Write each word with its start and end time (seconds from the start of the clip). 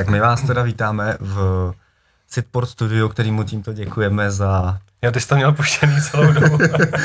Tak 0.00 0.08
my 0.08 0.20
vás 0.20 0.42
teda 0.42 0.62
vítáme 0.62 1.16
v 1.20 1.72
Sitport 2.26 2.68
Studio, 2.68 3.08
kterýmu 3.08 3.44
tímto 3.44 3.72
děkujeme 3.72 4.30
za... 4.30 4.78
Jo, 5.02 5.12
ty 5.12 5.20
jsi 5.20 5.28
to 5.28 5.36
měl 5.36 5.52
puštěný 5.52 6.02
celou 6.02 6.32
dobu. 6.32 6.58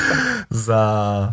za... 0.50 1.30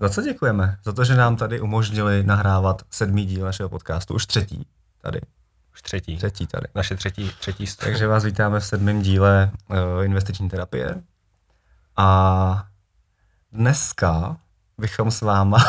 Za 0.00 0.08
co 0.08 0.22
děkujeme? 0.22 0.76
Za 0.84 0.92
to, 0.92 1.04
že 1.04 1.14
nám 1.14 1.36
tady 1.36 1.60
umožnili 1.60 2.22
nahrávat 2.22 2.82
sedmý 2.90 3.26
díl 3.26 3.44
našeho 3.44 3.68
podcastu, 3.68 4.14
už 4.14 4.26
třetí 4.26 4.66
tady. 5.02 5.20
Už 5.74 5.82
třetí. 5.82 6.16
Třetí 6.16 6.46
tady. 6.46 6.66
Naše 6.74 6.96
třetí, 6.96 7.32
třetí 7.40 7.66
stůl. 7.66 7.84
Takže 7.84 8.06
vás 8.06 8.24
vítáme 8.24 8.60
v 8.60 8.66
sedmém 8.66 9.02
díle 9.02 9.50
uh, 9.68 10.04
investiční 10.04 10.48
terapie. 10.48 10.94
A 11.96 12.66
dneska 13.52 14.36
bychom 14.78 15.10
s 15.10 15.20
váma... 15.20 15.58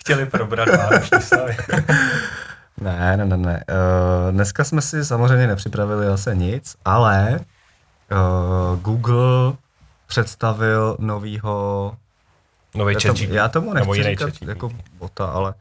Chtěli 0.00 0.26
probrat 0.26 0.68
vánoční 0.68 1.22
stavy. 1.22 1.56
ne, 2.80 3.16
ne, 3.16 3.24
ne, 3.24 3.36
ne. 3.36 3.64
Uh, 3.68 4.32
dneska 4.34 4.64
jsme 4.64 4.82
si 4.82 5.04
samozřejmě 5.04 5.46
nepřipravili 5.46 6.06
zase 6.06 6.34
nic, 6.34 6.76
ale 6.84 7.40
uh, 8.12 8.80
Google 8.80 9.52
představil 10.06 10.96
novýho... 10.98 11.94
Nový 12.74 12.94
chat 12.94 13.16
to, 13.16 13.24
já 13.24 13.48
tomu 13.48 13.72
nechci 13.72 13.90
jiný 13.98 14.10
říkat 14.10 14.30
chat 14.38 14.48
jako 14.48 14.70
bota, 14.98 15.26
ale 15.26 15.54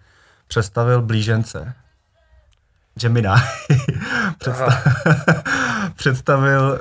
představil 0.48 1.02
blížence. 1.02 1.74
Gemini. 2.96 3.28
Předsta- 4.40 4.82
představil 5.96 6.80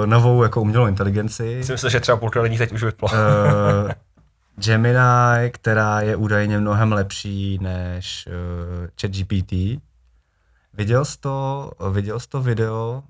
uh, 0.00 0.06
novou 0.06 0.42
jako 0.42 0.60
umělou 0.60 0.86
inteligenci. 0.86 1.54
Myslím 1.58 1.78
si, 1.78 1.90
že 1.90 2.00
třeba 2.00 2.16
půlka 2.16 2.40
lidí 2.40 2.58
teď 2.58 2.72
už 2.72 2.82
vyplo. 2.84 3.08
uh, 3.12 3.90
Gemini, 4.56 5.50
která 5.50 6.00
je 6.00 6.16
údajně 6.16 6.58
mnohem 6.58 6.92
lepší 6.92 7.58
než 7.62 8.28
uh, 8.28 8.86
ChatGPT. 9.00 9.52
Viděl 10.74 11.04
jsi 11.04 11.18
to, 11.20 11.70
viděl 11.90 12.20
jsi 12.20 12.28
to 12.28 12.42
video, 12.42 13.02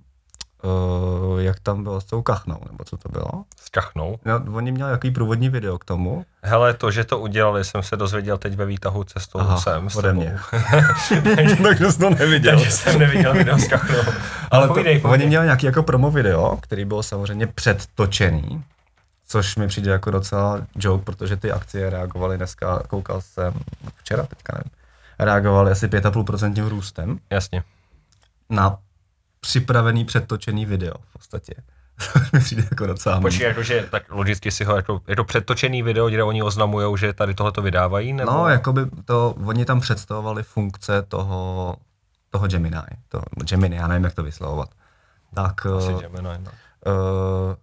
uh, 0.65 1.41
jak 1.41 1.61
tam 1.61 1.83
bylo 1.83 2.01
s 2.01 2.05
tou 2.05 2.23
kachnou, 2.23 2.59
nebo 2.71 2.85
co 2.85 2.97
to 2.97 3.09
bylo? 3.09 3.45
S 3.61 3.69
kachnou. 3.69 4.19
No, 4.25 4.57
oni 4.57 4.73
měli 4.73 4.91
jaký 4.91 5.11
průvodní 5.11 5.49
video 5.49 5.79
k 5.79 5.85
tomu. 5.85 6.25
Hele, 6.43 6.75
to, 6.75 6.91
že 6.91 7.05
to 7.05 7.19
udělali, 7.19 7.65
jsem 7.65 7.83
se 7.83 7.97
dozvěděl 7.97 8.39
teď 8.39 8.55
ve 8.57 8.67
výtahu 8.67 9.05
cestou 9.05 9.39
Aha, 9.39 9.57
sem. 9.57 9.89
ode 9.97 10.13
mě. 10.13 10.37
Takže 11.63 11.91
jsi 11.91 11.99
to 11.99 12.11
neviděl. 12.11 12.57
Takže 12.57 12.71
jsem 12.71 12.99
neviděl 12.99 13.33
video 13.33 13.59
s 13.59 13.69
kachnou. 13.69 13.99
Ale, 13.99 14.15
Ale 14.51 14.69
povídej, 14.69 14.97
to, 14.97 15.03
povídej. 15.03 15.25
oni 15.25 15.29
měli 15.29 15.45
nějaký 15.45 15.67
jako 15.67 15.83
promo 15.83 16.11
video, 16.11 16.59
který 16.61 16.85
byl 16.85 17.03
samozřejmě 17.03 17.47
předtočený, 17.47 18.65
což 19.27 19.57
mi 19.57 19.69
přijde 19.69 19.91
jako 19.91 20.11
docela 20.11 20.67
joke, 20.77 21.05
protože 21.05 21.37
ty 21.37 21.53
akcie 21.53 21.91
reagovaly 21.91 22.37
dneska, 22.37 22.83
koukal 22.89 23.21
jsem 23.21 23.55
včera, 23.97 24.23
teďka 24.23 24.53
nevím, 24.57 24.71
reagovaly 25.19 25.71
asi 25.73 25.89
5,5% 25.89 26.69
růstem 26.69 27.19
Jasně. 27.31 27.63
na 28.51 28.79
připravený 29.41 30.05
předtočený 30.05 30.67
video 30.67 30.95
v 31.01 31.13
podstatě. 31.13 31.55
Mi 32.33 32.41
přijde 32.41 32.65
jako 32.71 32.87
docela 32.87 33.21
Počkej, 33.21 33.47
jakože 33.47 33.89
tak 33.91 34.03
logicky 34.11 34.51
si 34.51 34.65
ho, 34.65 34.77
jako, 34.77 35.01
je 35.09 35.17
to 35.17 35.25
předtočený 35.25 35.83
video, 35.83 36.09
kde 36.09 36.23
oni 36.23 36.43
oznamují, 36.43 36.99
že 36.99 37.13
tady 37.13 37.35
tohle 37.35 37.53
to 37.53 37.63
vydávají, 37.63 38.13
nebo? 38.13 38.31
No, 38.31 38.49
jakoby 38.49 38.81
to, 39.05 39.35
oni 39.45 39.65
tam 39.65 39.81
představovali 39.81 40.43
funkce 40.43 41.03
toho, 41.03 41.77
toho 42.31 42.47
Gemini, 42.49 42.77
to, 43.09 43.23
Gemini, 43.45 43.77
já 43.77 43.89
nevím, 43.89 44.05
jak 44.05 44.15
to 44.15 44.23
vyslovovat. 44.23 44.69
Tak, 45.35 45.67
Asi 45.67 45.93
eh, 45.93 46.01
Gemini, 46.01 46.29
no. 46.45 46.51
uh, 46.87 47.55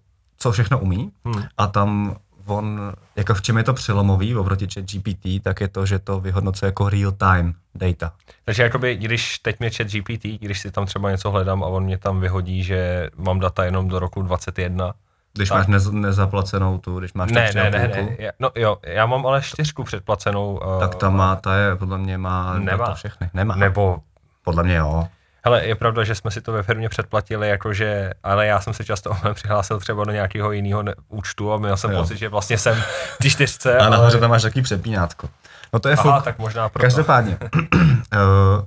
co 0.41 0.51
všechno 0.51 0.79
umí 0.79 1.11
Hmm. 1.25 1.43
a 1.57 1.67
tam 1.67 2.15
on, 2.45 2.93
jako 3.15 3.33
v 3.33 3.41
čem 3.41 3.57
je 3.57 3.63
to 3.63 3.73
přelomový 3.73 4.35
oproti 4.35 4.67
chat 4.73 4.85
GPT, 4.85 5.43
tak 5.43 5.61
je 5.61 5.67
to, 5.67 5.85
že 5.85 5.99
to 5.99 6.19
vyhodnocuje 6.19 6.67
jako 6.67 6.89
real 6.89 7.11
time 7.11 7.53
data. 7.75 8.11
Takže 8.45 8.63
jakoby, 8.63 8.95
když 8.95 9.39
teď 9.39 9.59
mě 9.59 9.69
chat 9.69 9.87
GPT, 9.87 10.23
když 10.39 10.59
si 10.59 10.71
tam 10.71 10.85
třeba 10.85 11.11
něco 11.11 11.31
hledám 11.31 11.63
a 11.63 11.67
on 11.67 11.83
mě 11.83 11.97
tam 11.97 12.19
vyhodí, 12.19 12.63
že 12.63 13.09
mám 13.17 13.39
data 13.39 13.65
jenom 13.65 13.87
do 13.87 13.99
roku 13.99 14.21
21, 14.21 14.93
Když 15.33 15.49
Tak. 15.49 15.57
máš 15.57 15.67
nez, 15.67 15.91
nezaplacenou 15.91 16.77
tu, 16.77 16.99
když 16.99 17.13
máš 17.13 17.31
ne, 17.31 17.51
ne, 17.55 17.69
ne, 17.71 17.87
ne, 18.19 18.31
no 18.39 18.49
jo, 18.55 18.77
já 18.83 19.05
mám 19.05 19.25
ale 19.25 19.41
čtyřku 19.41 19.83
předplacenou. 19.83 20.59
Uh, 20.65 20.79
tak 20.79 20.95
ta 20.95 21.09
má, 21.09 21.35
ta 21.35 21.55
je, 21.57 21.75
podle 21.75 21.97
mě 21.97 22.17
má 22.17 22.53
Nemá. 22.59 22.77
data 22.77 22.93
všechny. 22.93 23.29
Nemá. 23.33 23.55
Nebo, 23.55 23.97
Podle 24.43 24.63
mě 24.63 24.75
jo. 24.75 25.07
Hele, 25.43 25.65
je 25.65 25.75
pravda, 25.75 26.03
že 26.03 26.15
jsme 26.15 26.31
si 26.31 26.41
to 26.41 26.51
ve 26.51 26.63
firmě 26.63 26.89
předplatili, 26.89 27.49
jakože, 27.49 28.11
ale 28.23 28.47
já 28.47 28.61
jsem 28.61 28.73
se 28.73 28.83
často 28.83 29.11
přihlásil 29.33 29.79
třeba 29.79 30.03
do 30.03 30.11
nějakého 30.11 30.51
jiného 30.51 30.83
účtu 31.09 31.53
a 31.53 31.57
měl 31.57 31.77
jsem 31.77 31.91
Jo. 31.91 32.01
pocit, 32.01 32.17
že 32.17 32.29
vlastně 32.29 32.57
jsem 32.57 32.83
ty 33.21 33.29
čtyřce, 33.29 33.77
A 33.77 33.81
ale... 33.85 33.89
nahoře 33.97 34.19
tam 34.19 34.29
máš 34.29 34.41
takový 34.41 34.61
přepínátko. 34.61 35.29
No 35.73 35.79
to 35.79 35.89
je 35.89 35.95
Aha, 35.95 36.15
fuk. 36.15 36.23
tak 36.25 36.39
možná 36.39 36.69
proto. 36.69 36.81
Každopádně, 36.81 37.37
uh, 37.43 38.19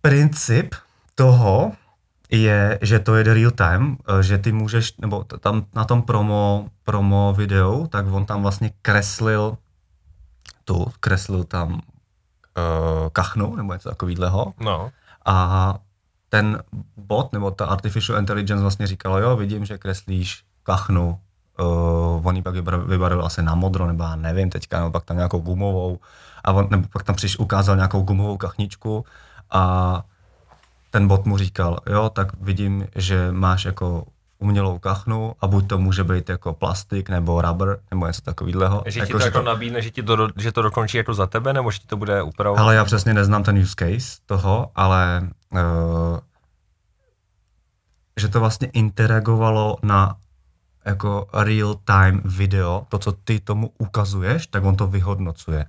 princip 0.00 0.74
toho 1.14 1.72
je, 2.30 2.78
že 2.82 2.98
to 2.98 3.16
jede 3.16 3.34
real 3.34 3.50
time, 3.50 3.96
eh, 4.18 4.22
že 4.22 4.38
ty 4.38 4.52
můžeš, 4.52 4.96
nebo 4.96 5.24
tam 5.24 5.66
na 5.74 5.84
tom 5.84 6.02
promo, 6.02 6.68
promo 6.84 7.34
videu, 7.36 7.86
tak 7.86 8.06
on 8.12 8.24
tam 8.26 8.42
vlastně 8.42 8.70
kreslil 8.82 9.56
tu, 10.64 10.92
kreslil 11.00 11.44
tam 11.44 11.72
uh, 11.72 11.80
kachnu, 13.12 13.56
nebo 13.56 13.72
něco 13.72 13.88
takového. 13.88 14.52
No, 14.60 14.90
A 15.24 15.78
ten 16.28 16.62
bot, 16.96 17.32
nebo 17.32 17.50
ta 17.50 17.66
artificial 17.66 18.18
intelligence 18.18 18.62
vlastně 18.62 18.86
říkalo, 18.86 19.18
jo, 19.18 19.36
vidím, 19.36 19.64
že 19.64 19.78
kreslíš 19.78 20.44
kachnu, 20.62 21.18
uh, 21.60 22.26
on 22.26 22.36
ji 22.36 22.42
pak 22.42 22.54
vybar- 22.54 22.86
vybarvil 22.86 23.26
asi 23.26 23.42
na 23.42 23.54
modro, 23.54 23.86
nebo 23.86 24.04
já 24.04 24.16
nevím 24.16 24.50
teďka, 24.50 24.78
nebo 24.78 24.90
pak 24.90 25.04
tam 25.04 25.16
nějakou 25.16 25.38
gumovou, 25.38 25.98
a 26.44 26.52
on, 26.52 26.68
nebo 26.70 26.88
pak 26.92 27.02
tam 27.02 27.14
přiš, 27.14 27.38
ukázal 27.38 27.76
nějakou 27.76 28.02
gumovou 28.02 28.36
kachničku 28.36 29.04
a 29.50 30.02
ten 30.90 31.08
bot 31.08 31.26
mu 31.26 31.38
říkal, 31.38 31.78
jo, 31.86 32.10
tak 32.10 32.40
vidím, 32.40 32.86
že 32.94 33.32
máš 33.32 33.64
jako 33.64 34.06
umělou 34.42 34.78
kachnu 34.78 35.32
a 35.40 35.46
buď 35.46 35.68
to 35.68 35.78
může 35.78 36.04
být 36.04 36.28
jako 36.28 36.52
plastik 36.52 37.08
nebo 37.08 37.42
rubber 37.42 37.78
nebo 37.90 38.06
něco 38.06 38.20
takového. 38.22 38.82
že 38.86 39.00
ti 39.06 39.12
to 39.12 39.18
jako 39.18 39.42
nabídne, 39.42 39.82
že, 39.82 39.90
ti 39.90 40.02
to, 40.02 40.16
do- 40.16 40.28
že 40.36 40.52
to 40.52 40.62
dokončí 40.62 40.96
jako 40.96 41.14
za 41.14 41.26
tebe, 41.26 41.52
nebo 41.52 41.70
že 41.70 41.78
ti 41.78 41.86
to 41.86 41.96
bude 41.96 42.22
upravovat? 42.22 42.62
Ale 42.62 42.74
já 42.74 42.84
přesně 42.84 43.14
neznám 43.14 43.42
ten 43.42 43.58
use 43.58 43.74
case 43.78 44.18
toho, 44.26 44.70
ale 44.74 45.28
uh, 45.52 45.60
že 48.20 48.28
to 48.28 48.40
vlastně 48.40 48.68
interagovalo 48.72 49.76
na 49.82 50.16
jako 50.84 51.26
real 51.34 51.74
time 51.84 52.20
video, 52.24 52.86
to, 52.88 52.98
co 52.98 53.12
ty 53.12 53.40
tomu 53.40 53.70
ukazuješ, 53.78 54.46
tak 54.46 54.64
on 54.64 54.76
to 54.76 54.86
vyhodnocuje. 54.86 55.66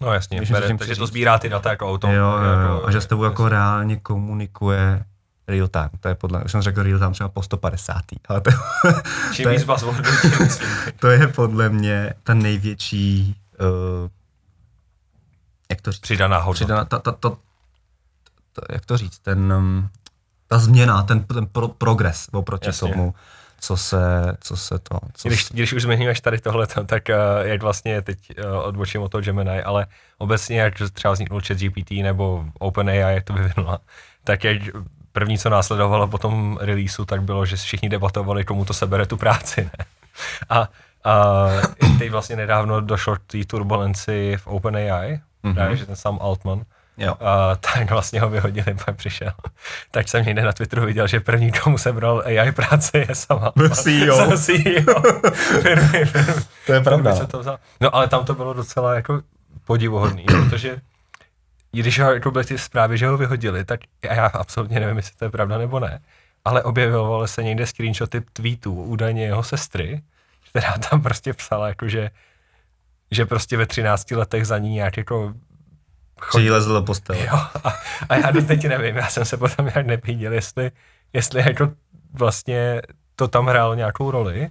No 0.00 0.12
jasně, 0.12 0.42
bere, 0.50 0.76
takže 0.76 0.96
to 0.96 1.06
sbírá 1.06 1.38
ty 1.38 1.48
data 1.48 1.70
jako 1.70 1.90
auto. 1.90 2.06
jo, 2.06 2.14
jo, 2.14 2.42
jo, 2.42 2.74
jako, 2.74 2.86
a 2.86 2.90
že 2.90 3.00
s 3.00 3.06
tebou 3.06 3.24
jako 3.24 3.48
reálně 3.48 3.96
komunikuje 3.96 5.04
real 5.48 5.68
time. 5.68 5.90
To 6.00 6.08
je 6.08 6.14
podle, 6.14 6.44
už 6.44 6.52
jsem 6.52 6.62
řekl 6.62 6.82
real 6.82 6.98
time 6.98 7.12
třeba 7.12 7.28
po 7.28 7.42
150. 7.42 8.04
Ale 8.28 8.40
to, 8.40 8.50
Čím 9.32 9.44
to 9.44 9.50
je- 9.50 9.58
to 10.98 11.08
je 11.08 11.28
podle 11.28 11.68
mě 11.68 12.14
ta 12.22 12.34
největší, 12.34 13.36
uh, 13.60 14.08
jak 15.70 15.80
to 15.80 15.92
říct? 15.92 16.00
Přidaná 16.00 16.38
hodnota. 16.38 16.54
Přidaná, 16.54 16.84
ta, 16.84 16.98
ta, 16.98 17.12
ta, 17.12 17.30
ta, 18.52 18.62
jak 18.72 18.86
to 18.86 18.96
říct, 18.96 19.18
ten, 19.18 19.52
um, 19.52 19.88
ta 20.46 20.58
změna, 20.58 21.02
ten, 21.02 21.24
ten 21.24 21.46
pro, 21.46 21.68
progres 21.68 22.28
oproti 22.32 22.68
Jasně. 22.68 22.90
tomu, 22.90 23.14
co 23.60 23.76
se, 23.76 24.36
co 24.40 24.56
se 24.56 24.78
to, 24.78 24.98
co 25.14 25.28
Když, 25.28 25.44
se, 25.44 25.54
když 25.54 25.72
už 25.72 25.82
zmiňuješ 25.82 26.20
tady 26.20 26.40
tohle, 26.40 26.66
tak 26.66 27.02
uh, 27.08 27.46
jak 27.46 27.62
vlastně 27.62 28.02
teď 28.02 28.18
uh, 28.38 28.58
odbočím 28.62 29.02
od 29.02 29.08
toho 29.08 29.22
Gemini, 29.22 29.62
ale 29.62 29.86
obecně 30.18 30.60
jak 30.60 30.74
třeba 30.92 31.12
vzniknul 31.14 31.40
chat 31.46 31.58
GPT 31.58 31.90
nebo 31.90 32.44
OpenAI, 32.58 32.98
jak 33.14 33.24
to 33.24 33.32
vyvinula, 33.32 33.78
tak 34.24 34.44
jak 34.44 34.58
první, 35.12 35.38
co 35.38 35.50
následovalo 35.50 36.08
po 36.08 36.18
tom 36.18 36.58
releaseu, 36.60 37.04
tak 37.04 37.22
bylo, 37.22 37.46
že 37.46 37.56
všichni 37.56 37.88
debatovali, 37.88 38.44
komu 38.44 38.64
to 38.64 38.74
sebere 38.74 39.06
tu 39.06 39.16
práci. 39.16 39.60
Ne? 39.78 39.84
A, 40.48 40.68
a 41.04 41.46
teď 41.98 42.10
vlastně 42.10 42.36
nedávno 42.36 42.80
došlo 42.80 43.16
k 43.16 43.20
té 43.26 43.44
turbulenci 43.44 44.36
v 44.36 44.46
OpenAI, 44.46 45.20
Mhm. 45.42 45.54
mm-hmm. 45.56 45.72
že 45.72 45.86
ten 45.86 45.96
sám 45.96 46.18
Altman, 46.22 46.62
jo. 46.96 47.14
a 47.20 47.56
tak 47.56 47.90
vlastně 47.90 48.20
ho 48.20 48.28
vyhodili, 48.30 48.74
pak 48.84 48.96
přišel. 48.96 49.30
Tak 49.90 50.08
jsem 50.08 50.24
někde 50.26 50.42
na 50.42 50.52
Twitteru 50.52 50.86
viděl, 50.86 51.06
že 51.06 51.20
první, 51.20 51.52
komu 51.52 51.78
sebral 51.78 52.22
AI 52.26 52.52
práce, 52.52 52.98
je 52.98 53.14
sama. 53.14 53.52
CEO. 53.74 54.36
CEO. 54.36 55.02
firmy, 55.62 56.04
firmy. 56.04 56.34
To 56.66 56.72
je 56.72 56.80
pravda. 56.80 57.14
Se 57.16 57.26
to 57.26 57.38
vzal? 57.38 57.58
No 57.80 57.94
ale 57.96 58.08
tam 58.08 58.24
to 58.24 58.34
bylo 58.34 58.52
docela 58.54 58.94
jako 58.94 59.20
podivuhodný, 59.64 60.24
protože 60.24 60.76
i 61.72 61.80
když 61.80 62.00
ho, 62.00 62.12
jako 62.12 62.30
byly 62.30 62.44
ty 62.44 62.58
zprávy, 62.58 62.98
že 62.98 63.06
ho 63.06 63.16
vyhodili, 63.16 63.64
tak 63.64 63.80
já 64.02 64.26
absolutně 64.26 64.80
nevím, 64.80 64.96
jestli 64.96 65.16
to 65.16 65.24
je 65.24 65.30
pravda 65.30 65.58
nebo 65.58 65.80
ne, 65.80 66.00
ale 66.44 66.62
objevovaly 66.62 67.28
se 67.28 67.42
někde 67.42 67.66
screenshoty 67.66 68.20
tweetů 68.20 68.82
údajně 68.82 69.24
jeho 69.24 69.42
sestry, 69.42 70.02
která 70.50 70.72
tam 70.90 71.02
prostě 71.02 71.32
psala, 71.32 71.68
jako 71.68 71.88
že, 71.88 72.10
že 73.10 73.26
prostě 73.26 73.56
ve 73.56 73.66
13 73.66 74.10
letech 74.10 74.46
za 74.46 74.58
ní 74.58 74.70
nějak 74.70 74.96
jako 74.96 75.34
Přilezl 76.30 76.74
do 76.74 76.82
postele. 76.82 77.26
Jo, 77.26 77.34
a, 77.64 77.78
a 78.08 78.16
já 78.16 78.32
teď 78.46 78.64
nevím, 78.64 78.96
já 78.96 79.08
jsem 79.08 79.24
se 79.24 79.36
potom 79.36 79.66
nějak 79.66 79.86
nepíděl, 79.86 80.32
jestli, 80.32 80.70
jestli 81.12 81.40
jako 81.40 81.72
vlastně 82.12 82.82
to 83.16 83.28
tam 83.28 83.46
hrálo 83.46 83.74
nějakou 83.74 84.10
roli. 84.10 84.50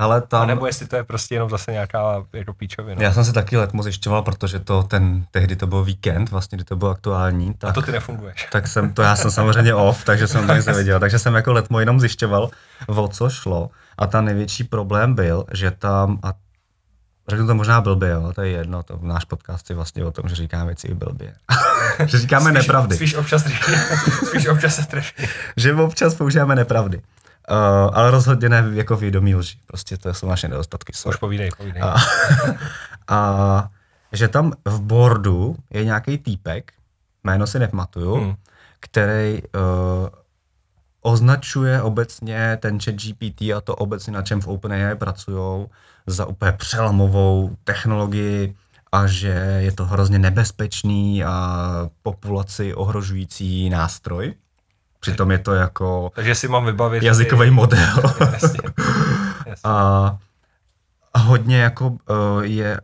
Ale 0.00 0.20
tam... 0.20 0.42
A 0.42 0.46
nebo 0.46 0.66
jestli 0.66 0.86
to 0.86 0.96
je 0.96 1.04
prostě 1.04 1.34
jenom 1.34 1.50
zase 1.50 1.72
nějaká 1.72 2.24
jako 2.32 2.52
píčovina. 2.54 3.02
Já 3.02 3.12
jsem 3.12 3.24
si 3.24 3.32
taky 3.32 3.56
letmo 3.56 3.82
zjišťoval, 3.82 4.22
protože 4.22 4.58
to 4.58 4.82
ten, 4.82 5.24
tehdy 5.30 5.56
to 5.56 5.66
byl 5.66 5.84
víkend, 5.84 6.30
vlastně, 6.30 6.56
kdy 6.56 6.64
to 6.64 6.76
bylo 6.76 6.90
aktuální. 6.90 7.54
Tak, 7.54 7.70
A 7.70 7.72
to 7.72 7.82
ty 7.82 7.92
nefunguješ. 7.92 8.48
tak 8.52 8.66
jsem, 8.68 8.92
to 8.92 9.02
já 9.02 9.16
jsem 9.16 9.30
samozřejmě 9.30 9.74
off, 9.74 10.04
takže 10.04 10.26
jsem 10.28 10.46
to 10.46 10.54
nic 10.54 10.66
nevěděl. 10.72 11.00
Takže 11.00 11.18
jsem 11.18 11.34
jako 11.34 11.52
letmo 11.52 11.80
jenom 11.80 12.00
zjišťoval, 12.00 12.50
o 12.86 13.08
co 13.08 13.30
šlo. 13.30 13.70
A 13.98 14.06
ta 14.06 14.20
největší 14.20 14.64
problém 14.64 15.14
byl, 15.14 15.44
že 15.52 15.70
tam, 15.70 16.18
a 16.22 16.32
řeknu 17.28 17.46
to 17.46 17.54
možná 17.54 17.80
blbě, 17.80 18.08
jo, 18.10 18.32
to 18.34 18.42
je 18.42 18.50
jedno, 18.50 18.82
to 18.82 18.98
náš 19.02 19.24
podcast 19.24 19.70
je 19.70 19.76
vlastně 19.76 20.04
o 20.04 20.10
tom, 20.10 20.28
že 20.28 20.34
říkáme 20.34 20.66
věci 20.66 20.86
i 20.88 20.94
blbě. 20.94 21.32
že 22.06 22.18
říkáme 22.18 22.50
Spíš- 22.50 22.54
nepravdy. 22.54 22.96
Spíš 22.96 23.14
občas, 23.14 23.44
spíš 24.28 24.46
občas 24.46 24.74
se 24.76 24.86
trefí. 24.86 25.26
že 25.56 25.74
občas 25.74 26.14
používáme 26.14 26.54
nepravdy. 26.54 27.00
Uh, 27.50 27.90
ale 27.92 28.10
rozhodně 28.10 28.48
ne 28.48 28.64
jako 28.72 28.96
vědomí 28.96 29.34
lži. 29.34 29.58
Prostě 29.66 29.96
to 29.96 30.14
jsou 30.14 30.28
naše 30.28 30.48
nedostatky. 30.48 30.92
sorry. 30.92 31.14
Už 31.14 31.20
povídej, 31.20 31.50
povídej. 31.58 31.82
A, 31.82 31.96
a 33.08 33.70
že 34.12 34.28
tam 34.28 34.52
v 34.64 34.80
boardu 34.80 35.56
je 35.70 35.84
nějaký 35.84 36.18
týpek, 36.18 36.72
jméno 37.24 37.46
si 37.46 37.58
nepamatuju, 37.58 38.14
Hmm. 38.14 38.24
hmm. 38.24 38.34
který 38.80 39.42
uh, 39.42 40.08
označuje 41.00 41.82
obecně 41.82 42.58
ten 42.60 42.80
chat 42.80 42.94
GPT 42.94 43.42
a 43.42 43.60
to 43.64 43.76
obecně 43.76 44.12
na 44.12 44.22
čem 44.22 44.40
v 44.40 44.48
OpenAI 44.48 44.94
pracují 44.94 45.66
za 46.06 46.26
úplně 46.26 46.52
přelomovou 46.52 47.56
technologii 47.64 48.54
a 48.92 49.06
že 49.06 49.28
je 49.58 49.72
to 49.72 49.84
hrozně 49.84 50.18
nebezpečný 50.18 51.24
a 51.24 51.66
populaci 52.02 52.74
ohrožující 52.74 53.70
nástroj. 53.70 54.34
Přitom 55.00 55.30
je 55.30 55.38
to 55.38 55.54
jako 55.54 56.10
Takže 56.14 56.34
si 56.34 56.48
mám 56.48 56.64
vybavit... 56.64 57.02
jazykový 57.02 57.50
model. 57.50 58.02
Jasně. 58.32 58.60
Jasně. 59.46 59.62
a 59.64 60.18
a 61.14 61.18
hodně 61.18 61.58
jako 61.58 61.88
uh, 61.88 61.96
je 62.40 62.80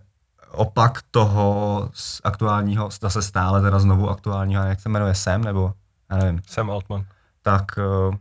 opak 0.51 1.03
toho 1.11 1.91
z 1.93 2.21
aktuálního, 2.25 2.91
zase 3.01 3.23
stále 3.23 3.63
teda 3.63 3.79
znovu 3.79 4.11
aktuálního, 4.11 4.63
jak 4.65 4.81
se 4.81 4.89
jmenuje 4.89 5.15
Sam, 5.15 5.45
nebo 5.45 5.73
já 6.11 6.17
nevím, 6.17 6.41
Sam 6.47 6.71
Altman. 6.71 7.05
tak 7.43 7.65
uh, 7.79 8.15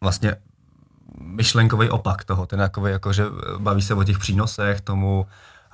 vlastně 0.00 0.36
myšlenkový 1.20 1.90
opak 1.90 2.24
toho, 2.24 2.46
ten 2.46 2.60
jakoby, 2.60 2.90
jako, 2.90 3.12
že 3.12 3.24
baví 3.58 3.82
se 3.82 3.94
o 3.94 4.04
těch 4.04 4.18
přínosech, 4.18 4.80
tomu 4.80 5.26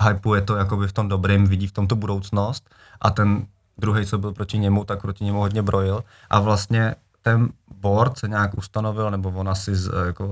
hypuje 0.09 0.41
to 0.41 0.57
jakoby 0.57 0.89
v 0.89 0.93
tom 0.93 1.09
dobrým, 1.09 1.47
vidí 1.47 1.67
v 1.67 1.73
tom 1.73 1.87
tu 1.87 1.97
budoucnost 1.97 2.75
a 3.01 3.11
ten 3.11 3.47
druhý, 3.79 4.07
co 4.07 4.19
byl 4.19 4.33
proti 4.33 4.59
němu, 4.59 4.85
tak 4.85 5.03
proti 5.03 5.25
němu 5.25 5.41
hodně 5.41 5.63
brojil 5.63 6.05
a 6.31 6.41
vlastně 6.41 6.95
ten 7.27 7.49
board 7.81 8.19
se 8.19 8.29
nějak 8.29 8.59
ustanovil, 8.59 9.11
nebo 9.11 9.29
on 9.29 9.49
asi 9.49 9.75
z, 9.75 9.91
jako, 10.07 10.29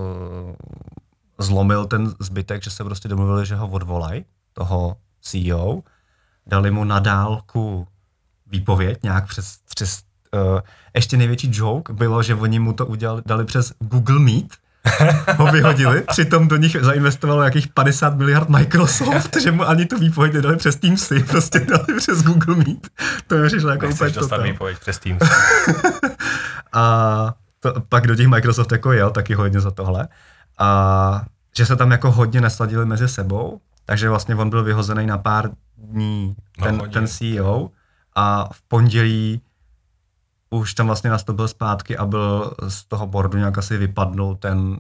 zlomil 1.39 1.87
ten 1.87 2.15
zbytek, 2.19 2.63
že 2.63 2.71
se 2.71 2.85
prostě 2.85 3.09
domluvili, 3.09 3.47
že 3.47 3.57
ho 3.57 3.69
odvolají, 3.69 4.25
toho 4.53 4.97
CEO, 5.21 5.83
dali 6.47 6.71
mu 6.71 6.85
na 6.85 6.99
dálku 6.99 7.87
výpověď 8.47 8.99
nějak 9.03 9.27
přes, 9.27 9.59
přes 9.75 10.01
uh, 10.35 10.61
ještě 10.95 11.17
největší 11.17 11.51
joke 11.53 11.93
bylo, 11.93 12.23
že 12.23 12.35
oni 12.35 12.59
mu 12.59 12.73
to 12.73 12.87
udělali, 12.87 13.23
dali 13.27 13.45
přes 13.45 13.73
Google 13.79 14.19
Meet, 14.19 14.49
ho 15.37 15.47
vyhodili, 15.47 16.01
přitom 16.01 16.49
do 16.49 16.57
nich 16.57 16.77
zainvestovalo 16.81 17.43
jakých 17.43 17.69
50 17.69 18.17
miliard 18.17 18.49
Microsoft, 18.49 19.37
že 19.43 19.53
mu 19.53 19.69
ani 19.69 19.87
tu 19.87 19.99
výpověď 19.99 20.33
nedali 20.33 20.57
přes 20.57 20.77
Teamsy, 20.77 21.23
prostě 21.23 21.61
dali 21.61 21.99
přes 21.99 22.23
Google 22.23 22.57
Meet. 22.57 22.89
To 23.27 23.37
mi 23.37 23.47
přišlo 23.47 23.71
jako 23.71 23.87
úplně 23.87 23.91
Nechceš 23.91 24.13
dostat 24.13 24.37
total. 24.37 24.53
výpověď 24.53 24.79
přes 24.79 24.99
Teams. 24.99 25.23
A 26.75 27.35
to, 27.61 27.75
pak 27.89 28.07
do 28.07 28.17
těch 28.17 28.27
Microsoft 28.27 28.73
jako 28.73 28.93
jel 28.93 29.11
taky 29.11 29.35
hodně 29.35 29.61
za 29.61 29.71
tohle. 29.71 30.09
A 30.59 31.25
že 31.57 31.67
se 31.67 31.77
tam 31.77 31.91
jako 31.91 32.11
hodně 32.11 32.41
nesladili 32.41 32.87
mezi 32.87 33.09
sebou, 33.09 33.61
takže 33.85 34.09
vlastně 34.09 34.35
on 34.35 34.51
byl 34.51 34.65
vyhozený 34.65 35.07
na 35.07 35.19
pár 35.19 35.51
dní, 35.77 36.37
No, 36.59 36.65
ten, 36.65 36.77
hodně. 36.81 36.93
ten 36.93 37.07
CEO, 37.07 37.71
a 38.17 38.49
v 38.53 38.63
pondělí 38.63 39.41
už 40.51 40.75
tam 40.75 40.87
vlastně 40.87 41.11
nastoupil 41.11 41.49
zpátky 41.49 41.97
a 41.97 42.07
byl 42.07 42.55
z 42.69 42.85
toho 42.85 43.07
boardu 43.07 43.39
nějak 43.39 43.59
asi 43.59 43.77
vypadnul 43.79 44.37
ten, 44.37 44.79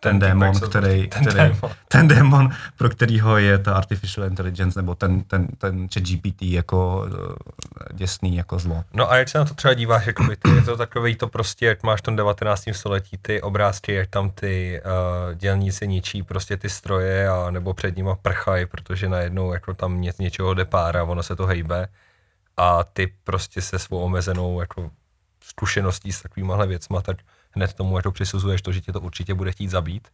ten, 0.00 0.18
démon, 0.18 0.54
co- 0.54 0.68
který, 0.68 1.08
ten 1.08 1.24
který, 1.24 1.36
démon. 1.36 1.70
ten 1.88 2.08
démon, 2.08 2.50
pro 2.76 2.88
kterýho 2.88 3.38
je 3.38 3.58
ta 3.58 3.74
artificial 3.74 4.26
intelligence, 4.26 4.78
nebo 4.78 4.94
ten, 4.94 5.22
ten, 5.22 5.46
ten 5.46 5.88
chat 5.94 6.02
GPT 6.02 6.42
jako 6.42 7.06
eh, 7.06 7.94
děsný 7.94 8.36
jako 8.36 8.58
zlo. 8.58 8.84
No 8.92 9.10
a 9.10 9.16
jak 9.16 9.28
se 9.28 9.38
na 9.38 9.44
to 9.44 9.54
třeba 9.54 9.74
díváš, 9.74 10.06
jakoby 10.06 10.36
ty, 10.36 10.50
je 10.50 10.62
to 10.62 10.76
takový 10.76 11.16
to 11.16 11.28
prostě, 11.28 11.66
jak 11.66 11.82
máš 11.82 12.00
v 12.00 12.02
tom 12.02 12.16
19. 12.16 12.64
století 12.72 13.18
ty 13.22 13.42
obrázky, 13.42 13.94
jak 13.94 14.10
tam 14.10 14.30
ty 14.30 14.80
uh, 14.84 15.34
dělníci 15.34 15.88
ničí 15.88 16.22
prostě 16.22 16.56
ty 16.56 16.70
stroje 16.70 17.28
a 17.28 17.50
nebo 17.50 17.74
před 17.74 17.96
nima 17.96 18.14
prchají, 18.14 18.66
protože 18.66 19.08
najednou 19.08 19.52
jako 19.52 19.74
tam 19.74 20.00
ně, 20.00 20.12
něčeho 20.18 20.54
jde 20.54 20.66
a 20.72 21.02
ono 21.02 21.22
se 21.22 21.36
to 21.36 21.46
hejbe 21.46 21.88
a 22.56 22.84
ty 22.84 23.12
prostě 23.24 23.62
se 23.62 23.78
svou 23.78 23.98
omezenou 23.98 24.60
jako 24.60 24.90
zkušeností 25.44 26.12
s 26.12 26.22
takovýmahle 26.22 26.66
věcma, 26.66 27.02
tak 27.02 27.16
hned 27.58 27.74
tomu 27.74 27.96
jako 27.96 28.12
přisuzuješ 28.12 28.62
to, 28.62 28.72
že 28.72 28.80
tě 28.80 28.92
to 28.92 29.00
určitě 29.00 29.34
bude 29.34 29.52
chtít 29.52 29.70
zabít. 29.70 30.08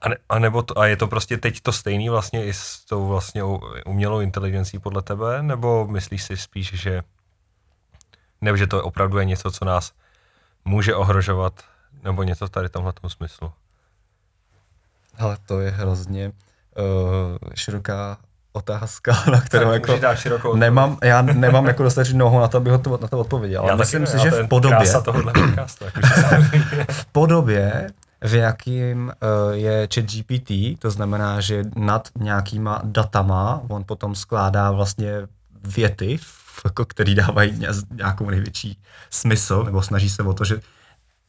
A, 0.00 0.08
ne, 0.08 0.16
a, 0.28 0.38
nebo 0.38 0.62
to, 0.62 0.78
a 0.78 0.86
je 0.86 0.96
to 0.96 1.06
prostě 1.06 1.36
teď 1.36 1.60
to 1.60 1.72
stejný 1.72 2.08
vlastně 2.08 2.46
i 2.46 2.52
s 2.52 2.84
tou 2.84 3.06
vlastně 3.06 3.42
umělou 3.86 4.20
inteligencí 4.20 4.78
podle 4.78 5.02
tebe, 5.02 5.42
nebo 5.42 5.86
myslíš 5.86 6.22
si 6.22 6.36
spíš, 6.36 6.74
že 6.74 7.02
nebo 8.40 8.56
že 8.56 8.66
to 8.66 8.84
opravdu 8.84 9.18
je 9.18 9.24
něco, 9.24 9.50
co 9.50 9.64
nás 9.64 9.92
může 10.64 10.94
ohrožovat, 10.94 11.64
nebo 12.02 12.22
něco 12.22 12.46
v 12.46 12.50
tady 12.50 12.68
tomhle 12.68 12.92
smyslu. 13.08 13.52
Ale 15.18 15.36
to 15.46 15.60
je 15.60 15.70
hrozně 15.70 16.28
uh, 16.28 16.34
široká 17.54 18.18
otázka, 18.56 19.16
na 19.32 19.40
kterou 19.40 19.70
jako 19.70 19.98
širokou 20.14 20.56
nemám, 20.56 20.98
já 21.04 21.22
nemám 21.22 21.66
jako 21.66 21.82
dostatečně 21.82 22.18
nohu 22.18 22.40
na 22.40 22.48
to, 22.48 22.56
abych 22.56 22.72
to, 22.82 22.98
na 23.02 23.08
to 23.08 23.18
odpověděl. 23.18 23.60
Ale 23.60 23.70
Já 23.70 23.76
myslím 23.76 24.06
si, 24.06 24.18
že 24.18 24.30
v 24.30 24.48
podobě, 24.48 24.78
podcastu, 24.78 25.84
jak 25.84 25.96
už 25.96 26.10
se 26.14 26.50
v 26.90 27.06
podobě, 27.06 27.90
v 28.24 28.34
jakým 28.34 29.12
uh, 29.48 29.54
je 29.54 29.88
chat 29.94 30.04
GPT, 30.04 30.78
to 30.78 30.90
znamená, 30.90 31.40
že 31.40 31.64
nad 31.76 32.08
nějakýma 32.18 32.80
datama 32.84 33.62
on 33.68 33.84
potom 33.84 34.14
skládá 34.14 34.70
vlastně 34.70 35.12
věty, 35.76 36.18
jako, 36.64 36.84
který 36.84 37.14
dávají 37.14 37.58
ně- 37.58 37.68
nějakou 37.92 38.30
největší 38.30 38.78
smysl, 39.10 39.64
nebo 39.64 39.82
snaží 39.82 40.10
se 40.10 40.22
o 40.22 40.32
to, 40.32 40.44
že 40.44 40.60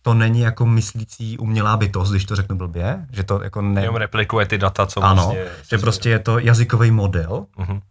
to 0.01 0.13
není 0.13 0.39
jako 0.41 0.65
myslící 0.65 1.37
umělá 1.37 1.77
bytost, 1.77 2.11
když 2.11 2.25
to 2.25 2.35
řeknu 2.35 2.57
blbě, 2.57 3.05
že 3.11 3.23
to 3.23 3.43
jako 3.43 3.61
ne... 3.61 3.81
Jenom 3.81 3.95
replikuje 3.95 4.45
ty 4.45 4.57
data, 4.57 4.85
co 4.85 5.03
Ano, 5.03 5.23
vlastně... 5.23 5.45
že 5.69 5.77
prostě 5.77 6.09
je 6.09 6.19
to 6.19 6.39
jazykový 6.39 6.91
model, 6.91 7.45
Mhm. 7.57 7.81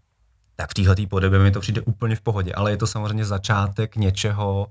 tak 0.57 0.71
v 0.71 0.75
téhle 0.75 0.97
podobě 1.11 1.39
mi 1.39 1.51
to 1.51 1.61
přijde 1.61 1.81
úplně 1.81 2.17
v 2.17 2.21
pohodě, 2.21 2.53
ale 2.55 2.71
je 2.71 2.77
to 2.77 2.87
samozřejmě 2.87 3.25
začátek 3.25 3.97
něčeho, 3.97 4.67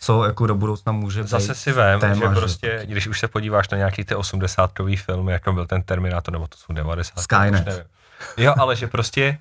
co 0.00 0.24
jako 0.24 0.46
do 0.46 0.54
budoucna 0.54 0.92
může 0.92 1.22
být 1.22 1.28
Zase 1.28 1.54
si 1.54 1.72
vem, 1.72 2.00
téma, 2.00 2.14
že 2.34 2.40
prostě, 2.40 2.80
když 2.84 3.06
už 3.06 3.20
se 3.20 3.28
podíváš 3.28 3.68
na 3.68 3.78
nějaký 3.78 4.04
ty 4.04 4.14
80 4.14 4.70
filmy, 4.96 5.32
jako 5.32 5.52
byl 5.52 5.66
ten 5.66 5.82
Terminator, 5.82 6.32
nebo 6.32 6.46
to 6.46 6.56
jsou 6.58 6.72
90. 6.72 7.20
Skynet. 7.20 7.86
Jo, 8.36 8.54
ale 8.58 8.76
že 8.76 8.86
prostě 8.86 9.38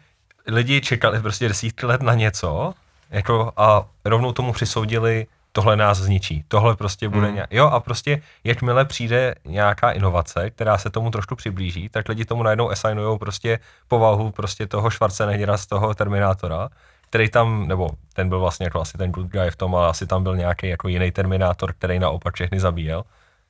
lidi 0.47 0.81
čekali 0.81 1.19
prostě 1.19 1.47
desítky 1.47 1.85
let 1.85 2.01
na 2.01 2.13
něco, 2.13 2.73
jako 3.09 3.51
a 3.57 3.85
rovnou 4.05 4.31
tomu 4.31 4.53
přisoudili, 4.53 5.27
tohle 5.55 5.75
nás 5.75 5.97
zničí, 5.97 6.45
tohle 6.47 6.75
prostě 6.75 7.09
bude 7.09 7.27
Mm. 7.27 7.33
nějak, 7.33 7.53
jo 7.53 7.65
a 7.65 7.79
prostě 7.79 8.21
jakmile 8.43 8.85
přijde 8.85 9.35
nějaká 9.45 9.91
inovace, 9.91 10.49
která 10.49 10.77
se 10.77 10.89
tomu 10.89 11.11
trošku 11.11 11.35
přiblíží, 11.35 11.89
tak 11.89 12.09
lidi 12.09 12.25
tomu 12.25 12.43
najednou 12.43 12.69
assignujou 12.69 13.17
prostě 13.17 13.59
povahu 13.87 14.31
prostě 14.31 14.67
toho 14.67 14.91
Schwarzeneggera 14.91 15.57
z 15.57 15.65
toho 15.65 15.93
Terminátora, 15.93 16.69
který 17.09 17.29
tam, 17.29 17.67
nebo 17.67 17.89
ten 18.13 18.29
byl 18.29 18.39
vlastně 18.39 18.65
jako 18.65 18.81
asi 18.81 18.97
ten 18.97 19.11
good 19.11 19.27
guy 19.27 19.51
v 19.51 19.55
tom, 19.55 19.75
ale 19.75 19.87
asi 19.89 20.07
tam 20.07 20.23
byl 20.23 20.35
nějaký 20.35 20.67
jako 20.67 20.87
jiný 20.87 21.11
Terminátor, 21.11 21.73
který 21.73 21.99
naopak 21.99 22.35
všechny 22.35 22.59
zabíjel. 22.59 23.03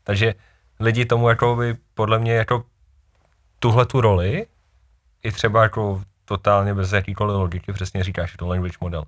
Takže 0.04 0.34
lidi 0.80 1.06
tomu 1.06 1.30
jako 1.30 1.56
by 1.56 1.76
podle 1.94 2.20
mě 2.20 2.34
jako 2.34 2.64
tuhle 3.60 3.86
tu 3.86 4.02
roli 4.02 4.46
i 5.24 5.32
třeba 5.32 5.64
jako 5.64 6.02
totálně 6.26 6.74
bez 6.74 6.92
jakýkoliv 6.92 7.38
logiky, 7.38 7.74
přesně 7.74 8.04
říkáš, 8.04 8.32
je 8.32 8.38
to 8.38 8.48
language 8.48 8.78
model. 8.82 9.04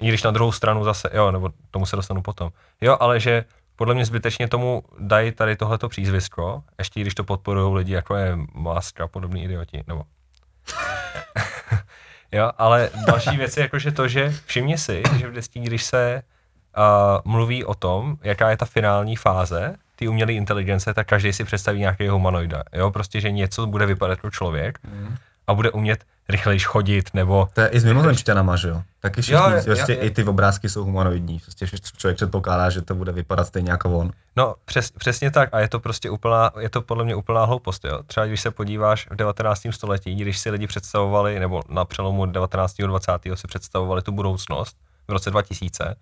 I 0.00 0.08
když 0.08 0.22
na 0.22 0.30
druhou 0.30 0.52
stranu 0.52 0.84
zase, 0.84 1.10
jo, 1.12 1.30
nebo 1.30 1.50
tomu 1.70 1.86
se 1.86 1.96
dostanu 1.96 2.22
potom. 2.22 2.50
Jo, 2.80 2.96
ale 3.00 3.20
že 3.20 3.44
podle 3.76 3.94
mě 3.94 4.04
zbytečně 4.04 4.48
tomu 4.48 4.82
dají 4.98 5.32
tady 5.32 5.56
tohleto 5.56 5.88
přízvisko, 5.88 6.62
ještě 6.78 7.00
když 7.00 7.14
to 7.14 7.24
podporují 7.24 7.74
lidi, 7.74 7.92
jako 7.92 8.16
je 8.16 8.38
Musk 8.54 9.00
a 9.00 9.08
podobný 9.08 9.44
idioti, 9.44 9.84
nebo 9.86 10.02
Jo, 12.32 12.50
ale 12.58 12.90
další 13.06 13.36
věc 13.36 13.56
je 13.56 13.62
jakože 13.62 13.92
to, 13.92 14.08
že 14.08 14.34
všimni 14.46 14.78
si, 14.78 15.02
že 15.18 15.28
vždycky, 15.28 15.60
když 15.60 15.84
se 15.84 16.22
uh, 16.76 17.32
mluví 17.32 17.64
o 17.64 17.74
tom, 17.74 18.16
jaká 18.22 18.50
je 18.50 18.56
ta 18.56 18.66
finální 18.66 19.16
fáze 19.16 19.74
ty 19.96 20.08
umělé 20.08 20.32
inteligence, 20.32 20.94
tak 20.94 21.06
každý 21.06 21.32
si 21.32 21.44
představí 21.44 21.80
nějakého 21.80 22.16
humanoida. 22.16 22.62
Jo, 22.72 22.90
prostě, 22.90 23.20
že 23.20 23.30
něco 23.30 23.66
bude 23.66 23.86
vypadat 23.86 24.12
jako 24.12 24.30
člověk. 24.30 24.78
Mm. 24.84 25.16
A 25.48 25.54
bude 25.54 25.70
umět 25.70 26.04
rychlejš 26.28 26.66
chodit, 26.66 27.10
nebo... 27.14 27.48
To 27.52 27.60
je 27.60 27.68
i 27.68 27.80
s 27.80 27.84
mimozemšťanama, 27.84 28.56
že 28.56 28.68
jo? 28.68 28.82
Taky 29.00 29.22
všichni, 29.22 29.36
Jo, 29.36 29.62
prostě 29.64 29.92
jo, 29.92 29.98
jo. 30.00 30.06
i 30.06 30.10
ty 30.10 30.24
obrázky 30.24 30.68
jsou 30.68 30.84
humanoidní. 30.84 31.38
Prostě 31.38 31.66
člověk 31.96 32.16
předpokládá, 32.16 32.70
že 32.70 32.82
to 32.82 32.94
bude 32.94 33.12
vypadat 33.12 33.46
stejně 33.46 33.70
jako 33.70 33.98
on. 33.98 34.12
No, 34.36 34.54
přes, 34.64 34.90
přesně 34.90 35.30
tak 35.30 35.48
a 35.52 35.60
je 35.60 35.68
to 35.68 35.80
prostě 35.80 36.10
úplná, 36.10 36.50
je 36.60 36.68
to 36.68 36.82
podle 36.82 37.04
mě 37.04 37.14
úplná 37.14 37.44
hloupost, 37.44 37.84
jo. 37.84 38.02
Třeba 38.06 38.26
když 38.26 38.40
se 38.40 38.50
podíváš 38.50 39.08
v 39.10 39.16
19. 39.16 39.60
století, 39.70 40.14
když 40.14 40.38
si 40.38 40.50
lidi 40.50 40.66
představovali, 40.66 41.40
nebo 41.40 41.62
na 41.68 41.84
přelomu 41.84 42.26
19. 42.26 42.80
a 42.80 42.86
20. 42.86 43.12
si 43.34 43.46
představovali 43.46 44.02
tu 44.02 44.12
budoucnost 44.12 44.76
v 45.08 45.12
roce 45.12 45.30
2000, 45.30 45.94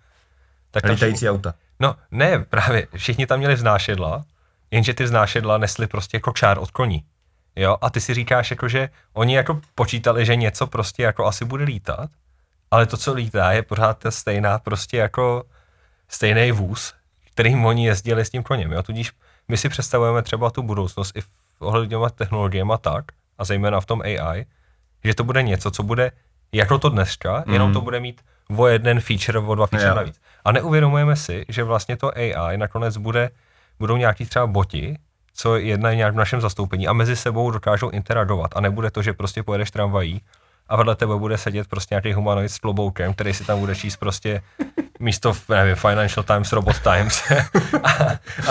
tak 0.71 0.83
tam 0.83 0.91
Lítající 0.91 1.29
auta. 1.29 1.53
No 1.79 1.95
ne, 2.11 2.45
právě, 2.49 2.87
všichni 2.95 3.27
tam 3.27 3.39
měli 3.39 3.55
vznášedla, 3.55 4.25
jenže 4.71 4.93
ty 4.93 5.03
vznášedla 5.03 5.57
nesli 5.57 5.87
prostě 5.87 6.19
kočár 6.19 6.59
od 6.59 6.71
koní. 6.71 7.03
Jo, 7.57 7.77
a 7.81 7.89
ty 7.89 8.01
si 8.01 8.13
říkáš 8.13 8.51
jako, 8.51 8.67
že 8.67 8.89
oni 9.13 9.35
jako 9.35 9.61
počítali, 9.75 10.25
že 10.25 10.35
něco 10.35 10.67
prostě 10.67 11.03
jako 11.03 11.25
asi 11.25 11.45
bude 11.45 11.63
lítat, 11.63 12.09
ale 12.71 12.85
to, 12.85 12.97
co 12.97 13.13
lítá, 13.13 13.51
je 13.51 13.63
pořád 13.63 13.97
ta 13.97 14.11
stejná 14.11 14.59
prostě 14.59 14.97
jako 14.97 15.43
stejný 16.07 16.51
vůz, 16.51 16.93
kterým 17.31 17.65
oni 17.65 17.85
jezdili 17.85 18.25
s 18.25 18.29
tím 18.29 18.43
koněm, 18.43 18.71
jo, 18.71 18.83
tudíž 18.83 19.11
my 19.47 19.57
si 19.57 19.69
představujeme 19.69 20.21
třeba 20.21 20.49
tu 20.49 20.63
budoucnost 20.63 21.17
i 21.17 21.21
v 21.21 21.29
ohledněma 21.59 22.09
technologiemi 22.09 22.73
tak, 22.81 23.05
a 23.37 23.45
zejména 23.45 23.79
v 23.79 23.85
tom 23.85 24.01
AI, 24.01 24.45
že 25.03 25.13
to 25.13 25.23
bude 25.23 25.43
něco, 25.43 25.71
co 25.71 25.83
bude 25.83 26.11
jako 26.51 26.77
to 26.77 26.89
dneska, 26.89 27.43
mm. 27.47 27.53
jenom 27.53 27.73
to 27.73 27.81
bude 27.81 27.99
mít 27.99 28.21
o 28.57 28.67
jeden 28.67 28.99
feature, 28.99 29.39
o 29.39 29.55
dva 29.55 29.67
feature 29.67 29.89
Jo. 29.89 29.95
navíc. 29.95 30.19
A 30.45 30.51
neuvědomujeme 30.51 31.15
si, 31.15 31.45
že 31.49 31.63
vlastně 31.63 31.97
to 31.97 32.11
AI 32.17 32.57
nakonec 32.57 32.97
bude, 32.97 33.29
budou 33.79 33.97
nějaký 33.97 34.25
třeba 34.25 34.47
boti, 34.47 34.97
co 35.39 35.55
jednají 35.57 35.97
nějak 35.97 36.13
v 36.13 36.17
našem 36.17 36.41
zastoupení 36.41 36.87
a 36.87 36.93
mezi 36.93 37.15
sebou 37.15 37.51
dokážou 37.51 37.89
interagovat 37.89 38.51
a 38.55 38.61
nebude 38.61 38.91
to, 38.91 39.01
že 39.01 39.13
prostě 39.13 39.43
pojedeš 39.43 39.71
tramvají 39.71 40.21
a 40.69 40.75
vedle 40.75 40.95
tebe 40.95 41.15
bude 41.15 41.37
sedět 41.37 41.67
prostě 41.67 41.95
nějaký 41.95 42.13
humanoid 42.13 42.51
s 42.51 42.57
kloboukem, 42.57 43.13
který 43.13 43.33
si 43.33 43.43
tam 43.45 43.59
bude 43.59 43.75
číst 43.75 43.97
prostě 43.97 44.41
místo, 44.99 45.33
nevím, 45.49 45.75
Financial 45.75 46.23
Times, 46.23 46.53
Robot 46.53 46.75
Times 46.79 47.23
a, 47.83 47.89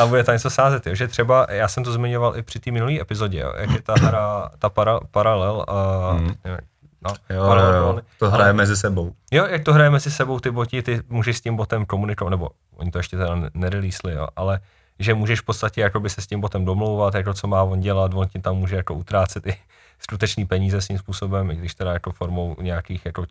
a 0.00 0.06
bude 0.06 0.24
tam 0.24 0.32
něco 0.34 0.50
sázet, 0.50 0.86
jo. 0.86 0.94
že 0.94 1.08
třeba, 1.08 1.46
já 1.50 1.68
jsem 1.68 1.84
to 1.84 1.92
zmiňoval 1.92 2.36
i 2.36 2.42
při 2.42 2.58
té 2.60 2.70
minulé 2.70 3.00
epizodě, 3.00 3.38
jo, 3.40 3.52
jak 3.56 3.70
je 3.70 3.82
ta 3.82 3.94
hra, 4.00 4.50
ta 4.58 4.68
para, 4.68 5.00
paralel, 5.10 5.64
a, 5.68 6.12
Mhm. 6.12 6.34
nevím, 6.44 6.60
no, 7.04 7.10
Jo, 7.30 7.36
jo, 7.36 7.46
paralel, 7.48 7.74
jo. 7.82 8.00
To 8.18 8.30
hraje 8.30 8.52
mezi 8.52 8.76
sebou. 8.76 9.12
Jo, 9.32 9.46
jak 9.46 9.64
to 9.64 9.72
hraje 9.72 9.90
mezi 9.90 10.10
sebou 10.10 10.40
ty 10.40 10.50
boti, 10.50 10.82
ty 10.82 11.00
můžeš 11.08 11.36
s 11.36 11.40
tím 11.40 11.56
botem 11.56 11.84
komunikovat, 11.86 12.30
nebo 12.30 12.48
oni 12.76 12.90
to 12.90 12.98
ještě 12.98 13.16
teda 13.16 13.34
ne- 13.34 13.50
nereleasli, 13.54 14.12
jo, 14.12 14.26
ale 14.36 14.60
že 14.98 15.14
můžeš 15.14 15.40
v 15.40 15.44
podstatě 15.44 15.80
jakoby 15.80 16.10
se 16.10 16.20
s 16.20 16.26
tím 16.26 16.40
botem 16.40 16.64
domlouvat, 16.64 17.14
jako 17.14 17.34
co 17.34 17.46
má 17.46 17.62
on 17.62 17.80
dělat, 17.80 18.14
on 18.14 18.28
ti 18.28 18.38
tam 18.38 18.56
může 18.56 18.76
jako 18.76 18.94
utrácet 18.94 19.46
i 19.46 19.56
skutečný 19.98 20.46
peníze 20.46 20.80
s 20.80 20.86
tím 20.86 20.98
způsobem, 20.98 21.50
i 21.50 21.56
když 21.56 21.74
teda 21.74 21.92
jako 21.92 22.12
formou 22.12 22.56
nějakých 22.60 23.06
jako 23.06 23.26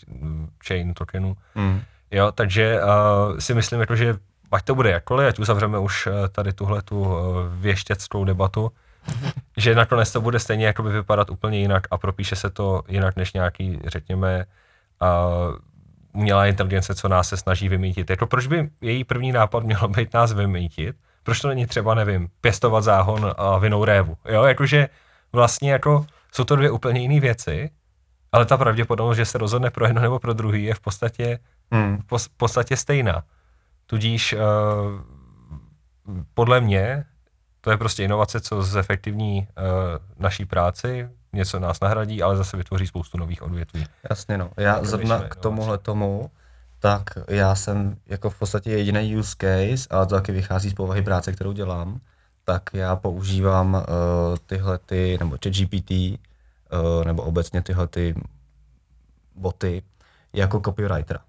chain 0.68 0.94
tokenů. 0.94 1.38
Mm. 1.56 1.82
Jo, 2.12 2.32
takže 2.32 2.80
uh, 2.82 3.38
si 3.40 3.54
myslím, 3.54 3.80
jako, 3.80 3.96
že 3.96 4.16
ať 4.52 4.66
to 4.66 4.76
bude 4.76 4.90
jakkoliv, 4.90 5.28
ať 5.28 5.40
uzavřeme 5.40 5.80
už 5.80 6.08
uh, 6.08 6.14
tady 6.32 6.54
tuhle 6.54 6.82
tu 6.82 7.02
uh, 7.02 7.16
věštěckou 7.50 8.26
debatu, 8.26 8.72
že 9.58 9.76
nakonec 9.76 10.12
to 10.12 10.22
bude 10.22 10.40
stejně 10.40 10.66
jakoby 10.66 10.90
vypadat 10.90 11.30
úplně 11.30 11.60
jinak 11.60 11.88
a 11.92 11.98
propíše 11.98 12.36
se 12.36 12.50
to 12.50 12.82
jinak 12.88 13.16
než 13.16 13.34
nějaký, 13.34 13.80
řekněme, 13.86 14.46
uh, 15.02 15.56
umělá 16.14 16.46
inteligence, 16.46 16.96
co 16.96 17.08
nás 17.08 17.30
se 17.30 17.38
snaží 17.38 17.70
vymítit. 17.70 18.10
Jako 18.10 18.28
proč 18.28 18.48
by 18.48 18.70
její 18.82 19.04
první 19.04 19.32
nápad 19.32 19.64
měl 19.64 19.88
být 19.96 20.14
nás 20.14 20.34
vymítit? 20.34 20.96
Proč 21.26 21.42
to 21.42 21.48
není 21.48 21.66
třeba, 21.66 21.94
nevím, 21.96 22.30
pěstovat 22.42 22.82
záhon 22.84 23.34
a 23.38 23.58
vinou 23.58 23.86
révu? 23.86 24.18
Jo, 24.26 24.44
jakože 24.44 24.90
vlastně 25.34 25.72
jako 25.72 26.06
jsou 26.32 26.44
to 26.44 26.56
dvě 26.56 26.72
úplně 26.72 27.02
jiné 27.02 27.20
věci, 27.20 27.70
ale 28.32 28.46
ta 28.46 28.58
pravděpodobnost, 28.58 29.18
že 29.18 29.26
se 29.26 29.38
rozhodne 29.38 29.70
pro 29.70 29.86
jedno 29.86 30.02
nebo 30.02 30.20
pro 30.20 30.34
druhý, 30.34 30.64
je 30.64 30.74
v 30.74 30.80
podstatě 30.80 31.40
Mm. 31.72 31.98
v 31.98 32.06
pos- 32.06 32.30
podstatě 32.38 32.78
stejná. 32.78 33.24
Tudíž 33.86 34.34
uh, 34.34 34.40
podle 36.34 36.62
mě 36.62 37.06
to 37.62 37.72
je 37.72 37.78
prostě 37.78 38.04
inovace, 38.04 38.42
co 38.42 38.64
zefektivní 38.64 39.48
uh, 39.58 39.64
naší 40.20 40.46
práci, 40.46 41.10
něco 41.34 41.60
nás 41.60 41.80
nahradí, 41.80 42.24
ale 42.24 42.38
zase 42.38 42.58
vytvoří 42.58 42.88
spoustu 42.88 43.18
nových 43.18 43.42
odvětví. 43.42 43.86
Jasně 44.10 44.38
no. 44.38 44.50
Já 44.58 44.84
zrovna 44.84 45.20
k 45.20 45.36
tomuhle 45.36 45.78
tomu, 45.78 46.32
tak 46.86 47.04
já 47.28 47.56
jsem 47.56 47.98
jako 48.06 48.30
v 48.30 48.40
podstatě 48.40 48.72
jediný 48.72 49.18
use 49.18 49.36
case, 49.38 49.88
ale 49.90 50.06
to 50.06 50.16
taky 50.16 50.32
vychází 50.32 50.70
z 50.70 50.74
povahy 50.74 51.02
práce, 51.02 51.32
kterou 51.32 51.52
dělám, 51.52 52.00
tak 52.44 52.70
já 52.74 52.96
používám 52.96 53.74
uh, 53.74 53.82
tyhle 54.46 54.78
ty, 54.78 55.18
nebo 55.20 55.38
ChatGPT, 55.44 55.92
uh, 55.92 57.06
nebo 57.06 57.24
obecně 57.24 57.62
tyhle 57.62 57.88
ty 57.88 58.16
boty 59.36 59.84
jako 60.34 60.62
copywritera. 60.66 61.20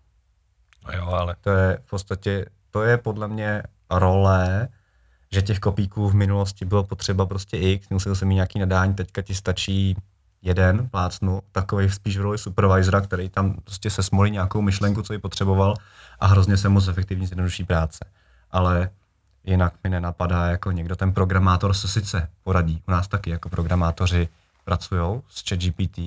No 0.87 0.93
jo, 0.99 1.07
ale 1.07 1.37
To 1.41 1.51
je 1.51 1.79
v 1.85 1.91
podstatě, 1.91 2.47
to 2.71 2.83
je 2.83 2.99
podle 2.99 3.29
mě 3.29 3.63
role, 3.91 4.69
že 5.33 5.43
těch 5.43 5.59
kopíků 5.59 6.09
v 6.09 6.15
minulosti 6.15 6.65
bylo 6.65 6.85
potřeba 6.85 7.27
prostě 7.27 7.57
x, 7.57 7.89
musel 7.89 8.15
jsem 8.15 8.29
mít 8.29 8.35
nějaký 8.35 8.59
nadání, 8.59 8.95
teďka 8.95 9.23
ti 9.23 9.35
stačí 9.35 9.97
jeden 10.43 10.88
plácnu, 10.88 11.40
takový 11.52 11.90
spíš 11.90 12.19
v 12.19 12.21
roli 12.21 12.38
supervisora, 12.38 13.00
který 13.00 13.28
tam 13.28 13.55
prostě 13.64 13.90
se 13.90 14.02
smolí 14.02 14.31
nějakou 14.31 14.62
myšlenku, 14.62 15.02
co 15.02 15.12
ji 15.12 15.19
potřeboval 15.19 15.75
a 16.21 16.26
hrozně 16.26 16.57
se 16.57 16.69
moc 16.69 16.88
efektivně 16.88 17.26
zjednoduší 17.26 17.64
práce. 17.64 17.99
Ale 18.50 18.90
jinak 19.45 19.75
mi 19.85 19.90
nenapadá, 19.90 20.47
jako 20.47 20.73
někdo 20.73 20.97
ten 20.97 21.12
programátor 21.12 21.75
se 21.75 21.88
sice 21.88 22.28
poradí. 22.43 22.83
U 22.88 22.90
nás 22.90 23.09
taky 23.09 23.31
jako 23.31 23.49
programátoři 23.49 24.28
pracují 24.64 25.21
s 25.28 25.49
ChatGPT, 25.49 25.99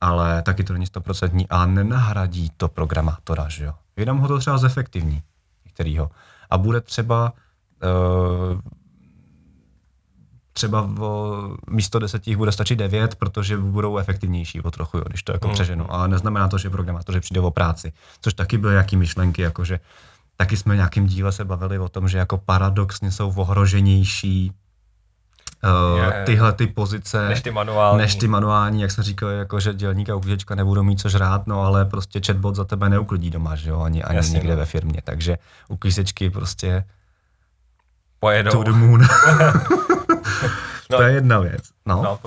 ale 0.00 0.42
taky 0.42 0.64
to 0.64 0.72
není 0.72 0.86
stoprocentní 0.86 1.48
a 1.48 1.66
nenahradí 1.66 2.50
to 2.56 2.68
programátora, 2.68 3.48
že 3.48 3.64
jo. 3.64 3.74
Jenom 3.96 4.18
ho 4.18 4.28
to 4.28 4.38
třeba 4.38 4.58
zefektivní, 4.58 5.22
některýho. 5.64 6.10
A 6.50 6.58
bude 6.58 6.80
třeba 6.80 7.32
uh, 7.82 8.60
třeba 10.58 10.80
v, 10.88 11.00
místo 11.70 11.98
deseti 11.98 12.36
bude 12.36 12.52
stačit 12.52 12.76
devět, 12.76 13.14
protože 13.14 13.56
budou 13.56 13.98
efektivnější 13.98 14.60
o 14.60 14.70
trochu, 14.70 14.96
jo, 14.98 15.04
když 15.08 15.22
to 15.22 15.32
jako 15.32 15.48
Mm. 15.48 15.54
přeženu. 15.54 15.92
Ale 15.92 16.08
neznamená 16.08 16.48
to, 16.48 16.58
že 16.58 16.70
programátoři 16.70 17.20
přijde 17.20 17.40
o 17.40 17.50
práci. 17.50 17.92
Což 18.20 18.34
taky 18.34 18.58
byly 18.58 18.72
nějaký 18.72 18.96
myšlenky, 18.96 19.42
jakože 19.42 19.80
taky 20.36 20.56
jsme 20.56 20.74
v 20.74 20.76
nějakém 20.76 21.06
díle 21.06 21.32
se 21.32 21.44
bavili 21.44 21.78
o 21.78 21.88
tom, 21.88 22.08
že 22.08 22.18
jako 22.18 22.38
paradoxně 22.38 23.10
jsou 23.10 23.32
ohroženější 23.36 24.52
uh, 25.94 26.04
Je. 26.04 26.22
tyhle 26.26 26.52
ty 26.52 26.66
pozice 26.66 27.28
než 27.28 27.40
ty 27.42 27.50
manuální. 27.50 27.98
než 27.98 28.14
ty 28.14 28.28
manuální, 28.28 28.82
jak 28.82 28.90
jsem 28.90 29.04
říkal, 29.04 29.28
jako 29.28 29.60
že 29.60 29.74
dělník 29.74 30.10
a 30.10 30.14
uklízečka 30.16 30.54
nebudou 30.54 30.82
mít 30.82 31.00
co 31.00 31.08
žrát, 31.08 31.46
no 31.46 31.60
ale 31.62 31.84
prostě 31.84 32.20
chatbot 32.26 32.54
za 32.56 32.64
tebe 32.64 32.88
neuklidí 32.88 33.30
doma, 33.30 33.56
že 33.56 33.70
jo, 33.70 33.80
ani, 33.80 34.02
ani 34.02 34.16
Jasně, 34.16 34.34
někde 34.34 34.50
no. 34.52 34.56
ve 34.56 34.64
firmě, 34.66 35.00
takže 35.04 35.38
uklízečky 35.68 36.30
prostě 36.30 36.84
pojedou. 38.20 38.50
to 38.50 38.62
the 38.62 38.70
moon. 38.70 39.00
No. 40.90 40.96
to 40.96 41.02
je 41.02 41.12
jedna 41.12 41.38
věc. 41.38 41.70
No. 41.86 42.02
No. 42.02 42.18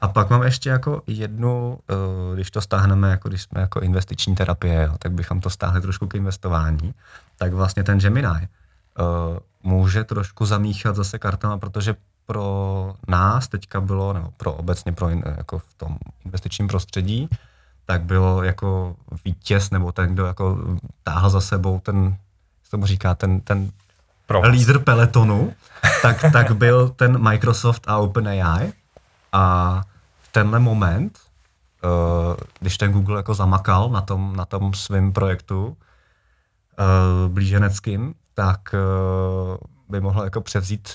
A 0.00 0.08
pak 0.08 0.30
mám 0.30 0.42
ještě 0.42 0.70
jako 0.70 1.02
jednu, 1.06 1.78
eh, 1.90 2.34
když 2.34 2.50
to 2.50 2.60
stáhneme, 2.60 3.10
jako 3.10 3.28
když 3.28 3.42
jsme 3.42 3.60
jako 3.60 3.80
investiční 3.80 4.34
terapie, 4.34 4.90
tak 4.98 5.12
bychom 5.12 5.40
to 5.40 5.50
stáhli 5.50 5.80
trošku 5.80 6.06
k 6.06 6.14
investování, 6.14 6.94
tak 7.38 7.52
vlastně 7.52 7.84
ten 7.84 7.98
Gemini 7.98 8.28
uh, 8.28 9.38
může 9.62 10.04
trošku 10.04 10.46
zamíchat 10.46 10.96
zase 10.96 11.18
kartama, 11.18 11.58
protože 11.58 11.96
pro 12.26 12.94
nás 13.08 13.48
teďka 13.48 13.80
bylo, 13.80 14.12
nebo 14.12 14.30
pro 14.36 14.52
obecně 14.52 14.92
pro 14.92 15.08
in, 15.08 15.22
jako 15.36 15.58
v 15.58 15.74
tom 15.74 15.98
investičním 16.24 16.68
prostředí, 16.68 17.28
tak 17.86 18.02
bylo 18.02 18.42
jako 18.42 18.96
vítěz, 19.24 19.70
nebo 19.70 19.92
ten, 19.92 20.14
kdo 20.14 20.26
jako 20.26 20.58
táhl 21.02 21.30
za 21.30 21.40
sebou 21.40 21.80
ten, 21.80 22.04
jak 22.04 22.64
se 22.64 22.70
tomu 22.70 22.86
říká, 22.86 23.14
ten, 23.14 23.40
ten 23.40 23.70
Provoz. 24.26 24.50
lídr 24.50 24.78
peletonu, 24.78 25.54
tak, 26.02 26.24
tak 26.32 26.52
byl 26.52 26.88
ten 26.88 27.22
Microsoft 27.22 27.82
a 27.86 27.98
OpenAI. 27.98 28.72
A 29.32 29.82
v 30.22 30.28
tenhle 30.32 30.58
moment, 30.58 31.18
uh, 31.84 32.36
když 32.60 32.78
ten 32.78 32.92
Google 32.92 33.16
jako 33.16 33.34
zamakal 33.34 33.88
na 33.88 34.00
tom, 34.00 34.36
na 34.36 34.44
tom 34.44 34.74
svém 34.74 35.12
projektu 35.12 35.66
uh, 35.66 35.76
blíženeckým, 37.32 38.14
tak 38.34 38.60
uh, 38.74 39.56
by 39.88 40.00
mohl 40.00 40.24
jako 40.24 40.40
převzít 40.40 40.88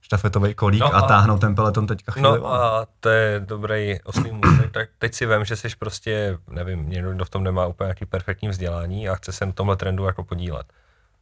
štafetový 0.00 0.54
kolík 0.54 0.80
No 0.80 0.88
no 0.88 0.94
a, 0.94 0.98
a- 0.98 1.08
táhnout 1.08 1.40
ten 1.40 1.54
peleton 1.54 1.86
teďka 1.86 2.12
chvíli. 2.12 2.38
No 2.40 2.54
a 2.54 2.86
to 3.00 3.08
je 3.08 3.40
dobrý 3.40 4.00
oslý 4.04 4.30
můstek, 4.32 4.72
tak 4.72 4.88
teď 4.98 5.14
si 5.14 5.26
vem, 5.26 5.44
že 5.44 5.56
jsi 5.56 5.68
prostě, 5.78 6.38
nevím, 6.50 6.90
někdo, 6.90 7.12
kdo 7.12 7.24
v 7.24 7.30
tom 7.30 7.44
nemá 7.44 7.66
úplně 7.66 7.86
nějaký 7.86 8.06
perfektní 8.06 8.48
vzdělání 8.48 9.08
a 9.08 9.14
chce 9.14 9.32
se 9.32 9.46
na 9.46 9.52
tomhle 9.52 9.76
trendu 9.76 10.04
jako 10.04 10.24
podílet. 10.24 10.66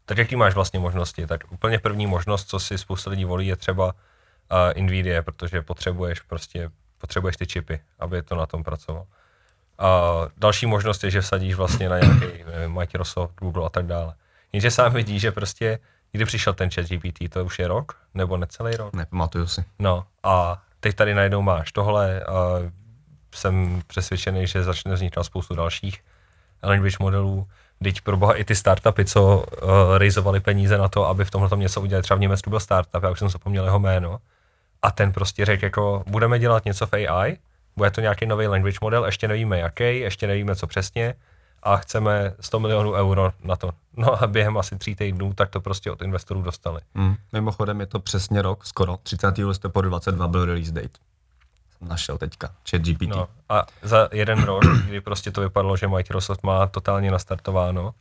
Tak 0.05 0.19
jaký 0.19 0.37
máš 0.37 0.55
vlastně 0.55 0.81
možnosti? 0.81 1.27
Tak 1.27 1.53
úplně 1.53 1.79
první 1.79 2.07
možnost, 2.07 2.49
co 2.49 2.61
si 2.61 2.79
spousta 2.79 3.11
lidí 3.11 3.25
volí, 3.25 3.47
je 3.47 3.57
třeba 3.57 3.87
uh, 3.87 4.83
Nvidia, 4.83 5.23
protože 5.23 5.63
potřebuješ 5.63 6.21
prostě, 6.21 6.71
potřebuješ 6.99 7.37
ty 7.37 7.47
čipy, 7.47 7.81
aby 7.99 8.23
to 8.23 8.35
na 8.37 8.47
tom 8.47 8.65
pracovalo. 8.65 9.07
A 9.79 10.13
další 10.37 10.67
možnost 10.67 11.05
je, 11.05 11.11
že 11.11 11.21
vsadíš 11.21 11.55
vlastně 11.55 11.89
na 11.89 11.99
nějaký 11.99 12.45
nevím, 12.47 12.75
Microsoft, 12.75 13.35
Google 13.41 13.67
a 13.67 13.69
tak 13.69 13.87
dále. 13.87 14.15
Jenže 14.53 14.71
sám 14.71 14.93
vidí, 14.93 15.19
že 15.19 15.33
prostě, 15.33 15.79
kdy 16.13 16.25
přišel 16.25 16.55
ten 16.55 16.71
chat 16.71 16.87
GPT, 16.87 17.33
to 17.33 17.45
už 17.45 17.59
je 17.59 17.69
rok, 17.69 17.97
nebo 18.15 18.37
necelý 18.37 18.77
rok? 18.77 18.95
Nepamatuju 18.95 19.47
si. 19.47 19.65
No 19.79 20.07
a 20.23 20.63
teď 20.81 20.97
tady 20.97 21.15
najednou 21.15 21.43
máš 21.43 21.73
tohle, 21.73 22.21
a 22.21 22.35
jsem 23.35 23.83
přesvědčený, 23.87 24.47
že 24.47 24.65
začne 24.65 24.95
vznikat 24.95 25.25
spoustu 25.25 25.55
dalších 25.55 26.05
language 26.63 26.97
modelů. 27.01 27.49
Teď 27.85 28.01
pro 28.01 28.17
boha 28.17 28.35
i 28.35 28.45
ty 28.45 28.55
startupy, 28.55 29.05
co 29.05 29.37
uh, 29.37 29.71
rejzovali 29.99 30.41
peníze 30.41 30.79
na 30.79 30.89
to, 30.89 31.07
aby 31.07 31.25
v 31.25 31.31
tomhle 31.31 31.59
něco 31.59 31.81
udělali. 31.81 32.03
Třeba 32.03 32.17
v 32.17 32.21
Německu 32.21 32.51
byl 32.51 32.61
startup, 32.61 33.03
já 33.03 33.11
už 33.11 33.19
jsem 33.19 33.29
zapomněl 33.29 33.65
jeho 33.65 33.79
jméno. 33.79 34.19
A 34.83 34.91
ten 34.91 35.13
prostě 35.13 35.45
řekl 35.45 35.65
jako, 35.65 36.05
budeme 36.07 36.39
dělat 36.39 36.65
něco 36.65 36.87
v 36.87 36.93
AI, 36.93 37.37
bude 37.77 37.91
to 37.91 38.01
nějaký 38.01 38.27
nový 38.27 38.47
language 38.47 38.79
model, 38.83 39.05
ještě 39.05 39.29
nevíme 39.29 39.59
jaký, 39.59 39.99
ještě 39.99 40.27
nevíme 40.27 40.57
co 40.57 40.67
přesně, 40.67 41.15
a 41.63 41.77
chceme 41.77 42.35
100 42.41 42.61
milionů 42.61 42.93
euro 42.93 43.33
na 43.45 43.57
to. 43.57 43.71
No 43.97 44.23
a 44.23 44.27
během 44.27 44.59
asi 44.59 44.77
tří 44.77 44.95
týdnů 44.95 45.35
tak 45.35 45.51
to 45.51 45.61
prostě 45.61 45.91
od 45.91 46.03
investorů 46.03 46.43
dostali. 46.43 46.81
Hmm. 46.95 47.15
Mimochodem 47.33 47.81
je 47.81 47.87
to 47.87 48.01
přesně 48.01 48.43
rok, 48.43 48.67
skoro 48.67 48.97
30. 49.03 49.39
listopadu 49.39 49.89
22 49.89 50.29
byl 50.29 50.45
release 50.45 50.73
date. 50.73 51.10
Našel 51.81 52.19
teďka, 52.19 52.51
chat 52.71 52.83
GPT. 52.83 53.09
No, 53.09 53.29
a 53.49 53.67
za 53.83 54.09
jeden 54.13 54.43
rok, 54.43 54.65
kdy 54.87 55.01
prostě 55.01 55.31
to 55.31 55.41
vypadalo, 55.41 55.77
že 55.77 55.89
Microsoft 55.89 56.43
má 56.43 56.67
totálně 56.67 57.11
nastartováno, 57.11 57.95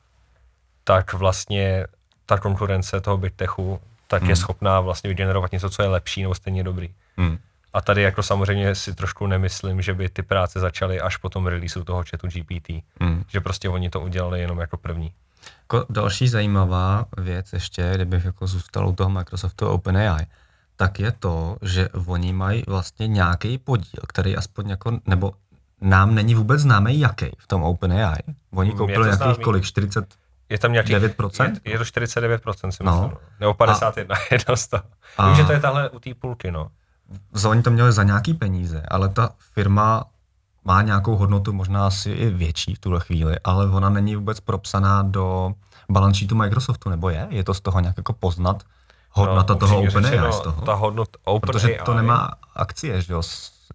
tak 0.83 1.13
vlastně 1.13 1.87
ta 2.25 2.37
konkurence 2.37 3.01
toho 3.01 3.17
BitTechu 3.17 3.79
tak 4.09 4.21
hmm. 4.21 4.29
je 4.29 4.35
schopná 4.35 4.79
vlastně 4.79 5.07
vygenerovat 5.07 5.51
něco, 5.51 5.69
co 5.69 5.81
je 5.81 5.87
lepší 5.87 6.21
nebo 6.21 6.35
stejně 6.35 6.63
dobrý. 6.63 6.89
Hmm. 7.17 7.37
A 7.73 7.81
tady 7.81 8.01
jako 8.01 8.23
samozřejmě 8.23 8.75
si 8.75 8.95
trošku 8.95 9.27
nemyslím, 9.27 9.81
že 9.81 9.93
by 9.93 10.09
ty 10.09 10.23
práce 10.23 10.59
začaly 10.59 11.01
až 11.01 11.17
po 11.17 11.29
tom 11.29 11.47
releaseu 11.47 11.83
toho 11.83 12.03
chatu 12.09 12.27
GPT. 12.27 12.69
Mm. 12.99 13.23
Že 13.27 13.41
prostě 13.41 13.69
oni 13.69 13.89
to 13.89 14.01
udělali 14.01 14.41
jenom 14.41 14.59
jako 14.59 14.77
první. 14.77 15.13
Jako 15.61 15.85
další 15.89 16.27
zajímavá 16.27 17.05
věc 17.17 17.53
ještě, 17.53 17.91
kdybych 17.95 18.25
jako 18.25 18.47
zůstal 18.47 18.87
u 18.87 18.95
toho 18.95 19.09
Microsoftu 19.09 19.67
OpenAI, 19.67 20.25
tak 20.79 20.99
je 20.99 21.11
to, 21.11 21.57
že 21.61 21.89
oni 22.05 22.33
mají 22.33 22.63
vlastně 22.67 23.07
nějaký 23.07 23.57
podíl, 23.57 24.03
který 24.07 24.37
aspoň 24.37 24.69
jako, 24.69 24.99
nebo 25.05 25.33
nám 25.81 26.15
není 26.15 26.35
vůbec 26.35 26.61
známý 26.61 26.99
jaký 26.99 27.25
v 27.37 27.47
tom 27.47 27.63
OpenAI. 27.63 28.19
Oni 28.51 28.71
koupili 28.71 29.05
nějakých 29.05 29.43
kolik, 29.43 29.63
40, 29.63 30.05
je 30.49 30.59
tam 30.59 30.71
nějaký, 30.71 30.95
9%? 30.95 31.59
Je, 31.65 31.71
je 31.71 31.77
to 31.77 31.83
49% 31.83 32.69
si 32.69 32.83
no. 32.83 32.91
myslím, 32.91 33.11
no. 33.11 33.17
nebo 33.39 33.53
51, 33.53 34.15
a, 34.15 34.19
je 34.31 34.39
to 34.45 34.55
Vím, 35.27 35.35
že 35.35 35.43
to 35.43 35.51
je 35.51 35.59
tahle 35.59 35.89
u 35.89 35.99
té 35.99 36.13
půlky, 36.13 36.51
no 36.51 36.71
oni 37.47 37.61
to 37.61 37.71
měli 37.71 37.91
za 37.91 38.03
nějaký 38.03 38.33
peníze, 38.33 38.83
ale 38.87 39.09
ta 39.09 39.29
firma 39.53 40.05
má 40.65 40.81
nějakou 40.81 41.15
hodnotu, 41.15 41.53
možná 41.53 41.87
asi 41.87 42.11
i 42.11 42.29
větší 42.29 42.75
v 42.75 42.79
tuhle 42.79 42.99
chvíli, 42.99 43.39
ale 43.43 43.69
ona 43.69 43.89
není 43.89 44.15
vůbec 44.15 44.39
propsaná 44.39 45.01
do 45.03 45.51
balance 45.89 46.19
sheetu 46.19 46.35
Microsoftu, 46.35 46.89
nebo 46.89 47.09
je? 47.09 47.27
Je 47.29 47.43
to 47.43 47.53
z 47.53 47.61
toho 47.61 47.79
nějak 47.79 47.97
jako 47.97 48.13
poznat 48.13 48.63
hodnota 49.19 49.53
no, 49.53 49.59
toho 49.59 49.81
OpenAI 49.81 50.33
z 50.33 50.39
toho? 50.39 50.61
Ta 50.61 50.73
hodnota 50.73 51.19
Open 51.23 51.47
Protože 51.47 51.67
AI, 51.67 51.85
to 51.85 51.93
nemá 51.93 52.31
akcie, 52.55 53.01
že 53.01 53.13
jo? 53.13 53.21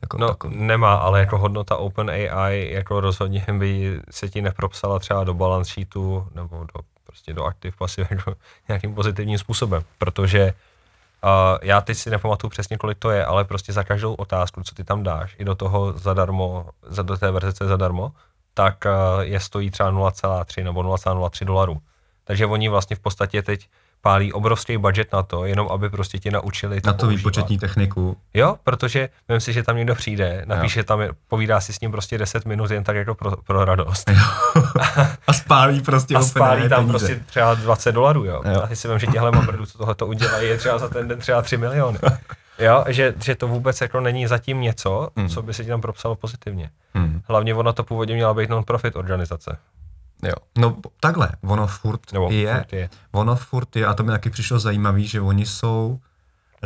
Jako 0.03 0.19
no, 0.19 0.29
takový. 0.29 0.57
nemá, 0.57 0.95
ale 0.95 1.21
jako 1.21 1.39
hodnota 1.39 1.77
OpenAI 1.77 2.71
jako 2.73 3.01
rozhodně 3.01 3.47
by 3.59 4.01
se 4.11 4.29
ti 4.29 4.43
nepropsala 4.43 4.99
třeba 4.99 5.25
do 5.25 5.35
balance 5.35 5.73
sheetu 5.73 6.29
nebo 6.35 6.59
do, 6.59 6.81
prostě 7.05 7.33
do 7.33 7.45
aktiv 7.45 7.77
pasiv 7.77 8.11
jako 8.11 8.35
nějakým 8.69 8.95
pozitivním 8.95 9.39
způsobem, 9.39 9.83
protože 9.99 10.55
Uh, 11.25 11.59
já 11.63 11.81
teď 11.81 11.97
si 11.97 12.11
nepamatuju 12.11 12.51
přesně, 12.51 12.79
kolik 12.79 12.99
to 12.99 13.11
je, 13.11 13.25
ale 13.25 13.45
prostě 13.45 13.73
za 13.73 13.85
každou 13.85 14.15
otázku, 14.15 14.63
co 14.63 14.75
ty 14.75 14.85
tam 14.85 15.03
dáš, 15.03 15.37
i 15.39 15.45
do 15.45 15.55
toho 15.55 15.93
zadarmo, 15.93 16.67
za, 16.83 17.03
do 17.03 17.17
té 17.17 17.31
verze, 17.31 17.53
co 17.53 17.65
je 17.65 17.69
zadarmo, 17.69 18.13
tak 18.55 18.85
uh, 18.87 19.21
je 19.21 19.41
stojí 19.41 19.71
třeba 19.71 19.93
0,3 19.93 20.65
nebo 20.65 20.83
0,03 20.83 21.45
dolarů. 21.45 21.81
Takže 22.25 22.47
oni 22.47 22.69
vlastně 22.69 22.97
v 22.97 23.01
podstatě 23.01 23.43
teď 23.43 23.69
pálí 24.05 24.33
obrovský 24.33 24.79
budget 24.79 25.13
na 25.13 25.23
to, 25.23 25.45
jenom 25.45 25.69
aby 25.71 25.91
prostě 25.91 26.19
ti 26.19 26.31
naučili 26.31 26.81
to 26.81 26.87
Na 26.87 26.93
to 26.93 27.07
výpočetní 27.07 27.59
techniku. 27.59 28.17
Jo, 28.35 28.57
protože 28.65 29.09
vím 29.29 29.41
si, 29.41 29.53
že 29.53 29.63
tam 29.63 29.77
někdo 29.77 29.95
přijde, 29.95 30.43
napíše 30.47 30.81
jo. 30.81 30.85
tam, 30.85 31.01
povídá 31.29 31.61
si 31.61 31.73
s 31.73 31.81
ním 31.81 31.91
prostě 31.91 32.19
10 32.19 32.47
minut 32.47 32.71
jen 32.71 32.85
tak 32.85 32.97
jako 32.97 33.15
pro, 33.15 33.37
pro 33.37 33.65
radost. 33.65 34.11
a 35.27 35.33
spálí 35.33 35.81
prostě 35.81 36.15
A 36.15 36.23
spálí 36.23 36.69
tam 36.69 36.87
peníze. 36.87 36.91
prostě 36.91 37.21
třeba 37.27 37.55
20 37.55 37.93
dolarů, 37.93 38.25
jo. 38.25 38.43
jo. 38.45 38.63
A 38.63 38.75
si 38.75 38.89
vím, 38.89 38.99
že 38.99 39.07
těhle 39.07 39.31
mamrdů, 39.31 39.67
co 39.67 39.79
tohle 39.79 39.95
to 39.95 40.07
udělají, 40.07 40.49
je 40.49 40.59
třeba 40.59 40.79
za 40.79 40.89
ten 40.89 41.09
den 41.09 41.19
třeba 41.19 41.43
3 41.43 41.57
miliony. 41.57 41.99
Jo, 42.59 42.85
že, 42.89 43.15
že 43.25 43.35
to 43.35 43.49
vůbec 43.49 43.81
jako 43.81 44.01
není 44.01 44.27
zatím 44.27 44.61
něco, 44.61 45.09
hmm. 45.17 45.29
co 45.29 45.43
by 45.43 45.55
se 45.55 45.65
ti 45.65 45.71
tam 45.71 45.81
propsalo 45.81 46.15
pozitivně. 46.15 46.71
Hmm. 46.95 47.21
Hlavně 47.29 47.55
ona 47.55 47.73
to 47.73 47.85
původně 47.85 48.15
měla 48.15 48.35
být 48.35 48.51
non-profit 48.51 48.97
organizace. 48.97 49.57
Jo. 50.29 50.35
No 50.59 50.77
takhle, 51.01 51.29
ono 51.43 51.67
furt, 51.67 52.13
Nebo 52.13 52.31
je, 52.31 52.55
furt 52.55 52.73
je, 52.73 52.89
ono 53.13 53.37
furt 53.37 53.77
je, 53.77 53.87
a 53.87 53.95
to 53.95 54.03
mi 54.03 54.11
taky 54.11 54.31
přišlo 54.31 54.59
zajímavý, 54.59 55.07
že 55.07 55.21
oni 55.21 55.47
jsou 55.47 56.01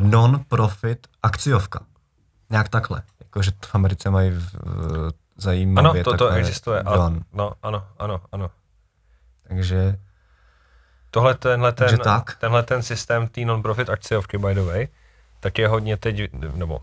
non-profit 0.01 1.07
akciovka. 1.23 1.81
Nějak 2.51 2.69
takhle. 2.69 3.03
Jakože 3.21 3.51
v 3.67 3.75
Americe 3.75 4.11
mají 4.11 4.31
v, 4.31 4.55
zajímavě 5.37 5.91
Ano, 5.91 6.05
to, 6.05 6.17
to 6.17 6.29
existuje. 6.29 6.81
A, 6.81 7.13
no, 7.33 7.53
ano, 7.63 7.87
ano, 7.99 8.21
ano. 8.33 8.51
Takže 9.49 9.99
Tohle 11.11 11.35
tenhle 11.35 11.73
ten, 11.73 11.99
tak. 11.99 12.37
tenhle 12.41 12.63
ten 12.63 12.83
systém 12.83 13.29
té 13.29 13.41
non-profit 13.41 13.91
akciovky, 13.91 14.39
by 14.39 14.55
the 14.55 14.61
way, 14.61 14.89
tak 15.41 15.59
je 15.59 15.69
hodně 15.69 15.97
teď, 15.97 16.33
nebo 16.33 16.83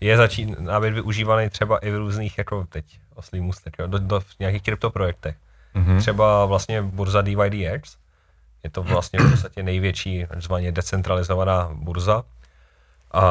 je 0.00 0.16
začíná 0.16 0.80
být 0.80 0.92
využívaný 0.92 1.50
třeba 1.50 1.78
i 1.78 1.90
v 1.90 1.96
různých, 1.96 2.38
jako 2.38 2.66
teď 2.68 3.00
oslý 3.14 3.40
můstek, 3.40 3.76
do, 3.86 3.98
do, 3.98 4.20
v 4.20 4.38
nějakých 4.38 4.62
kryptoprojektech. 4.62 5.36
Mm-hmm. 5.78 5.98
Třeba 5.98 6.46
vlastně 6.46 6.82
burza 6.82 7.22
DYDX, 7.22 7.96
je 8.64 8.70
to 8.70 8.82
vlastně 8.82 9.20
v 9.20 9.30
podstatě 9.30 9.62
největší, 9.62 10.26
takzvaně 10.28 10.72
decentralizovaná 10.72 11.70
burza 11.72 12.24
a 13.12 13.22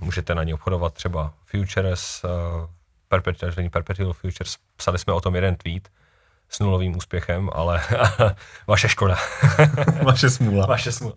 můžete 0.00 0.34
na 0.34 0.42
ní 0.42 0.54
obchodovat 0.54 0.94
třeba 0.94 1.32
futures, 1.46 2.24
uh, 2.24 2.30
perpetual, 3.08 3.52
perpetual 3.70 4.12
futures, 4.12 4.56
psali 4.76 4.98
jsme 4.98 5.12
o 5.12 5.20
tom 5.20 5.34
jeden 5.34 5.56
tweet 5.56 5.88
s 6.48 6.60
nulovým 6.60 6.96
úspěchem, 6.96 7.50
ale 7.52 7.80
vaše 8.66 8.88
škoda. 8.88 9.16
vaše 10.02 10.30
smůla. 10.30 10.66
Vaše 10.66 10.92
smůla. 10.92 11.14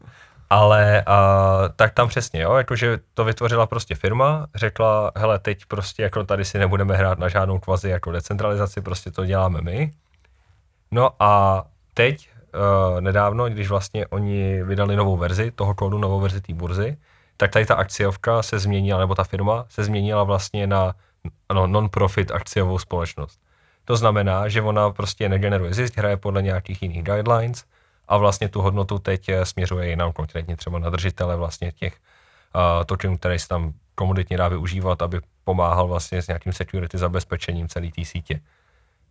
Ale 0.50 1.04
a, 1.04 1.58
tak 1.76 1.94
tam 1.94 2.08
přesně, 2.08 2.42
jo, 2.42 2.56
jakože 2.56 3.00
to 3.14 3.24
vytvořila 3.24 3.66
prostě 3.66 3.96
firma, 3.96 4.48
řekla, 4.56 5.12
hele, 5.16 5.40
teď 5.40 5.66
prostě 5.66 6.04
jako 6.04 6.24
tady 6.24 6.46
si 6.46 6.58
nebudeme 6.58 6.98
hrát 6.98 7.20
na 7.20 7.30
žádnou 7.30 7.60
kvazi 7.60 7.90
jako 7.90 8.12
decentralizaci, 8.12 8.82
prostě 8.82 9.12
to 9.12 9.26
děláme 9.26 9.62
my 9.62 9.92
No 10.96 11.12
a 11.20 11.64
teď 11.94 12.30
uh, 12.56 13.02
nedávno, 13.02 13.50
když 13.50 13.70
vlastně 13.70 14.08
oni 14.08 14.64
vydali 14.64 14.96
novou 14.96 15.18
verzi 15.18 15.52
toho 15.52 15.76
kódu, 15.76 15.98
novou 15.98 16.20
verzi 16.20 16.42
té 16.42 16.54
burzy, 16.54 16.98
tak 17.38 17.52
tady 17.52 17.66
ta 17.66 17.76
akciovka 17.76 18.44
se 18.44 18.60
změnila, 18.60 19.00
nebo 19.00 19.16
ta 19.16 19.24
firma 19.24 19.66
se 19.70 19.84
změnila 19.84 20.24
vlastně 20.24 20.68
na 20.68 20.96
ano, 21.50 21.68
non-profit 21.68 22.32
akciovou 22.32 22.80
společnost. 22.80 23.40
To 23.86 23.96
znamená, 23.96 24.48
že 24.48 24.62
ona 24.62 24.90
prostě 24.90 25.30
negeneruje 25.30 25.74
zisk, 25.74 25.98
hraje 25.98 26.18
podle 26.18 26.42
nějakých 26.42 26.82
jiných 26.82 27.04
guidelines 27.04 27.66
a 28.08 28.18
vlastně 28.18 28.50
tu 28.50 28.62
hodnotu 28.62 29.00
teď 29.00 29.30
eh, 29.30 29.46
směřuje 29.46 29.90
jinam, 29.90 30.12
konkrétně 30.14 30.56
třeba 30.56 30.80
na 30.80 30.90
držitele 30.90 31.36
vlastně 31.36 31.72
těch 31.72 31.94
uh, 32.56 32.84
tokenů, 32.86 33.18
které 33.18 33.40
se 33.40 33.48
tam 33.48 33.74
komoditně 33.96 34.38
dá 34.38 34.48
využívat, 34.48 35.02
aby 35.02 35.20
pomáhal 35.44 35.88
vlastně 35.88 36.22
s 36.22 36.28
nějakým 36.28 36.54
security 36.54 36.98
zabezpečením 36.98 37.68
celé 37.68 37.92
té 37.92 38.06
sítě. 38.06 38.40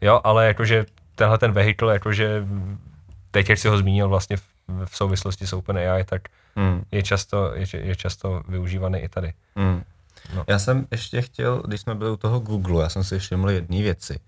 Jo, 0.00 0.20
ale 0.24 0.46
jakože 0.46 0.84
tenhle 1.14 1.38
ten 1.38 1.52
vehikl, 1.52 1.88
jakože 1.88 2.46
teď, 3.30 3.50
jak 3.50 3.58
si 3.58 3.68
ho 3.68 3.78
zmínil 3.78 4.08
vlastně 4.08 4.36
v, 4.36 4.42
v 4.84 4.96
souvislosti 4.96 5.46
s 5.46 5.52
OpenAI, 5.52 6.04
tak 6.04 6.22
hmm. 6.56 6.84
je, 6.90 7.02
často, 7.02 7.52
je, 7.54 7.66
je 7.72 7.96
často 7.96 8.42
využívaný 8.48 8.98
i 8.98 9.08
tady. 9.08 9.32
Hmm. 9.56 9.82
No. 10.34 10.44
Já 10.46 10.58
jsem 10.58 10.86
ještě 10.90 11.22
chtěl, 11.22 11.62
když 11.66 11.80
jsme 11.80 11.94
byli 11.94 12.10
u 12.10 12.16
toho 12.16 12.40
Google, 12.40 12.82
já 12.82 12.88
jsem 12.88 13.04
si 13.04 13.18
všiml 13.18 13.50
jedné 13.50 13.82
věci. 13.82 14.20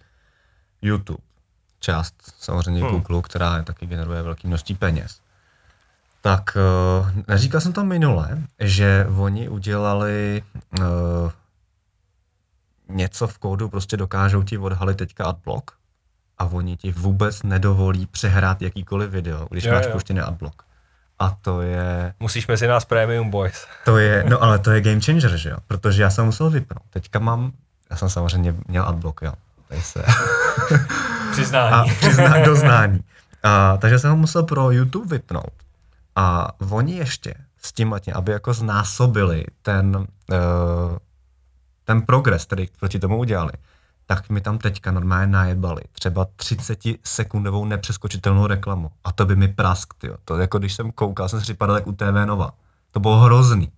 YouTube, 0.82 1.22
část 1.80 2.14
samozřejmě 2.38 2.82
hmm. 2.82 2.90
Google, 2.90 3.22
která 3.22 3.62
taky 3.62 3.86
generuje 3.86 4.22
velké 4.22 4.48
množství 4.48 4.74
peněz. 4.74 5.20
Tak 6.20 6.56
neříkal 7.28 7.60
jsem 7.60 7.72
to 7.72 7.84
minule, 7.84 8.42
že 8.60 9.06
oni 9.18 9.48
udělali 9.48 10.42
uh, 10.78 10.84
něco 12.88 13.26
v 13.26 13.38
kódu, 13.38 13.68
prostě 13.68 13.96
dokážou 13.96 14.42
ti 14.42 14.58
odhalit 14.58 14.96
teďka 14.96 15.24
adblock, 15.24 15.70
a 16.38 16.44
oni 16.44 16.76
ti 16.76 16.92
vůbec 16.92 17.42
nedovolí 17.42 18.06
přehrát 18.06 18.62
jakýkoliv 18.62 19.10
video, 19.10 19.46
když 19.50 19.64
jo, 19.64 19.72
máš 19.72 19.86
puštěný 19.86 20.20
adblock. 20.20 20.62
A 21.18 21.36
to 21.42 21.60
je... 21.62 22.14
Musíš 22.20 22.46
mezi 22.46 22.66
nás 22.66 22.84
Premium 22.84 23.30
Boys. 23.30 23.66
To 23.84 23.98
je, 23.98 24.24
no 24.28 24.42
ale 24.42 24.58
to 24.58 24.70
je 24.70 24.80
game 24.80 25.00
changer, 25.00 25.36
že 25.36 25.50
jo? 25.50 25.56
Protože 25.66 26.02
já 26.02 26.10
jsem 26.10 26.24
musel 26.24 26.50
vypnout. 26.50 26.82
Teďka 26.90 27.18
mám, 27.18 27.52
já 27.90 27.96
jsem 27.96 28.08
samozřejmě 28.08 28.54
měl 28.68 28.84
adblock, 28.84 29.22
jo. 29.22 29.32
Tady 29.68 29.80
se... 29.82 30.04
Přiznání. 31.32 31.90
A 31.90 31.94
přizná, 31.94 32.44
doznání. 32.44 33.00
A, 33.42 33.76
takže 33.76 33.98
jsem 33.98 34.10
ho 34.10 34.16
musel 34.16 34.42
pro 34.42 34.70
YouTube 34.70 35.16
vypnout. 35.16 35.52
A 36.16 36.52
oni 36.70 36.96
ještě 36.96 37.34
s 37.62 37.72
tím, 37.72 37.94
aby 38.14 38.32
jako 38.32 38.52
znásobili 38.52 39.44
ten, 39.62 39.96
uh, 39.96 40.06
ten 41.84 42.02
progres, 42.02 42.44
který 42.44 42.68
proti 42.80 42.98
tomu 42.98 43.18
udělali, 43.18 43.52
tak 44.06 44.30
mi 44.30 44.40
tam 44.40 44.58
teďka 44.58 44.90
normálně 44.92 45.26
najebali 45.26 45.82
třeba 45.92 46.26
30 46.36 46.78
sekundovou 47.04 47.64
nepřeskočitelnou 47.64 48.46
reklamu. 48.46 48.90
A 49.04 49.12
to 49.12 49.26
by 49.26 49.36
mi 49.36 49.48
prask, 49.48 49.94
tyjo. 49.98 50.16
To 50.24 50.36
jako 50.36 50.58
když 50.58 50.74
jsem 50.74 50.92
koukal, 50.92 51.28
jsem 51.28 51.40
si 51.40 51.42
připadal 51.42 51.76
jak 51.76 51.86
u 51.86 51.92
TV 51.92 52.26
Nova. 52.26 52.50
To 52.90 53.00
bylo 53.00 53.16
hrozný. 53.16 53.72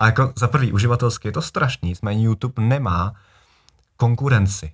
A 0.00 0.06
jako 0.06 0.32
za 0.36 0.48
prvý 0.48 0.72
uživatelsky 0.72 1.28
je 1.28 1.32
to 1.32 1.42
strašný, 1.42 1.88
nicméně 1.88 2.24
YouTube 2.24 2.62
nemá 2.62 3.14
konkurenci. 3.96 4.72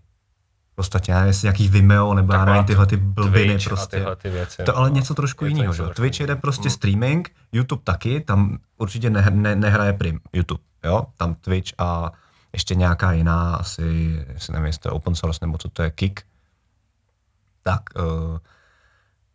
V 0.72 0.76
podstatě, 0.76 1.12
já 1.12 1.18
nevím, 1.18 1.28
jestli 1.28 1.46
nějaký 1.46 1.68
Vimeo 1.68 2.14
nebo 2.14 2.32
já 2.32 2.44
nevím, 2.44 2.64
tyhle 2.64 2.86
ty 2.86 2.96
blbiny 2.96 3.52
Twitch 3.52 3.68
prostě. 3.68 3.96
tyhle 3.96 4.16
ty 4.16 4.30
věci. 4.30 4.62
To 4.62 4.76
ale 4.76 4.90
no. 4.90 4.94
něco 4.96 5.14
trošku 5.14 5.44
jiného, 5.44 5.72
že? 5.72 5.82
trošku 5.82 5.94
Twitch 5.94 6.20
jede 6.20 6.36
prostě 6.36 6.68
Mm. 6.68 6.70
streaming, 6.70 7.30
YouTube 7.52 7.82
taky, 7.84 8.20
tam 8.20 8.58
určitě 8.78 9.10
ne, 9.10 9.26
ne, 9.30 9.56
nehraje 9.56 9.92
prim 9.92 10.20
YouTube, 10.32 10.62
jo? 10.84 11.06
Tam 11.16 11.34
Twitch 11.34 11.72
a 11.78 12.12
ještě 12.54 12.74
nějaká 12.74 13.12
jiná, 13.12 13.56
asi, 13.56 13.82
jestli 14.28 14.52
nevím, 14.52 14.66
jestli 14.66 14.80
to 14.80 14.88
je 14.88 14.92
open 14.92 15.14
source 15.14 15.38
nebo 15.42 15.58
co 15.58 15.68
to 15.68 15.82
je, 15.82 15.90
Kick. 15.90 16.20
Tak, 17.62 17.82
uh, 17.96 18.38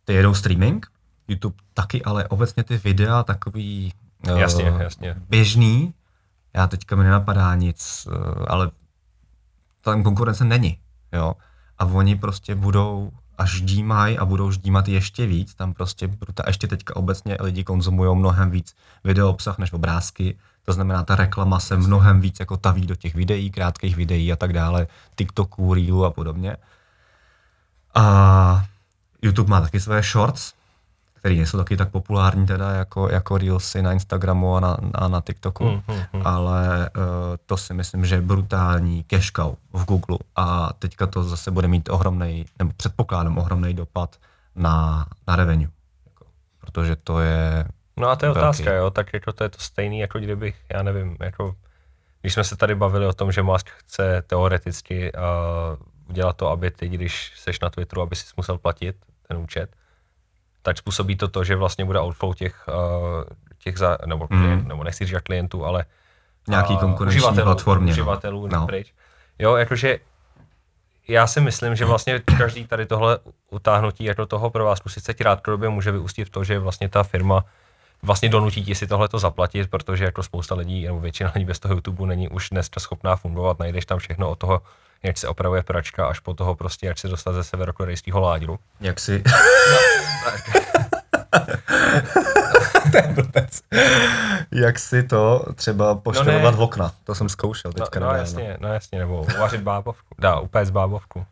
ty 0.04 0.14
jedou 0.14 0.34
streaming, 0.34 0.86
YouTube 1.28 1.56
taky, 1.74 2.02
ale 2.02 2.28
obecně 2.28 2.64
ty 2.64 2.76
videa 2.76 3.22
takový 3.22 3.92
uh, 4.28 4.38
Jasně, 4.38 4.64
jasně. 4.64 5.16
běžný, 5.28 5.94
já 6.54 6.66
teďka 6.66 6.96
mi 6.96 7.04
nenapadá 7.04 7.54
nic, 7.54 8.08
uh, 8.10 8.44
ale 8.48 8.70
tam 9.80 10.02
konkurence 10.02 10.44
není, 10.44 10.78
jo. 11.12 11.34
A 11.78 11.84
oni 11.84 12.16
prostě 12.16 12.54
budou 12.54 13.12
a 13.38 13.46
ždímají 13.46 14.18
a 14.18 14.24
budou 14.24 14.50
ždímat 14.50 14.88
ještě 14.88 15.26
víc, 15.26 15.54
tam 15.54 15.74
prostě 15.74 16.08
bruta, 16.08 16.42
ještě 16.46 16.66
teďka 16.66 16.96
obecně 16.96 17.36
lidi 17.40 17.64
konzumují 17.64 18.16
mnohem 18.18 18.50
víc 18.50 18.74
video 19.04 19.30
obsah 19.30 19.58
než 19.58 19.72
obrázky, 19.72 20.38
to 20.64 20.72
znamená, 20.72 21.04
ta 21.04 21.16
reklama 21.16 21.60
se 21.60 21.76
mnohem 21.76 22.20
víc 22.20 22.40
jako 22.40 22.56
taví 22.56 22.86
do 22.86 22.94
těch 22.94 23.14
videí, 23.14 23.50
krátkých 23.50 23.96
videí 23.96 24.32
a 24.32 24.36
tak 24.36 24.52
dále, 24.52 24.86
TikToků, 25.16 25.74
Reelu 25.74 26.04
a 26.04 26.10
podobně. 26.10 26.56
A 27.94 28.64
YouTube 29.22 29.50
má 29.50 29.60
taky 29.60 29.80
své 29.80 30.02
shorts, 30.02 30.52
které 31.14 31.34
nejsou 31.34 31.58
taky 31.58 31.76
tak 31.76 31.90
populární 31.90 32.46
teda 32.46 32.70
jako, 32.70 33.08
jako 33.08 33.38
Reelsy 33.38 33.82
na 33.82 33.92
Instagramu 33.92 34.56
a 34.56 34.60
na, 34.60 34.76
a 34.94 35.08
na 35.08 35.20
TikToku, 35.20 35.64
Hmm, 35.64 35.80
hmm, 35.88 36.02
hmm. 36.12 36.22
ale 36.26 36.90
uh, 36.96 37.02
to 37.46 37.56
si 37.56 37.74
myslím, 37.74 38.06
že 38.06 38.14
je 38.14 38.20
brutální 38.20 39.04
cash 39.04 39.32
cow 39.32 39.54
v 39.72 39.84
Google 39.84 40.18
a 40.36 40.72
teďka 40.78 41.06
to 41.06 41.24
zase 41.24 41.50
bude 41.50 41.68
mít 41.68 41.88
ohromný, 41.88 42.44
nebo 42.58 42.72
předpokládám 42.76 43.38
ohromný 43.38 43.74
dopad 43.74 44.16
na, 44.56 45.06
na 45.28 45.36
revenue, 45.36 45.68
jako, 46.06 46.24
protože 46.60 46.96
to 46.96 47.20
je 47.20 47.64
No 48.00 48.08
a 48.08 48.16
to 48.16 48.26
je 48.26 48.32
velký. 48.32 48.46
otázka, 48.46 48.74
jo, 48.74 48.90
tak 48.90 49.12
jako 49.12 49.32
to 49.32 49.44
je 49.44 49.48
to 49.48 49.58
stejný, 49.58 50.00
jako 50.00 50.18
kdybych, 50.18 50.56
já 50.74 50.82
nevím, 50.82 51.16
jako 51.20 51.54
když 52.20 52.34
jsme 52.34 52.44
se 52.44 52.56
tady 52.56 52.74
bavili 52.74 53.06
o 53.06 53.12
tom, 53.12 53.32
že 53.32 53.42
Musk 53.42 53.70
chce 53.70 54.22
teoreticky 54.26 55.12
uh, 55.12 55.20
udělat 56.08 56.36
to, 56.36 56.48
aby 56.48 56.70
ty, 56.70 56.88
když 56.88 57.32
seš 57.36 57.60
na 57.60 57.70
Twitteru, 57.70 58.02
aby 58.02 58.16
si 58.16 58.24
musel 58.36 58.58
platit 58.58 58.96
ten 59.28 59.36
účet, 59.36 59.70
tak 60.62 60.78
způsobí 60.78 61.16
to 61.16 61.28
to, 61.28 61.44
že 61.44 61.56
vlastně 61.56 61.84
bude 61.84 62.00
outflow 62.00 62.34
těch, 62.34 62.68
uh, 62.68 63.24
těch 63.58 63.78
za, 63.78 63.98
nebo, 64.06 64.26
Mm. 64.30 64.42
klient, 64.42 64.68
nebo 64.68 64.84
nechci 64.84 65.06
říkat 65.06 65.22
klientů, 65.22 65.64
ale 65.64 65.84
nějaký 66.48 66.74
a 66.74 66.76
konkurenční 66.76 67.20
uživatelů, 67.20 67.44
platformě. 67.44 67.92
Uživatelů 67.92 68.46
no. 68.46 68.60
no. 68.60 68.66
pryč. 68.66 68.94
Jo, 69.38 69.56
jakože 69.56 69.98
já 71.08 71.26
si 71.26 71.40
myslím, 71.40 71.76
že 71.76 71.84
vlastně 71.84 72.22
každý 72.38 72.66
tady 72.66 72.86
tohle 72.86 73.18
utáhnutí 73.50 74.04
jako 74.04 74.26
toho 74.26 74.50
pro 74.50 74.64
vás 74.64 74.78
sice 74.86 75.14
krátkodobě 75.14 75.68
může 75.68 75.92
vyústit 75.92 76.24
v 76.28 76.30
to, 76.30 76.44
že 76.44 76.58
vlastně 76.58 76.88
ta 76.88 77.02
firma 77.02 77.44
vlastně 78.02 78.28
donutí 78.28 78.64
ti 78.64 78.74
si 78.74 78.86
tohle 78.86 79.08
to 79.08 79.18
zaplatit, 79.18 79.70
protože 79.70 80.04
jako 80.04 80.22
spousta 80.22 80.54
lidí, 80.54 80.84
nebo 80.86 81.00
většina 81.00 81.32
lidí 81.34 81.44
bez 81.44 81.58
toho 81.58 81.74
YouTube 81.74 82.06
není 82.06 82.28
už 82.28 82.48
dneska 82.50 82.80
schopná 82.80 83.16
fungovat, 83.16 83.58
najdeš 83.58 83.86
tam 83.86 83.98
všechno 83.98 84.30
od 84.30 84.38
toho, 84.38 84.62
jak 85.02 85.18
se 85.18 85.28
opravuje 85.28 85.62
pračka, 85.62 86.06
až 86.06 86.20
po 86.20 86.34
toho 86.34 86.54
prostě, 86.54 86.86
jak 86.86 86.98
se 86.98 87.08
dostat 87.08 87.32
ze 87.32 87.44
severokorejského 87.44 88.20
ládru. 88.20 88.58
Jak 88.80 89.00
si... 89.00 89.22
Blbec. 93.14 93.60
Jak 94.52 94.78
si 94.78 95.02
to 95.02 95.44
třeba 95.54 95.94
poštelovat 95.94 96.50
ne. 96.50 96.56
v 96.56 96.60
okna. 96.60 96.92
To 97.04 97.14
jsem 97.14 97.28
zkoušel 97.28 97.72
No, 97.76 97.84
teďka 97.84 98.00
no, 98.00 98.06
nedávno. 98.06 98.20
jasně, 98.22 98.56
no 98.60 98.68
jasně, 98.68 98.98
nebo 98.98 99.22
uvařit 99.36 99.60
bábovku, 99.60 100.14
dá, 100.18 100.40
upéct 100.40 100.70
bábovku. 100.70 101.26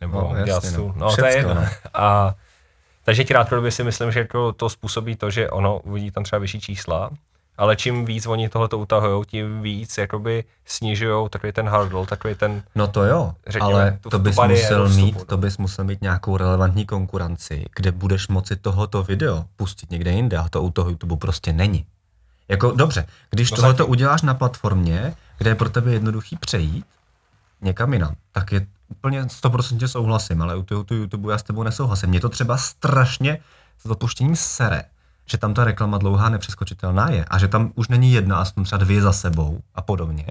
Nebo 0.00 0.20
No, 0.20 0.28
no, 0.28 0.28
jasně, 0.36 0.44
dělat 0.44 0.64
no. 0.64 0.70
stůl. 0.70 0.94
No, 0.96 1.16
to 1.16 1.26
je 1.26 1.36
jedno. 1.36 1.54
no. 1.54 1.66
A, 1.94 2.34
takže 3.04 3.24
krátkodobě 3.24 3.70
si 3.70 3.84
myslím, 3.84 4.12
že 4.12 4.18
jako 4.18 4.52
to 4.52 4.68
způsobí 4.68 5.16
to, 5.16 5.30
že 5.30 5.50
ono 5.50 5.78
uvidí 5.80 6.10
tam 6.10 6.24
třeba 6.24 6.38
vyšší 6.40 6.60
čísla, 6.60 7.10
ale 7.56 7.76
čím 7.76 8.04
víc 8.04 8.26
oni 8.26 8.48
tohleto 8.48 8.78
utahují, 8.78 9.24
tím 9.26 9.62
víc 9.62 9.98
jakoby 9.98 10.44
snižují 10.66 11.28
takový 11.30 11.52
ten 11.52 11.68
hurdle, 11.68 12.06
takový 12.06 12.34
ten, 12.34 12.62
No 12.74 12.86
to 12.86 13.04
jo, 13.04 13.32
Řekněme, 13.46 13.74
ale 13.74 13.98
tu- 14.00 14.10
to 14.10 14.18
bys 14.18 14.36
musel 14.48 14.88
vstupu, 14.88 15.04
mít, 15.06 15.16
no. 15.18 15.24
to 15.24 15.36
bys 15.36 15.58
musel 15.58 15.84
mít 15.84 16.02
nějakou 16.02 16.36
relevantní 16.36 16.86
konkurenci, 16.86 17.64
kde 17.76 17.92
budeš 17.92 18.28
moci 18.28 18.56
tohoto 18.56 19.02
video 19.02 19.44
pustit 19.56 19.90
někde 19.90 20.10
jinde 20.10 20.36
a 20.36 20.48
to 20.48 20.62
u 20.62 20.70
toho 20.70 20.90
YouTube 20.90 21.16
prostě 21.16 21.52
není. 21.52 21.86
Jako 22.48 22.70
dobře, 22.70 23.06
když 23.30 23.50
No 23.50 23.56
tohoto 23.56 23.76
zatím. 23.78 23.90
uděláš 23.90 24.22
na 24.22 24.34
platformě, 24.34 25.14
kde 25.38 25.50
je 25.50 25.54
pro 25.54 25.68
tebe 25.70 25.92
jednoduchý 25.92 26.36
přejít 26.36 26.84
někam 27.60 27.92
jinam, 27.92 28.14
tak 28.32 28.52
je 28.52 28.66
úplně 28.88 29.22
100% 29.22 29.86
souhlasím, 29.86 30.42
ale 30.42 30.56
u 30.56 30.62
toho 30.62 30.84
YouTube 30.90 31.32
já 31.32 31.38
s 31.38 31.42
tebou 31.42 31.62
nesouhlasím. 31.62 32.10
Mě 32.10 32.20
to 32.20 32.28
třeba 32.28 32.56
strašně 32.56 33.38
s 33.78 33.88
dopuštěním 33.88 34.36
sere, 34.36 34.82
že 35.26 35.38
tam 35.38 35.54
ta 35.54 35.64
reklama 35.64 35.98
dlouhá 35.98 36.28
nepřeskočitelná 36.28 37.10
je 37.10 37.24
a 37.24 37.38
že 37.38 37.48
tam 37.48 37.72
už 37.74 37.88
není 37.88 38.12
jedna, 38.12 38.36
aspoň 38.36 38.64
třeba 38.64 38.84
dvě 38.84 39.02
za 39.02 39.12
sebou 39.12 39.60
a 39.74 39.82
podobně, 39.82 40.26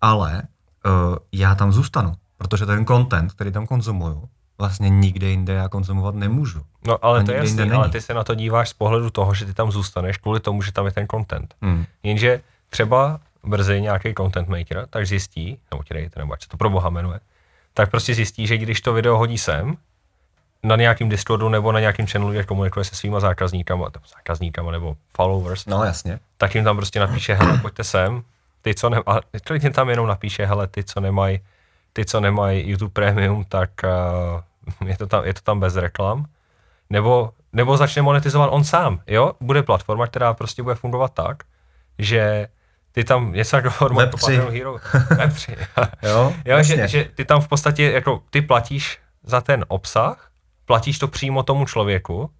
ale 0.00 0.42
uh, 0.86 1.16
já 1.32 1.54
tam 1.54 1.72
zůstanu, 1.72 2.12
protože 2.36 2.66
ten 2.66 2.86
content, 2.86 3.32
který 3.32 3.52
tam 3.52 3.66
konzumuju, 3.66 4.28
vlastně 4.58 4.88
nikde 4.88 5.26
jinde 5.26 5.52
já 5.52 5.68
konzumovat 5.68 6.14
nemůžu. 6.14 6.62
no 6.86 7.04
ale 7.04 7.20
A 7.20 7.22
to 7.22 7.30
je 7.30 7.36
jasný, 7.36 7.70
ale 7.70 7.88
ty 7.88 8.00
se 8.00 8.14
na 8.14 8.24
to 8.24 8.34
díváš 8.34 8.68
z 8.68 8.72
pohledu 8.72 9.10
toho, 9.10 9.34
že 9.34 9.46
ty 9.46 9.54
tam 9.54 9.72
zůstaneš 9.72 10.16
kvůli 10.16 10.40
tomu, 10.40 10.62
že 10.62 10.72
tam 10.72 10.86
je 10.86 10.92
ten 10.92 11.06
content. 11.10 11.54
Hmm. 11.62 11.84
Jenže 12.02 12.40
třeba 12.70 13.20
brzy 13.44 13.80
nějaký 13.80 14.14
content 14.14 14.48
maker 14.48 14.86
tak 14.90 15.06
zjistí, 15.06 15.58
nebo 15.70 15.82
creator, 15.82 16.18
nebo 16.18 16.32
ať 16.32 16.42
se 16.42 16.48
to 16.48 16.56
pro 16.56 16.70
boha 16.70 16.90
jmenuje, 16.90 17.20
tak 17.74 17.90
prostě 17.90 18.14
zjistí, 18.14 18.46
že 18.46 18.58
když 18.58 18.80
to 18.80 18.92
video 18.92 19.16
hodí 19.18 19.38
sem, 19.38 19.76
na 20.62 20.76
nějakým 20.76 21.08
Discordu 21.08 21.48
nebo 21.48 21.72
na 21.72 21.80
nějakém 21.80 22.06
channelu, 22.06 22.32
kde 22.32 22.44
komunikuje 22.44 22.84
se 22.84 22.94
svýma 22.94 23.20
zákazníkama, 23.20 23.84
nebo 23.94 24.06
zákazníkama 24.16 24.70
nebo 24.70 24.96
followers, 25.16 25.66
No 25.66 25.84
jasně. 25.84 26.18
tak 26.36 26.54
jim 26.54 26.64
tam 26.64 26.76
prostě 26.76 27.00
napíše, 27.00 27.34
hele, 27.34 27.58
pojďte 27.58 27.84
sem, 27.84 28.22
ty, 28.62 28.74
co 28.74 28.88
ne, 28.90 28.98
a 29.06 29.20
klidně 29.44 29.70
tam 29.70 29.90
jenom 29.90 30.06
napíše, 30.06 30.46
hele, 30.46 30.66
ty, 30.66 30.84
co 30.84 31.00
nemají, 31.00 31.40
ty, 31.92 32.04
co 32.04 32.20
nemají 32.20 32.70
YouTube 32.70 32.92
Premium, 32.92 33.44
tak 33.44 33.70
uh, 34.80 34.88
je, 34.88 34.96
to 34.96 35.06
tam, 35.06 35.24
je 35.24 35.34
to 35.34 35.40
tam 35.40 35.60
bez 35.60 35.76
reklam. 35.76 36.26
Nebo, 36.90 37.30
nebo 37.52 37.76
začne 37.76 38.02
monetizovat 38.02 38.50
on 38.52 38.64
sám, 38.64 39.00
jo? 39.06 39.32
Bude 39.40 39.62
platforma, 39.62 40.06
která 40.06 40.34
prostě 40.34 40.62
bude 40.62 40.74
fungovat 40.74 41.12
tak, 41.14 41.42
že 41.98 42.48
ty 42.94 43.04
tam 43.04 43.32
něco 43.32 43.56
jako 43.56 43.70
forma 43.70 43.98
Web 44.00 44.06
jako 44.06 44.16
tři. 44.16 44.36
Patreon 44.36 44.52
Hero, 44.54 44.76
Web 45.16 45.32
tři. 45.32 45.56
Jo, 46.02 46.32
Jo, 46.44 46.56
jasně. 46.56 46.76
že, 46.76 46.88
že, 46.88 47.04
ty 47.14 47.24
tam 47.24 47.40
v 47.40 47.48
podstatě, 47.48 47.90
jako 47.90 48.22
ty 48.30 48.42
platíš 48.42 48.98
za 49.22 49.40
ten 49.40 49.64
obsah, 49.68 50.30
platíš 50.64 50.98
to 50.98 51.08
přímo 51.08 51.42
tomu 51.42 51.66
člověku 51.66 52.30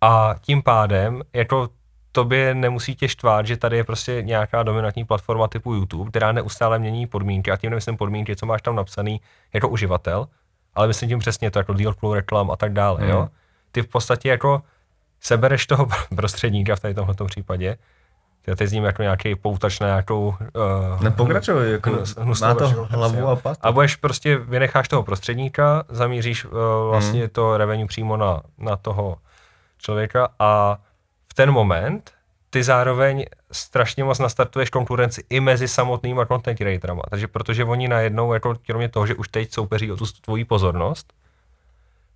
a 0.00 0.34
tím 0.40 0.62
pádem, 0.62 1.22
jako 1.32 1.68
tobě 2.12 2.54
nemusí 2.54 2.94
tě 2.96 3.08
štvát, 3.08 3.46
že 3.46 3.56
tady 3.56 3.76
je 3.76 3.84
prostě 3.84 4.22
nějaká 4.22 4.62
dominantní 4.62 5.04
platforma 5.04 5.48
typu 5.48 5.74
YouTube, 5.74 6.10
která 6.10 6.32
neustále 6.32 6.78
mění 6.78 7.06
podmínky 7.06 7.50
a 7.50 7.56
tím 7.56 7.70
nemyslím 7.70 7.96
podmínky, 7.96 8.36
co 8.36 8.46
máš 8.46 8.62
tam 8.62 8.76
napsaný 8.76 9.20
jako 9.52 9.68
uživatel, 9.68 10.26
ale 10.74 10.86
myslím 10.88 11.08
tím 11.08 11.18
přesně 11.18 11.50
to 11.50 11.58
jako 11.58 11.72
deal 11.72 11.94
clue, 11.94 12.16
reklam 12.16 12.50
a 12.50 12.56
tak 12.56 12.72
dále, 12.72 13.00
Hmm. 13.00 13.10
jo. 13.10 13.28
Ty 13.72 13.82
v 13.82 13.88
podstatě 13.88 14.28
jako 14.28 14.62
sebereš 15.20 15.66
toho 15.66 15.86
prostředníka 16.16 16.76
v 16.76 16.80
tady 16.80 16.94
tomto 16.94 17.24
případě, 17.24 17.76
já 18.46 18.56
teď 18.56 18.68
zním 18.68 18.84
jako 18.84 19.02
nějaký 19.02 19.34
poutač 19.34 19.80
na 19.80 19.86
nějakou... 19.86 20.34
Uh, 20.96 21.02
Nepokračuj, 21.02 21.72
jako 21.72 21.90
hnus- 21.90 22.40
má 22.42 22.54
to 22.54 22.68
hlavu 22.68 23.18
jo. 23.18 23.26
a 23.26 23.36
patu. 23.36 23.60
A 23.62 23.72
budeš 23.72 23.96
prostě, 23.96 24.36
vynecháš 24.36 24.88
toho 24.88 25.02
prostředníka, 25.02 25.84
zamíříš 25.88 26.44
uh, 26.44 26.50
vlastně 26.90 27.20
Hmm. 27.20 27.28
to 27.28 27.56
revenue 27.58 27.86
přímo 27.86 28.16
na, 28.16 28.40
na 28.58 28.76
toho 28.76 29.16
člověka 29.78 30.28
a 30.38 30.78
v 31.30 31.34
ten 31.34 31.50
moment 31.50 32.10
ty 32.50 32.62
zároveň 32.62 33.24
strašně 33.52 34.04
moc 34.04 34.18
nastartuješ 34.18 34.70
konkurenci 34.70 35.24
i 35.30 35.40
mezi 35.40 35.68
samotnýma 35.68 36.26
content 36.26 36.58
creatorama. 36.58 37.02
Takže 37.10 37.28
protože 37.28 37.64
oni 37.64 37.88
najednou, 37.88 38.32
jako 38.32 38.54
kromě 38.66 38.88
toho, 38.88 39.06
že 39.06 39.14
už 39.14 39.28
teď 39.28 39.52
soupeří 39.52 39.92
o 39.92 39.96
tu 39.96 40.04
tvoji 40.20 40.44
pozornost, 40.44 41.12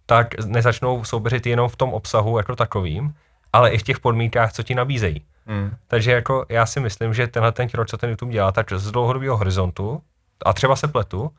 tak 0.06 0.44
nezačnou 0.44 1.04
soupeřit 1.04 1.46
jenom 1.46 1.68
v 1.68 1.76
tom 1.76 1.92
obsahu 1.94 2.36
jako 2.38 2.56
takovým, 2.56 3.14
ale 3.52 3.70
i 3.70 3.78
v 3.78 3.82
těch 3.82 4.00
podmínkách, 4.00 4.52
co 4.52 4.62
ti 4.62 4.74
nabízejí. 4.74 5.22
Hmm. 5.46 5.76
Takže 5.86 6.12
jako 6.12 6.46
já 6.48 6.66
si 6.66 6.80
myslím, 6.80 7.14
že 7.14 7.26
tenhle 7.26 7.52
ten 7.52 7.68
krok, 7.68 7.88
co 7.88 7.96
ten 7.96 8.10
YouTube 8.10 8.32
dělá, 8.32 8.52
tak 8.52 8.72
z 8.72 8.90
dlouhodobého 8.90 9.36
horizontu, 9.36 10.02
a 10.44 10.52
třeba 10.52 10.76
se 10.76 10.88
pletu, 10.88 11.30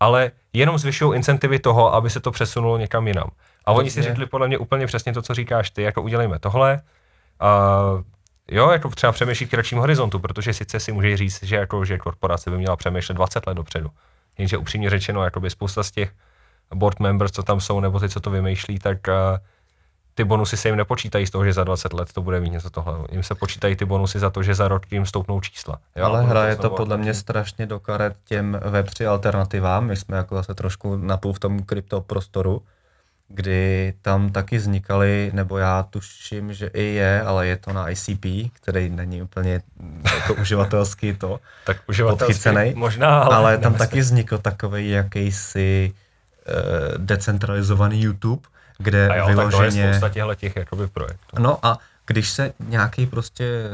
ale 0.00 0.30
jenom 0.52 0.78
zvyšují 0.78 1.16
incentivy 1.16 1.58
toho, 1.58 1.94
aby 1.94 2.10
se 2.10 2.20
to 2.20 2.30
přesunulo 2.30 2.78
někam 2.78 3.08
jinam. 3.08 3.30
A 3.64 3.72
oni 3.72 3.90
si 3.90 4.02
řekli 4.02 4.26
podle 4.26 4.48
mě 4.48 4.58
úplně 4.58 4.86
přesně 4.86 5.12
to, 5.12 5.22
co 5.22 5.34
říkáš 5.34 5.70
ty, 5.70 5.82
jako 5.82 6.02
udělejme 6.02 6.38
tohle, 6.38 6.80
a 7.40 7.80
jo, 8.48 8.70
jako 8.70 8.88
třeba 8.88 9.12
přemýšlí 9.12 9.46
v 9.46 9.50
kratším 9.50 9.78
horizontu, 9.78 10.18
protože 10.18 10.52
sice 10.52 10.80
si 10.80 10.92
může 10.92 11.16
říct, 11.16 11.42
že, 11.42 11.56
jako, 11.56 11.84
že 11.84 11.98
korporace 11.98 12.50
by 12.50 12.58
měla 12.58 12.76
přemýšlet 12.76 13.14
20 13.14 13.46
let 13.46 13.54
dopředu. 13.54 13.90
Jenže 14.38 14.56
upřímně 14.56 14.90
řečeno, 14.90 15.24
jakoby 15.24 15.50
spousta 15.50 15.82
z 15.82 15.90
těch 15.90 16.12
board 16.74 17.00
members, 17.00 17.32
co 17.32 17.42
tam 17.42 17.60
jsou, 17.60 17.80
nebo 17.80 18.00
ty, 18.00 18.08
co 18.08 18.20
to 18.20 18.30
vymýšlí, 18.30 18.78
tak 18.78 18.98
uh, 19.08 19.38
ty 20.20 20.24
bonusy 20.24 20.56
se 20.56 20.68
jim 20.68 20.76
nepočítají 20.76 21.26
z 21.26 21.30
toho, 21.30 21.44
že 21.44 21.52
za 21.52 21.64
20 21.64 21.92
let 21.92 22.12
to 22.12 22.22
bude 22.22 22.40
mít 22.40 22.50
něco 22.50 22.70
tohle. 22.70 22.94
Jim 23.12 23.22
se 23.22 23.34
počítají 23.34 23.76
ty 23.76 23.84
bonusy 23.84 24.18
za 24.18 24.30
to, 24.30 24.42
že 24.42 24.54
za 24.54 24.68
rok 24.68 24.92
jim 24.92 25.06
stoupnou 25.06 25.40
čísla. 25.40 25.80
Jo? 25.96 26.04
Ale 26.04 26.22
hraje 26.22 26.56
to, 26.56 26.62
to 26.62 26.70
podle 26.70 26.96
mě 26.96 27.14
strašně 27.14 27.66
do 27.66 27.80
karet 27.80 28.16
těm 28.24 28.60
Web3 28.70 29.10
alternativám. 29.10 29.86
My 29.86 29.96
jsme 29.96 30.16
jako 30.16 30.34
zase 30.34 30.54
trošku 30.54 30.96
napůl 30.96 31.32
v 31.32 31.38
tom 31.38 31.62
kryptoprostoru, 31.62 32.62
kdy 33.28 33.94
tam 34.02 34.30
taky 34.30 34.56
vznikaly, 34.56 35.30
nebo 35.34 35.58
já 35.58 35.82
tuším, 35.82 36.52
že 36.52 36.66
i 36.66 36.82
je, 36.82 37.22
ale 37.22 37.46
je 37.46 37.56
to 37.56 37.72
na 37.72 37.90
ICP, 37.90 38.52
který 38.52 38.90
není 38.90 39.22
úplně 39.22 39.60
jako 40.14 40.34
uživatelský 40.40 41.14
to 41.14 41.40
tak 41.64 41.76
uživatelský 41.88 42.74
možná, 42.74 43.22
ale, 43.22 43.36
ale 43.36 43.58
tam 43.58 43.74
taky 43.74 44.00
vznikl 44.00 44.38
takový 44.38 44.90
jakýsi 44.90 45.92
uh, 45.92 46.98
decentralizovaný 46.98 48.02
YouTube, 48.02 48.42
kde 48.80 49.08
a 49.08 49.16
jo, 49.16 49.26
vyloženě... 49.26 49.98
Tak 50.00 50.12
to 50.12 50.18
je 50.30 50.36
těch 50.36 50.56
jakoby 50.56 50.86
projektů. 50.86 51.36
No 51.38 51.66
a 51.66 51.78
když 52.06 52.30
se 52.30 52.52
nějaký 52.58 53.06
prostě 53.06 53.64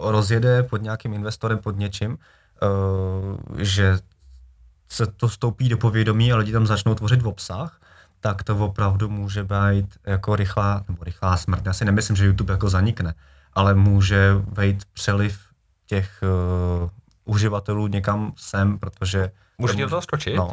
uh, 0.00 0.10
rozjede 0.10 0.62
pod 0.62 0.82
nějakým 0.82 1.14
investorem, 1.14 1.58
pod 1.58 1.78
něčím, 1.78 2.18
uh, 2.62 3.58
že 3.58 3.98
se 4.88 5.06
to 5.06 5.28
stoupí 5.28 5.68
do 5.68 5.78
povědomí 5.78 6.32
a 6.32 6.36
lidi 6.36 6.52
tam 6.52 6.66
začnou 6.66 6.94
tvořit 6.94 7.22
v 7.22 7.28
obsah, 7.28 7.80
tak 8.20 8.42
to 8.42 8.56
opravdu 8.56 9.08
může 9.08 9.44
být 9.44 9.86
jako 10.06 10.36
rychlá, 10.36 10.84
nebo 10.88 11.04
rychlá 11.04 11.36
smrt. 11.36 11.66
Já 11.66 11.72
si 11.72 11.84
nemyslím, 11.84 12.16
že 12.16 12.26
YouTube 12.26 12.52
jako 12.54 12.68
zanikne, 12.68 13.14
ale 13.52 13.74
může 13.74 14.32
být 14.60 14.84
přeliv 14.92 15.38
těch 15.86 16.22
uh, 16.82 16.90
uživatelů 17.24 17.86
někam 17.86 18.32
sem, 18.36 18.78
protože... 18.78 19.30
Můžu 19.58 19.76
do 19.76 19.88
toho 19.88 20.02
skočit? 20.02 20.36
No. 20.36 20.52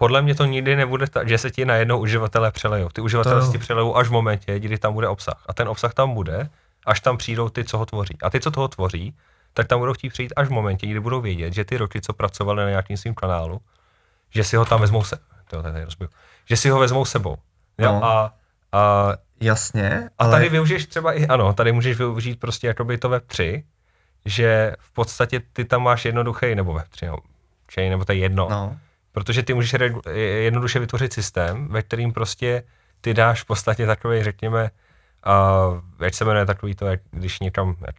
Podle 0.00 0.22
mě 0.22 0.34
to 0.34 0.44
nikdy 0.44 0.76
nebude 0.76 1.06
tak, 1.06 1.28
že 1.28 1.38
se 1.38 1.50
ti 1.50 1.64
najednou 1.64 1.98
uživatelé 1.98 2.50
přelejou. 2.50 2.88
Ty 2.88 3.00
uživatelé 3.00 3.42
se 3.42 3.52
ti 3.52 3.58
přelejou 3.58 3.96
až 3.96 4.08
v 4.08 4.10
momentě, 4.10 4.58
kdy 4.58 4.78
tam 4.78 4.94
bude 4.94 5.08
obsah. 5.08 5.44
A 5.46 5.52
ten 5.52 5.68
obsah 5.68 5.94
tam 5.94 6.14
bude, 6.14 6.50
až 6.86 7.00
tam 7.00 7.16
přijdou 7.16 7.48
ty, 7.48 7.64
co 7.64 7.78
ho 7.78 7.86
tvoří. 7.86 8.18
A 8.22 8.30
ty, 8.30 8.40
co 8.40 8.50
toho 8.50 8.68
tvoří, 8.68 9.16
tak 9.52 9.66
tam 9.66 9.78
budou 9.78 9.92
chtít 9.92 10.08
přijít 10.08 10.32
až 10.36 10.48
v 10.48 10.50
momentě, 10.50 10.86
kdy 10.86 11.00
budou 11.00 11.20
vědět, 11.20 11.54
že 11.54 11.64
ty 11.64 11.76
roky, 11.76 12.00
co 12.00 12.12
pracovali 12.12 12.62
na 12.62 12.68
nějakým 12.68 12.96
svým 12.96 13.14
kanálu, 13.14 13.60
že 14.30 14.44
si 14.44 14.56
ho 14.56 14.64
tam 14.64 14.80
vezmou 14.80 15.04
se. 15.04 15.18
To 15.48 15.62
tady 15.62 15.84
rozbiju 15.84 16.10
že 16.46 16.56
si 16.56 16.68
ho 16.68 16.78
vezmou 16.78 17.04
sebou. 17.04 17.36
Jo? 17.78 17.92
No. 17.92 18.04
A, 18.04 18.34
a, 18.72 19.12
Jasně. 19.40 20.10
A 20.18 20.24
ale... 20.24 20.30
tady 20.30 20.48
využiješ 20.48 20.86
třeba 20.86 21.12
i, 21.12 21.26
ano, 21.26 21.52
tady 21.52 21.72
můžeš 21.72 21.98
využít 21.98 22.40
prostě 22.40 22.66
jakoby 22.66 22.98
to 22.98 23.08
web 23.08 23.26
3, 23.26 23.64
že 24.24 24.76
v 24.78 24.92
podstatě 24.92 25.40
ty 25.52 25.64
tam 25.64 25.82
máš 25.82 26.04
jednoduchý, 26.04 26.54
nebo 26.54 26.72
web 26.72 26.88
3, 26.88 27.06
no, 27.06 27.16
nebo 27.76 28.04
to 28.04 28.12
je 28.12 28.18
jedno, 28.18 28.48
no. 28.50 28.76
Protože 29.12 29.42
ty 29.42 29.54
můžeš 29.54 29.74
jednoduše 30.14 30.78
vytvořit 30.78 31.12
systém, 31.12 31.68
ve 31.68 31.82
kterým 31.82 32.12
prostě 32.12 32.62
ty 33.00 33.14
dáš 33.14 33.42
v 33.42 33.44
podstatě 33.44 33.86
takový, 33.86 34.22
řekněme, 34.22 34.70
a 35.24 35.60
jak 36.00 36.14
se 36.14 36.24
jmenuje 36.24 36.46
takový 36.46 36.74
to, 36.74 36.86
jak 36.86 37.00
když 37.10 37.40
někam, 37.40 37.76
jak 37.86 37.96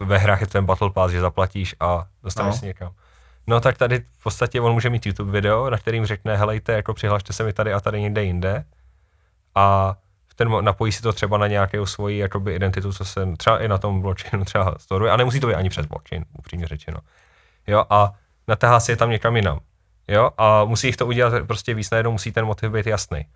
ve 0.00 0.18
hrách 0.18 0.40
je 0.40 0.46
ten 0.46 0.64
Battle 0.64 0.90
Pass, 0.90 1.12
že 1.12 1.20
zaplatíš 1.20 1.74
a 1.80 2.06
dostaneš 2.22 2.54
no. 2.54 2.58
si 2.58 2.66
někam. 2.66 2.92
No 3.46 3.60
tak 3.60 3.76
tady 3.76 4.04
v 4.18 4.22
podstatě 4.22 4.60
on 4.60 4.72
může 4.72 4.90
mít 4.90 5.06
YouTube 5.06 5.32
video, 5.32 5.70
na 5.70 5.78
kterým 5.78 6.06
řekne, 6.06 6.36
helejte, 6.36 6.72
jako 6.72 6.94
přihlašte 6.94 7.32
se 7.32 7.44
mi 7.44 7.52
tady 7.52 7.72
a 7.72 7.80
tady 7.80 8.00
někde 8.00 8.24
jinde. 8.24 8.64
A 9.54 9.96
ten 10.34 10.64
napojí 10.64 10.92
si 10.92 11.02
to 11.02 11.12
třeba 11.12 11.38
na 11.38 11.46
nějakou 11.46 11.86
svoji 11.86 12.18
jakoby, 12.18 12.54
identitu, 12.54 12.92
co 12.92 13.04
se 13.04 13.26
třeba 13.36 13.58
i 13.58 13.68
na 13.68 13.78
tom 13.78 14.00
blockchainu 14.00 14.44
třeba 14.44 14.74
storuje. 14.78 15.12
A 15.12 15.16
nemusí 15.16 15.40
to 15.40 15.46
být 15.46 15.54
ani 15.54 15.68
přes 15.68 15.86
blockchain, 15.86 16.24
upřímně 16.38 16.66
řečeno. 16.66 16.98
Jo, 17.66 17.84
a 17.90 18.12
natahá 18.48 18.80
si 18.80 18.92
je 18.92 18.96
tam 18.96 19.10
někam 19.10 19.36
jinam. 19.36 19.60
Jo, 20.08 20.30
a 20.38 20.64
musí 20.64 20.86
jich 20.86 20.96
to 20.96 21.06
udělat 21.06 21.46
prostě 21.46 21.74
víc 21.74 21.90
najednou, 21.90 22.12
musí 22.12 22.32
ten 22.32 22.44
motiv 22.44 22.70
být 22.70 22.86
jasný. 22.86 23.26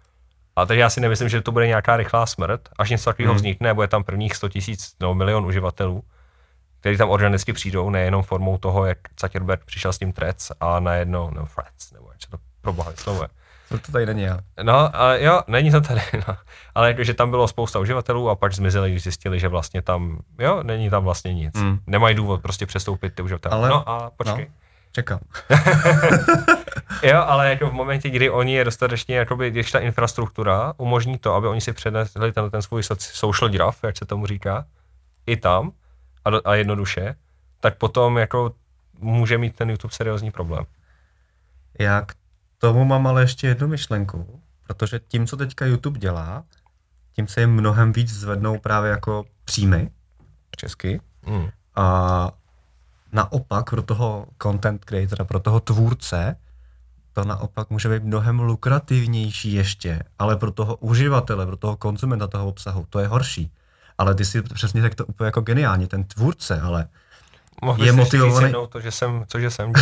A 0.56 0.66
takže 0.66 0.80
já 0.80 0.90
si 0.90 1.00
nemyslím, 1.00 1.28
že 1.28 1.40
to 1.40 1.52
bude 1.52 1.66
nějaká 1.66 1.96
rychlá 1.96 2.26
smrt, 2.26 2.68
až 2.78 2.90
něco 2.90 3.04
takového 3.04 3.32
hmm. 3.32 3.36
vznikne, 3.36 3.68
nebo 3.68 3.82
je 3.82 3.88
tam 3.88 4.04
prvních 4.04 4.36
100 4.36 4.48
tisíc 4.48 4.94
nebo 5.00 5.14
milion 5.14 5.46
uživatelů, 5.46 6.02
který 6.80 6.96
tam 6.96 7.10
organicky 7.10 7.52
přijdou, 7.52 7.90
nejenom 7.90 8.22
formou 8.22 8.58
toho, 8.58 8.86
jak 8.86 8.98
Zuckerberg 9.20 9.64
přišel 9.64 9.92
s 9.92 9.98
tím 9.98 10.12
Threads 10.12 10.52
a 10.60 10.80
najednou, 10.80 11.30
no 11.30 11.46
Threads, 11.54 11.92
nebo 11.92 12.08
jak 12.12 12.22
se 12.22 12.30
to 12.30 12.36
pro 12.60 12.72
boha 12.72 12.90
vyslovuje. 12.90 13.28
No 13.70 13.78
to 13.78 13.92
tady 13.92 14.06
není 14.06 14.22
já. 14.22 14.38
No, 14.62 14.96
a 14.96 15.14
jo, 15.14 15.42
není 15.46 15.70
to 15.70 15.80
tady, 15.80 16.00
no. 16.28 16.36
Ale 16.74 16.88
jakože 16.88 17.14
tam 17.14 17.30
bylo 17.30 17.48
spousta 17.48 17.78
uživatelů 17.78 18.30
a 18.30 18.34
pak 18.34 18.54
zmizeli, 18.54 18.90
když 18.90 19.02
zjistili, 19.02 19.40
že 19.40 19.48
vlastně 19.48 19.82
tam, 19.82 20.18
jo, 20.38 20.62
není 20.62 20.90
tam 20.90 21.04
vlastně 21.04 21.34
nic. 21.34 21.54
Mm. 21.54 21.78
Nemají 21.86 22.14
důvod 22.14 22.42
prostě 22.42 22.66
přestoupit 22.66 23.14
ty 23.14 23.22
uživatelé. 23.22 23.54
Ale, 23.54 23.68
no 23.68 23.88
a 23.88 24.10
počkej. 24.10 24.46
No, 24.48 24.61
čekám. 24.92 25.20
jo, 27.02 27.22
ale 27.26 27.50
jako 27.50 27.70
v 27.70 27.72
momentě, 27.72 28.10
kdy 28.10 28.30
oni 28.30 28.54
je 28.54 28.64
dostatečně, 28.64 29.16
jakoby, 29.16 29.50
když 29.50 29.72
ta 29.72 29.78
infrastruktura 29.78 30.74
umožní 30.76 31.18
to, 31.18 31.34
aby 31.34 31.46
oni 31.46 31.60
si 31.60 31.72
přenesli 31.72 32.32
ten, 32.32 32.50
ten 32.50 32.62
svůj 32.62 32.82
social 32.98 33.50
graph, 33.50 33.78
jak 33.82 33.96
se 33.96 34.06
tomu 34.06 34.26
říká, 34.26 34.66
i 35.26 35.36
tam, 35.36 35.72
a, 36.24 36.30
do, 36.30 36.40
a 36.44 36.54
jednoduše, 36.54 37.14
tak 37.60 37.78
potom 37.78 38.18
jako 38.18 38.54
může 38.98 39.38
mít 39.38 39.56
ten 39.56 39.70
YouTube 39.70 39.94
seriózní 39.94 40.30
problém. 40.30 40.64
Já 41.78 42.02
k 42.02 42.14
tomu 42.58 42.84
mám 42.84 43.06
ale 43.06 43.22
ještě 43.22 43.46
jednu 43.46 43.68
myšlenku, 43.68 44.40
protože 44.66 45.00
tím, 45.08 45.26
co 45.26 45.36
teďka 45.36 45.66
YouTube 45.66 45.98
dělá, 45.98 46.44
tím 47.12 47.26
se 47.26 47.40
jim 47.40 47.50
mnohem 47.50 47.92
víc 47.92 48.10
zvednou 48.10 48.58
právě 48.58 48.90
jako 48.90 49.24
příjmy 49.44 49.90
česky. 50.56 51.00
Mm. 51.26 51.48
A 51.76 52.30
naopak 53.12 53.70
pro 53.70 53.82
toho 53.82 54.26
content 54.42 54.84
creatora, 54.84 55.24
pro 55.24 55.40
toho 55.40 55.60
tvůrce, 55.60 56.36
to 57.12 57.24
naopak 57.24 57.70
může 57.70 57.88
být 57.88 58.04
mnohem 58.04 58.40
lukrativnější 58.40 59.52
ještě, 59.52 60.02
ale 60.18 60.36
pro 60.36 60.50
toho 60.50 60.76
uživatele, 60.76 61.46
pro 61.46 61.56
toho 61.56 61.76
konzumenta 61.76 62.26
toho 62.26 62.48
obsahu, 62.48 62.86
to 62.90 62.98
je 62.98 63.06
horší 63.06 63.50
ale 63.98 64.14
ty 64.14 64.24
si 64.24 64.42
přesně 64.42 64.82
tak 64.82 64.94
to 64.94 65.06
úplně 65.06 65.26
jako 65.26 65.40
geniálně, 65.40 65.86
ten 65.86 66.04
tvůrce, 66.04 66.60
ale 66.60 66.86
Mohl 67.62 67.84
je 67.84 67.92
motivovaný. 67.92 68.54
to, 68.68 68.80
že 68.80 68.90
jsem, 68.90 69.24
co, 69.28 69.40
že 69.40 69.50
jsem 69.50 69.72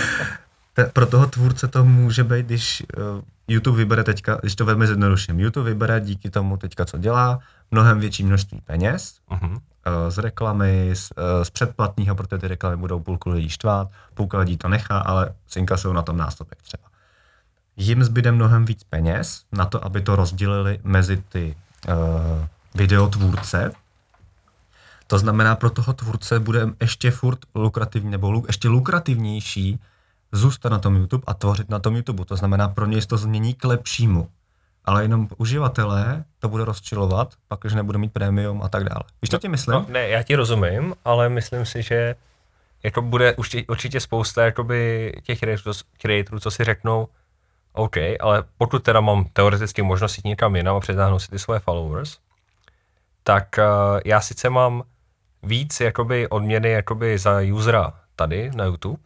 Pro 0.92 1.06
toho 1.06 1.26
tvůrce 1.26 1.68
to 1.68 1.84
může 1.84 2.24
být, 2.24 2.46
když 2.46 2.82
uh, 2.96 3.22
YouTube 3.48 3.78
vybere 3.78 4.04
teďka, 4.04 4.38
když 4.40 4.54
to 4.54 4.64
vezme 4.64 4.86
zjednoduším, 4.86 5.40
YouTube 5.40 5.70
vybere 5.70 6.00
díky 6.00 6.30
tomu 6.30 6.56
teďka, 6.56 6.84
co 6.84 6.98
dělá, 6.98 7.38
mnohem 7.70 8.00
větší 8.00 8.24
množství 8.24 8.60
peněz, 8.60 9.14
uh-huh. 9.30 9.60
Uh, 9.86 10.10
z 10.10 10.18
reklamy, 10.18 10.90
z, 10.94 11.10
uh, 11.16 11.44
z 11.44 11.50
předplatního, 11.50 12.14
protože 12.14 12.38
ty 12.38 12.48
reklamy 12.48 12.76
budou 12.76 13.00
půlku 13.00 13.30
lidí 13.30 13.48
štvát, 13.48 13.88
půlka 14.14 14.38
lidí 14.38 14.56
to 14.56 14.68
nechá, 14.68 14.98
ale 14.98 15.34
synka 15.46 15.76
jsou 15.76 15.92
na 15.92 16.02
tom 16.02 16.16
nástupek 16.16 16.62
třeba. 16.62 16.82
Jim 17.76 18.04
zbyde 18.04 18.32
mnohem 18.32 18.64
víc 18.64 18.84
peněz 18.84 19.42
na 19.52 19.66
to, 19.66 19.84
aby 19.84 20.00
to 20.00 20.16
rozdělili 20.16 20.78
mezi 20.82 21.16
ty 21.28 21.56
uh, 21.88 21.94
videotvůrce. 22.74 23.72
To 25.06 25.18
znamená, 25.18 25.56
pro 25.56 25.70
toho 25.70 25.92
tvůrce 25.92 26.40
bude 26.40 26.68
ještě 26.80 27.10
furt 27.10 27.38
lukrativní, 27.54 28.10
nebo 28.10 28.42
ještě 28.46 28.68
lukrativnější 28.68 29.80
zůstat 30.32 30.68
na 30.68 30.78
tom 30.78 30.96
YouTube 30.96 31.24
a 31.26 31.34
tvořit 31.34 31.68
na 31.70 31.78
tom 31.78 31.96
YouTube. 31.96 32.24
To 32.24 32.36
znamená, 32.36 32.68
pro 32.68 32.86
něj 32.86 33.00
to 33.00 33.16
změní 33.16 33.54
k 33.54 33.64
lepšímu. 33.64 34.28
Ale 34.86 35.04
jenom 35.04 35.28
uživatelé 35.36 36.24
to 36.38 36.48
bude 36.48 36.64
rozčilovat, 36.64 37.34
pak, 37.48 37.60
když 37.60 37.74
nebude 37.74 37.98
mít 37.98 38.12
prémium 38.12 38.62
a 38.62 38.68
tak 38.68 38.84
dále. 38.84 39.02
Víš, 39.22 39.30
co 39.30 39.36
no, 39.36 39.40
ti 39.40 39.48
myslím? 39.48 39.74
No, 39.74 39.86
ne, 39.88 40.08
já 40.08 40.22
ti 40.22 40.36
rozumím, 40.36 40.94
ale 41.04 41.28
myslím 41.28 41.66
si, 41.66 41.82
že 41.82 42.14
jako 42.82 43.02
bude 43.02 43.34
určitě, 43.34 43.66
určitě 43.68 44.00
spousta 44.00 44.44
jakoby 44.44 45.12
těch 45.22 45.38
creatorů, 45.98 46.40
co 46.40 46.50
si 46.50 46.64
řeknou, 46.64 47.08
OK, 47.72 47.96
ale 48.20 48.44
pokud 48.58 48.82
teda 48.82 49.00
mám 49.00 49.24
teoreticky 49.24 49.82
možnost 49.82 50.16
jít 50.16 50.24
někam 50.24 50.56
jinam 50.56 50.76
a 50.76 50.80
předáhnout 50.80 51.22
si 51.22 51.28
ty 51.28 51.38
svoje 51.38 51.60
followers, 51.60 52.18
tak 53.22 53.58
uh, 53.58 54.00
já 54.04 54.20
sice 54.20 54.50
mám 54.50 54.82
víc 55.42 55.80
jakoby 55.80 56.28
odměny 56.28 56.70
jakoby 56.70 57.18
za 57.18 57.40
usera 57.54 57.92
tady 58.16 58.50
na 58.54 58.64
YouTube, 58.64 59.02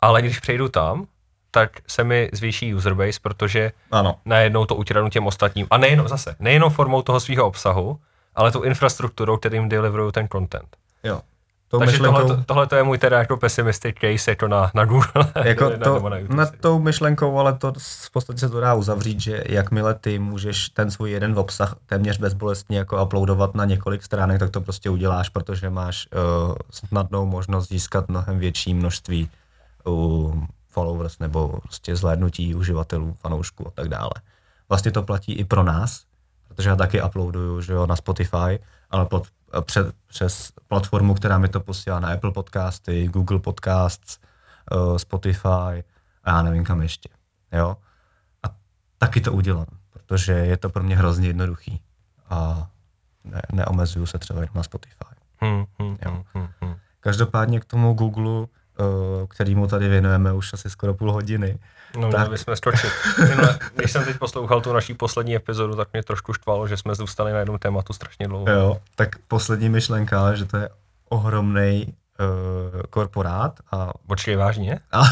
ale 0.00 0.22
když 0.22 0.40
přejdu 0.40 0.68
tam, 0.68 1.06
tak 1.50 1.70
se 1.86 2.04
mi 2.04 2.30
zvýší 2.32 2.74
userbase, 2.74 3.20
protože 3.22 3.72
ano. 3.90 4.16
najednou 4.24 4.64
to 4.64 4.74
utiranu 4.74 5.08
těm 5.08 5.26
ostatním. 5.26 5.66
A 5.70 5.78
nejenom 5.78 6.08
zase, 6.08 6.36
nejenom 6.40 6.70
formou 6.70 7.02
toho 7.02 7.20
svého 7.20 7.46
obsahu, 7.46 7.98
ale 8.34 8.52
tu 8.52 8.62
infrastrukturou, 8.62 9.36
kterým 9.36 9.68
deliverují 9.68 10.12
ten 10.12 10.28
content. 10.28 10.76
Jo. 11.04 11.20
Tou 11.70 11.78
Takže 11.78 11.92
myšlenkou... 11.92 12.20
tohle, 12.20 12.44
tohle 12.46 12.66
to 12.66 12.76
je 12.76 12.82
můj 12.82 12.98
teda 12.98 13.18
jako 13.18 13.36
pessimistic 13.36 13.96
case 14.00 14.30
jako 14.30 14.48
na, 14.48 14.70
na 14.74 14.84
Google. 14.84 15.32
Jako 15.44 15.70
to, 15.70 16.08
na, 16.08 16.36
na 16.36 16.46
tou 16.60 16.78
myšlenkou, 16.78 17.38
ale 17.38 17.52
to 17.52 17.72
v 17.78 18.10
podstatě 18.10 18.38
se 18.38 18.48
to 18.48 18.60
dá 18.60 18.74
uzavřít, 18.74 19.20
že 19.20 19.44
jakmile 19.46 19.94
ty 19.94 20.18
můžeš 20.18 20.68
ten 20.68 20.90
svůj 20.90 21.10
jeden 21.10 21.38
obsah 21.38 21.76
téměř 21.86 22.18
bezbolestně 22.18 22.78
jako 22.78 23.04
uploadovat 23.04 23.54
na 23.54 23.64
několik 23.64 24.02
stránek, 24.02 24.38
tak 24.38 24.50
to 24.50 24.60
prostě 24.60 24.90
uděláš, 24.90 25.28
protože 25.28 25.70
máš 25.70 26.08
uh, 26.48 26.54
snadnou 26.70 27.26
možnost 27.26 27.68
získat 27.68 28.08
mnohem 28.08 28.38
větší 28.38 28.74
množství 28.74 29.30
uh, 29.84 30.34
followers 30.68 31.18
nebo 31.18 31.48
prostě 31.62 31.96
zhlédnutí 31.96 32.54
uživatelů, 32.54 33.14
fanoušků 33.14 33.68
a 33.68 33.70
tak 33.70 33.88
dále. 33.88 34.10
Vlastně 34.68 34.90
to 34.90 35.02
platí 35.02 35.32
i 35.32 35.44
pro 35.44 35.62
nás, 35.62 36.04
protože 36.48 36.68
já 36.68 36.76
taky 36.76 37.02
uploaduju 37.02 37.60
že 37.60 37.72
jo, 37.72 37.86
na 37.86 37.96
Spotify, 37.96 38.58
ale 38.90 39.06
pod, 39.06 39.26
před, 39.60 39.94
přes 40.06 40.52
platformu, 40.68 41.14
která 41.14 41.38
mi 41.38 41.48
to 41.48 41.60
posílá 41.60 42.00
na 42.00 42.12
Apple 42.12 42.32
Podcasty, 42.32 43.08
Google 43.08 43.38
Podcasts, 43.38 44.18
uh, 44.72 44.96
Spotify 44.96 45.84
a 46.24 46.30
já 46.30 46.42
nevím 46.42 46.64
kam 46.64 46.82
ještě. 46.82 47.08
Jo? 47.52 47.76
A 48.42 48.48
taky 48.98 49.20
to 49.20 49.32
udělám, 49.32 49.66
protože 49.90 50.32
je 50.32 50.56
to 50.56 50.70
pro 50.70 50.82
mě 50.82 50.96
hrozně 50.96 51.26
jednoduchý. 51.26 51.82
a 52.30 52.70
ne, 53.24 53.42
neomezuju 53.52 54.06
se 54.06 54.18
třeba 54.18 54.40
jenom 54.40 54.54
na 54.54 54.62
Spotify. 54.62 55.14
Hmm, 55.40 55.64
hmm, 55.78 55.96
Jo. 56.04 56.24
hmm, 56.34 56.48
hmm. 56.60 56.74
Každopádně 57.00 57.60
k 57.60 57.64
tomu 57.64 57.94
Google, 57.94 58.42
eh, 58.42 58.57
kterýmu 59.28 59.66
tady 59.66 59.88
věnujeme 59.88 60.32
už 60.32 60.52
asi 60.52 60.70
skoro 60.70 60.94
půl 60.94 61.12
hodiny, 61.12 61.58
No, 61.96 62.10
Tak. 62.10 62.20
měli 62.20 62.30
bychom 62.30 62.56
skočit. 62.56 62.90
Minule, 63.28 63.58
když 63.74 63.92
jsem 63.92 64.04
teď 64.04 64.18
poslouchal 64.18 64.60
tu 64.60 64.72
naší 64.72 64.94
poslední 64.94 65.36
epizodu, 65.36 65.76
tak 65.76 65.88
mě 65.92 66.02
trošku 66.02 66.32
štvalo, 66.32 66.68
že 66.68 66.76
jsme 66.76 66.94
zůstali 66.94 67.32
na 67.32 67.38
jednom 67.38 67.58
tématu 67.58 67.92
strašně 67.92 68.28
dlouho. 68.28 68.50
jo, 68.50 68.80
tak 68.94 69.08
poslední 69.28 69.68
myšlenka, 69.68 70.34
že 70.34 70.44
to 70.44 70.56
je 70.56 70.68
ohromný 71.08 71.94
uh, 72.20 72.80
korporát 72.90 73.52
a, 73.72 73.90
Počkej, 74.06 74.36
vážně? 74.36 74.80
a 74.92 75.02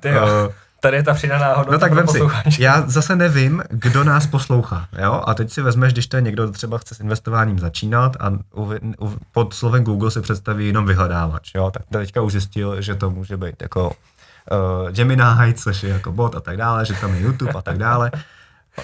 Ty 0.00 0.08
jo, 0.08 0.26
eh, 0.50 0.54
tady 0.80 0.96
je 0.96 1.02
ta 1.02 1.14
přidaná 1.14 1.54
hodnota 1.54 1.72
No 1.72 1.78
tak 1.78 1.92
vem 1.92 2.08
si, 2.08 2.20
já 2.58 2.82
zase 2.86 3.16
nevím, 3.16 3.62
kdo 3.70 4.04
nás 4.04 4.26
poslouchá, 4.26 4.88
jo? 5.02 5.22
A 5.26 5.34
teď 5.34 5.52
si 5.52 5.62
vezmeš, 5.62 5.92
když 5.92 6.06
to 6.06 6.16
je 6.16 6.22
někdo, 6.22 6.44
kdo 6.44 6.52
třeba 6.52 6.78
chce 6.78 6.94
s 6.94 7.00
investováním 7.00 7.58
začínat 7.58 8.16
a 8.20 8.30
u, 8.54 8.72
u, 9.00 9.18
pod 9.32 9.54
slovem 9.54 9.84
Google 9.84 10.10
si 10.10 10.20
představí 10.20 10.66
jenom 10.66 10.86
vyhledávač, 10.86 11.50
jo? 11.54 11.70
Tak 11.70 11.82
teďka 11.92 12.22
už 12.22 12.32
zjistil, 12.32 12.82
že 12.82 12.94
to 12.94 13.10
může 13.10 13.36
být 13.36 13.62
jako 13.62 13.88
uh, 13.90 14.90
Gemini, 14.90 15.54
což 15.54 15.82
je 15.82 15.90
jako 15.90 16.12
bot 16.12 16.34
a 16.36 16.40
tak 16.40 16.56
dále, 16.56 16.86
že 16.86 16.94
tam 16.94 17.14
je 17.14 17.20
YouTube 17.20 17.52
a 17.52 17.62
tak 17.62 17.78
dále. 17.78 18.10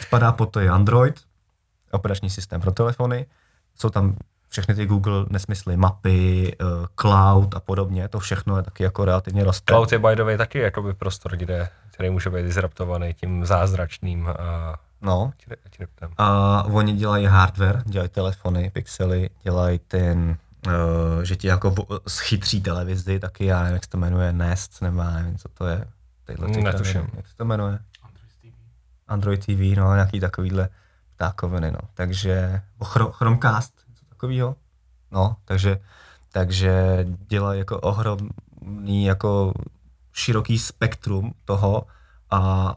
Spadá 0.00 0.32
pod 0.32 0.46
to 0.46 0.60
i 0.60 0.68
Android, 0.68 1.20
operační 1.90 2.30
systém 2.30 2.60
pro 2.60 2.72
telefony, 2.72 3.26
jsou 3.76 3.90
tam 3.90 4.16
všechny 4.48 4.74
ty 4.74 4.86
Google 4.86 5.24
nesmysly, 5.28 5.76
mapy, 5.76 6.56
uh, 6.60 6.86
cloud 7.00 7.54
a 7.54 7.60
podobně, 7.60 8.08
to 8.08 8.18
všechno 8.18 8.56
je 8.56 8.62
taky 8.62 8.82
jako 8.82 9.04
relativně 9.04 9.44
roste. 9.44 9.72
Cloud 9.72 9.92
je 9.92 9.98
by 9.98 10.16
the 10.16 10.22
way 10.22 10.36
taky 10.36 10.58
jakoby 10.58 10.94
prostor, 10.94 11.36
kde, 11.36 11.68
který 11.96 12.10
může 12.10 12.30
být 12.30 12.42
disruptovaný 12.42 13.14
tím 13.14 13.44
zázračným 13.46 14.22
uh, 14.26 14.32
No, 15.00 15.32
disruptem. 15.70 16.10
A 16.18 16.62
oni 16.64 16.92
dělají 16.92 17.26
hardware, 17.26 17.82
dělají 17.86 18.08
telefony, 18.10 18.70
pixely, 18.70 19.30
dělají 19.42 19.78
ten, 19.78 20.36
uh, 20.66 20.72
že 21.22 21.36
ti 21.36 21.46
jako 21.46 21.74
schytří 22.08 22.60
televizi, 22.60 23.18
taky 23.20 23.44
já 23.44 23.58
nevím, 23.62 23.74
jak 23.74 23.84
se 23.84 23.90
to 23.90 23.98
jmenuje, 23.98 24.32
Nest, 24.32 24.82
nebo 24.82 25.00
já 25.00 25.10
nevím, 25.10 25.38
co 25.38 25.48
to 25.48 25.66
je. 25.66 25.84
Tyhle 26.24 26.48
ty 26.48 26.62
Netuším. 26.62 26.92
kraviny. 26.92 27.12
Jak 27.16 27.28
se 27.28 27.36
to 27.36 27.44
jmenuje? 27.44 27.78
Android 29.08 29.40
TV, 29.46 29.76
no, 29.76 29.94
nějaký 29.94 30.20
takovýhle 30.20 30.68
ptákoviny, 31.14 31.70
no. 31.70 31.78
Takže, 31.94 32.62
o 32.78 32.84
Chro- 32.84 33.12
Chromecast, 33.12 33.72
něco 33.88 34.04
takového. 34.08 34.56
No, 35.10 35.36
takže, 35.44 35.80
takže 36.32 37.04
dělají 37.28 37.58
jako 37.58 37.80
ohromný, 37.80 39.04
jako 39.04 39.52
široký 40.16 40.58
spektrum 40.58 41.34
toho 41.44 41.86
a 42.30 42.74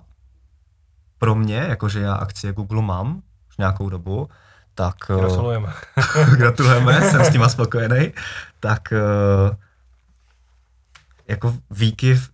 pro 1.18 1.36
mě, 1.36 1.56
jakože 1.56 2.00
já 2.00 2.14
akcie 2.14 2.54
Google 2.54 2.82
mám 2.82 3.22
už 3.50 3.58
nějakou 3.58 3.90
dobu, 3.90 4.30
tak 4.74 4.96
eh, 5.10 5.20
Gratulujeme. 5.20 5.74
gratulujeme, 6.38 7.02
jsem 7.02 7.26
s 7.26 7.32
tím 7.32 7.50
spokojený, 7.50 8.14
tak 8.60 8.94
eh, 8.94 9.58
jako 11.28 11.58
výkyv, 11.72 12.30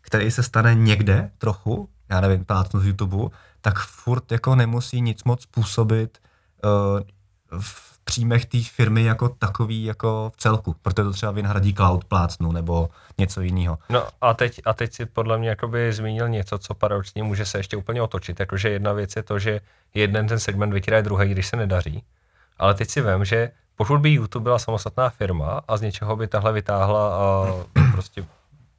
který 0.00 0.30
se 0.30 0.42
stane 0.42 0.74
někde 0.74 1.30
trochu, 1.38 1.88
já 2.08 2.20
nevím, 2.20 2.44
plácnu 2.44 2.80
z 2.80 2.86
YouTube, 2.86 3.36
tak 3.60 3.78
furt 3.78 4.32
jako 4.32 4.54
nemusí 4.54 5.00
nic 5.00 5.24
moc 5.24 5.46
působit 5.46 6.18
eh, 6.64 7.04
v 7.60 7.89
příjmech 8.04 8.46
té 8.46 8.58
firmy 8.62 9.04
jako 9.04 9.28
takový 9.28 9.84
jako 9.84 10.32
v 10.34 10.40
celku, 10.40 10.76
protože 10.82 10.94
to 11.04 11.12
třeba 11.12 11.32
vynhradí 11.32 11.74
cloud 11.74 12.04
plácnu 12.04 12.52
nebo 12.52 12.88
něco 13.18 13.40
jiného. 13.40 13.78
No 13.88 14.06
a 14.20 14.34
teď, 14.34 14.60
a 14.64 14.72
teď 14.72 14.92
si 14.92 15.06
podle 15.06 15.38
mě 15.38 15.48
jakoby 15.48 15.92
zmínil 15.92 16.28
něco, 16.28 16.58
co 16.58 16.74
paradoxně 16.74 17.22
může 17.22 17.44
se 17.44 17.58
ještě 17.58 17.76
úplně 17.76 18.02
otočit. 18.02 18.40
Jakože 18.40 18.68
jedna 18.70 18.92
věc 18.92 19.16
je 19.16 19.22
to, 19.22 19.38
že 19.38 19.60
jeden 19.94 20.26
ten 20.26 20.38
segment 20.40 20.72
vytírá 20.72 21.00
druhý, 21.00 21.28
když 21.28 21.46
se 21.46 21.56
nedaří. 21.56 22.04
Ale 22.58 22.74
teď 22.74 22.90
si 22.90 23.00
vím, 23.02 23.24
že 23.24 23.50
pokud 23.76 23.98
by 24.00 24.10
YouTube 24.10 24.42
byla 24.42 24.58
samostatná 24.58 25.08
firma 25.10 25.60
a 25.68 25.76
z 25.76 25.80
něčeho 25.80 26.16
by 26.16 26.26
tahle 26.28 26.52
vytáhla 26.52 27.14
a 27.16 27.46
prostě, 27.92 28.24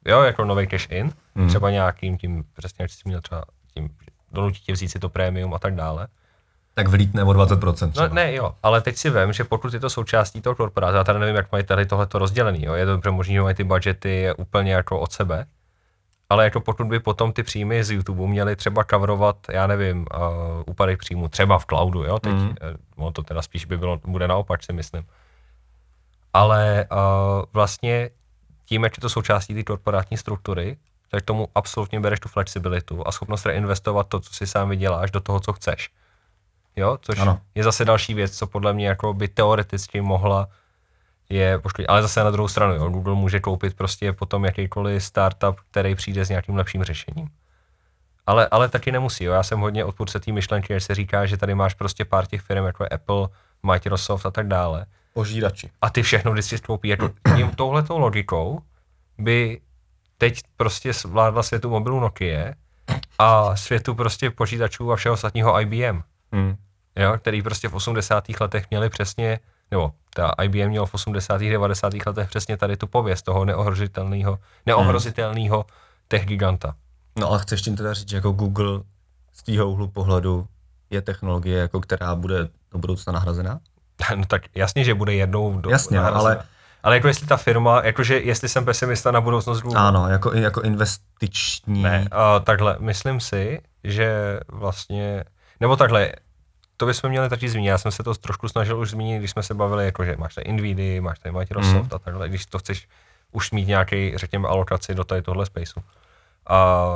jo, 0.04 0.20
jako 0.22 0.44
nový 0.44 0.66
cash 0.66 0.86
in, 0.90 1.12
Hmm. 1.36 1.48
třeba 1.48 1.70
nějakým 1.70 2.18
tím, 2.18 2.44
přesně 2.56 2.82
jak 2.82 2.90
jsi 2.90 3.00
měl 3.04 3.20
třeba 3.20 3.44
tím, 3.74 3.88
donutí 4.32 4.60
tě 4.60 4.72
vzít 4.72 4.88
si 4.88 4.98
to 4.98 5.08
prémium 5.08 5.54
a 5.54 5.58
tak 5.58 5.74
dále. 5.74 6.06
Tak 6.74 6.88
vlítne 6.88 7.24
o 7.24 7.26
20% 7.26 7.90
třeba. 7.90 8.08
No 8.08 8.14
ne, 8.14 8.34
jo, 8.34 8.54
ale 8.62 8.80
teď 8.80 8.96
si 8.96 9.10
vím, 9.10 9.32
že 9.32 9.44
pokud 9.44 9.74
je 9.74 9.80
to 9.80 9.90
součástí 9.90 10.40
toho 10.40 10.54
korporátu, 10.54 10.96
já 10.96 11.04
tady 11.04 11.18
nevím, 11.18 11.36
jak 11.36 11.52
mají 11.52 11.64
tady 11.64 11.86
tohleto 11.86 12.18
rozdělený, 12.18 12.64
jo, 12.64 12.74
je 12.74 12.86
to 12.86 12.92
dobře 12.92 13.10
možný, 13.10 13.34
že 13.34 13.42
mají 13.42 13.54
ty 13.54 13.64
budgety 13.64 14.28
úplně 14.36 14.72
jako 14.72 15.00
od 15.00 15.12
sebe, 15.12 15.46
ale 16.30 16.44
jako 16.44 16.60
pokud 16.60 16.86
by 16.86 17.00
potom 17.00 17.32
ty 17.32 17.42
příjmy 17.42 17.84
z 17.84 17.90
YouTube 17.90 18.26
měly 18.26 18.56
třeba 18.56 18.84
coverovat, 18.84 19.36
já 19.50 19.66
nevím, 19.66 20.06
uh, 20.14 20.22
úpadek 20.66 20.98
příjmu, 20.98 21.28
třeba 21.28 21.58
v 21.58 21.66
cloudu, 21.66 22.04
jo, 22.04 22.18
teď, 22.18 22.32
mm. 22.32 22.54
no 22.98 23.12
to 23.12 23.22
teda 23.22 23.42
spíš 23.42 23.64
by 23.64 23.78
bylo, 23.78 24.00
bude 24.04 24.28
naopak, 24.28 24.62
si 24.62 24.72
myslím. 24.72 25.02
Ale 26.32 26.86
uh, 26.92 26.98
vlastně 27.52 28.10
tím, 28.64 28.84
jak 28.84 28.96
je 28.96 29.00
to 29.00 29.08
součástí 29.08 29.54
té 29.54 29.62
korporátní 29.62 30.16
struktury, 30.16 30.76
tak 31.08 31.22
tomu 31.22 31.48
absolutně 31.54 32.00
bereš 32.00 32.20
tu 32.20 32.28
flexibilitu 32.28 33.08
a 33.08 33.12
schopnost 33.12 33.46
reinvestovat 33.46 34.08
to, 34.08 34.20
co 34.20 34.34
si 34.34 34.46
sám 34.46 34.68
vyděláš, 34.68 35.10
do 35.10 35.20
toho, 35.20 35.40
co 35.40 35.52
chceš. 35.52 35.90
Jo, 36.76 36.98
což 37.00 37.18
Ano. 37.18 37.40
je 37.54 37.64
zase 37.64 37.84
další 37.84 38.14
věc, 38.14 38.38
co 38.38 38.46
podle 38.46 38.72
mě 38.72 38.88
jako 38.88 39.14
by 39.14 39.28
teoreticky 39.28 40.00
mohla 40.00 40.48
je 41.28 41.58
poškodit. 41.58 41.86
Ale 41.88 42.02
zase 42.02 42.24
na 42.24 42.30
druhou 42.30 42.48
stranu, 42.48 42.74
jo, 42.74 42.88
Google 42.88 43.14
může 43.14 43.40
koupit 43.40 43.74
prostě 43.76 44.12
potom 44.12 44.44
jakýkoliv 44.44 45.04
startup, 45.04 45.60
který 45.70 45.94
přijde 45.94 46.24
s 46.24 46.28
nějakým 46.28 46.56
lepším 46.56 46.84
řešením. 46.84 47.28
Ale, 48.26 48.48
ale 48.50 48.68
taky 48.68 48.92
nemusí. 48.92 49.24
Jo. 49.24 49.32
Já 49.32 49.42
jsem 49.42 49.60
hodně 49.60 49.84
odpůrce 49.84 50.20
té 50.20 50.32
myšlenky, 50.32 50.74
že 50.74 50.80
se 50.80 50.94
říká, 50.94 51.26
že 51.26 51.36
tady 51.36 51.54
máš 51.54 51.74
prostě 51.74 52.04
pár 52.04 52.26
těch 52.26 52.40
firm, 52.40 52.64
jako 52.64 52.84
je 52.84 52.88
Apple, 52.88 53.28
Microsoft 53.62 54.26
a 54.26 54.30
tak 54.30 54.48
dále. 54.48 54.86
Požírači. 55.14 55.70
A 55.82 55.90
ty 55.90 56.02
všechno 56.02 56.32
vždycky 56.32 56.58
koupí. 56.58 56.88
Jako 56.88 57.10
tím 57.36 57.50
touhletou 57.50 57.98
logikou 57.98 58.62
by 59.18 59.60
teď 60.18 60.40
prostě 60.56 60.92
vládla 61.06 61.42
světu 61.42 61.70
mobilu 61.70 62.00
Nokia 62.00 62.52
a 63.18 63.56
světu 63.56 63.94
prostě 63.94 64.30
počítačů 64.30 64.92
a 64.92 64.96
všeho 64.96 65.12
ostatního 65.12 65.60
IBM 65.60 66.02
Hmm. 66.32 66.56
jo, 66.96 67.12
který 67.18 67.42
prostě 67.42 67.68
v 67.68 67.74
80. 67.74 68.24
letech 68.40 68.64
měli 68.70 68.88
přesně, 68.88 69.40
nebo 69.70 69.92
ta 70.14 70.32
IBM 70.42 70.68
měl 70.68 70.86
v 70.86 70.94
80. 70.94 71.38
90. 71.40 71.92
letech 72.06 72.28
přesně 72.28 72.56
tady 72.56 72.76
tu 72.76 72.86
pověst 72.86 73.22
toho 73.22 73.44
neohrožitelného, 73.44 74.38
neohrozitelného 74.66 75.66
tech 76.08 76.26
giganta. 76.26 76.74
No 77.18 77.28
ale 77.28 77.38
chceš 77.38 77.62
tím 77.62 77.76
teda 77.76 77.94
říct, 77.94 78.08
že 78.08 78.16
jako 78.16 78.32
Google 78.32 78.80
z 79.32 79.42
tvýho 79.42 79.70
úhlu 79.70 79.88
pohledu 79.88 80.46
je 80.90 81.02
technologie, 81.02 81.58
jako 81.60 81.80
která 81.80 82.14
bude 82.14 82.48
do 82.72 82.78
budoucna 82.78 83.12
nahrazena? 83.12 83.60
No 84.16 84.24
tak 84.26 84.42
jasně, 84.54 84.84
že 84.84 84.94
bude 84.94 85.14
jednou 85.14 85.60
do, 85.60 85.70
Jasně, 85.70 85.96
nahrazena. 85.96 86.20
ale- 86.34 86.44
Ale 86.82 86.94
jako 86.96 87.08
jestli 87.08 87.26
ta 87.26 87.36
firma, 87.36 87.80
jakože 87.84 88.18
jestli 88.20 88.48
jsem 88.48 88.64
pesimista 88.64 89.10
na 89.10 89.20
budoucnost 89.20 89.60
Google. 89.60 89.80
Ano, 89.80 90.08
jako, 90.08 90.32
jako 90.32 90.60
investiční. 90.62 91.82
Ne, 91.82 92.08
a 92.10 92.38
takhle, 92.40 92.76
myslím 92.80 93.20
si, 93.20 93.60
že 93.84 94.40
vlastně, 94.48 95.24
nebo 95.62 95.76
takhle, 95.76 96.12
to 96.76 96.86
bychom 96.86 97.10
měli 97.10 97.28
taky 97.28 97.48
zmínit, 97.48 97.68
já 97.68 97.78
jsem 97.78 97.92
se 97.92 98.02
to 98.02 98.14
trošku 98.14 98.48
snažil 98.48 98.78
už 98.78 98.90
zmínit, 98.90 99.18
když 99.18 99.30
jsme 99.30 99.42
se 99.42 99.54
bavili, 99.54 99.84
jakože 99.84 100.16
máš 100.18 100.34
tady 100.34 100.52
Nvidia, 100.52 101.02
máš 101.02 101.18
tady 101.18 101.32
Microsoft 101.32 101.74
Mhm. 101.74 101.88
a 101.94 101.98
takhle, 101.98 102.28
když 102.28 102.46
to 102.46 102.58
chceš 102.58 102.88
už 103.32 103.50
mít 103.50 103.68
nějaký, 103.68 104.12
řekněme, 104.16 104.48
alokaci 104.48 104.94
do 104.94 105.04
tady 105.04 105.22
tohle 105.22 105.46
spaceu. 105.46 105.80
A 106.46 106.86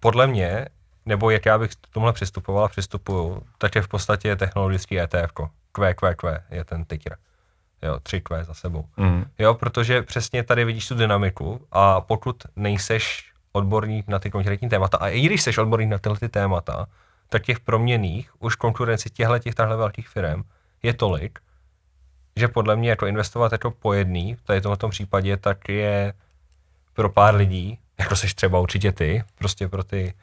podle 0.00 0.26
mě, 0.26 0.66
nebo 1.06 1.30
jak 1.30 1.46
já 1.46 1.58
bych 1.58 1.70
k 1.70 1.88
tomhle 1.92 2.12
přistupoval 2.12 2.64
a 2.64 2.68
přistupuju, 2.68 3.42
tak 3.58 3.74
je 3.74 3.82
v 3.82 3.88
podstatě 3.88 4.36
technologický 4.36 5.00
ETF, 5.00 5.32
QQQ 5.72 6.42
je 6.50 6.64
ten 6.64 6.84
ticker. 6.84 7.16
Jo, 7.82 7.96
3Q 8.02 8.44
za 8.44 8.54
sebou. 8.54 8.84
Mm. 8.96 9.24
Jo, 9.38 9.54
protože 9.54 10.02
přesně 10.02 10.42
tady 10.42 10.64
vidíš 10.64 10.88
tu 10.88 10.94
dynamiku 10.94 11.66
a 11.72 12.00
pokud 12.00 12.36
nejseš 12.56 13.32
odborník 13.52 14.08
na 14.08 14.18
ty 14.18 14.30
konkrétní 14.30 14.68
témata, 14.68 14.96
a 14.98 15.08
i 15.08 15.20
když 15.20 15.42
jsi 15.42 15.60
odborník 15.60 15.90
na 15.90 15.98
tyhle 15.98 16.18
ty 16.18 16.28
témata, 16.28 16.86
tak 17.28 17.42
těch 17.42 17.60
proměných 17.60 18.42
už 18.42 18.56
konkurenci 18.56 19.10
těchto 19.10 19.38
těch 19.38 19.54
tahle 19.54 19.76
velkých 19.76 20.08
firm 20.08 20.42
je 20.82 20.94
tolik, 20.94 21.38
že 22.36 22.48
podle 22.48 22.76
mě 22.76 22.90
jako 22.90 23.06
investovat 23.06 23.52
jako 23.52 23.70
po 23.70 23.92
jedný, 23.92 24.36
tady 24.44 24.60
v 24.60 24.62
tomto 24.62 24.88
případě, 24.88 25.36
tak 25.36 25.68
je 25.68 26.14
pro 26.92 27.08
pár 27.08 27.34
lidí, 27.34 27.78
jako 27.98 28.16
seš 28.16 28.34
třeba 28.34 28.60
určitě 28.60 28.92
ty, 28.92 29.24
prostě 29.38 29.68
pro 29.68 29.84
ty 29.84 30.14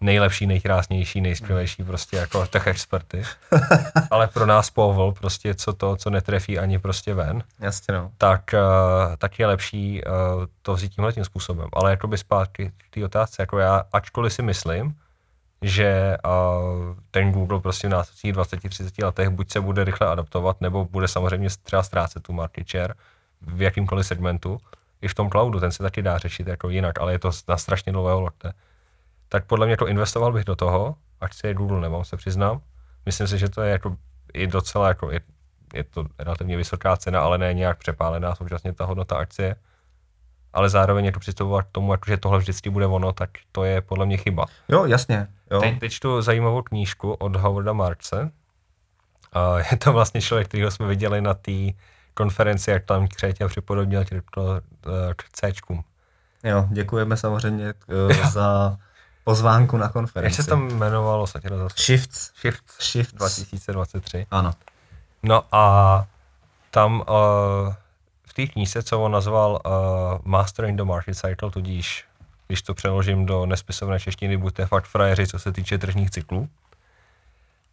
nejlepší, 0.00 0.46
nejkrásnější, 0.46 1.20
nejskvělejší 1.20 1.84
prostě 1.84 2.16
jako 2.16 2.46
tech 2.46 2.66
experty, 2.66 3.22
ale 4.10 4.28
pro 4.28 4.46
nás 4.46 4.70
povol 4.70 5.12
prostě 5.12 5.54
co 5.54 5.72
to, 5.72 5.96
co 5.96 6.10
netrefí 6.10 6.58
ani 6.58 6.78
prostě 6.78 7.14
ven, 7.14 7.42
Jasně 7.60 7.94
no. 7.94 8.10
tak, 8.18 8.54
uh, 8.54 9.16
tak 9.16 9.38
je 9.38 9.46
lepší 9.46 10.02
uh, 10.04 10.44
to 10.62 10.74
vzít 10.74 10.94
tímhle 10.94 11.12
tím 11.12 11.24
způsobem. 11.24 11.68
Ale 11.72 11.90
jakoby 11.90 12.18
zpátky 12.18 12.72
k 12.76 12.94
té 12.94 13.04
otázce, 13.04 13.42
jako 13.42 13.58
já, 13.58 13.84
ačkoliv 13.92 14.32
si 14.32 14.42
myslím, 14.42 14.94
že 15.62 16.16
uh, 16.24 16.96
ten 17.10 17.32
Google 17.32 17.60
prostě 17.60 17.88
v 17.88 17.90
následujících 17.90 18.32
20-30 18.32 19.04
letech 19.04 19.28
buď 19.28 19.50
se 19.50 19.60
bude 19.60 19.84
rychle 19.84 20.06
adaptovat, 20.06 20.60
nebo 20.60 20.84
bude 20.84 21.08
samozřejmě 21.08 21.48
třeba 21.62 21.82
ztrácet 21.82 22.22
tu 22.22 22.32
market 22.32 22.70
share 22.70 22.94
v 23.40 23.62
jakýmkoliv 23.62 24.06
segmentu. 24.06 24.58
I 25.02 25.08
v 25.08 25.14
tom 25.14 25.30
cloudu, 25.30 25.60
ten 25.60 25.72
se 25.72 25.82
taky 25.82 26.02
dá 26.02 26.18
řešit 26.18 26.46
jako 26.46 26.68
jinak, 26.68 27.00
ale 27.00 27.12
je 27.12 27.18
to 27.18 27.30
na 27.48 27.56
strašně 27.56 27.92
dlouhého 27.92 28.20
lokte. 28.20 28.52
Tak 29.28 29.44
podle 29.44 29.66
mě 29.66 29.76
to 29.76 29.88
investoval 29.88 30.32
bych 30.32 30.44
do 30.44 30.56
toho, 30.56 30.96
akcie 31.20 31.54
Google 31.54 31.80
nemám, 31.80 32.04
se 32.04 32.16
přiznám. 32.16 32.60
Myslím 33.06 33.26
si, 33.26 33.38
že 33.38 33.48
to 33.48 33.62
je 33.62 33.70
jako 33.70 33.96
i 34.32 34.46
docela 34.46 34.88
jako, 34.88 35.10
je, 35.10 35.20
je 35.74 35.84
to 35.84 36.06
relativně 36.18 36.56
vysoká 36.56 36.96
cena, 36.96 37.20
ale 37.20 37.38
ne 37.38 37.54
nějak 37.54 37.78
přepálená 37.78 38.34
současně 38.34 38.72
ta 38.72 38.84
hodnota 38.84 39.16
akcie. 39.16 39.56
Ale 40.58 40.68
zároveň 40.68 41.04
jako 41.04 41.20
přistupovat 41.20 41.64
k 41.64 41.72
tomu, 41.72 41.92
jako, 41.92 42.04
že 42.06 42.16
tohle 42.16 42.38
vždycky 42.38 42.70
bude 42.70 42.86
ono, 42.86 43.12
tak 43.12 43.30
to 43.52 43.64
je 43.64 43.80
podle 43.80 44.06
mě 44.06 44.16
chyba. 44.16 44.46
Jo, 44.68 44.84
jasně. 44.84 45.26
Jo. 45.50 45.60
Teď, 45.60 45.80
teď 45.80 45.92
čtu 45.92 46.22
zajímavou 46.22 46.62
knížku 46.62 47.12
od 47.12 47.36
Howarda 47.36 47.72
Markse. 47.72 48.30
A 49.32 49.58
je 49.58 49.76
to 49.78 49.92
vlastně 49.92 50.20
člověk, 50.20 50.48
kterýho 50.48 50.70
jsme 50.70 50.86
viděli 50.86 51.20
na 51.20 51.34
té 51.34 51.52
konferenci, 52.14 52.70
jak 52.70 52.84
tam 52.84 53.08
Křetě 53.08 53.46
připodobnil 53.46 54.04
k, 54.04 54.60
k 55.16 55.24
C. 55.32 55.52
Jo, 56.44 56.66
děkujeme 56.70 57.16
samozřejmě 57.16 57.74
uh, 58.10 58.30
za 58.30 58.78
pozvánku 59.24 59.76
na 59.76 59.88
konferenci. 59.88 60.40
Jak 60.40 60.44
se 60.44 60.50
tam 60.50 60.70
jmenovalo? 60.70 61.26
Zase? 61.26 61.40
Shifts. 61.76 62.32
Shifts. 62.40 62.90
Shifts. 62.92 63.14
2023. 63.14 64.26
Ano. 64.30 64.52
No 65.22 65.42
a 65.52 66.06
tam 66.70 67.00
uh, 67.00 67.74
té 68.38 68.46
knížce, 68.46 68.82
co 68.82 69.00
on 69.00 69.12
nazval 69.12 69.60
uh, 69.66 69.72
Mastering 70.24 70.78
the 70.78 70.84
Market 70.84 71.16
Cycle, 71.16 71.50
tudíž, 71.50 72.04
když 72.46 72.62
to 72.62 72.74
přeložím 72.74 73.26
do 73.26 73.46
nespisovné 73.46 74.00
češtiny, 74.00 74.36
buďte 74.36 74.66
fakt 74.66 74.84
frajeři, 74.84 75.26
co 75.26 75.38
se 75.38 75.52
týče 75.52 75.78
tržních 75.78 76.10
cyklů, 76.10 76.48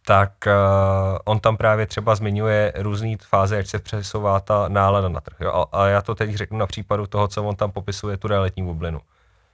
tak 0.06 0.32
uh, 0.46 1.18
on 1.24 1.40
tam 1.40 1.56
právě 1.56 1.86
třeba 1.86 2.14
zmiňuje 2.14 2.72
různé 2.76 3.16
fáze, 3.28 3.56
jak 3.56 3.66
se 3.66 3.78
přesouvá 3.78 4.40
ta 4.40 4.68
nálada 4.68 5.08
na 5.08 5.20
trh. 5.20 5.36
Jo? 5.40 5.52
A, 5.52 5.78
a 5.78 5.86
já 5.86 6.02
to 6.02 6.14
teď 6.14 6.34
řeknu 6.34 6.58
na 6.58 6.66
případu 6.66 7.06
toho, 7.06 7.28
co 7.28 7.44
on 7.44 7.56
tam 7.56 7.70
popisuje, 7.70 8.16
tu 8.16 8.28
realitní 8.28 8.62
bublinu, 8.62 9.00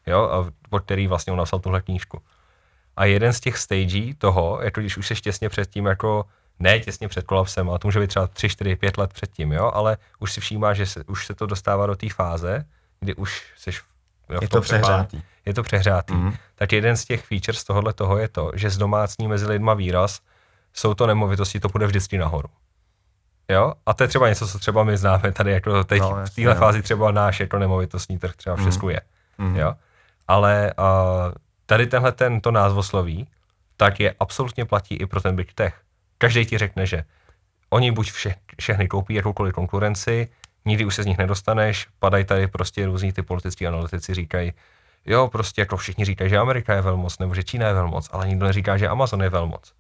jo? 0.07 0.23
A, 0.23 0.51
pod 0.71 0.83
který 0.83 1.07
vlastně 1.07 1.33
on 1.33 1.39
napsal 1.39 1.61
tuhle 1.61 1.81
knížku. 1.81 2.23
A 2.97 3.05
jeden 3.05 3.33
z 3.33 3.41
těch 3.41 3.59
stagí 3.59 4.15
toho, 4.15 4.59
jako 4.63 4.81
když 4.81 4.97
už 4.97 5.09
se 5.09 5.15
těsně 5.15 5.49
před 5.49 5.71
tím, 5.71 5.87
jako 5.87 6.25
ne 6.63 6.81
těsně 6.81 7.09
před 7.09 7.27
kolapsem, 7.27 7.69
ale 7.69 7.79
to 7.79 7.89
může 7.89 8.01
být 8.01 8.07
třeba 8.07 8.27
3, 8.27 8.49
4, 8.49 8.77
5 8.77 8.99
let 8.99 9.13
předtím, 9.13 9.53
jo? 9.53 9.71
ale 9.75 9.97
už 10.19 10.33
si 10.33 10.41
všímá, 10.41 10.75
že 10.75 10.87
se, 10.87 11.05
už 11.05 11.27
se 11.27 11.35
to 11.35 11.47
dostává 11.47 11.87
do 11.87 11.97
té 11.97 12.09
fáze, 12.09 12.65
kdy 13.01 13.15
už 13.15 13.43
seš 13.57 13.83
jo, 14.31 14.39
je 14.43 14.49
to 14.49 14.61
přehrátý. 14.61 15.23
Je 15.47 15.55
to 15.55 15.63
přehrátý. 15.63 16.15
Mm. 16.15 16.33
Tak 16.55 16.73
jeden 16.73 16.97
z 16.97 17.05
těch 17.05 17.25
features 17.25 17.65
tohohle 17.65 17.93
toho 17.93 18.19
je 18.19 18.29
to, 18.29 18.51
že 18.55 18.71
zdomácní 18.71 19.29
mezi 19.29 19.47
lidma 19.47 19.75
výraz, 19.75 20.21
jsou 20.73 20.95
to 20.95 21.07
nemovitosti, 21.07 21.61
to 21.61 21.69
půjde 21.69 21.87
vždycky 21.87 22.19
nahoru. 22.19 22.49
Jo? 23.49 23.75
A 23.87 23.95
to 23.95 24.05
je 24.05 24.09
třeba 24.09 24.29
něco, 24.29 24.49
co 24.49 24.59
třeba 24.59 24.85
my 24.85 24.97
známe 24.97 25.33
tady, 25.33 25.53
jako 25.53 25.85
teď 25.85 26.01
no, 26.01 26.27
v 26.27 26.31
téhle 26.31 26.55
fázi 26.55 26.83
třeba 26.83 27.11
náš 27.11 27.41
jako 27.41 27.59
nemovitostní 27.59 28.19
trh 28.19 28.37
třeba 28.37 28.57
v 28.57 28.59
mm. 28.59 28.65
Česku 28.65 28.89
je. 28.89 29.01
Mm. 29.39 29.57
Jo? 29.57 29.75
Ale 30.29 30.75
uh, 30.79 31.33
tady 31.67 31.87
tenhle 31.87 32.13
ten 32.13 32.41
to 32.41 32.51
názvosloví, 32.51 33.29
tak 33.77 34.01
je 34.01 34.15
absolutně 34.21 34.65
platí 34.65 34.95
i 34.95 35.07
pro 35.07 35.21
ten 35.21 35.37
big 35.37 35.53
tech. 35.53 35.83
Každý 36.23 36.47
ti 36.47 36.59
řekne, 36.59 36.87
že 36.87 37.05
oni 37.71 37.91
buď 37.91 38.11
vše, 38.11 38.35
všechny 38.61 38.89
koupí 38.89 39.15
jakoukoliv 39.15 39.55
konkurenci, 39.55 40.29
nikdy 40.65 40.85
už 40.85 40.95
se 40.95 41.03
z 41.03 41.07
nich 41.07 41.19
nedostaneš, 41.19 41.89
padají 41.99 42.25
tady 42.25 42.47
prostě 42.47 42.87
různí 42.87 43.13
ty 43.13 43.23
politický 43.23 43.67
analytici, 43.67 44.15
říkají, 44.15 44.53
jo, 45.07 45.29
prostě 45.29 45.61
jako 45.61 45.77
všichni 45.77 46.05
říkají, 46.05 46.31
že 46.31 46.39
Amerika 46.39 46.75
je 46.75 46.81
velmoc, 46.81 47.19
nebo 47.19 47.35
že 47.35 47.43
Čína 47.43 47.69
je 47.69 47.75
velmoc, 47.75 48.09
ale 48.13 48.29
nikdo 48.29 48.47
neříká, 48.47 48.77
že 48.77 48.89
Amazon 48.89 49.23
je 49.23 49.29
velmoc. 49.29 49.73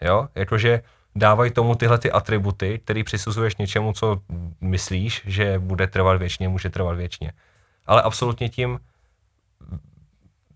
Jo, 0.00 0.28
jakože 0.34 0.82
dávají 1.14 1.50
tomu 1.50 1.74
tyhle 1.74 1.98
ty 1.98 2.12
atributy, 2.12 2.80
který 2.84 3.04
přisuzuješ 3.04 3.56
něčemu, 3.56 3.92
co 3.92 4.20
myslíš, 4.60 5.22
že 5.24 5.58
bude 5.58 5.86
trvat 5.86 6.18
věčně, 6.18 6.48
může 6.48 6.70
trvat 6.70 6.96
věčně. 6.96 7.32
Ale 7.86 8.02
absolutně 8.02 8.48
tím, 8.48 8.78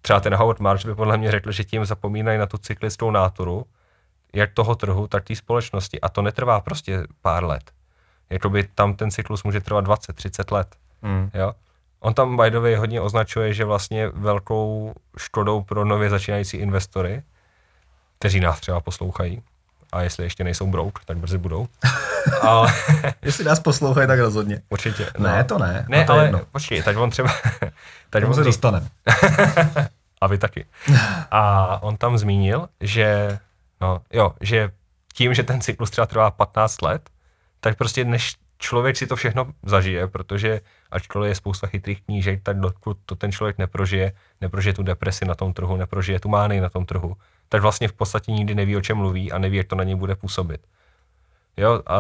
třeba 0.01 0.21
ten 0.21 0.35
Howard 0.35 0.61
March 0.61 0.85
by 0.85 0.95
podle 0.95 1.19
mě 1.19 1.31
řekl, 1.31 1.53
že 1.53 1.65
tím 1.65 1.85
zapomínají 1.85 2.39
na 2.39 2.47
tu 2.47 2.59
cyklickou 2.59 3.11
náturu, 3.11 3.67
jak 4.35 4.53
toho 4.53 4.75
trhu, 4.75 5.07
tak 5.07 5.25
té 5.25 5.37
společnosti. 5.37 6.01
A 6.01 6.09
to 6.09 6.23
netrvá 6.23 6.61
prostě 6.61 7.03
pár 7.23 7.45
let. 7.45 7.71
Jakoby 8.31 8.69
tam 8.75 8.95
ten 8.95 9.11
cyklus 9.11 9.45
může 9.45 9.61
trvat 9.61 9.85
20, 9.85 10.13
30 10.13 10.51
let. 10.51 10.77
Mm. 11.03 11.31
Jo? 11.35 11.53
On 12.01 12.15
tam 12.15 12.37
by 12.37 12.51
the 12.51 12.59
way 12.59 12.75
hodně 12.75 13.01
označuje, 13.01 13.55
že 13.55 13.65
vlastně 13.65 14.09
velkou 14.09 14.95
škodou 15.19 15.63
pro 15.63 15.85
nově 15.85 16.11
začínající 16.11 16.57
investory 16.57 17.23
kteří 18.25 18.41
nás 18.41 18.61
třeba 18.61 18.81
poslouchají. 18.81 19.43
A 19.93 20.03
jestli 20.03 20.25
ještě 20.25 20.45
nejsou 20.45 20.67
brouk, 20.67 20.99
tak 21.05 21.17
brzy 21.17 21.39
budou. 21.39 21.67
ale... 22.43 22.73
jestli 23.23 23.45
nás 23.45 23.61
poslouchají, 23.61 24.07
tak 24.07 24.19
rozhodně. 24.19 24.63
Určitě. 24.69 25.07
No. 25.19 25.29
Ne, 25.29 25.45
to 25.45 25.59
ne. 25.59 25.87
Ne, 25.89 26.05
to 26.05 26.13
ale 26.13 26.25
jedno. 26.25 26.41
počkej, 26.53 26.83
tak 26.83 26.97
on 26.97 27.11
třeba... 27.11 27.31
tak 28.11 28.25
on 28.25 28.35
se 28.35 28.45
dostanem. 28.45 28.89
a 30.21 30.27
vy 30.27 30.39
taky. 30.39 30.67
A 31.31 31.83
on 31.83 31.97
tam 31.97 32.19
zmínil, 32.19 32.69
že, 32.81 33.29
no, 33.29 33.39
jo, 34.13 34.35
že 34.41 34.71
tím, 35.15 35.35
že 35.35 35.43
ten 35.43 35.61
cyklus 35.61 35.91
třeba 35.91 36.07
trvá 36.07 36.31
15 36.31 36.83
let, 36.83 37.11
tak 37.61 37.79
prostě 37.79 38.05
než 38.05 38.35
člověk 38.59 38.97
si 38.97 39.07
to 39.07 39.17
všechno 39.17 39.53
zažije, 39.63 40.07
protože 40.07 40.61
ačkoliv 40.91 41.29
je 41.29 41.35
spousta 41.35 41.67
chytrých 41.67 42.03
knížek, 42.03 42.43
tak 42.43 42.61
dokud 42.61 42.99
to 43.07 43.17
ten 43.17 43.33
člověk 43.33 43.59
neprožije, 43.59 44.13
neprožije 44.41 44.75
tu 44.75 44.83
depresi 44.83 45.25
na 45.25 45.35
tom 45.35 45.53
trhu, 45.53 45.77
neprožije 45.77 46.21
tu 46.21 46.29
mány 46.29 46.61
na 46.61 46.69
tom 46.69 46.87
trhu, 46.87 47.17
tak 47.49 47.63
vlastně 47.63 47.89
v 47.89 47.93
podstatě 47.93 48.33
nikdy 48.33 48.55
neví, 48.55 48.77
o 48.77 48.81
čem 48.81 48.97
mluví 48.97 49.33
a 49.33 49.39
neví, 49.39 49.57
jak 49.57 49.67
to 49.67 49.77
na 49.77 49.85
něj 49.85 49.95
bude 49.95 50.17
působit. 50.17 50.61
Jo, 51.57 51.83
a 51.87 51.99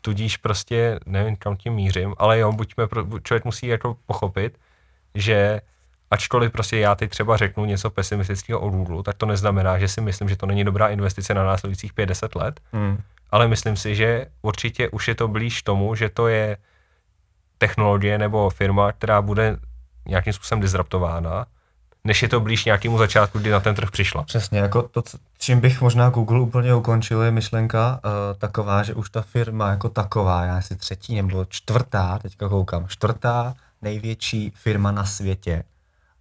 tudíž 0.00 0.36
prostě, 0.36 1.00
nevím, 1.06 1.36
kam 1.36 1.56
tím 1.56 1.72
mířím, 1.72 2.14
ale 2.18 2.38
jo, 2.38 2.52
buďme, 2.52 2.88
člověk 3.22 3.44
musí 3.44 3.66
jako 3.66 3.96
pochopit, 4.06 4.58
že 5.14 5.60
ačkoliv 6.10 6.52
prostě 6.52 6.78
já 6.78 6.94
teď 6.94 7.10
třeba 7.10 7.36
řeknu 7.36 7.64
něco 7.64 7.90
pesimistického 7.90 8.60
o 8.60 8.70
Google, 8.70 9.02
tak 9.02 9.16
to 9.16 9.26
neznamená, 9.26 9.78
že 9.78 9.88
si 9.88 10.00
myslím, 10.00 10.28
že 10.28 10.36
to 10.36 10.46
není 10.46 10.64
dobrá 10.64 10.88
investice 10.88 11.34
na 11.34 11.44
následujících 11.44 11.92
50 11.92 12.34
let, 12.34 12.60
hmm. 12.72 13.02
ale 13.30 13.48
myslím 13.48 13.76
si, 13.76 13.94
že 13.94 14.26
určitě 14.42 14.88
už 14.88 15.08
je 15.08 15.14
to 15.14 15.28
blíž 15.28 15.62
tomu, 15.62 15.94
že 15.94 16.08
to 16.08 16.28
je 16.28 16.56
technologie 17.58 18.18
nebo 18.18 18.50
firma, 18.50 18.92
která 18.92 19.22
bude 19.22 19.56
nějakým 20.06 20.32
způsobem 20.32 20.60
disruptována 20.60 21.46
než 22.04 22.22
je 22.22 22.28
to 22.28 22.40
blíž 22.40 22.64
nějakému 22.64 22.98
začátku, 22.98 23.38
kdy 23.38 23.50
na 23.50 23.60
ten 23.60 23.74
trh 23.74 23.90
přišla. 23.90 24.22
Přesně, 24.22 24.58
jako 24.58 24.82
to, 24.82 25.02
čím 25.38 25.60
bych 25.60 25.80
možná 25.80 26.10
Google 26.10 26.40
úplně 26.40 26.74
ukončil, 26.74 27.22
je 27.22 27.30
myšlenka 27.30 28.00
uh, 28.04 28.10
taková, 28.38 28.82
že 28.82 28.94
už 28.94 29.10
ta 29.10 29.22
firma 29.22 29.70
jako 29.70 29.88
taková, 29.88 30.44
já 30.44 30.60
si 30.60 30.76
třetí 30.76 31.14
nebo 31.14 31.44
čtvrtá, 31.44 32.18
teďka 32.18 32.48
koukám, 32.48 32.88
čtvrtá 32.88 33.54
největší 33.82 34.52
firma 34.56 34.90
na 34.90 35.04
světě 35.04 35.64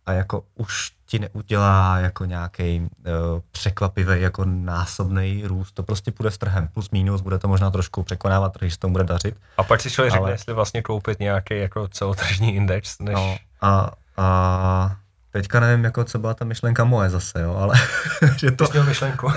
a 0.08 0.14
jako 0.14 0.44
už 0.56 0.92
ti 1.06 1.20
neudělá 1.20 1.98
jako 2.00 2.26
nějaký 2.26 2.80
uh, 2.80 2.88
překvapivý 3.52 4.22
jako 4.22 4.46
násobný 4.46 5.44
růst. 5.46 5.72
To 5.72 5.84
prostě 5.84 6.12
půjde 6.12 6.32
s 6.32 6.38
trhem, 6.38 6.68
plus 6.68 6.90
minus, 6.92 7.22
bude 7.22 7.40
to 7.40 7.48
možná 7.48 7.72
trošku 7.72 8.04
překonávat 8.04 8.54
trh, 8.54 8.68
že 8.68 8.74
se 8.74 8.80
to 8.80 8.90
bude 8.90 9.04
dařit. 9.04 9.36
A 9.58 9.64
pak 9.64 9.82
si 9.82 9.92
člověk 9.92 10.14
ale... 10.14 10.20
řekne, 10.20 10.34
jestli 10.34 10.54
vlastně 10.54 10.82
koupit 10.82 11.20
nějaký 11.20 11.58
jako 11.58 11.88
celotržní 11.88 12.56
index, 12.56 13.00
než... 13.00 13.16
No, 13.16 13.38
a, 13.62 13.92
a 14.18 14.96
Teďka 15.32 15.60
nevím, 15.60 15.84
jako 15.84 16.04
co 16.04 16.20
byla 16.20 16.34
ta 16.34 16.46
myšlenka 16.46 16.84
moje 16.84 17.10
zase, 17.10 17.42
jo, 17.42 17.56
ale 17.56 17.76
že 18.38 18.52
to, 18.52 18.84
myšlenku. 18.84 19.32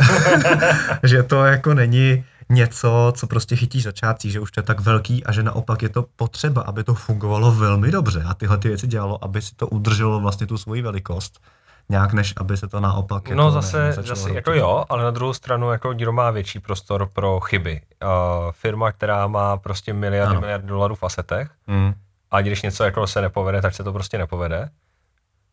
že 1.02 1.22
to 1.22 1.44
jako 1.44 1.74
není 1.74 2.24
něco, 2.50 3.12
co 3.16 3.26
prostě 3.26 3.56
chytíš 3.56 3.82
začátcí, 3.82 4.30
že 4.30 4.40
už 4.40 4.50
to 4.50 4.60
je 4.60 4.64
tak 4.64 4.80
velký 4.80 5.24
a 5.24 5.32
že 5.32 5.42
naopak 5.42 5.82
je 5.82 5.88
to 5.88 6.04
potřeba, 6.16 6.62
aby 6.62 6.84
to 6.84 6.94
fungovalo 6.94 7.52
velmi 7.52 7.90
dobře 7.90 8.22
a 8.28 8.34
tyhle 8.34 8.58
ty 8.58 8.68
věci 8.68 8.86
dělalo, 8.86 9.24
aby 9.24 9.42
si 9.42 9.54
to 9.54 9.68
udrželo 9.68 10.20
vlastně 10.20 10.46
tu 10.46 10.58
svoji 10.58 10.82
velikost 10.82 11.40
nějak, 11.88 12.12
než 12.12 12.34
aby 12.36 12.56
se 12.56 12.68
to 12.68 12.80
naopak 12.80 13.28
No 13.28 13.34
jako 13.34 13.50
zase, 13.50 13.92
zase 13.92 14.32
jako 14.32 14.52
jo, 14.52 14.84
ale 14.88 15.04
na 15.04 15.10
druhou 15.10 15.32
stranu 15.32 15.72
jako 15.72 15.92
Giro 15.92 16.12
má 16.12 16.30
větší 16.30 16.58
prostor 16.58 17.08
pro 17.12 17.40
chyby. 17.40 17.80
Uh, 18.02 18.52
firma, 18.52 18.92
která 18.92 19.26
má 19.26 19.56
prostě 19.56 19.92
miliardy, 19.92 20.30
ano. 20.30 20.40
miliardy 20.40 20.68
dolarů 20.68 20.94
v 20.94 21.02
asetech 21.02 21.50
mm. 21.66 21.94
a 22.30 22.40
když 22.40 22.62
něco 22.62 22.84
jako 22.84 23.06
se 23.06 23.20
nepovede, 23.20 23.62
tak 23.62 23.74
se 23.74 23.84
to 23.84 23.92
prostě 23.92 24.18
nepovede 24.18 24.70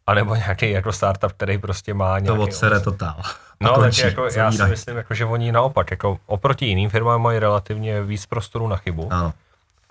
a 0.07 0.13
nebo 0.13 0.35
nějaký 0.35 0.71
jako 0.71 0.91
startup, 0.91 1.31
který 1.31 1.57
prostě 1.57 1.93
má 1.93 2.19
nějaký... 2.19 2.37
To 2.37 2.43
odsere 2.43 2.79
totál. 2.79 3.21
No, 3.59 3.73
končí, 3.73 4.01
tak 4.01 4.11
jako, 4.11 4.27
já 4.35 4.51
si 4.51 4.63
myslím, 4.63 4.97
jako, 4.97 5.13
že 5.13 5.25
oni 5.25 5.51
naopak, 5.51 5.91
jako 5.91 6.19
oproti 6.25 6.65
jiným 6.65 6.89
firmám 6.89 7.21
mají 7.21 7.39
relativně 7.39 8.03
víc 8.03 8.25
prostoru 8.25 8.67
na 8.67 8.75
chybu, 8.75 9.13
ano. 9.13 9.33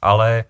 ale 0.02 0.44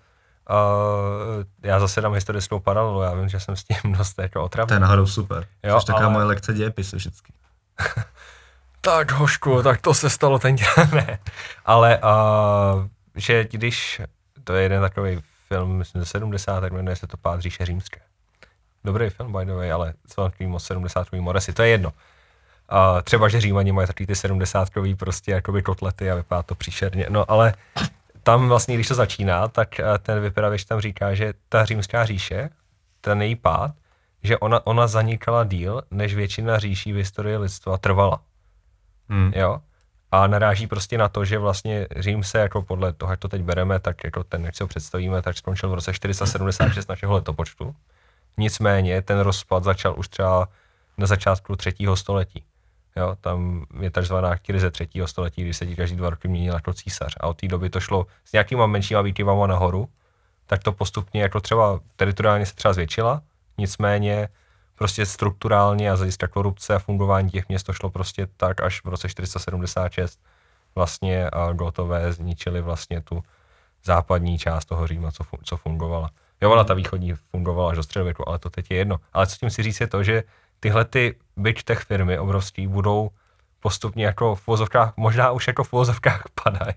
uh, 0.49 1.43
já 1.63 1.79
zase 1.79 2.01
dám 2.01 2.13
historickou 2.13 2.59
paralelu, 2.59 3.01
já 3.01 3.13
vím, 3.13 3.29
že 3.29 3.39
jsem 3.39 3.55
s 3.55 3.63
tím 3.63 3.93
dost 3.97 4.19
jako 4.19 4.43
otravný. 4.43 4.67
To 4.67 4.73
je 4.73 4.79
náhodou 4.79 5.07
super, 5.07 5.47
jo, 5.63 5.79
Což 5.79 5.89
ale... 5.89 5.95
taková 5.95 6.09
moje 6.09 6.25
lekce 6.25 6.53
dějepisu 6.53 6.95
vždycky. 6.95 7.33
tak 8.81 9.11
hošku, 9.11 9.63
tak 9.63 9.81
to 9.81 9.93
se 9.93 10.09
stalo 10.09 10.39
ten 10.39 10.55
ne. 10.93 11.19
Ale 11.65 11.99
uh, 11.99 12.87
že 13.15 13.47
když, 13.51 14.01
to 14.43 14.53
je 14.53 14.63
jeden 14.63 14.81
takový 14.81 15.21
film, 15.47 15.77
myslím, 15.77 16.01
ze 16.01 16.05
70, 16.05 16.61
tak 16.61 16.71
jmenuje 16.71 16.95
se 16.95 17.07
to 17.07 17.17
Pád 17.17 17.39
říše 17.39 17.65
římské. 17.65 17.99
Dobrý 18.83 19.09
film, 19.09 19.31
by 19.31 19.45
the 19.45 19.53
way, 19.53 19.71
ale 19.71 19.93
s 20.05 20.17
velkým 20.17 20.49
moc 20.49 20.63
70 20.63 21.11
moresy, 21.11 21.53
to 21.53 21.61
je 21.61 21.69
jedno. 21.69 21.93
A 22.69 23.01
třeba, 23.01 23.29
že 23.29 23.41
Římani 23.41 23.71
mají 23.71 23.87
takový 23.87 24.07
ty 24.07 24.15
70 24.15 24.69
prostě 24.97 25.31
jakoby 25.31 25.61
kotlety 25.61 26.11
a 26.11 26.15
vypadá 26.15 26.43
to 26.43 26.55
příšerně. 26.55 27.05
No 27.09 27.31
ale 27.31 27.53
tam 28.23 28.47
vlastně, 28.47 28.75
když 28.75 28.87
to 28.87 28.95
začíná, 28.95 29.47
tak 29.47 29.79
eh, 29.79 29.83
ten 30.01 30.21
vypravěč 30.21 30.65
tam 30.65 30.79
říká, 30.79 31.13
že 31.13 31.33
ta 31.49 31.65
římská 31.65 32.05
říše, 32.05 32.49
ten 33.01 33.21
její 33.21 33.35
pád, 33.35 33.71
že 34.23 34.37
ona, 34.37 34.67
ona 34.67 34.87
zanikala 34.87 35.43
díl, 35.43 35.81
než 35.91 36.15
většina 36.15 36.59
říší 36.59 36.93
v 36.93 36.95
historii 36.95 37.37
lidstva 37.37 37.77
trvala. 37.77 38.21
Hmm. 39.09 39.31
Jo? 39.35 39.59
a 40.11 40.27
naráží 40.27 40.67
prostě 40.67 40.97
na 40.97 41.09
to, 41.09 41.25
že 41.25 41.37
vlastně 41.37 41.87
Řím 41.95 42.23
se 42.23 42.37
jako 42.37 42.61
podle 42.61 42.93
toho, 42.93 43.11
jak 43.11 43.19
to 43.19 43.27
teď 43.27 43.41
bereme, 43.41 43.79
tak 43.79 44.03
jako 44.03 44.23
ten, 44.23 44.45
jak 44.45 44.55
si 44.55 44.63
ho 44.63 44.67
představíme, 44.67 45.21
tak 45.21 45.37
skončil 45.37 45.69
v 45.69 45.73
roce 45.73 45.93
476 45.93 46.89
našeho 46.89 47.13
letopočtu. 47.13 47.75
Nicméně 48.37 49.01
ten 49.01 49.19
rozpad 49.19 49.63
začal 49.63 49.99
už 49.99 50.07
třeba 50.07 50.49
na 50.97 51.07
začátku 51.07 51.55
třetího 51.55 51.95
století. 51.95 52.43
Jo, 52.97 53.15
tam 53.21 53.65
je 53.81 53.91
takzvaná 53.91 54.37
krize 54.37 54.71
třetího 54.71 55.07
století, 55.07 55.41
kdy 55.41 55.53
se 55.53 55.65
ti 55.65 55.75
každý 55.75 55.95
dva 55.95 56.09
roky 56.09 56.27
měnil 56.27 56.53
jako 56.53 56.73
císař. 56.73 57.15
A 57.19 57.27
od 57.27 57.37
té 57.37 57.47
doby 57.47 57.69
to 57.69 57.79
šlo 57.79 58.07
s 58.25 58.31
nějakýma 58.31 58.67
menšíma 58.67 59.01
výkyvama 59.01 59.47
nahoru, 59.47 59.89
tak 60.45 60.63
to 60.63 60.71
postupně 60.71 61.21
jako 61.21 61.39
třeba 61.39 61.79
teritoriálně 61.95 62.45
se 62.45 62.55
třeba 62.55 62.73
zvětšila, 62.73 63.21
nicméně 63.57 64.29
prostě 64.75 65.05
strukturálně 65.05 65.91
a 65.91 65.95
z 65.95 65.99
hlediska 65.99 66.27
korupce 66.27 66.75
a 66.75 66.79
fungování 66.79 67.29
těch 67.29 67.49
měst 67.49 67.63
to 67.63 67.73
šlo 67.73 67.89
prostě 67.89 68.27
tak 68.37 68.61
až 68.61 68.83
v 68.83 68.87
roce 68.87 69.09
476 69.09 70.19
vlastně 70.75 71.29
a 71.29 71.53
gotové 71.53 72.13
zničili 72.13 72.61
vlastně 72.61 73.01
tu 73.01 73.23
západní 73.83 74.37
část 74.37 74.65
toho 74.65 74.87
Říma, 74.87 75.11
co, 75.11 75.23
co 75.43 75.57
fungovala. 75.57 76.09
Jo, 76.41 76.51
ona 76.51 76.63
ta 76.63 76.73
východní 76.73 77.13
fungovala 77.13 77.71
až 77.71 77.77
do 77.77 77.83
středověku, 77.83 78.29
ale 78.29 78.39
to 78.39 78.49
teď 78.49 78.71
je 78.71 78.77
jedno. 78.77 78.97
Ale 79.13 79.27
co 79.27 79.35
tím 79.35 79.49
si 79.49 79.63
říct 79.63 79.79
je 79.79 79.87
to, 79.87 80.03
že 80.03 80.23
tyhle 80.59 80.85
ty 80.85 81.15
big 81.37 81.63
tech 81.63 81.79
firmy 81.79 82.19
obrovský 82.19 82.67
budou 82.67 83.09
postupně 83.59 84.05
jako 84.05 84.35
v 84.35 84.47
vozovkách, 84.47 84.93
možná 84.97 85.31
už 85.31 85.47
jako 85.47 85.63
v 85.63 85.71
vozovkách 85.71 86.23
padají. 86.43 86.73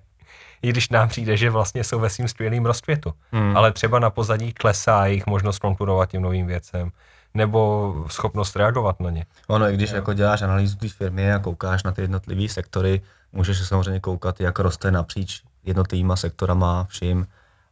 I 0.62 0.68
když 0.68 0.88
nám 0.88 1.08
přijde, 1.08 1.36
že 1.36 1.50
vlastně 1.50 1.84
jsou 1.84 2.00
ve 2.00 2.10
svým 2.10 2.28
skvělým 2.28 2.66
rozkvětu. 2.66 3.12
Hmm. 3.32 3.56
Ale 3.56 3.72
třeba 3.72 3.98
na 3.98 4.10
pozadí 4.10 4.52
klesá 4.52 5.06
jejich 5.06 5.26
možnost 5.26 5.58
konkurovat 5.58 6.10
tím 6.10 6.22
novým 6.22 6.46
věcem 6.46 6.90
nebo 7.34 7.94
schopnost 8.08 8.56
reagovat 8.56 9.00
na 9.00 9.10
ně. 9.10 9.26
Ono, 9.48 9.70
i 9.70 9.74
když 9.74 9.90
jo. 9.90 9.96
jako 9.96 10.12
děláš 10.12 10.42
analýzu 10.42 10.76
té 10.76 10.88
firmy 10.88 11.32
a 11.32 11.38
koukáš 11.38 11.82
na 11.82 11.92
ty 11.92 12.02
jednotlivé 12.02 12.48
sektory, 12.48 13.00
můžeš 13.32 13.58
se 13.58 13.66
samozřejmě 13.66 14.00
koukat, 14.00 14.40
jak 14.40 14.58
roste 14.58 14.90
napříč 14.90 15.42
jednotlivýma 15.64 16.16
sektorama, 16.16 16.86
vším. 16.88 17.26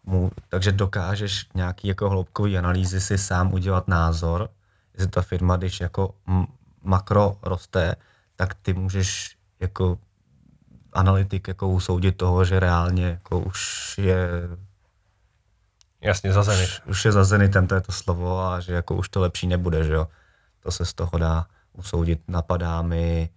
Mu, 0.05 0.31
takže 0.49 0.73
dokážeš 0.73 1.47
nějaký 1.55 1.89
jako 1.89 2.11
hloubkový 2.11 2.59
analýzy 2.59 3.01
si 3.01 3.19
sám 3.19 3.53
udělat 3.53 3.89
názor, 3.89 4.49
jestli 4.99 5.11
ta 5.11 5.23
firma, 5.23 5.57
když 5.57 5.81
jako 5.81 6.15
makro 6.83 7.39
roste, 7.43 7.97
tak 8.37 8.55
ty 8.55 8.73
můžeš 8.73 9.37
jako 9.61 9.99
analytik 10.93 11.49
jako 11.49 11.69
usoudit 11.69 12.17
toho, 12.17 12.45
že 12.45 12.61
reálně 12.61 13.07
jako 13.07 13.41
už 13.41 13.95
je 13.99 14.29
Jasně, 16.01 16.33
za 16.33 16.43
zenit. 16.43 16.69
Už, 16.69 16.83
už 16.87 17.05
je 17.05 17.13
za 17.13 17.25
zenitem, 17.25 17.67
to 17.67 17.75
je 17.75 17.81
to 17.81 17.93
slovo 17.93 18.41
a 18.41 18.61
že 18.61 18.73
jako 18.73 18.97
už 18.97 19.09
to 19.09 19.21
lepší 19.21 19.47
nebude, 19.47 19.85
že 19.85 19.93
jo. 19.93 20.09
To 20.61 20.71
se 20.71 20.85
z 20.85 20.93
toho 20.93 21.19
dá 21.19 21.47
usoudit. 21.73 22.21
Napadá 22.29 22.83
mi, 22.83 23.29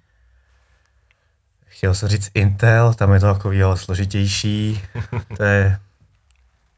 chtěl 1.66 1.94
jsem 1.94 2.10
říct 2.10 2.32
Intel, 2.34 2.94
tam 2.94 3.14
je 3.14 3.20
to 3.20 3.34
takový 3.34 3.64
ale 3.64 3.78
složitější. 3.78 4.82
to 5.38 5.44
je, 5.44 5.80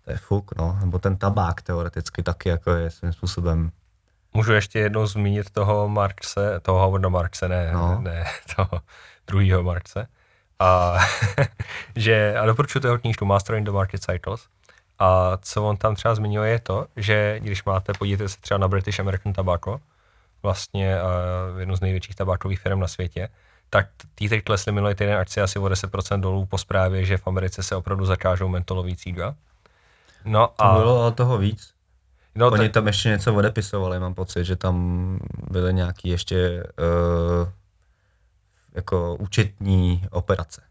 to 0.06 0.12
je 0.12 0.18
fuk, 0.18 0.52
no. 0.58 0.78
Nebo 0.80 1.00
ten 1.00 1.18
tabák 1.18 1.62
teoreticky 1.62 2.24
taky 2.24 2.50
jako 2.50 2.72
je 2.72 2.92
svým 2.92 3.14
způsobem 3.14 3.72
Můžu 4.34 4.54
ještě 4.54 4.80
jednou 4.80 5.06
zmínit 5.06 5.50
toho 5.50 5.90
Markse, 5.90 6.60
toho 6.60 6.80
Howarda 6.80 7.10
Markse, 7.10 7.50
ne, 7.50 7.72
no. 7.74 8.02
ne 8.02 8.26
toho 8.56 8.82
druhého 9.28 9.64
Markse. 9.64 10.08
A, 10.60 10.98
že, 11.96 12.36
a 12.38 12.46
doporučuji 12.46 12.80
toho 12.80 12.98
knížku 12.98 13.26
Master 13.26 13.56
in 13.56 13.64
the 13.64 13.72
Market 13.72 14.04
Cycles. 14.04 14.48
A 15.00 15.38
co 15.42 15.64
on 15.64 15.78
tam 15.78 15.96
třeba 15.96 16.16
zmiňuje 16.16 16.52
je 16.52 16.60
to, 16.60 16.86
že 16.96 17.40
když 17.40 17.64
máte, 17.64 17.94
podívejte 17.94 18.30
se 18.30 18.42
třeba 18.42 18.58
na 18.58 18.68
British 18.68 19.00
American 19.00 19.34
Tobacco, 19.34 19.80
vlastně 20.44 20.98
uh, 21.02 21.60
jednu 21.60 21.76
z 21.76 21.82
největších 21.82 22.16
tabákových 22.16 22.60
firm 22.60 22.80
na 22.80 22.88
světě, 22.88 23.30
tak 23.70 23.88
ty 24.16 24.30
teď 24.30 24.44
klesly 24.44 24.72
minulý 24.72 24.96
týden 24.96 25.18
akcie 25.18 25.44
asi 25.44 25.60
o 25.60 25.66
10% 25.66 26.20
dolů 26.20 26.46
po 26.46 26.58
zprávě, 26.58 27.06
že 27.06 27.18
v 27.18 27.28
Americe 27.28 27.64
se 27.64 27.76
opravdu 27.76 28.06
zakážou 28.06 28.48
mentolový 28.48 28.96
cíga. 28.96 29.36
No 30.26 30.50
a... 30.58 30.74
To 30.74 30.80
bylo 30.80 31.12
toho 31.12 31.38
víc. 31.38 31.73
No, 32.36 32.48
Oni 32.52 32.70
tam 32.70 32.88
ještě 32.88 33.10
něco 33.10 33.34
odepisovali, 33.34 34.00
mám 34.00 34.14
pocit, 34.14 34.44
že 34.44 34.56
tam 34.56 35.18
byly 35.52 35.74
nějaký 35.74 36.10
ještě 36.10 36.64
uh, 36.80 37.48
jako 38.76 39.16
účetní 39.16 40.04
operace. 40.12 40.62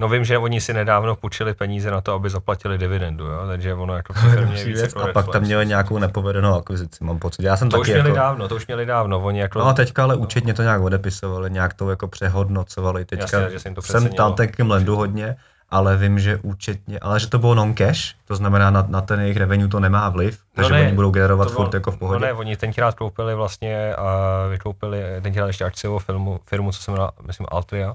No 0.00 0.08
vím, 0.08 0.24
že 0.24 0.38
oni 0.38 0.60
si 0.60 0.72
nedávno 0.72 1.16
půjčili 1.16 1.54
peníze 1.54 1.90
na 1.90 2.00
to, 2.00 2.12
aby 2.12 2.30
zaplatili 2.30 2.78
dividendu, 2.78 3.24
jo? 3.24 3.46
takže 3.46 3.74
ono 3.74 3.96
jako 3.96 4.12
firmě 4.12 4.64
víc 4.64 4.80
jako 4.80 5.00
A 5.00 5.12
pak 5.12 5.28
tam 5.28 5.42
měli 5.42 5.66
nějakou 5.66 5.98
nepovedenou 5.98 6.54
akvizici, 6.54 7.04
mám 7.04 7.18
pocit. 7.18 7.42
Já 7.42 7.56
jsem 7.56 7.70
to 7.70 7.76
taky 7.76 7.80
už 7.80 7.88
měli 7.88 8.08
jako... 8.08 8.16
dávno, 8.16 8.48
to 8.48 8.56
už 8.56 8.66
měli 8.66 8.86
dávno. 8.86 9.20
Oni 9.20 9.40
jako... 9.40 9.58
No 9.58 9.74
teďka 9.74 10.02
ale 10.02 10.16
účetně 10.16 10.54
to 10.54 10.62
nějak 10.62 10.82
odepisovali, 10.82 11.50
nějak 11.50 11.74
to 11.74 11.90
jako 11.90 12.08
přehodnocovali. 12.08 13.04
Teďka 13.04 13.40
Jasně, 13.40 13.58
že 13.58 13.74
to 13.74 13.82
jsem 13.82 14.08
tam 14.08 14.34
takým 14.34 14.70
lendu 14.70 14.96
hodně, 14.96 15.36
ale 15.70 15.96
vím, 15.96 16.18
že 16.18 16.36
účetně, 16.36 16.98
ale 16.98 17.20
že 17.20 17.26
to 17.26 17.38
bylo 17.38 17.54
non-cash, 17.54 18.14
to 18.24 18.36
znamená 18.36 18.70
na, 18.70 18.84
na 18.88 19.00
ten 19.00 19.20
jejich 19.20 19.36
revenue 19.36 19.68
to 19.68 19.80
nemá 19.80 20.08
vliv, 20.08 20.38
no 20.38 20.44
takže 20.54 20.72
no 20.72 20.78
ne, 20.78 20.86
oni 20.86 20.94
budou 20.94 21.10
generovat 21.10 21.50
furt 21.50 21.74
jako 21.74 21.90
v 21.90 21.98
pohodě. 21.98 22.20
No 22.20 22.26
ne, 22.26 22.32
oni 22.32 22.56
tenkrát 22.56 22.94
koupili 22.94 23.34
vlastně 23.34 23.94
a 23.94 24.46
vykoupili 24.50 25.02
tenkrát 25.22 25.46
ještě 25.46 25.64
akciovou 25.64 25.98
firmu, 25.98 26.40
firmu, 26.44 26.72
co 26.72 26.82
se 26.82 26.90
jmenuje, 26.90 27.10
myslím, 27.26 27.46
Altria, 27.50 27.94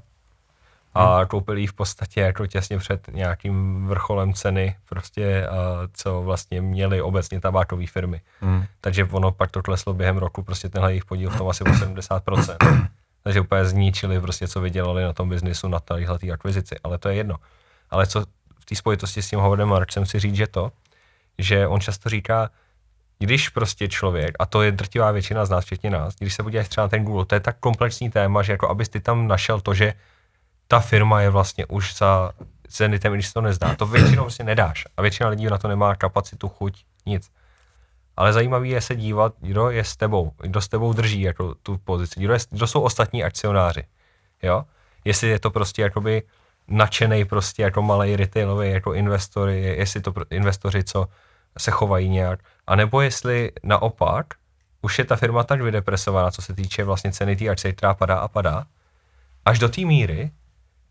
a 0.94 1.16
hmm. 1.16 1.26
koupili 1.26 1.60
ji 1.60 1.66
v 1.66 1.72
podstatě 1.72 2.20
jako 2.20 2.46
těsně 2.46 2.78
před 2.78 3.08
nějakým 3.12 3.86
vrcholem 3.86 4.34
ceny, 4.34 4.76
prostě, 4.88 5.46
a 5.46 5.56
co 5.92 6.22
vlastně 6.22 6.60
měli 6.60 7.02
obecně 7.02 7.40
tabákové 7.40 7.86
firmy. 7.86 8.20
Hmm. 8.40 8.64
Takže 8.80 9.04
ono 9.04 9.32
pak 9.32 9.50
to 9.50 9.62
kleslo 9.62 9.94
během 9.94 10.18
roku, 10.18 10.42
prostě 10.42 10.68
tenhle 10.68 10.92
jejich 10.92 11.04
podíl 11.04 11.30
v 11.30 11.38
tom 11.38 11.48
asi 11.48 11.64
o 11.64 11.66
70%. 11.66 12.88
Takže 13.22 13.40
úplně 13.40 13.64
zničili 13.64 14.20
prostě, 14.20 14.48
co 14.48 14.60
vydělali 14.60 15.02
na 15.02 15.12
tom 15.12 15.28
biznisu, 15.28 15.68
na 15.68 15.80
téhle 15.80 16.18
akvizici, 16.32 16.76
ale 16.84 16.98
to 16.98 17.08
je 17.08 17.14
jedno. 17.14 17.36
Ale 17.94 18.06
co 18.06 18.24
v 18.58 18.64
té 18.64 18.74
spojitosti 18.74 19.22
s 19.22 19.30
tím 19.30 19.38
Howardem 19.38 19.68
Marksem 19.68 20.06
si 20.06 20.18
říct, 20.18 20.34
že 20.34 20.46
to, 20.46 20.72
že 21.38 21.66
on 21.66 21.80
často 21.80 22.08
říká, 22.08 22.50
když 23.18 23.48
prostě 23.48 23.88
člověk, 23.88 24.34
a 24.38 24.46
to 24.46 24.62
je 24.62 24.72
drtivá 24.72 25.10
většina 25.10 25.44
z 25.44 25.50
nás, 25.50 25.64
včetně 25.64 25.90
nás, 25.90 26.14
když 26.18 26.34
se 26.34 26.42
podíváš 26.42 26.68
třeba 26.68 26.84
na 26.84 26.88
ten 26.88 27.04
Google, 27.04 27.24
to 27.24 27.34
je 27.34 27.40
tak 27.40 27.56
komplexní 27.60 28.10
téma, 28.10 28.42
že 28.42 28.52
jako 28.52 28.68
abys 28.68 28.88
ty 28.88 29.00
tam 29.00 29.28
našel 29.28 29.60
to, 29.60 29.74
že 29.74 29.94
ta 30.68 30.80
firma 30.80 31.20
je 31.20 31.30
vlastně 31.30 31.66
už 31.66 31.96
za 31.96 32.32
zenitem, 32.68 33.12
když 33.12 33.26
se 33.26 33.34
to 33.34 33.40
nezdá. 33.40 33.74
To 33.74 33.86
většinou 33.86 34.22
prostě 34.22 34.44
nedáš. 34.44 34.84
A 34.96 35.02
většina 35.02 35.28
lidí 35.28 35.46
na 35.46 35.58
to 35.58 35.68
nemá 35.68 35.94
kapacitu, 35.94 36.48
chuť, 36.48 36.84
nic. 37.06 37.30
Ale 38.16 38.32
zajímavý 38.32 38.70
je 38.70 38.80
se 38.80 38.96
dívat, 38.96 39.34
kdo 39.40 39.70
je 39.70 39.84
s 39.84 39.96
tebou, 39.96 40.32
kdo 40.40 40.60
s 40.60 40.68
tebou 40.68 40.92
drží 40.92 41.20
jako 41.20 41.54
tu 41.54 41.78
pozici, 41.78 42.20
kdo, 42.20 42.32
je, 42.32 42.38
kdo 42.50 42.66
jsou 42.66 42.80
ostatní 42.80 43.24
akcionáři. 43.24 43.84
Jo? 44.42 44.64
Jestli 45.04 45.28
je 45.28 45.38
to 45.38 45.50
prostě 45.50 45.82
jakoby 45.82 46.22
nadšený 46.68 47.24
prostě 47.24 47.62
jako 47.62 47.82
malý 47.82 48.16
retailový 48.16 48.70
jako 48.70 48.94
investory, 48.94 49.60
jestli 49.60 50.00
to 50.00 50.14
investoři, 50.30 50.84
co 50.84 51.06
se 51.58 51.70
chovají 51.70 52.08
nějak, 52.08 52.40
a 52.66 52.76
nebo 52.76 53.00
jestli 53.00 53.52
naopak 53.62 54.26
už 54.82 54.98
je 54.98 55.04
ta 55.04 55.16
firma 55.16 55.42
tak 55.42 55.60
vydepresovaná, 55.60 56.30
co 56.30 56.42
se 56.42 56.54
týče 56.54 56.84
vlastně 56.84 57.12
ceny 57.12 57.36
té 57.36 57.48
akcie, 57.48 57.72
která 57.72 57.94
padá 57.94 58.16
a 58.16 58.28
padá, 58.28 58.66
až 59.44 59.58
do 59.58 59.68
té 59.68 59.80
míry, 59.80 60.30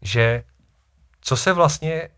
že 0.01 0.43
co 1.21 1.37
se 1.37 1.53
vlastně, 1.53 2.09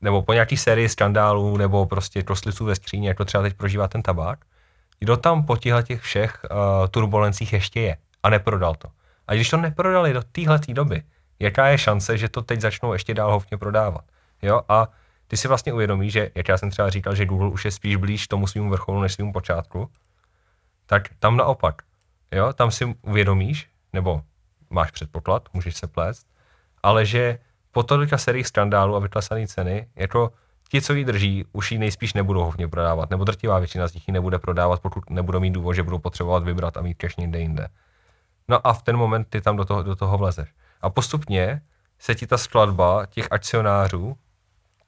nebo 0.00 0.22
po 0.22 0.32
nějaký 0.32 0.56
sérii 0.56 0.88
skandálů, 0.88 1.56
nebo 1.56 1.86
prostě 1.86 2.22
kostlivců 2.22 2.64
ve 2.64 2.74
skříně, 2.74 3.08
jako 3.08 3.24
třeba 3.24 3.42
teď 3.42 3.54
prožívá 3.54 3.88
ten 3.88 4.02
tabák, 4.02 4.38
kdo 4.98 5.16
tam 5.16 5.46
po 5.46 5.56
těchto 5.56 5.82
těch 5.82 6.00
všech 6.00 6.40
uh, 6.50 6.88
turbulencích 6.88 7.52
ještě 7.52 7.80
je 7.80 7.96
a 8.22 8.30
neprodal 8.30 8.74
to. 8.74 8.88
A 9.26 9.34
když 9.34 9.50
to 9.50 9.56
neprodali 9.56 10.12
do 10.12 10.22
téhle 10.22 10.60
doby, 10.68 11.02
jaká 11.38 11.66
je 11.66 11.78
šance, 11.78 12.18
že 12.18 12.28
to 12.28 12.42
teď 12.42 12.60
začnou 12.60 12.92
ještě 12.92 13.14
dál 13.14 13.32
hovně 13.32 13.58
prodávat. 13.58 14.04
Jo? 14.42 14.60
A 14.68 14.88
ty 15.26 15.36
si 15.36 15.48
vlastně 15.48 15.72
uvědomíš, 15.72 16.12
že, 16.12 16.30
jak 16.34 16.48
já 16.48 16.58
jsem 16.58 16.70
třeba 16.70 16.90
říkal, 16.90 17.14
že 17.14 17.26
Google 17.26 17.48
už 17.48 17.64
je 17.64 17.70
spíš 17.70 17.96
blíž 17.96 18.28
tomu 18.28 18.46
svým 18.46 18.70
vrcholu 18.70 19.00
než 19.00 19.12
svým 19.12 19.32
počátku, 19.32 19.90
tak 20.86 21.08
tam 21.18 21.36
naopak. 21.36 21.82
Jo? 22.32 22.52
Tam 22.52 22.70
si 22.70 22.84
uvědomíš, 23.02 23.68
nebo 23.92 24.22
máš 24.70 24.90
předpoklad, 24.90 25.48
můžeš 25.52 25.76
se 25.76 25.86
plést, 25.86 26.26
ale 26.82 27.06
že 27.06 27.38
po 27.72 27.82
tolika 27.82 28.18
seriích 28.18 28.46
skandálů 28.46 28.96
a 28.96 28.98
vyklesané 28.98 29.46
ceny, 29.46 29.88
jako 29.96 30.32
ti, 30.68 30.82
co 30.82 30.92
ji 30.92 31.04
drží, 31.04 31.44
už 31.52 31.72
ji 31.72 31.78
nejspíš 31.78 32.14
nebudou 32.14 32.44
hovně 32.44 32.68
prodávat, 32.68 33.10
nebo 33.10 33.24
drtivá 33.24 33.58
většina 33.58 33.88
z 33.88 33.94
nich 33.94 34.08
ji 34.08 34.12
nebude 34.12 34.38
prodávat, 34.38 34.80
pokud 34.80 35.10
nebudou 35.10 35.40
mít 35.40 35.50
důvod, 35.50 35.72
že 35.72 35.82
budou 35.82 35.98
potřebovat 35.98 36.44
vybrat 36.44 36.76
a 36.76 36.82
mít 36.82 36.94
cash 36.94 37.16
někde 37.16 37.38
jinde. 37.38 37.68
No 38.48 38.66
a 38.66 38.72
v 38.72 38.82
ten 38.82 38.96
moment 38.96 39.24
ty 39.30 39.40
tam 39.40 39.56
do 39.56 39.64
toho, 39.64 39.82
do 39.82 39.96
toho 39.96 40.18
vlezeš. 40.18 40.48
A 40.86 40.90
postupně 40.90 41.60
se 41.98 42.14
ti 42.14 42.26
ta 42.26 42.38
skladba 42.38 43.06
těch 43.06 43.26
akcionářů 43.30 44.16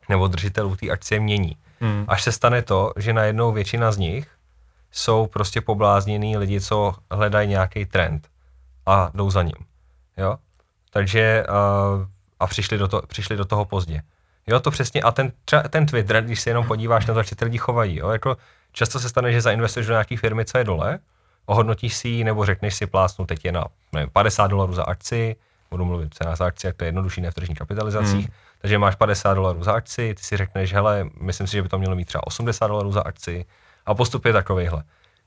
nebo 0.09 0.29
držitelů 0.29 0.77
té 0.77 0.91
akcie 0.91 1.21
mění. 1.21 1.57
Hmm. 1.81 2.05
Až 2.09 2.23
se 2.23 2.33
stane 2.33 2.63
to, 2.63 2.93
že 2.97 3.13
najednou 3.13 3.53
většina 3.53 3.93
z 3.93 3.99
nich 3.99 4.29
jsou 4.91 5.27
prostě 5.27 5.61
poblázněný 5.61 6.37
lidi, 6.37 6.61
co 6.61 6.95
hledají 7.11 7.49
nějaký 7.49 7.87
trend 7.87 8.29
a 8.87 9.11
jdou 9.15 9.31
za 9.31 9.43
ním. 9.43 9.67
Jo? 10.17 10.37
Takže 10.91 11.45
uh, 11.49 12.07
a 12.41 12.47
přišli 12.47 12.79
do, 12.79 12.89
to, 12.89 13.03
přišli 13.07 13.37
do 13.37 13.45
toho 13.45 13.65
pozdě. 13.65 14.03
Jo, 14.47 14.61
to 14.61 14.71
přesně. 14.71 15.03
A 15.03 15.13
ten, 15.13 15.33
ten 15.71 15.87
Twitter, 15.87 16.25
když 16.25 16.41
se 16.41 16.51
jenom 16.51 16.67
podíváš 16.67 17.07
na 17.07 17.15
to, 17.15 17.21
jak 17.21 17.29
se 17.29 17.37
ty 17.37 17.45
lidi 17.45 17.59
chovají, 17.59 17.97
jo, 17.97 18.09
jako 18.09 18.37
často 18.73 19.01
se 19.01 19.09
stane, 19.09 19.33
že 19.33 19.41
zainvestuješ 19.41 19.87
do 19.87 19.93
nějaké 19.93 20.17
firmy, 20.17 20.45
co 20.45 20.59
je 20.59 20.65
dole, 20.65 20.99
ohodnotíš 21.47 21.97
si 21.97 22.09
ji, 22.09 22.25
nebo 22.25 22.45
řekneš 22.45 22.75
si 22.75 22.87
plásnu, 22.87 23.27
teď 23.27 23.45
je 23.45 23.53
na 23.53 23.65
nevím, 23.93 24.11
50 24.11 24.47
dolarů 24.47 24.73
za 24.73 24.85
akci, 24.85 25.37
budu 25.71 25.85
mluvit 25.85 26.15
cena 26.15 26.37
za 26.37 26.47
akci, 26.47 26.67
jak 26.67 26.77
to 26.77 26.85
je 26.85 26.89
jednodušší 26.89 27.21
ne 27.21 27.31
v 27.31 27.35
tržních 27.35 27.59
kapitalizacích, 27.59 28.25
hmm. 28.25 28.35
takže 28.59 28.79
máš 28.79 28.95
50 28.95 29.35
dolarů 29.35 29.63
za 29.63 29.73
akci, 29.73 30.15
ty 30.15 30.23
si 30.23 30.37
řekneš, 30.37 30.73
hele, 30.73 31.07
myslím 31.21 31.47
si, 31.47 31.53
že 31.53 31.63
by 31.63 31.69
to 31.69 31.79
mělo 31.79 31.97
mít 31.97 32.05
třeba 32.05 32.27
80 32.27 32.67
dolarů 32.67 32.93
za 32.93 33.03
akci 33.03 33.45
a 33.87 33.95
postup 33.95 34.25
je 34.25 34.33
takovýhle. 34.33 34.83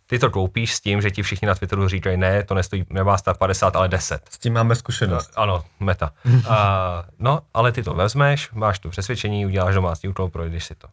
Ty 0.08 0.20
to 0.20 0.30
koupíš 0.30 0.76
s 0.76 0.80
tím, 0.80 1.02
že 1.02 1.12
ti 1.12 1.24
všichni 1.24 1.48
na 1.48 1.56
Twitteru 1.56 1.88
říkají, 1.88 2.18
ne, 2.18 2.44
to 2.44 2.54
nestojí, 2.54 2.86
nemá 2.90 3.18
stát 3.18 3.38
50, 3.38 3.76
ale 3.76 3.88
10. 3.88 4.22
S 4.30 4.38
tím 4.38 4.54
máme 4.54 4.76
zkušenost. 4.76 5.32
No, 5.38 5.44
ano, 5.44 5.64
meta. 5.80 6.12
a, 6.50 7.04
no, 7.20 7.42
ale 7.54 7.72
ty 7.72 7.84
to 7.84 7.94
vezmeš, 7.94 8.52
máš 8.52 8.80
tu 8.80 8.90
přesvědčení, 8.90 9.46
uděláš 9.46 9.76
domácí 9.76 10.08
úkol, 10.08 10.30
projdeš 10.30 10.66
si 10.66 10.76
to. 10.76 10.88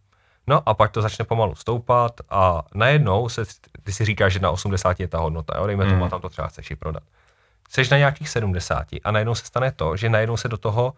No 0.47 0.69
a 0.69 0.75
pak 0.75 0.91
to 0.91 1.03
začne 1.03 1.25
pomalu 1.25 1.55
stoupat 1.55 2.21
a 2.31 2.63
najednou 2.75 3.29
se, 3.29 3.45
ty 3.83 3.93
si 3.93 4.05
říkáš, 4.05 4.33
že 4.33 4.41
na 4.41 4.51
80 4.51 5.01
je 5.01 5.09
ta 5.09 5.19
hodnota, 5.19 5.59
jo, 5.59 5.67
dejme 5.67 5.87
tomu, 5.87 6.05
a 6.05 6.09
tam 6.09 6.21
to 6.21 6.29
třeba 6.29 6.49
chceš 6.49 6.71
i 6.71 6.77
prodat. 6.77 7.03
Seš 7.69 7.91
na 7.91 7.99
nějakých 7.99 8.29
70 8.29 8.87
a 9.05 9.11
najednou 9.11 9.35
se 9.35 9.47
stane 9.47 9.73
to, 9.73 9.97
že 9.97 10.09
najednou 10.09 10.37
se 10.37 10.49
do 10.49 10.57
toho, 10.57 10.95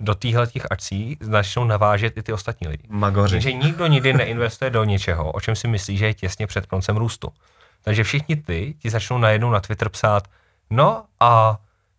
do 0.00 0.14
týchhle 0.14 0.46
těch 0.46 0.66
akcí 0.70 1.16
začnou 1.20 1.64
navážet 1.64 2.16
i 2.16 2.22
ty 2.22 2.32
ostatní 2.32 2.68
lidi. 2.68 2.84
Magoři. 2.88 3.34
Takže 3.34 3.52
nikdo 3.52 3.86
nikdy 3.86 4.12
neinvestuje 4.12 4.70
do 4.70 4.84
něčeho, 4.84 5.32
o 5.32 5.40
čem 5.40 5.56
si 5.56 5.68
myslí, 5.68 5.96
že 5.96 6.06
je 6.06 6.14
těsně 6.14 6.46
před 6.46 6.66
koncem 6.66 6.96
růstu. 6.96 7.28
Takže 7.82 8.04
všichni 8.04 8.36
ty 8.36 8.74
ti 8.78 8.90
začnou 8.90 9.18
najednou 9.18 9.50
na 9.50 9.60
Twitter 9.60 9.88
psát, 9.88 10.28
no 10.70 11.04
a 11.20 11.58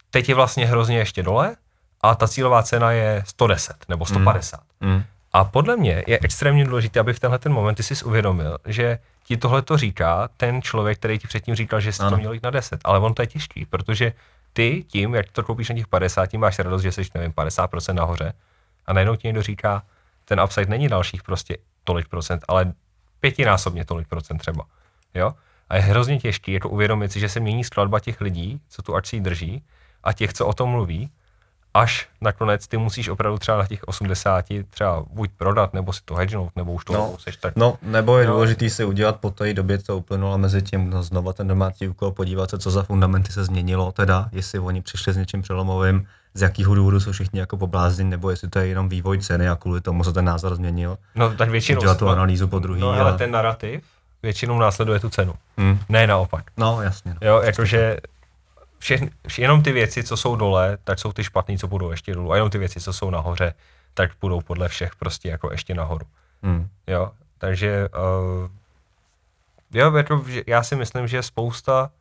teď 0.09 0.29
je 0.29 0.35
vlastně 0.35 0.65
hrozně 0.65 0.97
ještě 0.97 1.23
dole 1.23 1.55
a 2.01 2.15
ta 2.15 2.27
cílová 2.27 2.63
cena 2.63 2.91
je 2.91 3.23
110 3.25 3.75
nebo 3.89 4.05
150. 4.05 4.59
Mm. 4.79 4.89
Mm. 4.89 5.03
A 5.37 5.43
podle 5.43 5.77
mě 5.77 6.03
je 6.07 6.19
extrémně 6.21 6.65
důležité, 6.65 6.99
aby 6.99 7.13
v 7.13 7.19
tenhle 7.19 7.39
ten 7.39 7.53
moment 7.53 7.75
ty 7.75 7.83
jsi 7.83 8.05
uvědomil, 8.05 8.57
že 8.65 8.99
ti 9.23 9.37
tohle 9.37 9.61
to 9.61 9.77
říká 9.77 10.29
ten 10.37 10.61
člověk, 10.61 10.97
který 10.97 11.19
ti 11.19 11.27
předtím 11.27 11.55
říkal, 11.55 11.79
že 11.79 11.93
jsi 11.93 12.01
ano. 12.01 12.11
to 12.11 12.17
měl 12.17 12.33
jít 12.33 12.43
na 12.43 12.49
10. 12.49 12.81
Ale 12.83 12.99
on 12.99 13.13
to 13.13 13.21
je 13.21 13.27
těžký, 13.27 13.65
protože 13.65 14.13
ty 14.53 14.85
tím, 14.87 15.15
jak 15.15 15.31
to 15.31 15.43
koupíš 15.43 15.69
na 15.69 15.75
těch 15.75 15.87
50, 15.87 16.25
tím 16.27 16.41
máš 16.41 16.59
radost, 16.59 16.81
že 16.81 16.91
jsi, 16.91 17.01
nevím, 17.15 17.31
50% 17.31 17.93
nahoře 17.93 18.33
a 18.85 18.93
najednou 18.93 19.15
ti 19.15 19.27
někdo 19.27 19.41
říká, 19.41 19.83
ten 20.25 20.41
upside 20.41 20.65
není 20.65 20.87
dalších 20.87 21.23
prostě 21.23 21.57
tolik 21.83 22.07
procent, 22.07 22.43
ale 22.47 22.73
pětinásobně 23.19 23.85
tolik 23.85 24.07
procent 24.07 24.37
třeba. 24.37 24.65
Jo? 25.13 25.33
A 25.69 25.75
je 25.75 25.81
hrozně 25.81 26.19
těžký 26.19 26.51
jako 26.51 26.69
uvědomit 26.69 27.11
si, 27.11 27.19
že 27.19 27.29
se 27.29 27.39
mění 27.39 27.63
skladba 27.63 27.99
těch 27.99 28.21
lidí, 28.21 28.61
co 28.69 28.81
tu 28.81 28.95
akcí 28.95 29.19
drží 29.19 29.63
a 30.03 30.13
těch, 30.13 30.33
co 30.33 30.45
o 30.45 30.53
tom 30.53 30.69
mluví 30.69 31.11
až 31.77 32.07
nakonec 32.21 32.67
ty 32.67 32.77
musíš 32.77 33.09
opravdu 33.09 33.37
třeba 33.37 33.57
na 33.57 33.65
těch 33.65 33.83
80 33.83 34.45
třeba 34.69 35.03
buď 35.09 35.29
prodat, 35.37 35.73
nebo 35.73 35.93
si 35.93 36.01
to 36.05 36.15
hedgenout, 36.15 36.51
nebo 36.55 36.73
už 36.73 36.85
to 36.85 36.93
no, 36.93 37.15
seš 37.19 37.37
tak. 37.37 37.53
No, 37.55 37.77
nebo 37.81 38.17
je 38.17 38.27
no. 38.27 38.33
důležité 38.33 38.69
si 38.69 38.85
udělat 38.85 39.19
po 39.19 39.31
té 39.31 39.53
době, 39.53 39.77
co 39.77 39.97
uplynulo 39.97 40.37
mezi 40.37 40.61
tím, 40.61 40.89
no, 40.89 41.03
znova 41.03 41.33
ten 41.33 41.47
domácí 41.47 41.87
úkol, 41.87 42.11
podívat 42.11 42.49
se, 42.49 42.59
co 42.59 42.71
za 42.71 42.83
fundamenty 42.83 43.31
se 43.31 43.43
změnilo, 43.43 43.91
teda, 43.91 44.29
jestli 44.31 44.59
oni 44.59 44.81
přišli 44.81 45.13
s 45.13 45.17
něčím 45.17 45.41
přelomovým, 45.41 46.07
z 46.33 46.41
jakého 46.41 46.75
důvodu 46.75 46.99
jsou 46.99 47.11
všichni 47.11 47.39
jako 47.39 47.57
poblázni, 47.57 48.03
nebo 48.03 48.29
jestli 48.29 48.49
to 48.49 48.59
je 48.59 48.67
jenom 48.67 48.89
vývoj 48.89 49.19
ceny 49.19 49.49
a 49.49 49.55
kvůli 49.55 49.81
tomu 49.81 50.03
se 50.03 50.13
ten 50.13 50.25
názor 50.25 50.55
změnil. 50.55 50.97
No, 51.15 51.33
tak 51.33 51.49
většinou. 51.49 51.79
Udělat 51.79 51.97
tu 51.97 52.09
analýzu 52.09 52.47
po 52.47 52.59
druhý. 52.59 52.81
No, 52.81 52.89
ale, 52.89 53.01
ale 53.01 53.17
ten 53.17 53.31
narrativ 53.31 53.83
většinou 54.23 54.59
následuje 54.59 54.99
tu 54.99 55.09
cenu. 55.09 55.33
Hmm. 55.57 55.79
Ne 55.89 56.07
naopak. 56.07 56.43
No, 56.57 56.81
jasně. 56.81 57.15
No. 57.21 57.27
Jo, 57.27 57.41
jakože 57.41 57.97
všechny, 58.79 59.09
jenom 59.37 59.63
ty 59.63 59.71
věci, 59.71 60.03
co 60.03 60.17
jsou 60.17 60.35
dole, 60.35 60.77
tak 60.83 60.99
jsou 60.99 61.11
ty 61.11 61.23
špatný, 61.23 61.57
co 61.57 61.67
budou 61.67 61.91
ještě 61.91 62.13
dolů. 62.13 62.31
A 62.31 62.35
jenom 62.35 62.49
ty 62.49 62.57
věci, 62.57 62.79
co 62.79 62.93
jsou 62.93 63.09
nahoře, 63.09 63.53
tak 63.93 64.11
budou 64.21 64.41
podle 64.41 64.67
všech 64.67 64.95
prostě 64.95 65.29
jako 65.29 65.51
ještě 65.51 65.73
nahoru. 65.73 66.05
Hmm. 66.43 66.67
Jo, 66.87 67.11
takže 67.37 67.89
uh, 67.89 68.51
jo, 69.73 69.95
jako, 69.95 70.25
já 70.47 70.63
si 70.63 70.75
myslím, 70.75 71.07
že 71.07 71.23
spousta 71.23 71.91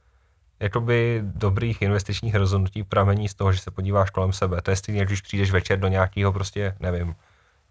jakoby 0.60 1.20
dobrých 1.22 1.82
investičních 1.82 2.34
rozhodnutí 2.34 2.82
pramení 2.82 3.28
z 3.28 3.34
toho, 3.34 3.52
že 3.52 3.60
se 3.60 3.70
podíváš 3.70 4.10
kolem 4.10 4.32
sebe. 4.32 4.62
To 4.62 4.70
je 4.70 4.76
stejně, 4.76 5.04
když 5.04 5.20
přijdeš 5.20 5.50
večer 5.50 5.78
do 5.78 5.88
nějakého 5.88 6.32
prostě, 6.32 6.76
nevím, 6.80 7.16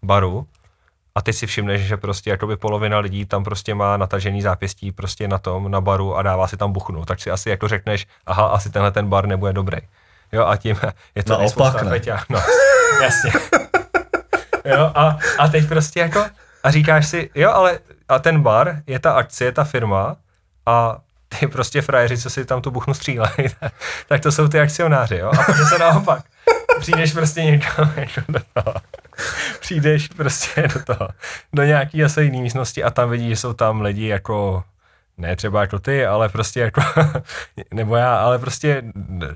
baru 0.02 0.46
a 1.16 1.22
ty 1.22 1.32
si 1.32 1.46
všimneš, 1.46 1.80
že 1.80 1.96
prostě 1.96 2.30
jakoby 2.30 2.56
polovina 2.56 2.98
lidí 2.98 3.26
tam 3.26 3.44
prostě 3.44 3.74
má 3.74 3.96
natažený 3.96 4.42
zápěstí 4.42 4.92
prostě 4.92 5.28
na 5.28 5.38
tom, 5.38 5.70
na 5.70 5.80
baru 5.80 6.16
a 6.16 6.22
dává 6.22 6.48
si 6.48 6.56
tam 6.56 6.72
buchnu. 6.72 7.04
Tak 7.04 7.20
si 7.20 7.30
asi 7.30 7.50
jako 7.50 7.68
řekneš, 7.68 8.06
aha, 8.26 8.46
asi 8.46 8.70
tenhle 8.70 8.90
ten 8.90 9.08
bar 9.08 9.26
nebude 9.26 9.52
dobrý. 9.52 9.78
Jo, 10.32 10.46
a 10.46 10.56
tím 10.56 10.76
je 11.14 11.22
to 11.22 11.32
no, 11.32 11.46
opak, 11.46 11.82
ne. 11.82 12.00
No, 12.28 12.42
jasně. 13.02 13.32
jo, 14.64 14.92
a, 14.94 15.18
a 15.38 15.48
teď 15.48 15.68
prostě 15.68 16.00
jako, 16.00 16.24
a 16.62 16.70
říkáš 16.70 17.08
si, 17.08 17.30
jo, 17.34 17.50
ale 17.50 17.78
a 18.08 18.18
ten 18.18 18.42
bar 18.42 18.82
je 18.86 18.98
ta 18.98 19.12
akcie, 19.12 19.52
ta 19.52 19.64
firma 19.64 20.16
a 20.66 20.98
ty 21.38 21.46
prostě 21.46 21.82
frajeři, 21.82 22.18
co 22.18 22.30
si 22.30 22.44
tam 22.44 22.62
tu 22.62 22.70
buchnu 22.70 22.94
střílejí, 22.94 23.48
tak 24.08 24.20
to 24.20 24.32
jsou 24.32 24.48
ty 24.48 24.60
akcionáři, 24.60 25.16
jo, 25.16 25.28
a 25.28 25.36
pak 25.36 25.56
se 25.56 25.78
naopak. 25.78 26.24
Přijdeš 26.80 27.12
prostě 27.12 27.42
někam 27.42 27.92
jako 27.96 28.20
do 28.28 28.40
toho 28.54 28.74
přijdeš 29.60 30.08
prostě 30.08 30.68
do 30.74 30.94
toho, 30.94 31.08
do 31.52 31.64
nějaký 31.64 32.04
asi 32.04 32.22
jiný 32.22 32.42
místnosti 32.42 32.84
a 32.84 32.90
tam 32.90 33.10
vidíš, 33.10 33.28
že 33.28 33.36
jsou 33.36 33.52
tam 33.52 33.80
lidi 33.80 34.06
jako, 34.06 34.64
ne 35.18 35.36
třeba 35.36 35.60
jako 35.60 35.78
ty, 35.78 36.06
ale 36.06 36.28
prostě 36.28 36.60
jako, 36.60 36.82
nebo 37.74 37.96
já, 37.96 38.16
ale 38.16 38.38
prostě 38.38 38.82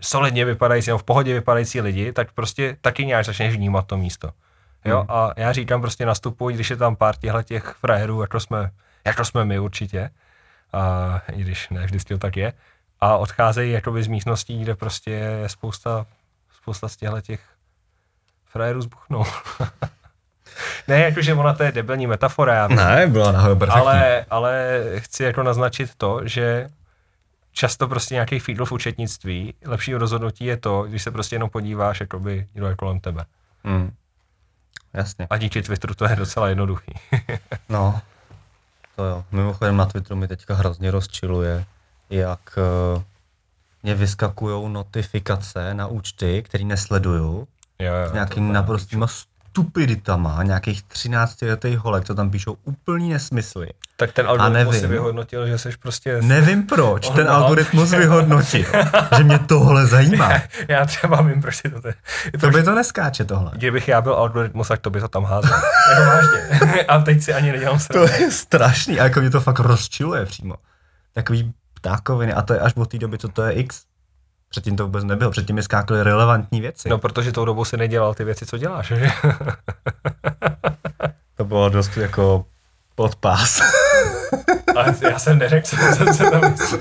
solidně 0.00 0.44
vypadající, 0.44 0.90
nebo 0.90 0.98
v 0.98 1.04
pohodě 1.04 1.34
vypadající 1.34 1.80
lidi, 1.80 2.12
tak 2.12 2.32
prostě 2.32 2.76
taky 2.80 3.06
nějak 3.06 3.24
začneš 3.24 3.54
vnímat 3.54 3.86
to 3.86 3.96
místo. 3.96 4.30
Jo, 4.84 4.98
hmm. 4.98 5.06
a 5.10 5.32
já 5.36 5.52
říkám 5.52 5.80
prostě 5.80 6.06
nastupuj, 6.06 6.54
když 6.54 6.70
je 6.70 6.76
tam 6.76 6.96
pár 6.96 7.16
těchto 7.16 7.42
těch 7.42 7.64
frajerů, 7.64 8.20
jako 8.20 8.40
jsme, 8.40 8.70
jako 9.04 9.24
jsme 9.24 9.44
my 9.44 9.58
určitě, 9.58 10.10
a 10.72 11.22
i 11.32 11.40
když 11.40 11.68
ne 11.68 11.84
vždycky 11.84 12.14
to 12.14 12.18
tak 12.18 12.36
je, 12.36 12.52
a 13.00 13.16
odcházejí 13.16 13.72
jakoby 13.72 14.02
z 14.02 14.06
místností, 14.06 14.62
kde 14.62 14.74
prostě 14.74 15.10
je 15.10 15.48
spousta, 15.48 16.06
spousta 16.60 16.88
z 16.88 16.96
těchto 16.96 17.20
těch 17.20 17.40
frajeru 18.50 18.82
zbuchnou. 18.82 19.24
ne, 20.88 21.00
jakože 21.00 21.34
ona 21.34 21.52
to 21.52 21.62
je 21.62 21.72
debilní 21.72 22.06
metafora, 22.06 22.54
já 22.54 22.68
Ne, 22.68 23.06
byla 23.06 23.32
nahoru 23.32 23.56
perfektní. 23.56 23.82
Ale, 23.82 24.26
ale 24.30 24.80
chci 24.96 25.24
jako 25.24 25.42
naznačit 25.42 25.90
to, 25.96 26.20
že 26.24 26.68
často 27.52 27.88
prostě 27.88 28.14
nějaký 28.14 28.38
feedl 28.38 28.64
v 28.64 28.72
účetnictví, 28.72 29.54
lepší 29.64 29.94
rozhodnutí 29.94 30.44
je 30.44 30.56
to, 30.56 30.82
když 30.82 31.02
se 31.02 31.10
prostě 31.10 31.36
jenom 31.36 31.50
podíváš, 31.50 32.00
jakoby, 32.00 32.46
kdo 32.52 32.66
je 32.66 32.74
kolem 32.74 33.00
tebe. 33.00 33.24
Hmm. 33.64 33.92
Jasně. 34.94 35.26
A 35.30 35.36
díky 35.36 35.62
Twitteru 35.62 35.94
to 35.94 36.04
je 36.04 36.16
docela 36.16 36.48
jednoduchý. 36.48 36.92
no, 37.68 38.00
to 38.96 39.04
jo. 39.04 39.24
Mimochodem 39.32 39.76
na 39.76 39.86
Twitteru 39.86 40.16
mi 40.16 40.28
teďka 40.28 40.54
hrozně 40.54 40.90
rozčiluje, 40.90 41.64
jak 42.10 42.58
uh, 42.96 43.02
mě 43.82 43.94
vyskakují 43.94 44.72
notifikace 44.72 45.74
na 45.74 45.86
účty, 45.86 46.42
které 46.42 46.64
nesleduju 46.64 47.48
Jo, 47.80 47.94
jo, 47.94 48.08
s 48.10 48.12
nějakým 48.12 48.52
naprostýma 48.52 49.06
stupiditama, 49.50 50.42
nějakých 50.42 50.82
13 50.82 51.42
letých 51.42 51.78
holek, 51.78 52.04
co 52.04 52.14
tam 52.14 52.30
píšou 52.30 52.56
úplný 52.64 53.10
nesmysly. 53.10 53.68
Tak 53.96 54.12
ten 54.12 54.26
algoritmus 54.26 54.78
si 54.78 54.86
vyhodnotil, 54.86 55.46
že 55.46 55.58
jsi 55.58 55.70
prostě... 55.82 56.18
Nevím 56.22 56.66
proč, 56.66 57.08
ten 57.08 57.28
algoritmus 57.28 57.90
vyhodnotil, 57.90 58.64
že 59.16 59.24
mě 59.24 59.38
tohle 59.38 59.86
zajímá. 59.86 60.32
já 60.68 60.86
třeba 60.86 61.22
vím, 61.22 61.42
proč 61.42 61.60
to 61.82 61.88
je. 61.88 61.94
To 62.40 62.50
by 62.50 62.62
to 62.62 62.74
neskáče 62.74 63.24
tohle. 63.24 63.50
Kdybych 63.54 63.88
já 63.88 64.00
byl 64.00 64.14
algoritmus, 64.14 64.68
tak 64.68 64.80
to 64.80 64.90
by 64.90 65.00
to 65.00 65.08
tam 65.08 65.24
házel. 65.24 65.60
jako 65.90 66.02
vážně. 66.02 66.84
a 66.84 66.98
teď 66.98 67.22
si 67.22 67.34
ani 67.34 67.52
nedělám 67.52 67.78
To 67.92 68.02
je 68.02 68.30
strašný, 68.30 69.00
a 69.00 69.04
jako 69.04 69.20
mě 69.20 69.30
to 69.30 69.40
fakt 69.40 69.58
rozčiluje 69.58 70.26
přímo. 70.26 70.54
Takový 71.12 71.52
ptákoviny, 71.74 72.32
a 72.32 72.42
to 72.42 72.52
je 72.52 72.60
až 72.60 72.72
od 72.76 72.90
té 72.90 72.98
doby, 72.98 73.18
co 73.18 73.28
to 73.28 73.42
je 73.42 73.52
X. 73.52 73.82
Předtím 74.50 74.76
to 74.76 74.84
vůbec 74.84 75.04
nebylo, 75.04 75.30
předtím 75.30 75.56
mi 75.56 75.62
skákaly 75.62 76.02
relevantní 76.02 76.60
věci. 76.60 76.88
No, 76.88 76.98
protože 76.98 77.32
tou 77.32 77.44
dobou 77.44 77.64
si 77.64 77.76
nedělal 77.76 78.14
ty 78.14 78.24
věci, 78.24 78.46
co 78.46 78.58
děláš, 78.58 78.86
že? 78.86 78.96
to 81.36 81.44
bylo 81.44 81.68
dost 81.68 81.96
jako 81.96 82.46
podpás. 82.94 83.60
Ale 84.76 84.94
já 85.10 85.18
jsem 85.18 85.38
neřekl, 85.38 85.66
co 85.66 85.76
jsem 85.76 86.14
se 86.14 86.30
tam 86.30 86.50
myslí. 86.50 86.78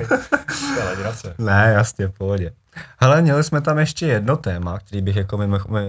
Ne, 1.37 1.71
jasně, 1.75 2.07
v 2.07 2.11
pohodě. 2.11 2.51
Hele, 2.99 3.21
měli 3.21 3.43
jsme 3.43 3.61
tam 3.61 3.79
ještě 3.79 4.07
jedno 4.07 4.37
téma, 4.37 4.79
který 4.79 5.01
bych 5.01 5.15
jako 5.15 5.37
mimo, 5.37 5.57
mimo 5.69 5.87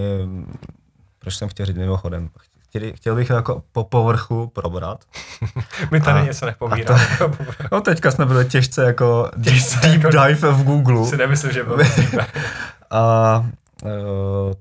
proč 1.18 1.36
jsem 1.36 1.48
chtěl 1.48 1.66
říct 1.66 1.76
mimochodem, 1.76 2.28
chtěl, 2.70 2.92
chtěl 2.94 3.14
bych 3.14 3.30
jako 3.30 3.62
po 3.72 3.84
povrchu 3.84 4.46
probrat. 4.46 5.04
My 5.90 6.00
tady 6.00 6.20
a, 6.20 6.24
něco 6.24 6.46
nepovídáme. 6.46 7.06
To, 7.18 7.32
no 7.72 7.80
teďka 7.80 8.10
jsme 8.10 8.26
byli 8.26 8.44
těžce 8.44 8.84
jako 8.84 9.30
těžce 9.44 9.78
deep, 9.82 10.02
jako, 10.02 10.10
dive 10.10 10.52
v 10.52 10.64
Google. 10.64 11.06
Si 11.06 11.16
nemyslím, 11.16 11.52
že 11.52 11.64
byl 11.64 11.78
A 12.90 13.38
uh, 13.82 13.90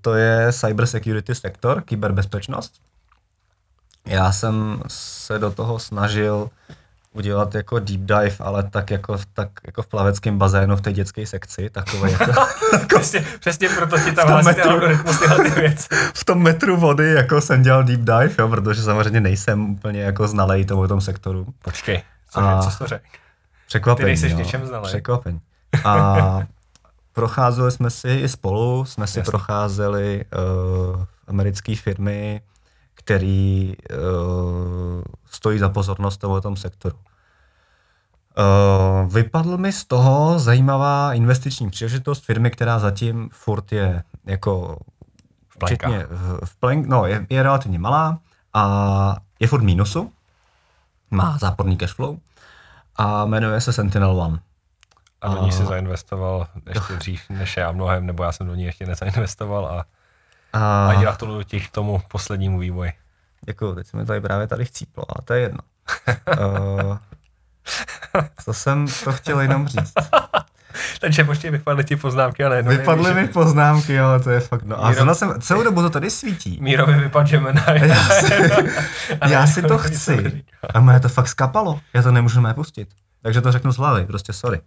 to 0.02 0.14
je 0.14 0.54
cyber 0.54 0.86
security 0.86 1.36
sektor, 1.36 1.82
kyberbezpečnost. 1.82 2.74
Já 4.06 4.32
jsem 4.32 4.82
se 4.88 5.40
do 5.40 5.52
toho 5.52 5.80
snažil 5.80 6.50
udělat 7.20 7.56
jako 7.56 7.80
deep 7.80 8.02
dive, 8.02 8.36
ale 8.40 8.64
tak 8.64 8.92
jako, 8.92 9.18
tak 9.34 9.50
jako 9.66 9.82
v 9.82 9.88
plaveckém 9.88 10.38
bazénu 10.38 10.76
v 10.76 10.82
té 10.82 10.94
dětské 10.94 11.26
sekci, 11.26 11.70
takové 11.70 12.12
jako, 12.12 12.46
přesně, 12.88 13.26
přesně 13.40 13.70
proto 13.70 14.00
ti 14.00 14.12
tam 14.12 14.28
hlásí 14.28 14.46
metru, 14.46 14.70
algoritmus 14.70 15.20
tyhle 15.20 15.50
ty 15.50 15.60
věci. 15.60 15.88
V 16.14 16.26
tom 16.26 16.42
metru 16.42 16.78
vody 16.78 17.12
jako 17.14 17.42
jsem 17.42 17.64
dělal 17.64 17.84
deep 17.84 18.00
dive, 18.00 18.30
jo, 18.40 18.48
protože 18.48 18.82
samozřejmě 18.82 19.22
nejsem 19.22 19.70
úplně 19.70 20.02
jako 20.02 20.28
znalej 20.28 20.66
tomu 20.66 20.88
tom 20.88 21.02
sektoru. 21.02 21.46
Počkej, 21.62 22.02
co, 22.30 22.40
a, 22.40 22.62
co 22.62 22.72
jsi 22.72 22.78
to 22.78 22.88
řekl? 22.88 23.06
Překvapení, 23.68 24.06
Ty 24.06 24.06
nejsi 24.06 24.36
v 24.36 24.38
něčem 24.38 24.66
znalej. 24.66 24.88
Překvapení. 24.88 25.42
A 25.86 26.42
procházeli 27.14 27.72
jsme 27.72 27.90
si 27.90 28.10
i 28.10 28.30
spolu, 28.30 28.86
jsme 28.86 29.08
si 29.08 29.20
Jasně. 29.20 29.32
procházeli 29.32 30.26
uh, 30.96 31.04
americké 31.28 31.76
firmy, 31.76 32.42
který 32.94 33.74
uh, 33.92 35.04
stojí 35.26 35.60
za 35.60 35.70
pozornost 35.70 36.24
v 36.24 36.42
tom 36.42 36.56
sektoru. 36.56 36.96
Uh, 38.40 39.14
vypadl 39.14 39.58
mi 39.58 39.72
z 39.72 39.86
toho 39.86 40.40
zajímavá 40.40 41.14
investiční 41.14 41.70
příležitost 41.70 42.26
firmy, 42.26 42.52
která 42.52 42.80
zatím 42.80 43.30
furt 43.34 43.72
je 43.72 44.04
jako 44.26 44.78
V 45.50 45.58
plenkách. 45.58 45.90
včetně 45.92 46.06
v, 46.10 46.46
v 46.46 46.56
plenk, 46.56 46.88
no, 46.88 47.06
je, 47.06 47.26
je 47.30 47.44
relativně 47.44 47.80
malá 47.80 48.20
a 48.54 49.16
je 49.40 49.48
furt 49.48 49.62
v 49.62 49.64
mínusu, 49.64 50.14
má 51.12 51.38
záporný 51.38 51.78
cashflow 51.78 52.18
a 52.96 53.26
jmenuje 53.26 53.62
se 53.62 53.74
Sentinel 53.74 54.22
One. 54.22 54.40
A 55.22 55.28
do 55.36 55.44
ní 55.44 55.52
si 55.52 55.66
zainvestoval 55.66 56.48
ještě 56.70 56.94
dřív 56.94 57.30
než 57.30 57.58
já 57.58 57.72
mnohem, 57.72 58.06
nebo 58.06 58.24
já 58.24 58.32
jsem 58.32 58.48
do 58.48 58.56
ní 58.56 58.64
ještě 58.64 58.86
nezainvestoval 58.86 59.66
a, 59.68 59.86
A, 60.54 60.88
a 60.90 61.02
gratuluju 61.02 61.44
ti 61.44 61.60
k 61.62 61.72
tomu 61.72 62.02
poslednímu 62.08 62.60
vývoji. 62.60 62.94
Děkuju, 63.46 63.76
teď 63.76 63.88
se 63.88 63.98
mi 63.98 64.06
tady 64.06 64.22
právě 64.22 64.48
tady 64.48 64.66
chcíplo, 64.66 65.04
a 65.18 65.22
to 65.22 65.34
je 65.34 65.42
jedno. 65.42 65.60
uh, 66.88 66.98
co 68.44 68.54
jsem 68.54 68.86
to 69.04 69.12
chtěl 69.12 69.40
jenom 69.42 69.68
říct? 69.68 69.94
Takže 71.02 71.24
počkej, 71.24 71.52
vypadly 71.52 71.84
ti 71.84 71.96
poznámky 71.96 72.46
a 72.46 72.50
najednou 72.50 72.72
Vypadly 72.72 73.04
nevíš, 73.04 73.16
mi 73.22 73.28
že- 73.28 73.34
poznámky, 73.34 73.94
jo, 73.94 74.06
to 74.24 74.30
je 74.30 74.40
fakt, 74.40 74.64
no. 74.64 74.86
A 74.86 74.92
Míro- 74.92 75.14
jsem, 75.16 75.42
celou 75.42 75.64
dobu 75.64 75.82
to 75.82 75.90
tady 75.90 76.10
svítí. 76.10 76.58
Mírovi 76.62 76.94
vypad 76.94 77.28
Gemini. 77.28 77.60
Já 77.82 77.96
si, 78.10 78.34
já 79.30 79.48
si 79.48 79.62
to 79.62 79.78
chci. 79.78 80.44
A 80.74 80.80
mě 80.80 81.00
to 81.00 81.10
fakt 81.10 81.28
skapalo. 81.28 81.80
Já 81.94 82.02
to 82.02 82.12
nemůžu 82.12 82.42
mé 82.42 82.54
pustit. 82.54 82.90
Takže 83.22 83.42
to 83.42 83.52
řeknu 83.52 83.72
z 83.72 83.78
hlavy, 83.78 84.06
prostě 84.06 84.34
sorry. 84.34 84.62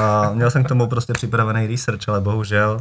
A 0.00 0.30
měl 0.32 0.50
jsem 0.50 0.64
k 0.64 0.68
tomu 0.68 0.86
prostě 0.86 1.12
připravený 1.12 1.66
research, 1.66 2.08
ale 2.08 2.20
bohužel 2.20 2.80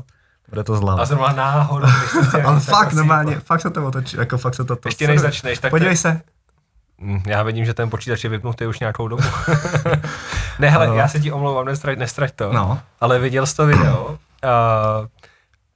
bude 0.50 0.64
to 0.64 0.76
z 0.78 0.82
hlavy. 0.82 1.02
A 1.02 1.06
zrovna 1.06 1.32
náhodou, 1.34 1.88
to 2.32 2.48
Ale 2.48 2.60
fakt, 2.60 2.94
normálně, 2.94 3.30
vypadl. 3.30 3.46
fakt 3.46 3.62
se 3.62 3.70
to 3.70 3.86
otočí, 3.86 4.18
jako 4.18 4.38
fakt 4.38 4.56
se 4.56 4.64
to... 4.66 4.76
to 4.76 4.88
Ještě 4.90 5.08
než 5.08 5.20
začneš, 5.22 5.60
tak 5.60 5.70
Podívej 5.72 5.96
to- 5.96 6.02
se. 6.02 6.22
Mm, 7.02 7.22
Já 7.28 7.44
vidím, 7.44 7.66
že 7.66 7.74
ten 7.74 7.90
počítač 7.90 8.24
je 8.24 8.30
vypnutý 8.30 8.66
už 8.66 8.80
nějakou 8.80 9.08
dobu. 9.08 9.24
ne, 10.60 10.70
hele, 10.70 10.88
No. 10.88 10.94
já 10.96 11.08
se 11.08 11.20
ti 11.20 11.32
omlouvám, 11.32 11.66
nestrať, 11.66 11.98
nestrať 11.98 12.32
to. 12.32 12.54
No. 12.54 12.80
Ale 13.02 13.20
viděl 13.20 13.46
jsi 13.46 13.56
to 13.56 13.66
video 13.66 14.06
uh, 14.08 14.16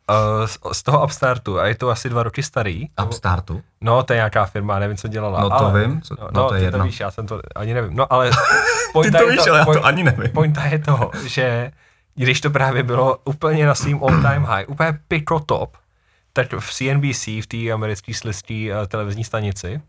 uh, 0.10 0.46
z, 0.46 0.58
z 0.72 0.84
toho 0.84 1.04
Upstartu 1.04 1.60
a 1.60 1.66
je 1.68 1.76
to 1.76 1.90
asi 1.90 2.10
dva 2.10 2.24
roky 2.24 2.44
starý. 2.44 2.88
Upstartu. 3.06 3.62
No, 3.82 4.04
to 4.04 4.14
je 4.14 4.18
nějaká 4.18 4.46
firma, 4.46 4.80
nevím, 4.80 4.98
co 4.98 5.08
dělala. 5.08 5.40
No 5.42 5.50
to 5.50 5.56
ale, 5.56 5.82
vím, 5.88 6.02
co- 6.02 6.16
no, 6.22 6.28
no, 6.32 6.42
no, 6.42 6.48
to 6.50 6.54
je 6.56 6.60
ty 6.60 6.66
jedno. 6.66 6.80
to 6.80 6.86
víš, 6.86 7.00
já 7.00 7.12
jsem 7.12 7.28
to 7.28 7.42
ani 7.56 7.74
nevím. 7.74 7.96
No, 7.96 8.14
ale 8.14 8.32
Ty 9.04 9.12
to 9.12 9.24
je 9.24 9.32
víš, 9.32 9.48
ale 9.48 9.60
já 9.60 9.66
to 9.66 9.86
ani 9.86 10.04
nevím. 10.04 10.32
Pointa 10.32 10.64
je 10.64 10.80
toho, 10.80 11.12
že 11.26 11.72
když 12.16 12.42
to 12.42 12.50
právě 12.50 12.84
bylo 12.84 13.18
úplně 13.26 13.66
na 13.66 13.76
svým 13.76 14.04
all-time 14.04 14.44
high, 14.46 14.66
úplně 14.70 15.00
pico 15.08 15.40
top, 15.40 15.78
tak 16.34 16.54
v 16.60 16.74
CNBC, 16.74 17.28
v 17.28 17.46
té 17.48 17.72
americké 17.72 18.14
slistí 18.14 18.72
uh, 18.72 18.78
televizní 18.88 19.24
stanici, 19.24 19.82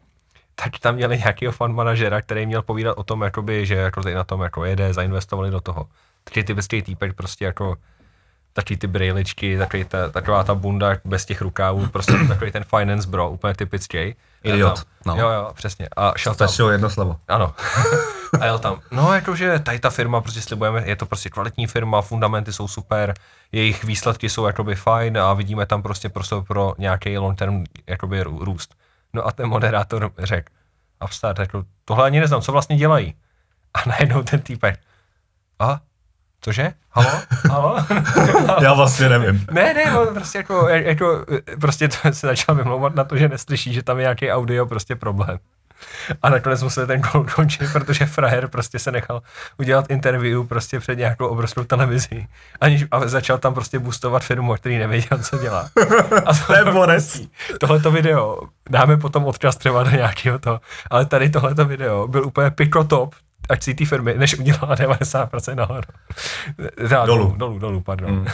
tak 0.63 0.79
tam 0.79 0.95
měli 0.95 1.19
nějakého 1.19 1.53
fan 1.53 1.75
manažera, 1.75 2.23
který 2.23 2.47
měl 2.47 2.63
povídat 2.63 2.99
o 2.99 3.03
tom, 3.05 3.23
jakoby, 3.23 3.67
že 3.67 3.75
jako 3.75 4.03
teď 4.03 4.15
na 4.15 4.25
tom 4.25 4.41
jako 4.41 4.65
jede, 4.65 4.95
zainvestovali 4.95 5.51
do 5.51 5.61
toho. 5.61 5.87
Takže 6.25 6.45
ty 6.45 6.55
bezký 6.55 6.83
týpek 6.83 7.13
prostě 7.15 7.45
jako 7.45 7.77
taky 8.53 8.77
ty 8.77 8.87
brejličky, 8.87 9.59
takový 9.59 9.85
ta, 9.85 10.09
taková 10.09 10.45
ta 10.45 10.55
bunda 10.55 10.97
bez 11.05 11.25
těch 11.25 11.43
rukávů, 11.43 11.87
prostě 11.87 12.13
takový 12.29 12.53
ten 12.53 12.65
finance 12.65 13.09
bro, 13.09 13.31
úplně 13.31 13.55
typický. 13.55 14.15
Idiot, 14.43 14.83
No. 15.07 15.17
Jo, 15.17 15.29
jo, 15.31 15.51
přesně. 15.55 15.89
A 15.97 16.13
šel 16.17 16.35
tam. 16.35 16.49
Stačilo 16.49 16.71
jedno 16.71 16.91
slovo. 16.91 17.17
Ano. 17.29 17.55
A 18.41 18.45
jel 18.45 18.59
tam. 18.59 18.81
No, 18.91 19.15
jakože 19.15 19.59
tady 19.59 19.79
ta 19.79 19.91
firma, 19.91 20.21
prostě 20.21 20.41
slibujeme, 20.41 20.83
je 20.87 20.97
to 20.97 21.07
prostě 21.07 21.31
kvalitní 21.31 21.67
firma, 21.67 22.03
fundamenty 22.03 22.53
jsou 22.53 22.69
super, 22.69 23.15
jejich 23.53 23.85
výsledky 23.85 24.29
jsou 24.31 24.47
jakoby 24.47 24.75
fajn 24.75 25.19
a 25.19 25.35
vidíme 25.35 25.67
tam 25.67 25.83
prostě 25.83 26.09
prostor 26.09 26.45
pro 26.45 26.75
nějaký 26.79 27.19
long 27.19 27.39
term 27.39 27.65
jakoby 27.87 28.23
rů- 28.23 28.45
růst. 28.45 28.75
No 29.13 29.27
a 29.27 29.33
ten 29.33 29.49
moderátor 29.49 30.13
řekl, 30.19 30.53
Upstart, 31.05 31.39
jako, 31.39 31.65
tohle 31.85 32.05
ani 32.05 32.21
neznám, 32.21 32.43
co 32.43 32.53
vlastně 32.53 32.77
dělají. 32.77 33.15
A 33.75 33.89
najednou 33.89 34.23
ten 34.23 34.41
týpek, 34.41 34.81
a, 35.59 35.81
cože? 36.41 36.73
Halo? 36.91 37.23
Halo? 37.51 37.77
Já 38.63 38.75
vlastně 38.75 39.09
nevím. 39.09 39.47
Ne, 39.51 39.75
ne, 39.75 39.99
on 39.99 40.15
prostě 40.15 40.39
jako, 40.39 40.69
jako, 40.69 41.27
prostě 41.61 41.89
to 41.89 41.97
se 42.13 42.27
začal 42.27 42.55
vymlouvat 42.55 42.95
na 42.95 43.05
to, 43.05 43.17
že 43.17 43.29
neslyší, 43.29 43.73
že 43.73 43.83
tam 43.83 43.99
je 43.99 44.03
nějaký 44.03 44.31
audio 44.31 44.67
prostě 44.67 44.97
problém. 44.97 45.39
A 46.23 46.31
nakonec 46.31 46.63
musel 46.63 46.87
ten 46.87 47.03
kol 47.03 47.27
končit, 47.35 47.73
protože 47.73 48.07
frajer 48.07 48.49
prostě 48.49 48.79
se 48.79 48.93
nechal 48.93 49.23
udělat 49.59 49.91
interview 49.91 50.47
prostě 50.47 50.81
před 50.81 50.99
nějakou 50.99 51.27
obrovskou 51.27 51.65
televizí. 51.65 52.29
Aniž, 52.61 52.85
a 52.91 53.09
začal 53.09 53.39
tam 53.39 53.55
prostě 53.55 53.79
boostovat 53.79 54.25
firmu, 54.25 54.55
který 54.55 54.79
nevěděl, 54.79 55.19
co 55.23 55.39
dělá. 55.39 55.71
A 56.27 56.35
to 56.47 56.55
je 56.55 56.65
borec. 56.65 57.21
Tohleto 57.61 57.91
video, 57.91 58.39
dáme 58.71 58.97
potom 58.97 59.25
odkaz 59.25 59.57
třeba 59.57 59.83
do 59.83 59.91
nějakého 59.91 60.39
toho, 60.39 60.61
ale 60.91 61.07
tady 61.07 61.31
tohleto 61.31 61.65
video 61.65 62.09
byl 62.09 62.27
úplně 62.27 62.51
pico 62.51 62.85
top 62.85 63.15
akcí 63.49 63.75
té 63.75 63.87
firmy, 63.87 64.15
než 64.19 64.39
udělala 64.39 64.75
90% 64.75 65.55
nahoru. 65.55 65.89
Teda 66.77 67.07
Dolů. 67.07 67.25
Dolů, 67.25 67.37
dolů, 67.37 67.59
dolů, 67.59 67.81
pardon. 67.81 68.11
Mm. 68.11 68.27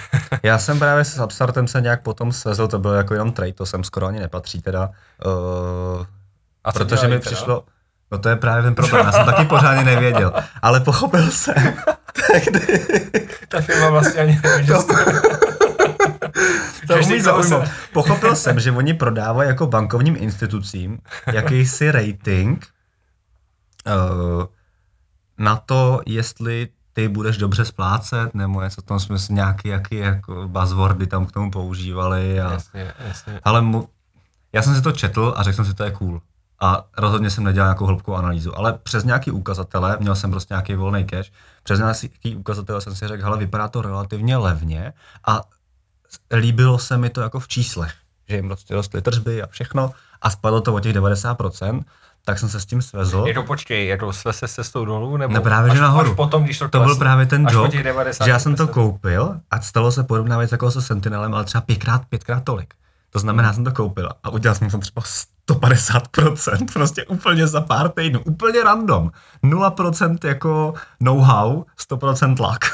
Já 0.43 0.59
jsem 0.59 0.79
právě 0.79 1.05
s 1.05 1.25
Upstartem 1.25 1.69
se 1.69 1.81
nějak 1.81 2.03
potom 2.03 2.33
svezl, 2.33 2.69
to 2.69 2.79
bylo 2.79 2.95
jako 2.95 3.15
jenom 3.15 3.33
trade, 3.33 3.53
to 3.53 3.67
sem 3.67 3.85
skoro 3.85 4.07
ani 4.07 4.21
nepatří 4.21 4.63
teda. 4.63 4.91
Uh, 5.27 6.07
A 6.65 6.73
co 6.73 6.79
protože 6.79 7.09
mi 7.09 7.19
přišlo, 7.19 7.65
no 8.13 8.19
to 8.19 8.29
je 8.29 8.37
právě 8.37 8.63
ten 8.63 8.75
problém, 8.75 9.07
já 9.07 9.13
jsem 9.13 9.27
taky 9.27 9.45
pořádně 9.45 9.85
nevěděl, 9.85 10.33
ale 10.63 10.81
pochopil 10.81 11.31
jsem, 11.31 11.75
tehdy, 12.29 12.87
Ta 13.49 13.61
firma 13.61 13.91
vlastně 13.91 14.21
ani 14.21 14.41
že 14.61 14.73
To- 14.73 14.81
jste... 14.83 14.95
to 16.87 16.95
umí 17.07 17.21
zaujmout. 17.21 17.65
Pochopil 17.93 18.37
jsem, 18.37 18.61
že 18.61 18.73
oni 18.73 18.95
prodávají 18.95 19.49
jako 19.49 19.67
bankovním 19.67 20.17
institucím 20.19 20.99
jakýsi 21.33 21.91
rating 21.93 22.67
uh, 23.87 24.45
na 25.39 25.57
to, 25.57 26.01
jestli 26.07 26.69
ty 26.93 27.09
budeš 27.09 27.37
dobře 27.39 27.65
splácet, 27.65 28.35
nebo 28.35 28.63
něco 28.63 28.83
v 28.83 28.85
tom 28.85 29.01
smyslu, 29.01 29.35
nějaký 29.35 29.69
jaký 29.69 29.97
jako 29.97 30.49
buzzwordy 30.49 31.07
tam 31.07 31.27
k 31.27 31.33
tomu 31.33 31.51
používali 31.51 32.41
a 32.41 32.53
Jasně, 32.53 32.93
jasně. 33.09 33.41
Ale 33.45 33.63
mu, 33.63 33.89
já 34.53 34.63
jsem 34.63 34.75
si 34.75 34.83
to 34.83 34.93
četl 34.93 35.35
a 35.37 35.43
řekl 35.43 35.57
jsem 35.57 35.65
si, 35.65 35.75
to 35.75 35.85
je 35.85 35.91
cool. 35.91 36.21
A 36.63 36.85
rozhodně 36.99 37.31
jsem 37.31 37.45
nedělal 37.45 37.69
nějakou 37.69 37.87
hloubkovou 37.87 38.17
analýzu, 38.17 38.59
ale 38.59 38.73
přes 38.83 39.05
nějaký 39.05 39.31
ukazatele, 39.31 39.97
měl 40.01 40.15
jsem 40.15 40.31
prostě 40.31 40.55
nějaký 40.55 40.75
volný 40.75 41.05
cash, 41.05 41.33
přes 41.63 41.79
nějaký 41.79 42.37
ukazatele 42.37 42.81
jsem 42.81 42.95
si 42.95 43.09
řekl, 43.09 43.25
hele, 43.25 43.39
vypadá 43.39 43.69
to 43.69 43.83
relativně 43.83 44.37
levně 44.37 44.93
a 45.27 45.41
líbilo 46.37 46.79
se 46.79 46.97
mi 46.97 47.11
to 47.11 47.21
jako 47.21 47.41
v 47.41 47.49
číslech, 47.49 47.93
že 48.29 48.37
jim 48.37 48.47
prostě 48.47 48.75
rostly 48.75 49.03
tržby 49.03 49.43
a 49.43 49.47
všechno 49.47 49.91
a 50.23 50.31
spadlo 50.31 50.61
to 50.61 50.75
o 50.75 50.81
těch 50.81 50.97
90%, 50.97 51.83
tak 52.25 52.39
jsem 52.39 52.49
se 52.49 52.61
s 52.61 52.67
tím 52.67 52.83
svezl. 52.83 53.25
Jako 53.27 53.43
počkej, 53.43 53.87
jako 53.87 54.13
sve 54.13 54.33
se 54.33 54.49
cestou 54.49 54.85
dolů, 54.85 55.17
nebo 55.17 55.35
Ne, 55.35 55.41
právě, 55.41 55.71
až, 55.71 55.77
že 55.77 55.83
nahoru. 55.83 56.11
až 56.11 56.17
potom, 56.17 56.45
když 56.45 56.59
to 56.59 56.69
To 56.69 56.81
byl 56.81 56.97
právě 56.97 57.27
ten 57.27 57.47
joke, 57.51 57.71
těch 57.71 57.85
90 57.85 58.25
že 58.25 58.31
já 58.31 58.39
jsem 58.39 58.57
to 58.57 58.69
koupil 58.69 59.37
a 59.51 59.61
stalo 59.61 59.93
se 59.93 60.05
podobná 60.05 60.39
věc 60.39 60.53
jako 60.53 60.71
se 60.71 60.83
Sentinelem, 60.83 61.35
ale 61.35 61.45
třeba 61.45 61.61
pětkrát, 61.61 62.03
pětkrát 62.09 62.45
tolik. 62.45 62.75
To 63.11 63.19
znamená, 63.19 63.49
já 63.49 63.55
jsem 63.55 63.65
to 63.65 63.73
koupil 63.73 64.09
a 64.23 64.31
udělal 64.31 64.55
jsem 64.55 64.71
to 64.71 64.79
třeba 64.79 65.03
150%, 65.51 66.73
prostě 66.73 67.05
úplně 67.05 67.47
za 67.47 67.61
pár 67.61 67.89
týdnů, 67.89 68.21
úplně 68.25 68.65
random. 68.65 69.11
0% 69.45 70.19
jako 70.25 70.75
know-how, 71.01 71.65
100% 71.91 72.49
luck 72.49 72.65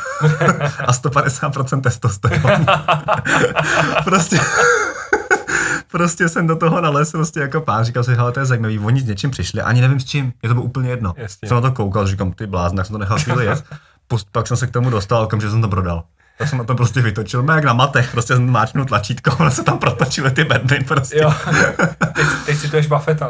a 0.87 0.93
150% 0.93 1.81
testosteron. 1.81 2.67
prostě, 4.05 4.41
prostě 5.91 6.29
jsem 6.29 6.47
do 6.47 6.57
toho 6.57 6.81
nalez 6.81 7.11
prostě 7.11 7.41
jako 7.41 7.61
pán, 7.61 7.85
říkal 7.85 8.05
si, 8.05 8.15
hele, 8.15 8.33
to 8.33 8.41
je 8.41 8.47
zajímavý, 8.47 8.79
oni 8.79 9.01
s 9.01 9.05
něčím 9.05 9.31
přišli, 9.31 9.63
ani 9.63 9.81
nevím 9.81 10.01
s 10.01 10.05
čím, 10.05 10.33
je 10.43 10.49
to 10.49 10.55
bylo 10.55 10.67
úplně 10.67 10.91
jedno. 10.91 11.15
Jasně. 11.17 11.49
Jsem 11.49 11.55
na 11.55 11.61
to 11.61 11.73
koukal, 11.73 12.07
říkám, 12.07 12.33
ty 12.33 12.47
blázn, 12.47 12.77
tak 12.77 12.87
jsem 12.87 12.95
to 12.95 12.99
nechal 12.99 13.19
chvíli 13.19 13.47
jet. 13.47 13.65
Pust, 14.09 14.29
pak 14.33 14.47
jsem 14.47 14.57
se 14.57 14.67
k 14.67 14.71
tomu 14.71 14.91
dostal, 14.91 15.25
okamžitě 15.25 15.51
jsem 15.51 15.63
to 15.63 15.69
prodal. 15.69 16.05
Tak 16.39 16.49
jsem 16.49 16.59
na 16.59 16.65
to 16.65 16.75
prostě 16.75 17.01
vytočil, 17.01 17.43
no 17.43 17.55
jak 17.55 17.65
na 17.65 17.73
matech, 17.73 18.11
prostě 18.11 18.35
jsem 18.35 18.51
máčnul 18.51 18.85
tlačítko, 18.85 19.37
ono 19.41 19.51
se 19.51 19.65
tam 19.65 19.79
protočily 19.79 20.31
ty 20.31 20.45
bedny 20.45 20.85
prostě. 20.85 21.19
Jo, 21.19 21.35
teď, 22.15 22.27
teď 22.47 22.59
si 22.59 22.69
to 22.69 22.77
ješ 22.77 22.87
Buffetta. 22.87 23.29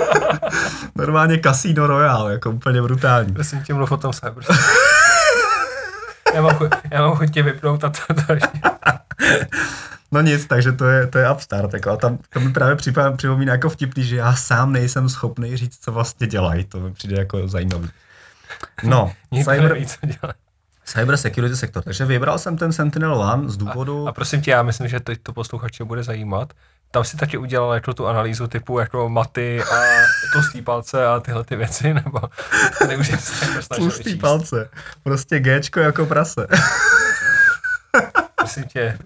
Normálně 0.94 1.38
Casino 1.38 1.86
Royale, 1.86 2.32
jako 2.32 2.50
úplně 2.50 2.82
brutální. 2.82 3.32
Prosím 3.32 3.62
tě, 3.62 3.74
mluv 3.74 3.92
o 3.92 3.96
tom 3.96 4.12
se, 4.12 4.30
prostě. 4.30 4.54
Já 6.34 6.42
mám, 6.42 6.54
chuť, 6.54 6.70
já 6.90 7.00
mám 7.00 7.16
chuť 7.16 7.30
tě 7.30 7.42
vypnout 7.42 7.84
a 7.84 7.88
to, 7.88 8.14
to. 8.14 8.34
No 10.12 10.20
nic, 10.20 10.46
takže 10.46 10.72
to 10.72 10.84
je, 10.84 11.06
to 11.06 11.18
je 11.18 11.32
upstart, 11.32 11.74
jako 11.74 11.90
a 11.90 11.96
tam, 11.96 12.18
to 12.32 12.40
mi 12.40 12.52
právě 12.52 12.76
připomíná, 13.16 13.52
jako 13.52 13.68
vtipný, 13.68 14.04
že 14.04 14.16
já 14.16 14.34
sám 14.34 14.72
nejsem 14.72 15.08
schopný 15.08 15.56
říct, 15.56 15.78
co 15.84 15.92
vlastně 15.92 16.26
dělají, 16.26 16.64
to 16.64 16.80
mi 16.80 16.92
přijde 16.92 17.16
jako 17.18 17.48
zajímavý. 17.48 17.90
No, 18.82 19.12
cyber, 19.44 19.62
neví, 19.62 19.86
co 19.86 20.06
dělá. 20.06 20.34
Cyber 20.86 21.16
security 21.16 21.56
sektor, 21.56 21.82
takže 21.82 22.04
vybral 22.04 22.38
jsem 22.38 22.56
ten 22.56 22.72
Sentinel 22.72 23.14
One 23.20 23.48
z 23.48 23.56
důvodu... 23.56 24.08
A 24.08 24.12
prosím 24.12 24.40
tě, 24.40 24.50
já 24.50 24.62
myslím, 24.62 24.88
že 24.88 25.00
teď 25.00 25.18
to 25.22 25.32
posluchače 25.32 25.84
bude 25.84 26.02
zajímat. 26.02 26.52
Tam 26.90 27.04
si 27.04 27.16
taky 27.16 27.38
udělal 27.38 27.74
jako 27.74 27.94
tu 27.94 28.06
analýzu 28.06 28.46
typu 28.46 28.78
jako 28.78 29.08
maty 29.08 29.62
a 29.62 29.76
tlustý 30.32 30.62
palce 30.62 31.06
a 31.06 31.20
tyhle 31.20 31.44
ty 31.44 31.56
věci, 31.56 31.94
nebo 32.04 32.20
už 32.98 33.06
se 33.20 33.46
jako 33.46 33.74
Tlustý 33.74 34.04
vyčíst. 34.04 34.20
palce. 34.20 34.70
Prostě 35.02 35.40
Gčko 35.40 35.80
jako 35.80 36.06
prase. 36.06 36.46
Prosím 38.34 38.64
tě. 38.64 38.98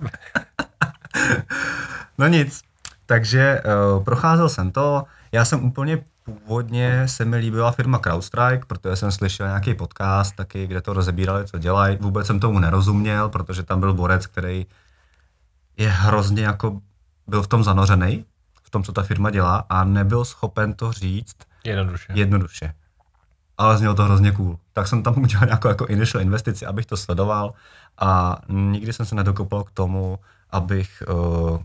no 2.18 2.26
nic, 2.26 2.60
takže 3.06 3.62
uh, 3.96 4.04
procházel 4.04 4.48
jsem 4.48 4.70
to, 4.72 5.04
já 5.32 5.44
jsem 5.44 5.64
úplně 5.64 5.98
původně 6.30 7.08
se 7.08 7.24
mi 7.24 7.36
líbila 7.36 7.72
firma 7.72 7.98
CrowdStrike, 7.98 8.64
protože 8.66 8.96
jsem 8.96 9.12
slyšel 9.12 9.46
nějaký 9.46 9.74
podcast 9.74 10.36
taky, 10.36 10.66
kde 10.66 10.80
to 10.80 10.92
rozebírali, 10.92 11.46
co 11.46 11.58
dělají. 11.58 11.96
Vůbec 12.00 12.26
jsem 12.26 12.40
tomu 12.40 12.58
nerozuměl, 12.58 13.28
protože 13.28 13.62
tam 13.62 13.80
byl 13.80 13.94
borec, 13.94 14.26
který 14.26 14.66
je 15.76 15.88
hrozně 15.88 16.44
jako 16.44 16.80
byl 17.26 17.42
v 17.42 17.48
tom 17.48 17.64
zanořený, 17.64 18.24
v 18.62 18.70
tom, 18.70 18.82
co 18.84 18.92
ta 18.92 19.02
firma 19.02 19.30
dělá 19.30 19.64
a 19.68 19.84
nebyl 19.84 20.24
schopen 20.24 20.74
to 20.74 20.92
říct 20.92 21.36
jednoduše. 21.64 22.12
jednoduše. 22.14 22.74
Ale 23.58 23.78
znělo 23.78 23.94
to 23.94 24.04
hrozně 24.04 24.32
cool. 24.32 24.58
Tak 24.72 24.88
jsem 24.88 25.02
tam 25.02 25.18
udělal 25.22 25.46
nějakou 25.46 25.68
jako 25.68 25.86
initial 25.86 26.22
investici, 26.22 26.66
abych 26.66 26.86
to 26.86 26.96
sledoval 26.96 27.54
a 27.98 28.36
nikdy 28.48 28.92
jsem 28.92 29.06
se 29.06 29.14
nedokopal 29.14 29.64
k 29.64 29.70
tomu, 29.70 30.18
abych 30.50 31.02
uh, 31.08 31.58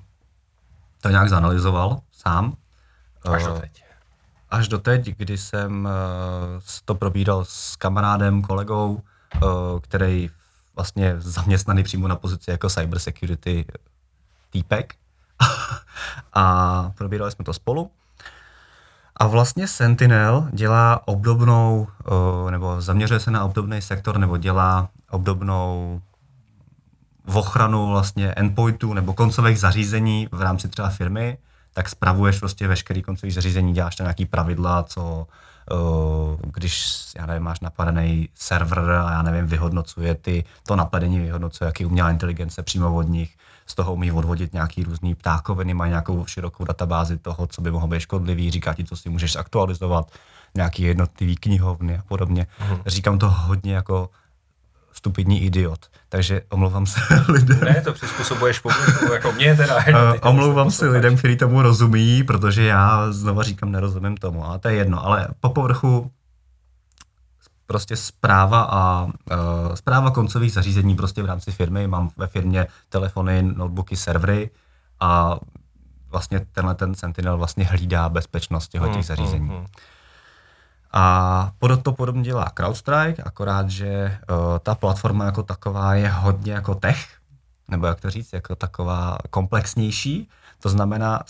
to 1.02 1.10
nějak 1.10 1.30
zanalizoval 1.30 2.00
sám. 2.12 2.54
Až 3.34 3.44
do 3.46 3.54
teď. 3.54 3.85
Až 4.50 4.68
do 4.68 4.80
teď, 4.80 5.18
kdy 5.18 5.38
jsem 5.38 5.86
uh, 5.86 5.92
to 6.86 6.96
probíral 6.96 7.46
s 7.46 7.76
kamarádem, 7.76 8.42
kolegou, 8.42 8.94
uh, 8.94 9.80
který 9.82 10.30
vlastně 10.76 11.16
zaměstnaný 11.18 11.84
přímo 11.84 12.08
na 12.08 12.16
pozici 12.16 12.52
jako 12.52 12.70
cyber 12.70 13.00
security 13.00 13.66
týpek. 14.50 14.96
a 16.34 16.92
probírali 16.98 17.32
jsme 17.32 17.46
to 17.46 17.54
spolu. 17.54 17.92
A 19.16 19.28
vlastně 19.28 19.68
Sentinel 19.68 20.50
dělá 20.52 21.08
obdobnou, 21.08 21.88
nebo 22.50 22.82
zaměřuje 22.82 23.20
se 23.20 23.32
na 23.32 23.46
obdobný 23.46 23.82
sektor, 23.82 24.18
nebo 24.18 24.38
dělá 24.38 24.90
obdobnou 25.12 26.02
v 27.26 27.38
ochranu 27.38 27.88
vlastně 27.88 28.32
endpointů 28.32 28.94
nebo 28.94 29.14
koncových 29.14 29.60
zařízení 29.60 30.28
v 30.32 30.42
rámci 30.42 30.70
třeba 30.70 30.90
firmy, 30.90 31.38
tak 31.76 31.90
spravuješ 31.90 32.40
prostě 32.40 32.68
veškerý 32.68 33.02
koncový 33.02 33.32
zařízení, 33.32 33.74
děláš 33.74 33.96
tam 33.96 34.06
nějaký 34.06 34.26
pravidla, 34.26 34.84
co 34.84 35.28
když, 36.54 36.86
já 37.18 37.26
nevím, 37.26 37.44
máš 37.44 37.60
napadený 37.60 38.30
server 38.36 38.90
a 38.90 39.12
já 39.12 39.22
nevím, 39.22 39.48
vyhodnocuje 39.48 40.16
ty, 40.16 40.44
to 40.68 40.76
napadení 40.76 41.20
vyhodnocuje, 41.20 41.66
jaký 41.66 41.86
umělá 41.86 42.12
inteligence 42.12 42.64
přímo 42.64 42.96
od 42.96 43.02
nich, 43.02 43.36
z 43.66 43.76
toho 43.76 43.94
umí 43.94 44.12
odvodit 44.12 44.54
nějaký 44.54 44.84
různý 44.84 45.16
ptákoviny, 45.16 45.74
mají 45.74 45.90
nějakou 45.90 46.26
širokou 46.26 46.66
databázi 46.66 47.18
toho, 47.18 47.48
co 47.48 47.62
by 47.62 47.72
mohlo 47.72 47.88
být 47.88 48.00
škodlivý, 48.00 48.52
říká 48.52 48.74
ti, 48.74 48.84
co 48.84 48.96
si 48.96 49.10
můžeš 49.10 49.36
aktualizovat, 49.36 50.12
nějaký 50.56 50.84
jednotlivý 50.84 51.36
knihovny 51.36 51.98
a 51.98 52.02
podobně. 52.08 52.48
Mm. 52.70 52.78
Říkám 52.86 53.20
to 53.20 53.30
hodně 53.30 53.76
jako 53.76 54.10
stupidní 54.98 55.44
idiot. 55.44 55.80
Takže 56.10 56.42
omlouvám 56.50 56.86
se 56.86 57.00
lidem. 57.28 57.60
Ne, 57.60 57.82
to 57.82 57.94
přizpůsobuješ 57.94 58.60
publiku, 58.60 59.14
jako 59.14 59.32
mě 59.32 59.56
teda. 59.56 59.76
Uh, 59.86 60.18
omlouvám 60.22 60.72
se 60.72 60.90
lidem, 60.90 61.18
kteří 61.18 61.36
tomu 61.38 61.62
rozumí, 61.62 62.24
protože 62.24 62.64
já 62.64 63.12
znova 63.12 63.44
říkám, 63.44 63.72
nerozumím 63.72 64.18
tomu, 64.18 64.46
ale 64.46 64.60
to 64.60 64.68
je 64.68 64.76
jedno. 64.76 65.06
Ale 65.06 65.28
po 65.40 65.50
povrchu 65.50 66.12
prostě 67.68 67.96
zpráva 67.96 68.62
a 68.62 69.04
uh, 69.04 69.12
zpráva 69.74 70.12
koncových 70.12 70.52
zařízení 70.52 70.96
prostě 70.96 71.24
v 71.24 71.26
rámci 71.26 71.52
firmy. 71.52 71.88
Mám 71.88 72.10
ve 72.18 72.28
firmě 72.28 72.68
telefony, 72.90 73.42
notebooky, 73.44 73.96
servery 73.96 74.50
a 75.00 75.40
vlastně 76.10 76.40
tenhle 76.52 76.76
ten 76.76 76.96
Sentinel 76.96 77.38
vlastně 77.38 77.66
hlídá 77.66 78.10
bezpečnost 78.10 78.68
těch 78.68 78.82
hmm, 78.82 79.04
zařízení. 79.04 79.50
Hmm, 79.50 79.58
hmm. 79.58 79.66
A 80.98 81.52
to 81.84 81.92
podobně 81.92 82.24
dělá 82.24 82.52
CrowdStrike, 82.58 83.24
akorát, 83.24 83.70
že 83.70 84.18
uh, 84.30 84.60
ta 84.60 84.76
platforma 84.76 85.26
jako 85.26 85.44
taková 85.44 85.96
je 85.96 86.10
hodně 86.10 86.54
jako 86.54 86.76
tech, 86.76 87.08
nebo 87.68 87.88
jak 87.88 88.02
to 88.02 88.10
říct, 88.10 88.34
jako 88.34 88.56
taková 88.56 89.18
komplexnější. 89.30 90.30
To 90.60 90.70
znamená, 90.70 91.24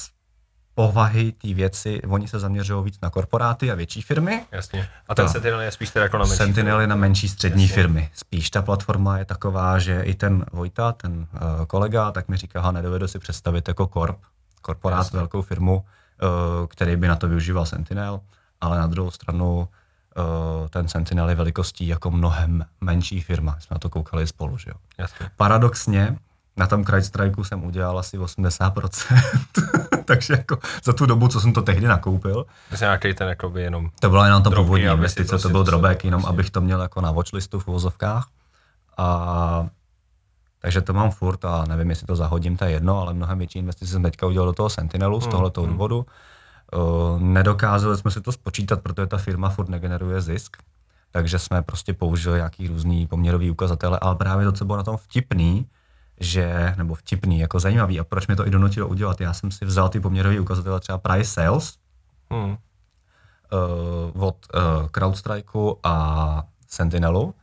povahy 0.76 1.32
té 1.32 1.54
věci, 1.54 2.02
oni 2.02 2.28
se 2.28 2.40
zaměřují 2.40 2.86
víc 2.86 3.00
na 3.02 3.10
korporáty 3.10 3.72
a 3.72 3.76
větší 3.76 4.02
firmy. 4.02 4.46
Jasně. 4.52 4.90
A 5.08 5.16
ten 5.16 5.26
to. 5.26 5.32
Sentinel 5.32 5.62
je 5.62 5.72
spíš 5.72 5.90
teda 5.90 6.04
jako 6.04 6.18
na 6.18 6.26
menší 6.26 6.38
Sentinel 6.38 6.82
je 6.82 6.88
na 6.88 6.96
menší 6.96 7.30
střední 7.30 7.64
Jasně. 7.64 7.76
firmy. 7.76 8.10
Spíš 8.14 8.50
ta 8.50 8.62
platforma 8.62 9.18
je 9.18 9.26
taková, 9.26 9.80
že 9.80 10.02
i 10.02 10.14
ten 10.14 10.46
Vojta, 10.52 10.92
ten 10.92 11.28
uh, 11.34 11.66
kolega, 11.66 12.12
tak 12.12 12.28
mi 12.28 12.38
říká, 12.38 12.72
nedovedu 12.72 13.08
si 13.08 13.20
představit 13.20 13.68
jako 13.68 13.88
korp, 13.88 14.18
korporát, 14.62 15.00
Jasně. 15.00 15.18
velkou 15.20 15.42
firmu, 15.42 15.76
uh, 15.76 16.68
který 16.68 16.96
by 16.96 17.08
na 17.08 17.16
to 17.16 17.28
využíval 17.28 17.66
Sentinel, 17.66 18.20
ale 18.62 18.78
na 18.78 18.88
druhou 18.88 19.12
stranu 19.12 19.58
uh, 19.60 20.68
ten 20.70 20.88
Sentinel 20.88 21.30
je 21.30 21.36
velikostí 21.36 21.88
jako 21.88 22.12
mnohem 22.12 22.66
menší 22.82 23.22
firma. 23.22 23.58
Jsme 23.60 23.74
na 23.74 23.80
to 23.80 23.90
koukali 23.90 24.28
spolu, 24.28 24.58
že 24.58 24.70
jo. 24.70 24.76
Jasně. 24.98 25.30
Paradoxně, 25.38 26.18
na 26.58 26.68
tom 26.68 26.86
CrowdStrikeu 26.86 27.44
jsem 27.44 27.64
udělal 27.64 28.00
asi 28.00 28.18
80%, 28.18 29.24
takže 30.06 30.34
jako 30.34 30.58
za 30.84 30.94
tu 30.94 31.06
dobu, 31.06 31.28
co 31.28 31.42
jsem 31.42 31.54
to 31.54 31.62
tehdy 31.62 31.88
nakoupil. 31.88 32.46
To 32.70 32.76
nějaký 32.80 33.14
ten 33.14 33.28
jakoby 33.28 33.62
jenom 33.62 33.90
To 34.00 34.10
byla 34.10 34.26
jenom 34.26 34.44
ta 34.44 34.50
původní 34.50 34.86
investice, 34.86 35.30
prostě 35.30 35.48
to 35.48 35.52
byl 35.52 35.64
drobek, 35.64 36.06
jenom 36.06 36.26
abych 36.26 36.50
to 36.50 36.62
měl 36.62 36.82
jako 36.82 37.02
na 37.02 37.12
watchlistu 37.12 37.60
v 37.60 37.68
uvozovkách. 37.68 38.28
A 38.98 39.68
takže 40.60 40.82
to 40.82 40.94
mám 40.94 41.12
furt 41.12 41.46
a 41.46 41.66
nevím, 41.68 41.90
jestli 41.90 42.08
to 42.08 42.16
zahodím, 42.16 42.58
to 42.58 42.66
je 42.66 42.72
jedno, 42.72 43.02
ale 43.02 43.14
mnohem 43.14 43.38
větší 43.38 43.60
investice 43.60 43.92
jsem 43.92 44.04
teďka 44.04 44.28
udělal 44.28 44.48
do 44.48 44.54
toho 44.54 44.70
Sentinelu 44.70 45.22
z 45.22 45.24
hmm, 45.24 45.32
tohoto 45.32 45.62
hmm. 45.62 45.72
důvodu. 45.72 46.06
Nedokázali 47.18 47.98
jsme 47.98 48.12
si 48.12 48.22
to 48.22 48.32
spočítat, 48.32 48.82
protože 48.82 49.08
ta 49.08 49.18
firma 49.18 49.50
furt 49.50 49.70
negeneruje 49.70 50.22
zisk, 50.22 50.58
takže 51.12 51.40
jsme 51.40 51.62
prostě 51.62 51.94
použili 51.94 52.38
nějaký 52.38 52.68
různý 52.68 53.08
poměrový 53.08 53.52
ukazatele, 53.52 54.00
ale 54.02 54.16
právě 54.16 54.46
to, 54.46 54.52
co 54.52 54.66
bylo 54.66 54.78
na 54.78 54.84
tom 54.84 54.98
vtipný, 54.98 55.66
že, 56.20 56.74
nebo 56.78 56.96
vtipný, 56.96 57.40
jako 57.40 57.60
zajímavý, 57.60 58.00
a 58.00 58.04
proč 58.04 58.28
mi 58.28 58.36
to 58.36 58.48
i 58.48 58.50
donutilo 58.50 58.88
udělat, 58.88 59.22
já 59.22 59.34
jsem 59.34 59.52
si 59.52 59.66
vzal 59.66 59.90
ty 59.90 60.00
poměrové 60.00 60.40
ukazatele 60.40 60.80
třeba 60.80 60.98
price 60.98 61.32
sales 61.32 61.74
hmm. 62.32 62.58
uh, 64.16 64.24
od 64.24 64.36
uh, 64.54 64.88
CrowdStrikeu 64.92 65.76
a 65.84 66.44
Sentinelu. 66.68 67.36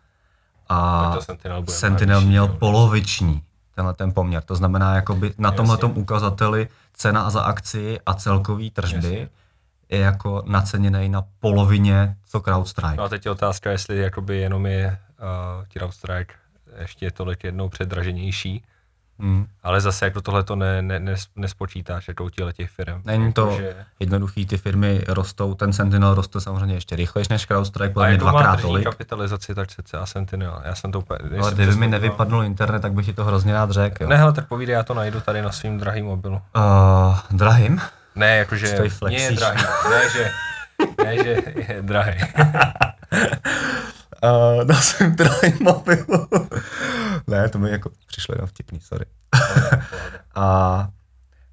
A 0.69 1.17
Sentinel, 1.21 1.65
Sentinel 1.69 2.21
měl 2.21 2.49
poloviční 2.49 3.43
tenhle 3.75 3.95
ten 3.95 4.13
poměr. 4.13 4.43
To 4.43 4.55
znamená, 4.55 4.95
jakoby 4.95 5.33
na 5.39 5.51
tomhle 5.51 5.79
ukazateli 5.79 6.69
cena 6.95 7.31
za 7.31 7.41
akci 7.41 8.01
a 8.07 8.15
celkový 8.15 8.71
tržby 8.71 8.97
Jasně. 8.97 9.29
je 9.89 9.99
jako 9.99 10.43
naceněný 10.47 11.09
na 11.09 11.25
polovině 11.41 12.17
co 12.29 12.41
CrowdStrike. 12.41 12.97
No 12.97 13.03
a 13.03 13.09
teď 13.09 13.25
je 13.25 13.31
otázka, 13.31 13.71
jestli 13.71 13.99
jakoby 13.99 14.37
jenom 14.37 14.67
je 14.67 14.99
uh, 15.19 15.65
CrowdStrike 15.69 16.35
ještě 16.79 17.11
tolik 17.11 17.45
jednou 17.45 17.69
předraženější, 17.69 18.65
Mm. 19.19 19.47
Ale 19.63 19.81
zase 19.81 20.05
jako 20.05 20.21
tohle 20.21 20.43
to 20.43 20.57
ne, 20.57 20.83
ne, 20.83 21.01
ne, 21.01 21.15
nespočítáš 21.37 22.09
jako 22.09 22.25
u 22.25 22.31
těch 22.31 22.71
firm. 22.71 23.03
Není 23.05 23.27
jako, 23.27 23.47
to 23.47 23.57
že... 23.57 23.77
jednoduchý, 24.01 24.47
ty 24.47 24.59
firmy 24.59 25.05
rostou, 25.09 25.55
ten 25.55 25.73
Sentinel 25.73 26.15
roste 26.15 26.41
samozřejmě 26.41 26.75
ještě 26.75 26.97
rychlejš 26.97 27.29
než 27.29 27.47
CrowdStrike, 27.47 27.93
podle 27.93 28.09
mě 28.09 28.19
dvakrát 28.19 28.61
tolik. 28.61 28.85
kapitalizaci, 28.85 29.55
tak 29.55 29.69
a 30.01 30.07
Sentinel, 30.07 30.63
já 30.65 30.75
jsem 30.75 30.93
to 30.93 30.99
úplně... 30.99 31.41
Ale 31.41 31.55
kdyby 31.55 31.77
mi 31.77 31.89
nevypadnul 31.89 32.45
internet, 32.45 32.81
tak 32.81 32.93
bych 32.93 33.07
ti 33.07 33.13
to 33.13 33.25
hrozně 33.25 33.53
rád 33.53 33.71
řekl. 33.71 34.07
Ne, 34.07 34.17
hele, 34.17 34.33
tak 34.33 34.49
povídej, 34.49 34.73
já 34.73 34.83
to 34.83 34.95
najdu 34.95 35.21
tady 35.21 35.43
na 35.43 35.53
svým 35.53 35.79
drahým 35.79 36.05
mobilu. 36.05 36.41
Uh, 36.57 37.19
drahým? 37.31 37.81
Ne, 38.15 38.37
jakože, 38.37 38.79
nie 39.09 39.21
je 39.21 39.33
drahý, 39.33 39.65
ne, 39.91 40.11
že, 40.13 40.31
ne, 41.05 41.17
že 41.25 41.43
je 41.69 41.83
drahý. 41.83 42.19
Uh, 44.25 44.65
dal 44.65 44.81
jsem 44.81 45.17
drahý 45.17 45.55
mobil. 45.61 46.07
ne, 47.27 47.49
to 47.49 47.59
mi 47.59 47.71
jako 47.71 47.91
přišlo 48.07 48.35
jenom 48.35 48.47
vtipný, 48.47 48.81
sorry. 48.81 49.05
a 50.35 50.89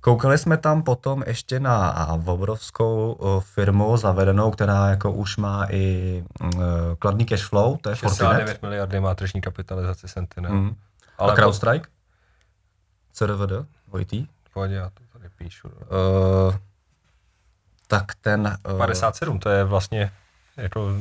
koukali 0.01 0.37
jsme 0.37 0.57
tam 0.57 0.83
potom 0.83 1.23
ještě 1.27 1.59
na 1.59 2.07
obrovskou 2.25 3.17
firmu 3.39 3.97
zavedenou, 3.97 4.51
která 4.51 4.89
jako 4.89 5.11
už 5.11 5.37
má 5.37 5.67
i 5.69 6.23
uh, 6.41 6.61
kladný 6.99 7.25
cash 7.25 7.43
flow, 7.43 7.77
to 7.77 7.89
je 7.89 7.95
69 7.95 8.37
Fortinet. 8.37 8.61
miliardy 8.61 8.99
má 8.99 9.15
tržní 9.15 9.41
kapitalizaci 9.41 10.07
Sentinel. 10.07 10.51
Mm. 10.51 10.75
Ale 11.17 11.33
a 11.33 11.35
CrowdStrike? 11.35 11.89
CRVD? 13.13 13.51
Vojtý? 13.87 14.27
Pojď, 14.53 14.71
já 14.71 14.89
to 14.89 15.03
tady 15.13 15.29
píšu. 15.29 15.67
Uh, 15.67 16.55
tak 17.87 18.15
ten... 18.21 18.57
Uh, 18.71 18.77
57, 18.77 19.39
to 19.39 19.49
je 19.49 19.63
vlastně 19.63 20.11
jako 20.61 20.93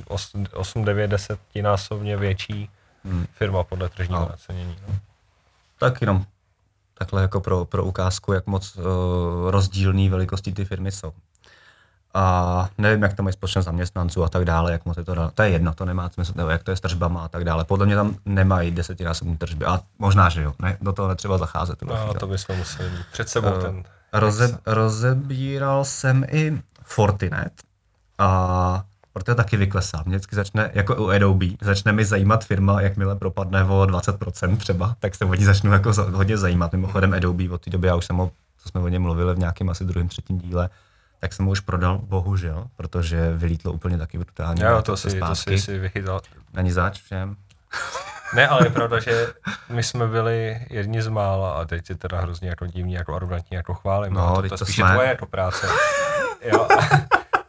8, 0.55 0.85
9, 0.85 1.09
10 1.09 1.41
násobně 1.63 2.17
větší 2.17 2.71
hmm. 3.05 3.27
firma 3.33 3.63
podle 3.63 3.89
tržního 3.89 4.21
no. 4.21 4.29
nacenění. 4.29 4.77
No. 4.89 4.95
Tak 5.79 6.01
jenom 6.01 6.25
takhle 6.95 7.23
jako 7.23 7.41
pro, 7.41 7.65
pro 7.65 7.85
ukázku, 7.85 8.33
jak 8.33 8.47
moc 8.47 8.77
uh, 8.77 8.85
rozdílný 9.51 10.09
velikosti 10.09 10.53
ty 10.53 10.65
firmy 10.65 10.93
jsou. 10.93 11.13
A 12.15 12.69
nevím, 12.79 13.03
jak 13.03 13.15
to 13.15 13.23
mají 13.23 13.33
společnost 13.33 13.65
zaměstnanců 13.65 14.25
a 14.25 14.29
tak 14.29 14.45
dále, 14.45 14.73
jak 14.73 14.85
moc 14.85 14.97
je 14.97 15.05
to, 15.05 15.31
to 15.35 15.43
je 15.43 15.51
jedno, 15.51 15.75
to 15.75 15.85
nemá 15.85 16.09
smysl, 16.09 16.33
nebo 16.37 16.51
jak 16.51 16.63
to 16.63 16.71
je 16.71 16.77
s 16.77 16.81
tržbama 16.81 17.25
a 17.25 17.29
tak 17.29 17.45
dále. 17.45 17.65
Podle 17.65 17.87
mě 17.87 17.95
tam 17.95 18.17
nemají 18.25 18.71
desetinásobní 18.71 19.37
tržby, 19.37 19.65
a 19.65 19.81
možná, 19.99 20.29
že 20.29 20.43
jo, 20.43 20.55
ne, 20.59 20.79
do 20.81 20.93
toho 20.93 21.09
netřeba 21.09 21.39
zacházet. 21.39 21.83
No, 21.83 22.15
to 22.15 22.27
bychom 22.27 22.57
museli 22.57 22.91
mít 22.91 23.07
před 23.13 23.29
sebou 23.29 23.51
uh, 23.51 23.63
ten... 23.63 23.85
Roze, 24.13 24.59
rozebíral 24.67 25.85
jsem 25.85 26.25
i 26.31 26.63
Fortinet 26.83 27.53
a 28.19 28.85
proto 29.13 29.35
taky 29.35 29.57
vyklesá. 29.57 30.03
Mě 30.07 30.17
vždycky 30.17 30.37
začne, 30.37 30.71
jako 30.75 30.97
u 30.97 31.09
Adobe, 31.09 31.47
začne 31.61 31.93
mi 31.93 32.05
zajímat 32.05 32.45
firma, 32.45 32.81
jakmile 32.81 33.17
propadne 33.17 33.65
o 33.65 33.83
20% 33.83 34.57
třeba, 34.57 34.95
tak 35.01 35.15
se 35.15 35.25
o 35.25 35.35
ní 35.35 35.45
začnu 35.45 35.73
jako 35.73 35.93
hodně 36.13 36.39
zajímat. 36.39 36.73
Mimochodem 36.73 37.15
Adobe 37.15 37.51
od 37.51 37.65
té 37.65 37.71
doby, 37.71 37.87
já 37.87 37.95
už 37.95 38.05
jsem 38.05 38.17
ho, 38.17 38.31
co 38.59 38.69
jsme 38.69 38.81
o 38.81 38.89
něm 38.89 39.03
mluvili 39.03 39.35
v 39.35 39.39
nějakém 39.39 39.69
asi 39.71 39.85
druhém, 39.85 40.09
třetím 40.09 40.39
díle, 40.39 40.69
tak 41.21 41.33
jsem 41.33 41.45
ho 41.45 41.53
už 41.53 41.61
prodal, 41.61 41.99
bohužel, 42.03 42.67
protože 42.77 43.33
vylítlo 43.35 43.73
úplně 43.73 43.99
taky 43.99 44.19
brutálně. 44.19 44.65
Jo, 44.65 44.83
to 44.83 44.97
se 44.97 45.11
si, 45.11 45.21
to 45.21 45.35
si, 45.35 45.59
si 45.59 45.79
vychytal. 45.79 46.21
Není 46.53 46.71
zač 46.71 47.03
všem. 47.03 47.37
Ne, 48.35 48.49
ale 48.49 48.67
je 48.67 48.71
pravda, 48.71 49.01
že 49.01 49.27
my 49.69 49.83
jsme 49.83 50.07
byli 50.07 50.67
jedni 50.71 51.03
z 51.03 51.09
mála 51.09 51.53
a 51.53 51.65
teď 51.65 51.91
je 51.91 51.97
teda 51.97 52.21
hrozně 52.21 52.49
jako 52.49 52.67
divný, 52.67 52.93
jako 52.93 53.15
arrogantní, 53.15 53.55
jako 53.55 53.75
chválím. 53.75 54.13
No, 54.13 54.37
to, 54.37 54.43
to, 54.43 54.49
to 54.49 54.65
spíš 54.65 54.77
jsme. 54.77 54.87
je 54.87 54.93
tvoje 54.93 55.09
jako 55.09 55.27
práce. 55.27 55.67
jo, 56.53 56.69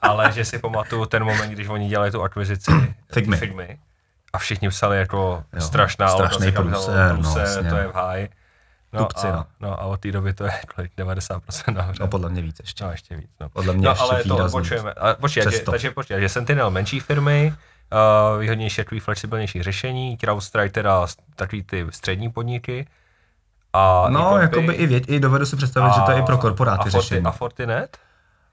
ale 0.01 0.31
že 0.31 0.45
si 0.45 0.59
pamatuju 0.59 1.05
ten 1.05 1.23
moment, 1.23 1.49
když 1.51 1.67
oni 1.67 1.87
dělali 1.87 2.11
tu 2.11 2.23
akvizici 2.23 2.71
Figmy. 3.13 3.37
Figmy 3.37 3.79
a 4.33 4.37
všichni 4.37 4.69
psali 4.69 4.97
jako 4.97 5.43
Jo, 5.53 5.61
strašná 5.61 6.07
strašný 6.07 6.51
průser, 6.51 7.17
no, 7.19 7.35
jasně. 7.39 7.69
to 7.69 7.75
je 7.77 7.87
v 7.87 7.93
háji. 7.95 8.29
No, 8.93 8.99
Tupci, 8.99 9.27
a, 9.27 9.31
no. 9.31 9.45
no. 9.59 9.81
a 9.81 9.85
od 9.85 9.99
té 9.99 10.11
doby 10.11 10.33
to 10.33 10.43
je 10.43 10.51
kolik, 10.75 10.91
90% 10.97 11.73
nahoře. 11.73 11.97
No 12.03 12.07
podle 12.07 12.29
mě 12.29 12.41
víc 12.41 12.59
ještě. 12.59 12.83
No, 12.83 12.91
ještě 12.91 13.15
víc. 13.17 13.29
No, 13.39 13.49
Podle 13.49 13.73
mě 13.73 13.85
no 13.85 13.91
ještě 13.91 14.03
ale 14.03 14.23
to 14.23 14.37
odbočujeme. 14.37 14.93
A, 14.93 15.13
počkej, 15.13 15.43
že, 15.51 15.59
takže 15.59 15.91
počkej, 15.91 16.21
že 16.21 16.29
Sentinel 16.29 16.71
menší 16.71 16.99
firmy, 16.99 17.53
uh, 18.33 18.39
výhodnější, 18.41 18.75
takový 18.75 18.99
flexibilnější 18.99 19.63
řešení, 19.63 20.17
CrowdStrike 20.17 20.69
teda 20.69 21.07
takový 21.35 21.63
ty 21.63 21.85
střední 21.89 22.29
podniky. 22.31 22.87
A 23.73 24.05
No, 24.09 24.19
e-compy. 24.37 24.41
jakoby 24.41 24.73
i, 24.73 24.87
věď, 24.87 25.03
i 25.07 25.19
dovedu 25.19 25.45
si 25.45 25.55
představit, 25.55 25.93
že 25.93 26.01
to 26.01 26.11
je 26.11 26.19
i 26.19 26.23
pro 26.23 26.37
korporáty 26.37 26.81
a 26.81 26.85
Forti- 26.85 27.01
řešení. 27.01 27.25
A 27.25 27.31
Fortinet? 27.31 27.97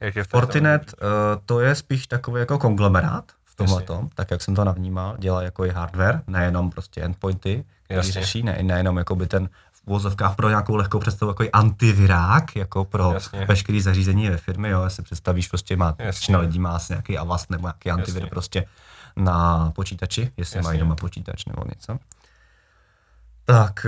Jak 0.01 0.17
je 0.17 0.25
Fortinet, 0.25 0.95
uh, 1.03 1.09
to 1.47 1.61
je 1.61 1.75
spíš 1.75 2.07
takový 2.07 2.41
jako 2.41 2.59
konglomerát 2.59 3.25
v 3.45 3.57
tomhle 3.57 3.83
tom, 3.83 4.09
tak 4.15 4.31
jak 4.31 4.43
jsem 4.43 4.55
to 4.55 4.65
navnímal, 4.65 5.17
dělá 5.19 5.43
jako 5.43 5.65
i 5.65 5.71
hardware, 5.71 6.23
nejenom 6.27 6.71
prostě 6.71 7.01
endpointy, 7.01 7.65
který 7.83 7.99
Jasně. 7.99 8.13
řeší, 8.13 8.43
ne, 8.43 8.59
nejenom 8.63 8.97
jako 8.97 9.17
by 9.17 9.27
ten 9.27 9.49
v 9.73 10.37
pro 10.37 10.49
nějakou 10.49 10.77
lehkou 10.77 10.99
představu 10.99 11.31
jako 11.31 11.43
i 11.43 11.51
antivirák, 11.51 12.57
jako 12.57 12.85
pro 12.85 13.13
Jasně. 13.15 13.45
veškerý 13.45 13.81
zařízení 13.81 14.31
ve 14.31 14.37
firmě, 14.37 14.71
jo, 14.71 14.91
si 14.91 15.03
představíš, 15.03 15.49
prostě 15.49 15.77
má, 15.77 15.95
většina 15.99 16.39
lidí 16.39 16.59
má 16.59 16.71
asi 16.71 16.93
nějaký 16.93 17.19
Avast 17.19 17.51
nebo 17.51 17.67
nějaký 17.67 17.91
antivir 17.91 18.23
Jasně. 18.23 18.31
prostě 18.31 18.65
na 19.17 19.71
počítači, 19.71 20.33
jestli 20.37 20.59
Jasně. 20.59 20.69
mají 20.69 20.79
doma 20.79 20.97
počítač 20.97 21.45
nebo 21.45 21.63
něco. 21.69 21.99
Tak 23.45 23.87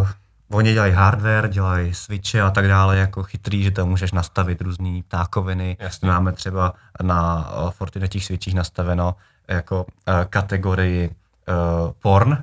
uh, 0.00 0.08
oni 0.52 0.72
dělají 0.72 0.92
hardware, 0.92 1.48
dělají 1.48 1.94
switche 1.94 2.42
a 2.42 2.50
tak 2.50 2.68
dále, 2.68 2.96
jako 2.98 3.22
chytrý, 3.22 3.62
že 3.62 3.70
tam 3.70 3.88
můžeš 3.88 4.12
nastavit 4.12 4.60
různé 4.60 5.02
ptákoviny. 5.08 5.76
Jasně. 5.80 6.08
Máme 6.08 6.32
třeba 6.32 6.72
na 7.02 7.50
uh, 7.62 7.70
Fortinetích 7.70 8.24
switchích 8.24 8.54
nastaveno 8.54 9.14
jako 9.48 9.84
uh, 9.84 10.14
kategorii 10.30 11.08
uh, 11.08 11.92
porn, 12.02 12.38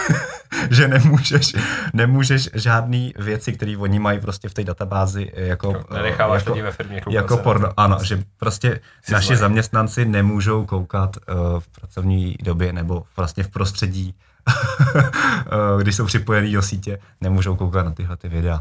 že 0.70 0.88
nemůžeš, 0.88 1.52
nemůžeš 1.92 2.50
žádný 2.54 3.14
věci, 3.18 3.52
které 3.52 3.76
oni 3.76 3.98
mají 3.98 4.20
prostě 4.20 4.48
v 4.48 4.54
té 4.54 4.64
databázi 4.64 5.32
jako, 5.34 5.72
Jako 5.72 5.94
nenecháváš 5.94 6.42
jako, 6.42 6.52
lidi 6.52 6.62
ve 6.62 6.72
firmě 6.72 7.00
koukat 7.00 7.14
jako 7.14 7.36
porno, 7.36 7.68
ano, 7.76 7.98
že 8.02 8.22
prostě 8.36 8.80
Jsi 9.02 9.12
naši 9.12 9.26
zlej. 9.26 9.38
zaměstnanci 9.38 10.04
nemůžou 10.04 10.66
koukat 10.66 11.16
uh, 11.16 11.60
v 11.60 11.68
pracovní 11.68 12.36
době 12.42 12.72
nebo 12.72 13.02
vlastně 13.16 13.44
v 13.44 13.48
prostředí, 13.48 14.14
když 15.78 15.96
jsou 15.96 16.06
připojení 16.06 16.52
do 16.52 16.62
sítě, 16.62 16.98
nemůžou 17.20 17.56
koukat 17.56 17.86
na 17.86 17.92
tyhle 17.92 18.16
ty 18.16 18.28
videa. 18.28 18.60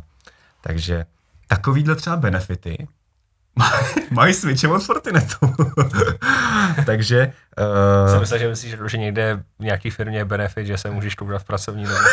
Takže 0.62 1.06
takovýhle 1.48 1.96
třeba 1.96 2.16
benefity 2.16 2.88
mají- 3.60 4.08
mají 4.12 4.34
switche 4.34 4.68
od 4.68 4.84
Fortinetu. 4.84 5.36
Takže 6.86 7.34
Jsem 8.08 8.16
uh, 8.16 8.20
myslel, 8.20 8.40
že 8.40 8.50
myslíš, 8.50 8.76
že 8.86 8.98
někde 8.98 9.44
v 9.60 9.64
nějaký 9.64 9.90
firmě 9.90 10.18
je 10.18 10.26
benefit, 10.26 10.68
že 10.68 10.78
se 10.78 10.92
můžeš 10.92 11.16
koukat 11.16 11.42
v 11.42 11.46
pracovní 11.46 11.84
době. 11.84 12.00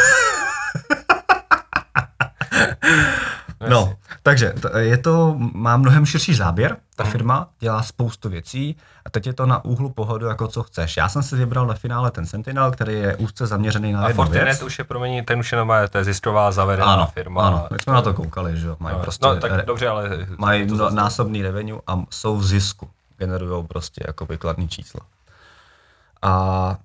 Takže 4.24 4.52
je 4.78 4.98
to, 4.98 5.34
má 5.38 5.76
mnohem 5.76 6.06
širší 6.06 6.34
záběr, 6.34 6.76
ta 6.96 7.02
Mhm. 7.02 7.12
firma 7.12 7.48
dělá 7.60 7.82
spoustu 7.82 8.28
věcí 8.28 8.76
a 9.04 9.10
teď 9.10 9.26
je 9.26 9.32
to 9.32 9.46
na 9.46 9.64
úhlu 9.64 9.90
pohledu, 9.90 10.26
jako 10.26 10.48
co 10.48 10.62
chceš. 10.62 10.96
Já 10.96 11.08
jsem 11.08 11.22
si 11.22 11.36
vybral 11.36 11.66
na 11.66 11.74
finále 11.74 12.10
ten 12.10 12.26
Sentinel, 12.26 12.70
který 12.70 12.92
je 12.94 13.16
úzce 13.16 13.46
zaměřený 13.46 13.92
na 13.92 14.00
A 14.00 14.08
jednu 14.08 14.16
Fortinet 14.24 14.44
věc. 14.44 14.62
už 14.62 14.78
je 14.78 14.84
pro 14.84 15.00
mě, 15.00 15.22
ten 15.24 15.38
už 15.38 15.52
je 15.52 15.58
to 15.90 15.98
je 15.98 16.04
zisková 16.04 16.52
zavedená 16.52 16.92
Ano, 16.92 17.06
firma. 17.14 17.46
ano, 17.46 17.66
my 17.72 17.78
jsme 17.82 17.92
na 17.92 18.02
to 18.02 18.14
koukali, 18.14 18.56
že 18.60 18.66
jo, 18.66 18.76
mají 18.80 18.96
No, 18.96 19.02
prostě, 19.02 19.26
no, 19.26 19.36
tak 19.36 19.52
re- 19.52 19.62
dobře, 19.66 19.88
ale... 19.88 20.26
mají 20.38 20.66
no, 20.66 20.90
násobný 20.90 21.42
revenue 21.42 21.80
a 21.86 21.98
jsou 22.10 22.36
v 22.36 22.44
zisku, 22.46 22.90
generují 23.18 23.66
prostě 23.66 24.04
jako 24.06 24.26
vykladný 24.26 24.68
čísla. 24.68 25.00
A 26.22 26.76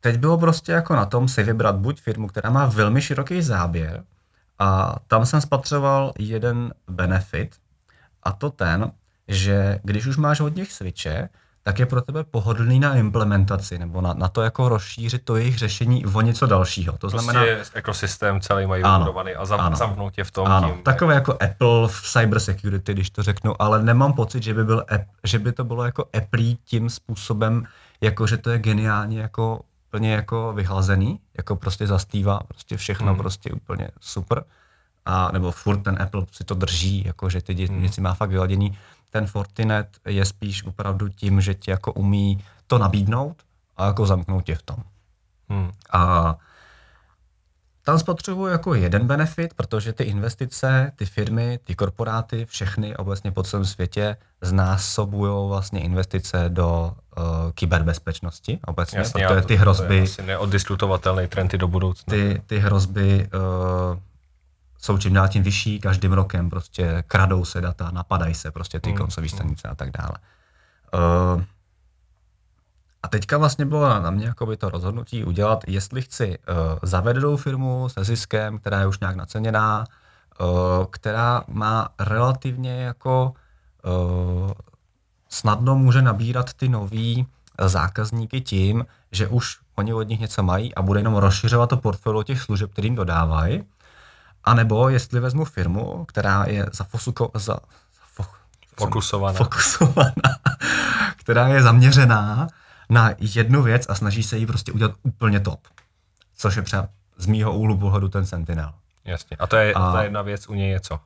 teď 0.00 0.16
bylo 0.18 0.38
prostě 0.38 0.72
jako 0.72 0.96
na 0.96 1.06
tom 1.06 1.28
si 1.28 1.42
vybrat 1.42 1.74
buď 1.76 2.00
firmu, 2.00 2.28
která 2.28 2.50
má 2.50 2.66
velmi 2.66 3.02
široký 3.02 3.42
záběr 3.42 4.02
a 4.62 4.96
tam 5.06 5.26
jsem 5.26 5.40
spatřoval 5.40 6.12
jeden 6.18 6.74
benefit 6.88 7.56
a 8.22 8.32
to 8.32 8.50
ten, 8.50 8.92
že 9.28 9.78
když 9.82 10.06
už 10.06 10.16
máš 10.16 10.40
od 10.40 10.56
nich 10.56 10.72
switche, 10.72 11.28
tak 11.62 11.78
je 11.78 11.86
pro 11.86 12.00
tebe 12.02 12.24
pohodlný 12.24 12.80
na 12.80 12.94
implementaci 12.94 13.78
nebo 13.78 14.00
na, 14.00 14.14
na 14.14 14.28
to 14.28 14.42
jako 14.42 14.68
rozšířit 14.68 15.24
to 15.24 15.36
jejich 15.36 15.58
řešení 15.58 16.06
o 16.06 16.20
něco 16.20 16.46
dalšího. 16.46 16.92
To 16.92 16.98
Prostě 16.98 17.18
znamená, 17.32 17.46
ekosystém 17.74 18.40
celý 18.40 18.66
mají 18.66 18.82
Ano, 18.82 19.14
a 19.38 19.44
zam, 19.44 19.60
ano. 19.60 19.76
zamknout 19.76 20.14
tě 20.14 20.24
v 20.24 20.30
tom 20.30 20.46
ano, 20.46 20.70
tím. 20.70 20.82
takové 20.82 21.14
jako 21.14 21.32
Apple 21.32 21.88
v 21.88 22.02
cyber 22.12 22.40
security, 22.40 22.94
když 22.94 23.10
to 23.10 23.22
řeknu, 23.22 23.62
ale 23.62 23.82
nemám 23.82 24.12
pocit, 24.12 24.42
že 24.42 24.54
by, 24.54 24.64
byl, 24.64 24.84
že 25.24 25.38
by 25.38 25.52
to 25.52 25.64
bylo 25.64 25.84
jako 25.84 26.04
Apple 26.18 26.54
tím 26.64 26.90
způsobem, 26.90 27.64
jako 28.00 28.26
že 28.26 28.36
to 28.36 28.50
je 28.50 28.58
geniálně 28.58 29.20
jako 29.20 29.60
plně 29.92 30.12
jako 30.12 30.52
vyhlazený, 30.52 31.20
jako 31.36 31.56
prostě 31.56 31.86
zastývá 31.86 32.40
prostě 32.48 32.76
všechno 32.76 33.06
Hmm. 33.06 33.18
prostě 33.18 33.50
úplně 33.50 33.88
super. 34.00 34.44
A 35.04 35.32
nebo 35.32 35.52
furt 35.52 35.82
ten 35.82 36.02
Apple 36.02 36.26
si 36.32 36.44
to 36.44 36.54
drží, 36.54 37.04
jako 37.06 37.30
že 37.30 37.42
ty 37.42 37.66
hmm. 37.66 37.80
věci 37.80 38.00
má 38.00 38.14
fakt 38.14 38.30
vyladěný. 38.30 38.78
Ten 39.10 39.26
Fortinet 39.26 39.88
je 40.06 40.24
spíš 40.24 40.64
opravdu 40.64 41.08
tím, 41.08 41.40
že 41.40 41.54
ti 41.54 41.70
jako 41.70 41.92
umí 41.92 42.44
to 42.66 42.78
nabídnout 42.78 43.42
a 43.76 43.86
jako 43.86 44.06
zamknout 44.06 44.44
tě 44.44 44.54
v 44.54 44.62
tom. 44.62 44.76
Hmm. 45.48 45.70
A 45.92 46.34
tam 47.84 47.98
spotřebuji 47.98 48.46
jako 48.46 48.74
jeden 48.74 49.06
benefit, 49.06 49.54
protože 49.54 49.92
ty 49.92 50.04
investice, 50.04 50.92
ty 50.96 51.06
firmy, 51.06 51.58
ty 51.64 51.74
korporáty, 51.74 52.46
všechny 52.46 52.96
obecně 52.96 53.32
po 53.32 53.42
celém 53.42 53.64
světě 53.64 54.16
znásobují 54.40 55.48
vlastně 55.48 55.80
investice 55.80 56.44
do 56.48 56.92
uh, 57.18 57.24
kyberbezpečnosti 57.54 58.58
obecně, 58.66 58.98
Jasně, 58.98 59.26
protože 59.26 59.40
to- 59.40 59.46
ty 59.46 59.54
To 59.56 59.60
hrozby, 59.60 59.96
je 59.96 60.02
asi 60.02 60.22
neoddiskutovatelný 60.22 61.26
trend 61.28 61.54
i 61.54 61.58
do 61.58 61.68
budoucna. 61.68 62.10
ty, 62.10 62.42
ty 62.46 62.58
hrozby 62.58 63.28
uh, 63.34 63.98
jsou 64.78 64.98
čím 64.98 65.12
dál 65.14 65.28
tím 65.28 65.42
vyšší, 65.42 65.80
každým 65.80 66.12
rokem 66.12 66.50
prostě 66.50 67.04
kradou 67.06 67.44
se 67.44 67.60
data, 67.60 67.90
napadají 67.90 68.34
se 68.34 68.50
prostě 68.50 68.80
ty 68.80 68.88
Hmm, 68.90 68.98
koncové 68.98 69.26
hmm. 69.28 69.36
stanice 69.38 69.68
a 69.68 69.74
tak 69.74 69.90
dále. 69.90 70.12
Uh, 71.36 71.42
a 73.02 73.08
teďka 73.08 73.38
vlastně 73.38 73.64
bylo 73.66 73.88
na- 73.88 74.10
mě 74.10 74.26
jakoby 74.26 74.56
to 74.56 74.68
rozhodnutí 74.70 75.24
udělat, 75.24 75.64
jestli 75.66 76.02
chci 76.02 76.38
uh, 76.38 76.54
zavedenou 76.82 77.36
firmu 77.36 77.88
se 77.88 78.04
ziskem, 78.04 78.58
která 78.58 78.80
je 78.80 78.86
už 78.86 78.98
nějak 79.00 79.16
naceněná, 79.16 79.84
uh, 80.40 80.46
která 80.90 81.44
má 81.48 81.88
relativně 82.00 82.82
jako 82.82 83.32
uh, 83.84 84.50
snadno 85.28 85.74
může 85.76 86.02
nabírat 86.02 86.52
ty 86.52 86.68
nový 86.68 87.26
zákazníky 87.66 88.40
tím, 88.40 88.86
že 89.12 89.28
už 89.28 89.58
oni 89.74 89.94
od 89.94 90.02
nich 90.02 90.20
něco 90.20 90.42
mají 90.42 90.74
a 90.74 90.82
bude 90.82 91.00
jenom 91.00 91.14
rozšiřovat 91.14 91.70
to 91.70 91.76
portfolio 91.76 92.22
těch 92.22 92.40
služeb, 92.42 92.72
kterým 92.72 92.94
dodávají. 92.94 93.64
A 94.44 94.54
nebo 94.54 94.88
jestli 94.88 95.20
vezmu 95.20 95.44
firmu, 95.44 96.04
která 96.04 96.44
je 96.44 96.66
zafosuko, 96.72 97.30
za, 97.34 97.56
zafo, 98.00 98.30
Fokusovaná. 98.76 99.38
fokusovaná, 99.38 100.12
která 101.16 101.48
je 101.48 101.62
zaměřená 101.62 102.48
na 102.92 103.10
jednu 103.18 103.62
věc 103.62 103.86
a 103.88 103.94
snaží 103.94 104.22
se 104.22 104.38
ji 104.38 104.46
prostě 104.46 104.72
udělat 104.72 104.92
úplně 105.02 105.40
top. 105.40 105.60
Což 106.36 106.56
je 106.56 106.62
třeba 106.62 106.88
z 107.16 107.26
mýho 107.26 107.52
úhlu 107.52 107.78
pohledu 107.78 108.08
ten 108.08 108.26
Sentinel. 108.26 108.74
Jasně. 109.04 109.36
A 109.36 109.46
to 109.46 109.56
je, 109.56 109.74
A- 109.74 109.92
ta 109.92 110.02
jedna 110.02 110.22
věc 110.22 110.48
u 110.48 110.54
něj 110.54 110.70
je 110.70 110.80
co? 110.80 111.00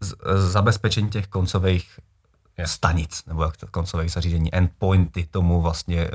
Z, 0.00 0.14
z 0.36 0.50
zabezpečení 0.52 1.10
těch 1.10 1.26
koncových 1.26 2.00
Jasně. 2.56 2.74
stanic, 2.74 3.24
nebo 3.26 3.44
jak 3.44 3.56
to 3.56 3.66
koncových 3.66 4.12
zařízení, 4.12 4.54
endpointy 4.54 5.26
tomu 5.26 5.60
vlastně, 5.62 6.10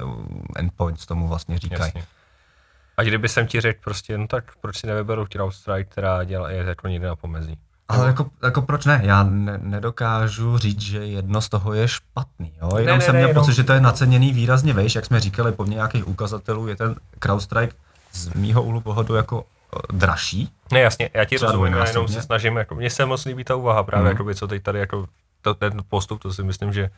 endpoints 0.55 1.05
tomu 1.05 1.27
vlastně 1.27 1.59
říkají. 1.59 1.81
Jasně. 1.95 2.05
A 2.97 3.03
kdyby 3.03 3.29
jsem 3.29 3.47
ti 3.47 3.61
řekl 3.61 3.79
prostě, 3.83 4.17
no 4.17 4.27
tak 4.27 4.55
proč 4.61 4.77
si 4.77 4.87
nevyberu 4.87 5.27
CrowdStrike, 5.27 5.83
která 5.83 6.23
dělá, 6.23 6.49
je 6.51 6.63
jako 6.63 6.87
někde 6.87 7.07
na 7.07 7.15
pomezí. 7.15 7.57
Ale 7.87 8.07
jako, 8.07 8.25
jako 8.43 8.61
proč 8.61 8.85
ne? 8.85 9.01
Já 9.03 9.23
ne, 9.23 9.59
nedokážu 9.63 10.57
říct, 10.57 10.81
že 10.81 10.97
jedno 10.97 11.41
z 11.41 11.49
toho 11.49 11.73
je 11.73 11.87
špatný. 11.87 12.53
Jo? 12.61 12.77
Jenom 12.77 12.99
ne, 12.99 13.05
jsem 13.05 13.13
ne, 13.13 13.19
měl 13.19 13.29
jenom- 13.29 13.43
pocit, 13.43 13.55
že 13.55 13.63
to 13.63 13.73
je 13.73 13.81
naceněný 13.81 14.33
výrazně 14.33 14.73
vejš, 14.73 14.95
jak 14.95 15.05
jsme 15.05 15.19
říkali, 15.19 15.51
po 15.51 15.65
nějakých 15.65 16.07
ukazatelů 16.07 16.67
je 16.67 16.75
ten 16.75 16.95
CrowdStrike 17.19 17.73
z 18.11 18.33
mýho 18.33 18.63
úhlu 18.63 18.81
pohledu 18.81 19.15
jako 19.15 19.41
uh, 19.41 19.97
dražší. 19.97 20.51
Ne, 20.71 20.79
jasně, 20.79 21.09
já 21.13 21.25
ti 21.25 21.37
rozumím, 21.37 21.73
já 21.73 21.79
jenom 21.79 21.83
dvojnásobně. 21.83 22.15
se 22.15 22.21
snažím, 22.21 22.57
jako, 22.57 22.75
mně 22.75 22.89
se 22.89 23.05
moc 23.05 23.25
líbí 23.25 23.43
ta 23.43 23.55
úvaha 23.55 23.83
právě, 23.83 24.03
mm. 24.03 24.11
jakoby, 24.11 24.35
co 24.35 24.47
teď 24.47 24.63
tady, 24.63 24.79
jako, 24.79 25.07
to, 25.41 25.53
ten 25.53 25.71
postup, 25.89 26.21
to 26.21 26.33
si 26.33 26.43
myslím, 26.43 26.73
že 26.73 26.89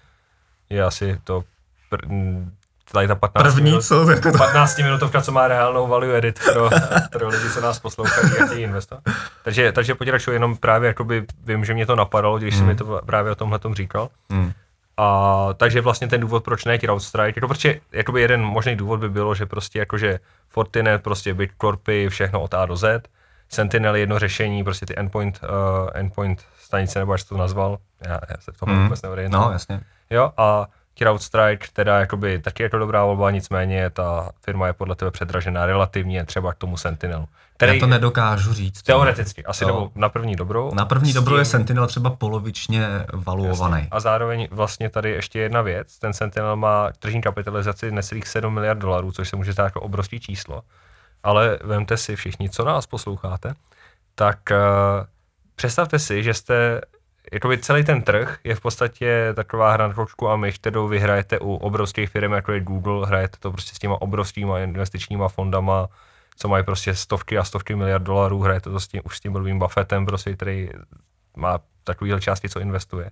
je 0.69 0.83
asi 0.83 1.19
to 1.23 1.43
pr- 1.91 2.45
tady 2.91 3.07
ta 3.07 3.15
15 3.15 3.53
První, 3.53 3.63
minut, 3.63 3.81
co? 3.81 4.11
Jako 4.11 4.31
to... 4.31 4.37
15 4.37 4.77
minutovka, 4.77 5.21
co 5.21 5.31
má 5.31 5.47
reálnou 5.47 5.87
value 5.87 6.17
edit 6.17 6.39
pro, 6.53 6.69
pro 7.11 7.27
lidi, 7.27 7.49
co 7.49 7.61
nás 7.61 7.79
poslouchají 7.79 8.37
a 8.37 8.45
chtějí 8.45 8.63
investovat. 8.63 9.03
Takže, 9.43 9.71
takže 9.71 9.95
pokračuji 9.95 10.31
jenom 10.31 10.57
právě, 10.57 10.87
jakoby, 10.87 11.25
vím, 11.45 11.65
že 11.65 11.73
mě 11.73 11.85
to 11.85 11.95
napadalo, 11.95 12.37
když 12.37 12.55
hmm. 12.55 12.63
jsi 12.63 12.67
mi 12.67 12.75
to 12.75 13.01
právě 13.05 13.31
o 13.31 13.35
tomhle 13.35 13.59
tom 13.59 13.75
říkal. 13.75 14.09
Hmm. 14.29 14.51
A 14.97 15.49
takže 15.53 15.81
vlastně 15.81 16.07
ten 16.07 16.21
důvod, 16.21 16.43
proč 16.43 16.65
ne 16.65 16.79
CrowdStrike, 16.79 17.33
jako 17.35 17.47
protože 17.47 17.79
jakoby 17.91 18.21
jeden 18.21 18.41
možný 18.41 18.75
důvod 18.75 18.99
by 18.99 19.09
bylo, 19.09 19.35
že 19.35 19.45
prostě 19.45 19.79
jakože 19.79 20.19
Fortinet, 20.49 21.03
prostě 21.03 21.33
Bitcorpy, 21.33 22.09
všechno 22.09 22.41
od 22.41 22.53
A 22.53 22.65
do 22.65 22.75
Z, 22.75 23.03
Sentinel 23.49 23.95
je 23.95 24.01
jedno 24.01 24.19
řešení, 24.19 24.63
prostě 24.63 24.85
ty 24.85 24.93
endpoint, 24.97 25.39
uh, 25.43 25.89
endpoint 25.93 26.45
stanice, 26.59 26.99
nebo 26.99 27.11
jak 27.11 27.21
jsi 27.21 27.27
to 27.27 27.37
nazval, 27.37 27.77
já, 28.01 28.19
já 28.29 28.35
se 28.39 28.51
v 28.51 28.57
tom 28.57 28.69
Hmm. 28.69 28.83
vůbec 28.83 29.01
neorientuju. 29.01 29.43
No, 29.43 29.51
jasně. 29.51 29.81
Jo, 30.09 30.31
a 30.37 30.65
CrowdStrike 30.95 31.67
teda 31.73 31.99
jakoby 31.99 32.39
taky 32.39 32.63
jako 32.63 32.77
dobrá 32.77 33.05
volba, 33.05 33.31
nicméně 33.31 33.89
ta 33.89 34.29
firma 34.41 34.67
je 34.67 34.73
podle 34.73 34.95
tebe 34.95 35.11
předražená 35.11 35.65
relativně 35.65 36.25
třeba 36.25 36.53
k 36.53 36.57
tomu 36.57 36.77
Sentinelu. 36.77 37.27
Já 37.61 37.79
to 37.79 37.87
nedokážu 37.87 38.53
říct. 38.53 38.81
Teoreticky, 38.81 39.45
asi 39.45 39.63
Jo. 39.63 39.67
nebo 39.67 39.91
na 39.95 40.09
první 40.09 40.35
dobrou. 40.35 40.71
Na 40.73 40.85
první 40.85 41.11
S 41.11 41.13
dobro 41.13 41.37
je 41.37 41.43
tím- 41.43 41.51
Sentinel 41.51 41.87
třeba 41.87 42.09
polovičně 42.09 42.87
valuovaný. 43.13 43.73
Jasně. 43.75 43.87
A 43.91 43.99
zároveň 43.99 44.47
vlastně 44.51 44.89
tady 44.89 45.11
ještě 45.11 45.39
jedna 45.39 45.61
věc, 45.61 45.99
ten 45.99 46.13
Sentinel 46.13 46.55
má 46.55 46.89
tržní 46.99 47.21
kapitalizaci 47.21 47.91
necelých 47.91 48.27
7 48.27 48.53
miliard 48.53 48.77
dolarů, 48.79 49.11
což 49.11 49.29
se 49.29 49.35
může 49.35 49.53
zdát 49.53 49.63
jako 49.63 49.81
obrovský 49.81 50.19
číslo, 50.19 50.61
ale 51.23 51.59
vemte 51.63 51.97
si 51.97 52.15
všichni, 52.15 52.49
co 52.49 52.65
nás 52.65 52.85
posloucháte, 52.87 53.53
tak 54.15 54.39
uh, 54.51 54.57
představte 55.55 55.99
si, 55.99 56.23
že 56.23 56.33
jste, 56.33 56.81
jakoby 57.31 57.57
celý 57.57 57.83
ten 57.83 58.01
trh 58.01 58.39
je 58.43 58.55
v 58.55 58.61
podstatě 58.61 59.33
taková 59.35 59.71
hra 59.71 59.87
na 59.87 59.93
kroužku 59.93 60.29
a 60.29 60.35
myš, 60.35 60.57
kterou 60.57 60.87
vy 60.87 60.99
hrajete 60.99 61.39
u 61.39 61.55
obrovských 61.55 62.09
firm, 62.09 62.31
jako 62.31 62.51
je 62.51 62.59
Google, 62.59 63.07
hrajete 63.07 63.37
to 63.39 63.51
prostě 63.51 63.75
s 63.75 63.79
těma 63.79 64.01
obrovskýma 64.01 64.59
investičníma 64.59 65.27
fondama, 65.27 65.87
co 66.35 66.47
mají 66.47 66.63
prostě 66.63 66.95
stovky 66.95 67.37
a 67.37 67.43
stovky 67.43 67.75
miliard 67.75 68.03
dolarů, 68.03 68.39
hrajete 68.39 68.69
to 68.69 68.79
s 68.79 68.87
tím, 68.87 69.01
už 69.05 69.17
s 69.17 69.19
tím 69.19 69.33
blbým 69.33 69.59
Buffettem, 69.59 70.05
prostě, 70.05 70.33
který 70.33 70.69
má 71.37 71.59
takovýhle 71.83 72.21
částky, 72.21 72.49
co 72.49 72.59
investuje. 72.59 73.11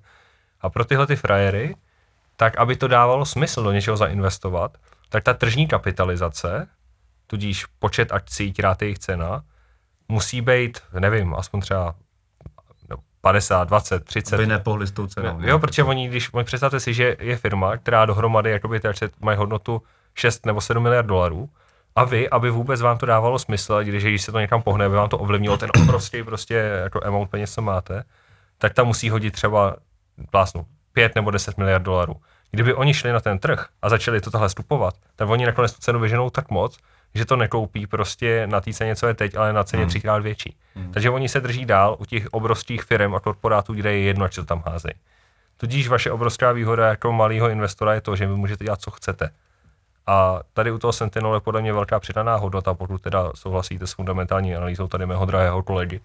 A 0.61 0.69
pro 0.69 0.85
tyhle 0.85 1.07
ty 1.07 1.15
frajery, 1.15 1.75
tak 2.35 2.57
aby 2.57 2.75
to 2.75 2.87
dávalo 2.87 3.25
smysl 3.25 3.63
do 3.63 3.71
něčeho 3.71 3.97
zainvestovat, 3.97 4.77
tak 5.09 5.23
ta 5.23 5.33
tržní 5.33 5.67
kapitalizace, 5.67 6.67
tudíž 7.27 7.65
počet 7.65 8.11
akcí, 8.11 8.53
která 8.53 8.69
je 8.69 8.75
jejich 8.85 8.99
cena, 8.99 9.43
musí 10.07 10.41
být, 10.41 10.81
nevím, 10.99 11.35
aspoň 11.35 11.61
třeba 11.61 11.95
50, 13.23 13.67
20, 13.67 14.05
30. 14.05 14.35
Aby 14.35 14.45
nepohli 14.45 14.87
s 14.87 14.91
tou 14.91 15.07
cenou. 15.07 15.39
Jo, 15.41 15.59
protože 15.59 15.83
oni, 15.83 16.07
když 16.07 16.29
představte 16.43 16.79
si, 16.79 16.93
že 16.93 17.15
je 17.19 17.37
firma, 17.37 17.77
která 17.77 18.05
dohromady 18.05 18.51
jakoby 18.51 18.81
mají 19.19 19.37
hodnotu 19.37 19.81
6 20.15 20.45
nebo 20.45 20.61
7 20.61 20.83
miliard 20.83 21.05
dolarů, 21.05 21.49
a 21.95 22.03
vy, 22.03 22.29
aby 22.29 22.49
vůbec 22.49 22.81
vám 22.81 22.97
to 22.97 23.05
dávalo 23.05 23.39
smysl, 23.39 23.73
a 23.73 23.83
když, 23.83 24.03
když 24.03 24.21
se 24.21 24.31
to 24.31 24.39
někam 24.39 24.61
pohne, 24.61 24.85
aby 24.85 24.95
vám 24.95 25.09
to 25.09 25.17
ovlivnilo 25.17 25.57
ten 25.57 25.69
obrovský 25.81 26.23
prostě 26.23 26.55
jako 26.83 27.05
amount 27.05 27.29
peněz, 27.29 27.53
co 27.53 27.61
máte, 27.61 28.03
tak 28.57 28.73
tam 28.73 28.87
musí 28.87 29.09
hodit 29.09 29.31
třeba 29.31 29.75
plásnu 30.31 30.65
5 30.93 31.15
nebo 31.15 31.31
10 31.31 31.57
miliard 31.57 31.83
dolarů. 31.83 32.15
Kdyby 32.51 32.73
oni 32.73 32.93
šli 32.93 33.11
na 33.11 33.19
ten 33.19 33.39
trh 33.39 33.67
a 33.81 33.89
začali 33.89 34.21
to 34.21 34.31
tohle 34.31 34.49
stupovat, 34.49 34.93
tak 35.15 35.29
oni 35.29 35.45
nakonec 35.45 35.73
tu 35.73 35.79
cenu 35.79 35.99
vyženou 35.99 36.29
tak 36.29 36.49
moc, 36.49 36.77
že 37.15 37.25
to 37.25 37.35
nekoupí 37.35 37.87
prostě 37.87 38.47
na 38.47 38.61
té 38.61 38.73
ceně, 38.73 38.95
co 38.95 39.07
je 39.07 39.13
teď, 39.13 39.35
ale 39.37 39.53
na 39.53 39.63
ceně 39.63 39.83
Hmm. 39.83 39.89
třikrát 39.89 40.17
větší. 40.23 40.55
Takže 40.93 41.09
oni 41.09 41.29
se 41.29 41.39
drží 41.41 41.65
dál 41.65 41.95
u 41.99 42.05
těch 42.05 42.27
obrovských 42.31 42.83
firm 42.83 43.15
a 43.15 43.19
korporátů, 43.19 43.73
kde 43.73 43.91
je 43.93 43.99
jedno, 43.99 44.29
co 44.29 44.45
tam 44.45 44.63
házejí. 44.65 44.93
Tudíž 45.57 45.87
vaše 45.87 46.11
obrovská 46.11 46.51
výhoda 46.51 46.87
jako 46.89 47.11
malého 47.11 47.49
investora 47.49 47.93
je 47.93 48.01
to, 48.01 48.15
že 48.15 48.27
vy 48.27 48.35
můžete 48.35 48.63
dělat, 48.63 48.81
co 48.81 48.91
chcete. 48.91 49.29
A 50.07 50.39
tady 50.53 50.71
u 50.71 50.77
toho 50.77 50.93
Sentinelu 50.93 51.33
je 51.33 51.39
podle 51.39 51.61
mě 51.61 51.73
velká 51.73 51.99
přidaná 51.99 52.35
hodnota, 52.35 52.73
pokud 52.73 53.01
teda 53.01 53.31
souhlasíte 53.35 53.87
s 53.87 53.91
fundamentální 53.93 54.55
analýzou 54.55 54.87
tady 54.87 55.05
mého 55.05 55.25
drahého 55.25 55.63
kolegy 55.63 56.01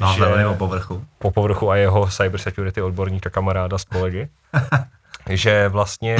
Na 0.00 0.12
že- 0.14 0.36
nebo 0.36 0.54
povrchu. 0.54 1.04
po 1.18 1.30
povrchu 1.30 1.70
a 1.70 1.76
jeho 1.76 2.06
cybersecurity 2.06 2.82
odborníka, 2.82 3.30
kamaráda 3.30 3.78
z 3.78 3.84
kolegy, 3.84 4.28
že 5.30 5.68
vlastně 5.68 6.16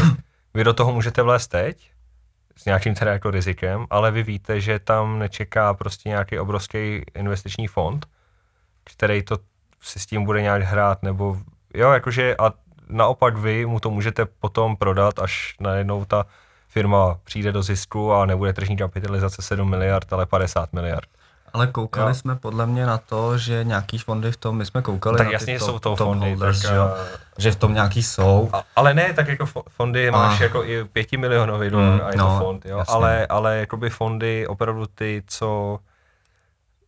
vy 0.55 0.65
do 0.65 0.73
toho 0.75 0.93
můžete 0.93 1.23
vlézt 1.23 1.51
teď, 1.51 1.91
s 2.57 2.65
nějakým 2.65 2.95
teda 2.95 3.13
jako 3.13 3.31
rizikem, 3.31 3.87
ale 3.91 4.11
vy 4.11 4.23
víte, 4.23 4.61
že 4.61 4.79
tam 4.79 5.19
nečeká 5.19 5.75
prostě 5.75 6.09
nějaký 6.09 6.39
obrovský 6.39 7.03
investiční 7.15 7.67
fond, 7.67 8.07
který 8.85 9.23
to 9.23 9.39
si 9.81 9.99
s 9.99 10.07
tím 10.07 10.25
bude 10.25 10.43
nějak 10.43 10.63
hrát, 10.63 11.03
nebo 11.03 11.39
jo, 11.75 11.91
jakože 11.91 12.37
a 12.37 12.53
naopak 12.89 13.37
vy 13.37 13.67
mu 13.67 13.81
to 13.81 13.91
můžete 13.91 14.25
potom 14.25 14.77
prodat, 14.77 15.19
až 15.19 15.57
najednou 15.61 16.05
ta 16.05 16.27
firma 16.69 17.19
přijde 17.25 17.53
do 17.53 17.63
zisku 17.63 18.13
a 18.13 18.27
nebude 18.27 18.53
tržní 18.53 18.77
kapitalizace 18.77 19.43
7 19.43 19.71
miliard, 19.71 20.13
ale 20.13 20.27
50 20.27 20.73
miliard. 20.73 21.09
Ale 21.55 21.67
koukali 21.67 22.11
Jo. 22.11 22.15
jsme 22.15 22.37
podle 22.37 22.67
mě 22.67 22.87
na 22.87 22.99
to, 22.99 23.39
že 23.39 23.65
nějaký 23.65 23.99
fondy 23.99 24.33
v 24.33 24.37
tom, 24.37 24.57
my 24.57 24.67
jsme 24.67 24.83
koukali 24.83 25.19
Tak 25.19 25.27
na 25.27 25.33
jasně, 25.33 25.61
jsou 25.61 25.79
to 25.79 25.97
fondy, 25.97 26.29
holders, 26.31 26.63
tak, 26.63 26.71
že, 26.71 26.77
jo, 26.77 26.91
eh, 27.15 27.19
že 27.39 27.53
v 27.53 27.57
tom 27.57 27.75
nějaký 27.75 28.03
jsou. 28.03 28.51
A, 28.53 28.65
ale 28.77 28.95
ne, 28.95 29.13
tak 29.13 29.29
jako 29.29 29.45
fo- 29.45 29.63
fondy 29.69 30.11
máš 30.11 30.41
Ah. 30.41 30.43
jako 30.43 30.65
i 30.65 30.85
pětimilionový 30.85 31.71
dolar 31.71 31.95
Mm, 31.95 32.01
a 32.05 32.11
je 32.11 32.17
no, 32.17 32.39
to 32.39 32.45
fond, 32.45 32.65
jo, 32.67 32.79
jasně. 32.79 32.95
ale, 32.95 33.27
ale 33.27 33.57
jakoby 33.59 33.91
fondy 33.91 34.47
opravdu 34.47 34.87
ty, 34.87 35.23
co, 35.27 35.79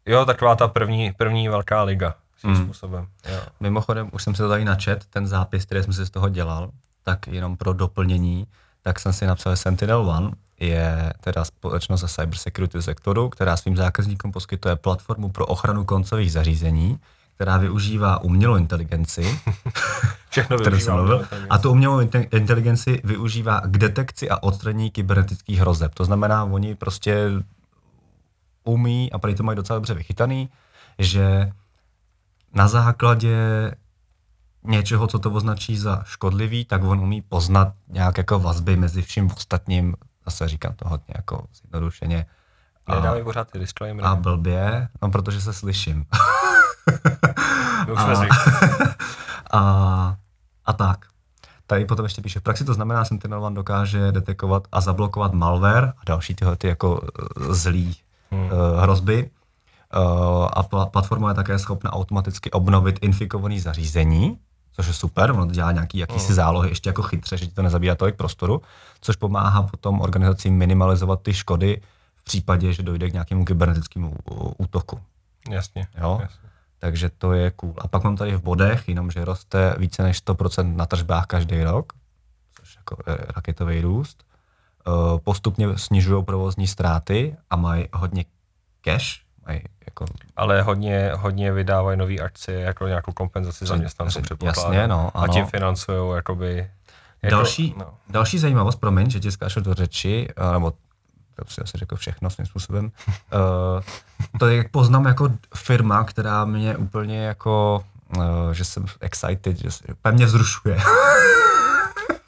jo, 0.07 0.25
taková 0.25 0.57
ta 0.57 0.69
první, 0.69 1.13
první 1.13 1.49
velká 1.49 1.83
liga 1.83 2.15
svým 2.41 2.53
Mm. 2.53 2.65
způsobem, 2.65 3.07
jo. 3.33 3.41
Mimochodem, 3.61 4.09
už 4.13 4.23
jsem 4.23 4.35
si 4.35 4.43
to 4.43 4.49
tady 4.49 4.65
načet, 4.65 5.05
ten 5.11 5.27
zápis, 5.27 5.65
který 5.65 5.83
jsem 5.83 5.93
si 5.93 6.05
z 6.07 6.11
toho 6.11 6.29
dělal, 6.29 6.71
tak 7.03 7.27
jenom 7.27 7.57
pro 7.57 7.73
doplnění, 7.73 8.47
tak 8.83 9.01
jsem 9.01 9.13
si 9.13 9.27
napsal 9.27 9.57
Sentinel 9.57 10.11
One, 10.11 10.31
je 10.61 11.13
teda 11.21 11.45
společnost 11.45 12.01
ze 12.01 12.09
cybersecurity 12.09 12.83
sektoru, 12.83 13.29
která 13.29 13.57
svým 13.57 13.77
zákazníkům 13.77 14.33
poskytuje 14.33 14.77
platformu 14.77 15.29
pro 15.29 15.47
ochranu 15.47 15.85
koncových 15.85 16.33
zařízení, 16.33 16.99
která 17.35 17.57
využívá 17.57 18.23
umělou 18.23 18.57
inteligenci, 18.57 19.41
Všechno 20.31 20.59
kterou 20.59 20.79
jsem 20.79 20.95
mluvil, 20.95 21.27
a 21.51 21.59
tu 21.59 21.71
umělou 21.71 22.01
inte- 22.01 22.29
inteligenci 22.33 23.01
využívá 23.05 23.61
k 23.61 23.79
detekci 23.79 24.31
a 24.31 24.43
odstranění 24.43 24.91
kybernetických 24.91 25.59
hrozeb. 25.59 25.95
To 25.95 26.05
znamená, 26.05 26.45
oni 26.45 26.75
prostě 26.75 27.31
umí, 28.65 29.13
a 29.13 29.19
prý 29.19 29.35
to 29.35 29.43
mají 29.43 29.57
docela 29.57 29.79
dobře 29.79 29.95
vychytaný, 29.95 30.49
že 30.99 31.53
na 32.55 32.69
základě 32.69 33.37
něčeho, 34.65 35.07
co 35.07 35.19
to 35.19 35.31
označí 35.31 35.79
za 35.79 36.03
škodlivý, 36.05 36.65
tak 36.65 36.85
on 36.85 37.01
umí 37.01 37.23
poznat 37.23 37.73
nějak 37.89 38.19
jako 38.19 38.39
vazby 38.39 38.77
mezi 38.77 39.03
vším 39.03 39.31
ostatním, 39.37 39.95
zase 40.27 40.49
říkám 40.49 40.73
to 40.77 40.89
hodně 40.89 41.15
jako 41.17 41.45
zjednodušeně, 41.55 42.27
a, 42.87 42.95
Nedávej 42.95 43.25
pořád 43.25 43.51
ty 43.51 43.59
disclaimery. 43.59 44.09
a 44.09 44.15
blbě, 44.17 44.89
no 45.03 45.11
protože 45.11 45.41
se 45.41 45.53
slyším. 45.53 46.07
Už 47.93 47.99
a- 47.99 48.27
a, 49.53 50.17
a 50.65 50.73
tak. 50.73 51.05
Tady 51.67 51.85
potom 51.85 52.05
ještě 52.07 52.23
píše, 52.23 52.41
v 52.41 52.43
praxi 52.43 52.65
to 52.65 52.75
znamená, 52.75 53.01
že 53.03 53.09
Sentinel 53.09 53.45
One 53.45 53.55
dokáže 53.57 54.13
detekovat 54.13 54.63
a 54.73 54.81
zablokovat 54.81 55.33
malware 55.33 55.85
a 55.99 56.01
další 56.07 56.35
tyhle 56.35 56.57
ty 56.57 56.69
jako 56.69 57.01
eh, 57.51 57.55
zlý 57.55 57.97
Hmm. 58.31 58.41
hmm. 58.43 58.51
hrozby. 58.79 59.31
Uh, 59.97 60.49
a 60.53 60.63
pla- 60.63 60.91
platforma 60.91 61.29
je 61.29 61.35
také 61.35 61.59
schopna 61.59 61.93
automaticky 61.93 62.51
obnovit 62.51 62.99
infikovaný 63.03 63.61
zařízení, 63.61 64.39
což 64.77 64.87
je 64.87 64.93
super, 64.93 65.31
ono 65.31 65.47
to 65.47 65.53
dělá 65.53 65.73
nějaký 65.73 65.99
jakýsi 65.99 66.27
Hmm. 66.27 66.35
zálohy 66.37 66.69
ještě 66.69 66.89
jako 66.91 67.03
chytře, 67.03 67.37
že 67.37 67.47
ti 67.47 67.53
to 67.53 67.63
nezabírá 67.63 67.95
tolik 67.95 68.15
prostoru, 68.17 68.63
což 69.01 69.17
pomáhá 69.17 69.63
potom 69.63 70.01
organizacím 70.01 70.55
minimalizovat 70.57 71.23
ty 71.23 71.35
škody 71.35 71.81
v 72.17 72.25
případě, 72.25 72.73
že 72.73 72.83
dojde 72.83 73.11
k 73.11 73.13
nějakému 73.13 73.45
kybernetickému 73.45 74.15
útoku. 74.59 75.01
Jasně, 75.51 75.87
Jo? 76.01 76.19
jasně. 76.23 76.49
Takže 76.79 77.11
to 77.19 77.33
je 77.33 77.51
cool. 77.51 77.75
A 77.79 77.89
pak 77.89 78.05
mám 78.05 78.17
tady 78.17 78.37
v 78.37 78.43
bodech, 78.43 78.89
jenomže 78.89 79.25
roste 79.25 79.75
více 79.79 80.03
než 80.03 80.23
100% 80.25 80.77
na 80.77 80.87
tržbách 80.87 81.27
každý 81.27 81.63
rok, 81.65 81.93
což 82.61 82.77
jako 82.77 82.97
raketový 83.37 83.81
růst. 83.81 84.25
Eh, 84.89 85.19
Postupně 85.25 85.79
snižují 85.79 86.25
provozní 86.25 86.67
ztráty 86.67 87.37
a 87.51 87.57
mají 87.57 87.89
hodně 87.93 88.25
cash, 88.81 89.26
mají 89.47 89.61
jako 89.87 90.05
Ale 90.37 90.63
hodně, 90.63 91.11
hodně 91.15 91.53
vydávají 91.53 91.99
nové 91.99 92.15
akcie 92.19 92.61
jako 92.61 92.87
nějakou 92.87 93.13
kompenzaci 93.13 93.67
zaměstnanců 93.67 94.19
Jasně, 94.19 94.23
předpokládám. 94.37 94.89
no, 94.89 95.11
A 95.15 95.29
tím 95.29 95.43
ano. 95.43 95.51
financují 95.51 96.17
jakoby... 96.17 96.71
Jako, 97.23 97.37
Další, 97.37 97.75
No. 97.79 97.87
další 98.09 98.39
zajímavost, 98.39 98.77
promiň, 98.77 99.11
že 99.11 99.21
ti 99.21 99.31
skáču 99.33 99.61
do 99.61 99.75
řeči, 99.75 100.29
eh, 100.37 100.53
nebo 100.53 100.71
to 100.71 101.45
si 101.49 101.61
asi 101.61 101.79
řekl 101.79 101.97
všechno 101.97 102.31
svým 102.31 102.47
způsobem. 102.47 102.85
Uh, 102.85 103.13
to 104.39 104.47
je, 104.47 104.57
jak 104.57 104.71
poznám 104.71 105.05
jako 105.05 105.29
firma, 105.55 106.05
která 106.05 106.45
mě 106.45 106.77
úplně 106.77 107.25
jako, 107.25 107.85
uh, 108.17 108.23
že 108.53 108.65
jsem 108.65 108.85
excited, 109.01 109.59
že 109.59 109.71
se, 109.71 109.85
pevně 110.03 110.27
vzrušuje. 110.27 110.77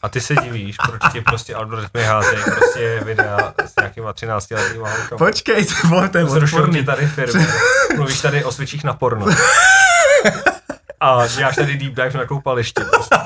A 0.02 0.08
ty 0.08 0.20
se 0.20 0.34
divíš, 0.34 0.76
proč 0.86 1.12
ti 1.12 1.20
prostě 1.20 1.54
algoritmy 1.54 2.02
házejí 2.02 2.42
prostě 2.44 3.00
videa 3.04 3.54
s 3.66 3.76
nějakýma 3.76 4.12
13 4.12 4.50
letýma 4.50 4.88
holkama. 4.90 5.18
Počkej, 5.18 5.66
to 6.12 6.18
je 6.18 6.26
Zrušují 6.26 6.62
odporný. 6.62 6.84
tady 6.84 7.06
firmy. 7.06 7.46
Mluvíš 7.96 8.20
tady 8.20 8.44
o 8.44 8.52
switchích 8.52 8.84
na 8.84 8.92
porno. 8.94 9.26
A 11.00 11.26
děláš 11.26 11.56
tady 11.56 11.76
deep 11.76 11.94
dive 11.94 12.18
na 12.18 12.26
koupališti. 12.26 12.82
Prostě. 12.84 13.16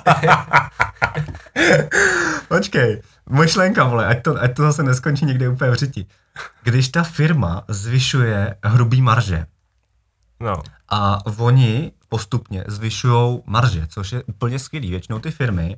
Počkej, 2.48 3.02
myšlenka, 3.30 3.84
vole, 3.84 4.06
ať 4.06 4.22
to, 4.22 4.42
ať 4.42 4.54
to 4.56 4.62
zase 4.62 4.82
neskončí 4.82 5.24
někde 5.24 5.48
úplně 5.48 5.70
v 5.70 5.74
řiti. 5.74 6.06
Když 6.62 6.88
ta 6.88 7.02
firma 7.02 7.64
zvyšuje 7.68 8.56
hrubý 8.64 9.02
marže 9.02 9.46
No, 10.40 10.62
a 10.88 11.18
oni 11.38 11.92
postupně 12.08 12.64
zvyšují 12.66 13.42
marže, 13.46 13.86
což 13.88 14.12
je 14.12 14.22
úplně 14.22 14.58
skvělý. 14.58 14.90
Většinou 14.90 15.18
ty 15.18 15.30
firmy, 15.30 15.76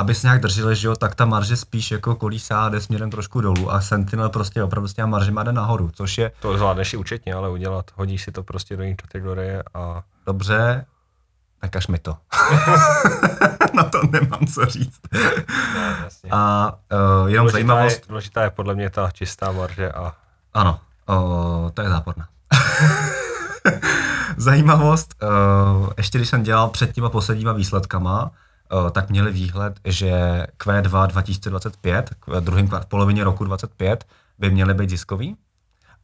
aby 0.00 0.14
se 0.14 0.26
nějak 0.26 0.40
držely, 0.40 0.76
že 0.76 0.88
jo, 0.88 0.96
tak 0.96 1.14
ta 1.14 1.24
marže 1.24 1.56
spíš 1.56 1.90
jako 1.90 2.14
kolísá, 2.14 2.68
jde 2.68 2.80
směrem 2.80 3.10
trošku 3.10 3.40
dolů 3.40 3.72
a 3.72 3.80
Sentinel 3.80 4.28
prostě 4.28 4.62
opravdu 4.62 4.88
s 4.88 4.94
těma 4.94 5.08
maržema 5.08 5.42
jde 5.42 5.52
nahoru, 5.52 5.90
což 5.94 6.18
je 6.18 6.32
to 6.40 6.58
zvládneš 6.58 6.92
i 6.92 6.96
účetně, 6.96 7.34
ale 7.34 7.50
udělat, 7.50 7.90
hodíš 7.94 8.22
si 8.22 8.32
to 8.32 8.42
prostě 8.42 8.76
do 8.76 8.82
jiné 8.82 8.96
kategorie 8.96 9.62
a 9.74 10.02
dobře, 10.26 10.86
nekaž 11.62 11.86
mi 11.86 11.98
to. 11.98 12.16
Na 13.74 13.82
to 13.82 14.00
nemám 14.10 14.46
co 14.54 14.66
říct. 14.66 15.00
jasně. 16.04 16.30
A 16.32 16.72
uh, 17.22 17.28
jenom 17.28 17.46
důležitá, 17.46 17.52
zajímavost, 17.52 17.96
je, 17.96 18.08
důležitá 18.08 18.42
je 18.42 18.50
podle 18.50 18.74
mě 18.74 18.90
ta 18.90 19.10
čistá 19.10 19.52
marže 19.52 19.92
a 19.92 20.14
Ano, 20.54 20.80
o, 21.06 21.70
to 21.74 21.82
je 21.82 21.88
záporná. 21.88 22.28
Zajímavost, 24.36 25.14
o, 25.22 25.90
ještě 25.96 26.18
když 26.18 26.28
jsem 26.28 26.42
dělal 26.42 26.68
před 26.68 26.92
těma 26.92 27.10
posledníma 27.10 27.52
výsledkama, 27.52 28.30
tak 28.92 29.10
měli 29.10 29.32
výhled, 29.32 29.80
že 29.84 30.46
Q2 30.58 31.06
2025, 31.06 32.10
v 32.26 32.40
druhém 32.40 32.66
kvart- 32.66 32.84
polovině 32.88 33.24
roku 33.24 33.44
25, 33.44 34.06
by 34.38 34.50
měly 34.50 34.74
být 34.74 34.90
ziskový, 34.90 35.36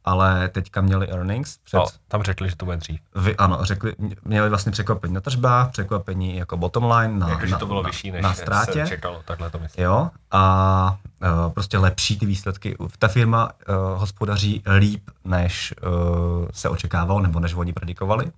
ale 0.05 0.49
teďka 0.49 0.81
měli 0.81 1.07
earnings 1.07 1.57
před, 1.57 1.77
no, 1.77 1.85
tam 2.07 2.23
řekli, 2.23 2.49
že 2.49 2.55
to 2.55 2.65
bude 2.65 2.77
dřív. 2.77 2.99
vy, 3.15 3.35
ano, 3.35 3.59
řekli, 3.61 3.95
měli 4.25 4.49
vlastně 4.49 4.71
překvapení 4.71 5.13
na 5.13 5.21
tržbách, 5.21 5.71
překvapení 5.71 6.35
jako 6.35 6.57
bottom 6.57 6.91
line 6.91 7.19
na, 7.19 7.29
Jakože 7.29 7.51
na, 7.51 7.59
to 7.59 7.65
bylo 7.65 7.83
na, 7.83 7.89
vyšší, 7.89 8.11
než 8.11 8.23
na 8.23 8.33
ztrátě. 8.33 8.85
se 8.85 8.87
čekalo, 8.87 9.21
takhle 9.25 9.49
to 9.49 9.59
myslím. 9.59 9.85
Jo, 9.85 10.09
a 10.31 10.97
uh, 11.21 11.51
prostě 11.51 11.77
lepší 11.77 12.19
ty 12.19 12.25
výsledky. 12.25 12.77
Ta 12.99 13.07
firma 13.07 13.45
uh, 13.45 13.75
hospodaří 13.99 14.63
líp, 14.77 15.09
než 15.25 15.73
uh, 15.83 16.47
se 16.51 16.69
očekávalo, 16.69 17.19
nebo 17.19 17.39
než 17.39 17.53
oni 17.53 17.73
predikovali. 17.73 18.31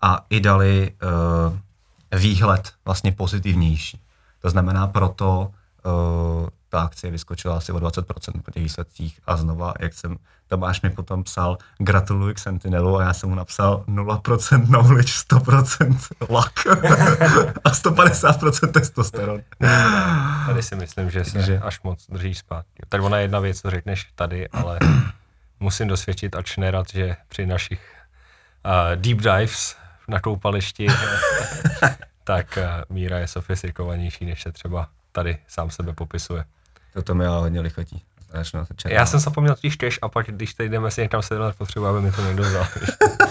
A 0.00 0.26
i 0.30 0.40
dali 0.40 0.92
uh, 1.50 1.58
výhled 2.12 2.72
vlastně 2.84 3.12
pozitivnější. 3.12 4.00
To 4.42 4.50
znamená, 4.50 4.86
proto 4.86 5.50
uh, 5.84 6.48
ta 6.68 6.80
akcie 6.80 7.10
vyskočila 7.10 7.56
asi 7.56 7.72
o 7.72 7.76
20% 7.76 8.42
po 8.42 8.50
těch 8.50 8.62
výsledcích. 8.62 9.20
A 9.26 9.36
znova, 9.36 9.74
jak 9.80 9.94
jsem, 9.94 10.16
Tomáš 10.48 10.82
mi 10.82 10.90
potom 10.90 11.24
psal, 11.24 11.58
gratuluji 11.78 12.34
k 12.34 12.38
Sentinelu 12.38 12.96
a 12.96 13.02
já 13.02 13.14
jsem 13.14 13.28
mu 13.28 13.34
napsal 13.34 13.84
0% 13.88 14.66
knowledge, 14.66 15.12
100% 15.12 15.98
luck 16.28 16.66
a 17.64 17.70
150% 17.70 18.70
testosteron. 18.70 19.40
Tady 20.46 20.62
si 20.62 20.76
myslím, 20.76 21.10
že 21.10 21.24
se 21.24 21.58
až 21.58 21.82
moc 21.82 22.06
držíš 22.08 22.38
zpátky. 22.38 22.82
Tady 22.88 23.02
ona 23.02 23.16
je 23.16 23.24
jedna 23.24 23.40
věc, 23.40 23.60
co 23.60 23.70
řekneš 23.70 24.06
tady, 24.14 24.48
ale 24.48 24.78
musím 25.60 25.88
dosvědčit, 25.88 26.36
ač 26.36 26.56
nerad, 26.56 26.86
že 26.88 27.16
při 27.28 27.46
našich 27.46 27.94
uh, 28.66 29.02
deep 29.02 29.18
dives 29.18 29.76
na 30.08 30.20
koupališti, 30.20 30.86
tak 32.24 32.58
uh, 32.58 32.96
míra 32.96 33.18
je 33.18 33.26
sofistikovanější, 33.28 34.24
než 34.26 34.42
se 34.42 34.52
třeba 34.52 34.88
tady 35.12 35.38
sám 35.48 35.70
sebe 35.70 35.92
popisuje. 35.92 36.44
To, 36.92 37.02
to 37.02 37.14
mi 37.14 37.26
ale 37.26 37.38
hodně 37.38 37.60
lichotí. 37.60 38.02
Čerpat. 38.76 38.92
Já 38.92 39.06
jsem 39.06 39.20
zapomněl 39.20 39.54
totiž 39.54 39.98
a 40.02 40.08
pak, 40.08 40.26
když 40.26 40.54
tady 40.54 40.68
jdeme 40.68 40.90
si 40.90 41.00
někam 41.00 41.22
sedlat, 41.22 41.56
potřebuji, 41.56 41.86
aby 41.86 42.00
mi 42.00 42.12
to 42.12 42.22
někdo 42.24 42.42
vzal. 42.42 42.66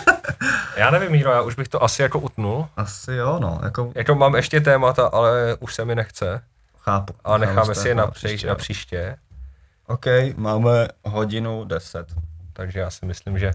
já 0.78 0.92
nevím, 0.92 1.12
Míro, 1.12 1.32
já 1.32 1.42
už 1.42 1.56
bych 1.56 1.68
to 1.68 1.84
asi 1.84 2.02
jako 2.02 2.20
utnul. 2.20 2.68
Asi 2.78 3.14
jo, 3.14 3.40
no, 3.42 3.60
jako 3.64 3.92
Jako 3.96 4.16
mám 4.16 4.36
ještě 4.36 4.62
témata, 4.62 5.08
ale 5.08 5.56
už 5.60 5.76
se 5.76 5.86
mi 5.86 5.96
nechce. 5.96 6.42
chápu. 6.80 7.14
A 7.24 7.38
necháme 7.38 7.76
si 7.76 7.88
je 7.88 7.96
na, 7.96 8.08
příště, 8.08 8.28
příště, 8.28 8.48
na 8.48 8.56
příště. 8.56 9.16
OK, 9.88 10.06
máme 10.36 10.88
hodinu 11.06 11.64
10. 11.66 12.14
Takže 12.54 12.80
já 12.80 12.90
si 12.90 13.06
myslím, 13.06 13.40
že 13.40 13.54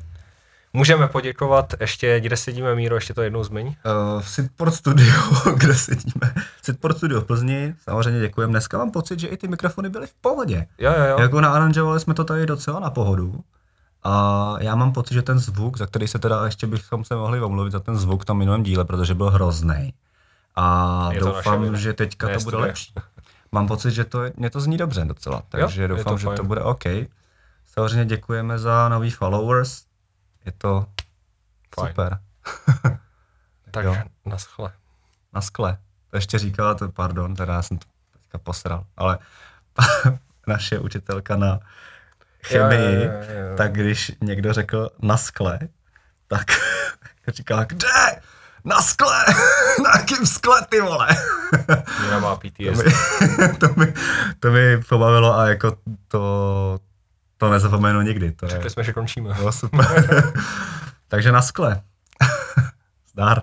můžeme 0.72 1.08
poděkovat. 1.08 1.74
Ještě, 1.80 2.20
kde 2.20 2.36
sedíme, 2.36 2.74
Míro, 2.74 2.94
ještě 2.94 3.14
to 3.14 3.22
jednou 3.22 3.44
zmiň. 3.44 3.66
Uh, 3.66 4.20
v 4.22 4.28
Sitport 4.28 4.74
Studio, 4.74 5.14
kde 5.56 5.74
sedíme. 5.74 6.34
Sitport 6.62 6.96
Studio 6.96 7.20
v 7.20 7.24
Plzni, 7.24 7.74
samozřejmě 7.82 8.20
děkujeme. 8.20 8.50
Dneska 8.50 8.78
mám 8.78 8.90
pocit, 8.90 9.18
že 9.20 9.28
i 9.28 9.36
ty 9.36 9.48
mikrofony 9.48 9.88
byly 9.88 10.06
v 10.06 10.14
pohodě. 10.14 10.66
Jo, 10.78 10.92
jo, 10.98 11.04
jo. 11.04 11.16
Jako 11.20 11.40
naaranžovali 11.40 12.00
jsme 12.00 12.14
to 12.14 12.24
tady 12.24 12.46
docela 12.46 12.80
na 12.80 12.90
pohodu. 12.90 13.40
A 14.04 14.54
já 14.60 14.74
mám 14.74 14.92
pocit, 14.92 15.14
že 15.14 15.22
ten 15.22 15.38
zvuk, 15.38 15.78
za 15.78 15.86
který 15.86 16.08
se 16.08 16.18
teda 16.18 16.44
ještě 16.44 16.66
bychom 16.66 17.04
se 17.04 17.14
mohli 17.16 17.40
omluvit 17.40 17.70
za 17.70 17.80
ten 17.80 17.96
zvuk 17.96 18.22
v 18.22 18.24
tom 18.24 18.38
minulém 18.38 18.62
díle, 18.62 18.84
protože 18.84 19.14
byl 19.14 19.30
hrozný. 19.30 19.94
A 20.56 21.08
Je 21.12 21.18
to 21.20 21.26
doufám, 21.26 21.76
že 21.76 21.92
teďka 21.92 22.26
Ne 22.26 22.34
to 22.34 22.40
bude 22.40 22.56
lepší. 22.56 22.94
Mám 23.52 23.66
pocit, 23.66 23.90
že 23.90 24.04
to, 24.04 24.22
je- 24.22 24.32
mě 24.36 24.50
to 24.50 24.60
zní 24.60 24.76
dobře 24.76 25.04
docela, 25.04 25.42
takže 25.48 25.82
je 25.82 25.88
to 25.88 25.94
doufám, 25.94 26.18
že 26.18 26.26
fajn. 26.26 26.36
to 26.36 26.44
bude 26.44 26.60
OK. 26.60 26.82
Samozřejmě 27.66 28.04
děkujeme 28.04 28.58
za 28.58 28.88
nový 28.88 29.10
followers. 29.10 29.82
Je 30.46 30.52
to 30.52 30.86
Fajn. 31.74 31.88
super. 31.88 32.18
tak 33.70 33.84
jo. 33.84 33.96
na 34.24 34.38
schle. 34.38 34.72
Na 35.32 35.40
skle. 35.40 35.76
To 36.10 36.16
ještě 36.16 36.38
říkala, 36.38 36.74
to, 36.74 36.88
pardon, 36.88 37.34
teda 37.34 37.54
já 37.54 37.62
jsem 37.62 37.78
to 37.78 37.86
teďka 38.22 38.38
posral, 38.38 38.84
ale 38.96 39.18
naše 40.46 40.78
učitelka 40.78 41.36
na 41.36 41.60
chemii, 42.46 42.94
Jo, 42.94 43.00
jo, 43.02 43.34
jo, 43.34 43.48
jo. 43.50 43.56
tak 43.56 43.72
když 43.72 44.12
někdo 44.20 44.52
řekl 44.52 44.90
na 45.02 45.16
skle, 45.16 45.58
tak 46.26 46.46
říkala, 47.28 47.64
kde? 47.64 48.20
Na 48.64 48.82
skle! 48.82 49.24
na 49.84 49.90
jakým 50.00 50.26
skle, 50.26 50.66
ty 50.68 50.80
vole? 50.80 51.08
Míra 52.02 52.18
má 52.20 52.36
to, 52.36 52.40
PTSD. 52.48 52.84
mi, 52.84 52.92
to, 53.58 53.68
mi, 53.76 53.94
to 54.40 54.50
mi 54.50 54.82
pobavilo 54.88 55.38
a 55.38 55.48
jako 55.48 55.76
to, 56.08 56.80
to 57.42 57.50
nezapomenu 57.50 58.00
nikdy. 58.00 58.32
To 58.32 58.46
je, 58.46 58.50
Řekli 58.50 58.70
jsme, 58.70 58.84
že 58.84 58.92
končíme. 58.92 59.34
bylo 59.34 59.52
super. 59.52 60.32
Takže 61.08 61.32
na 61.32 61.42
skle. 61.42 61.82
Zdar. 63.12 63.42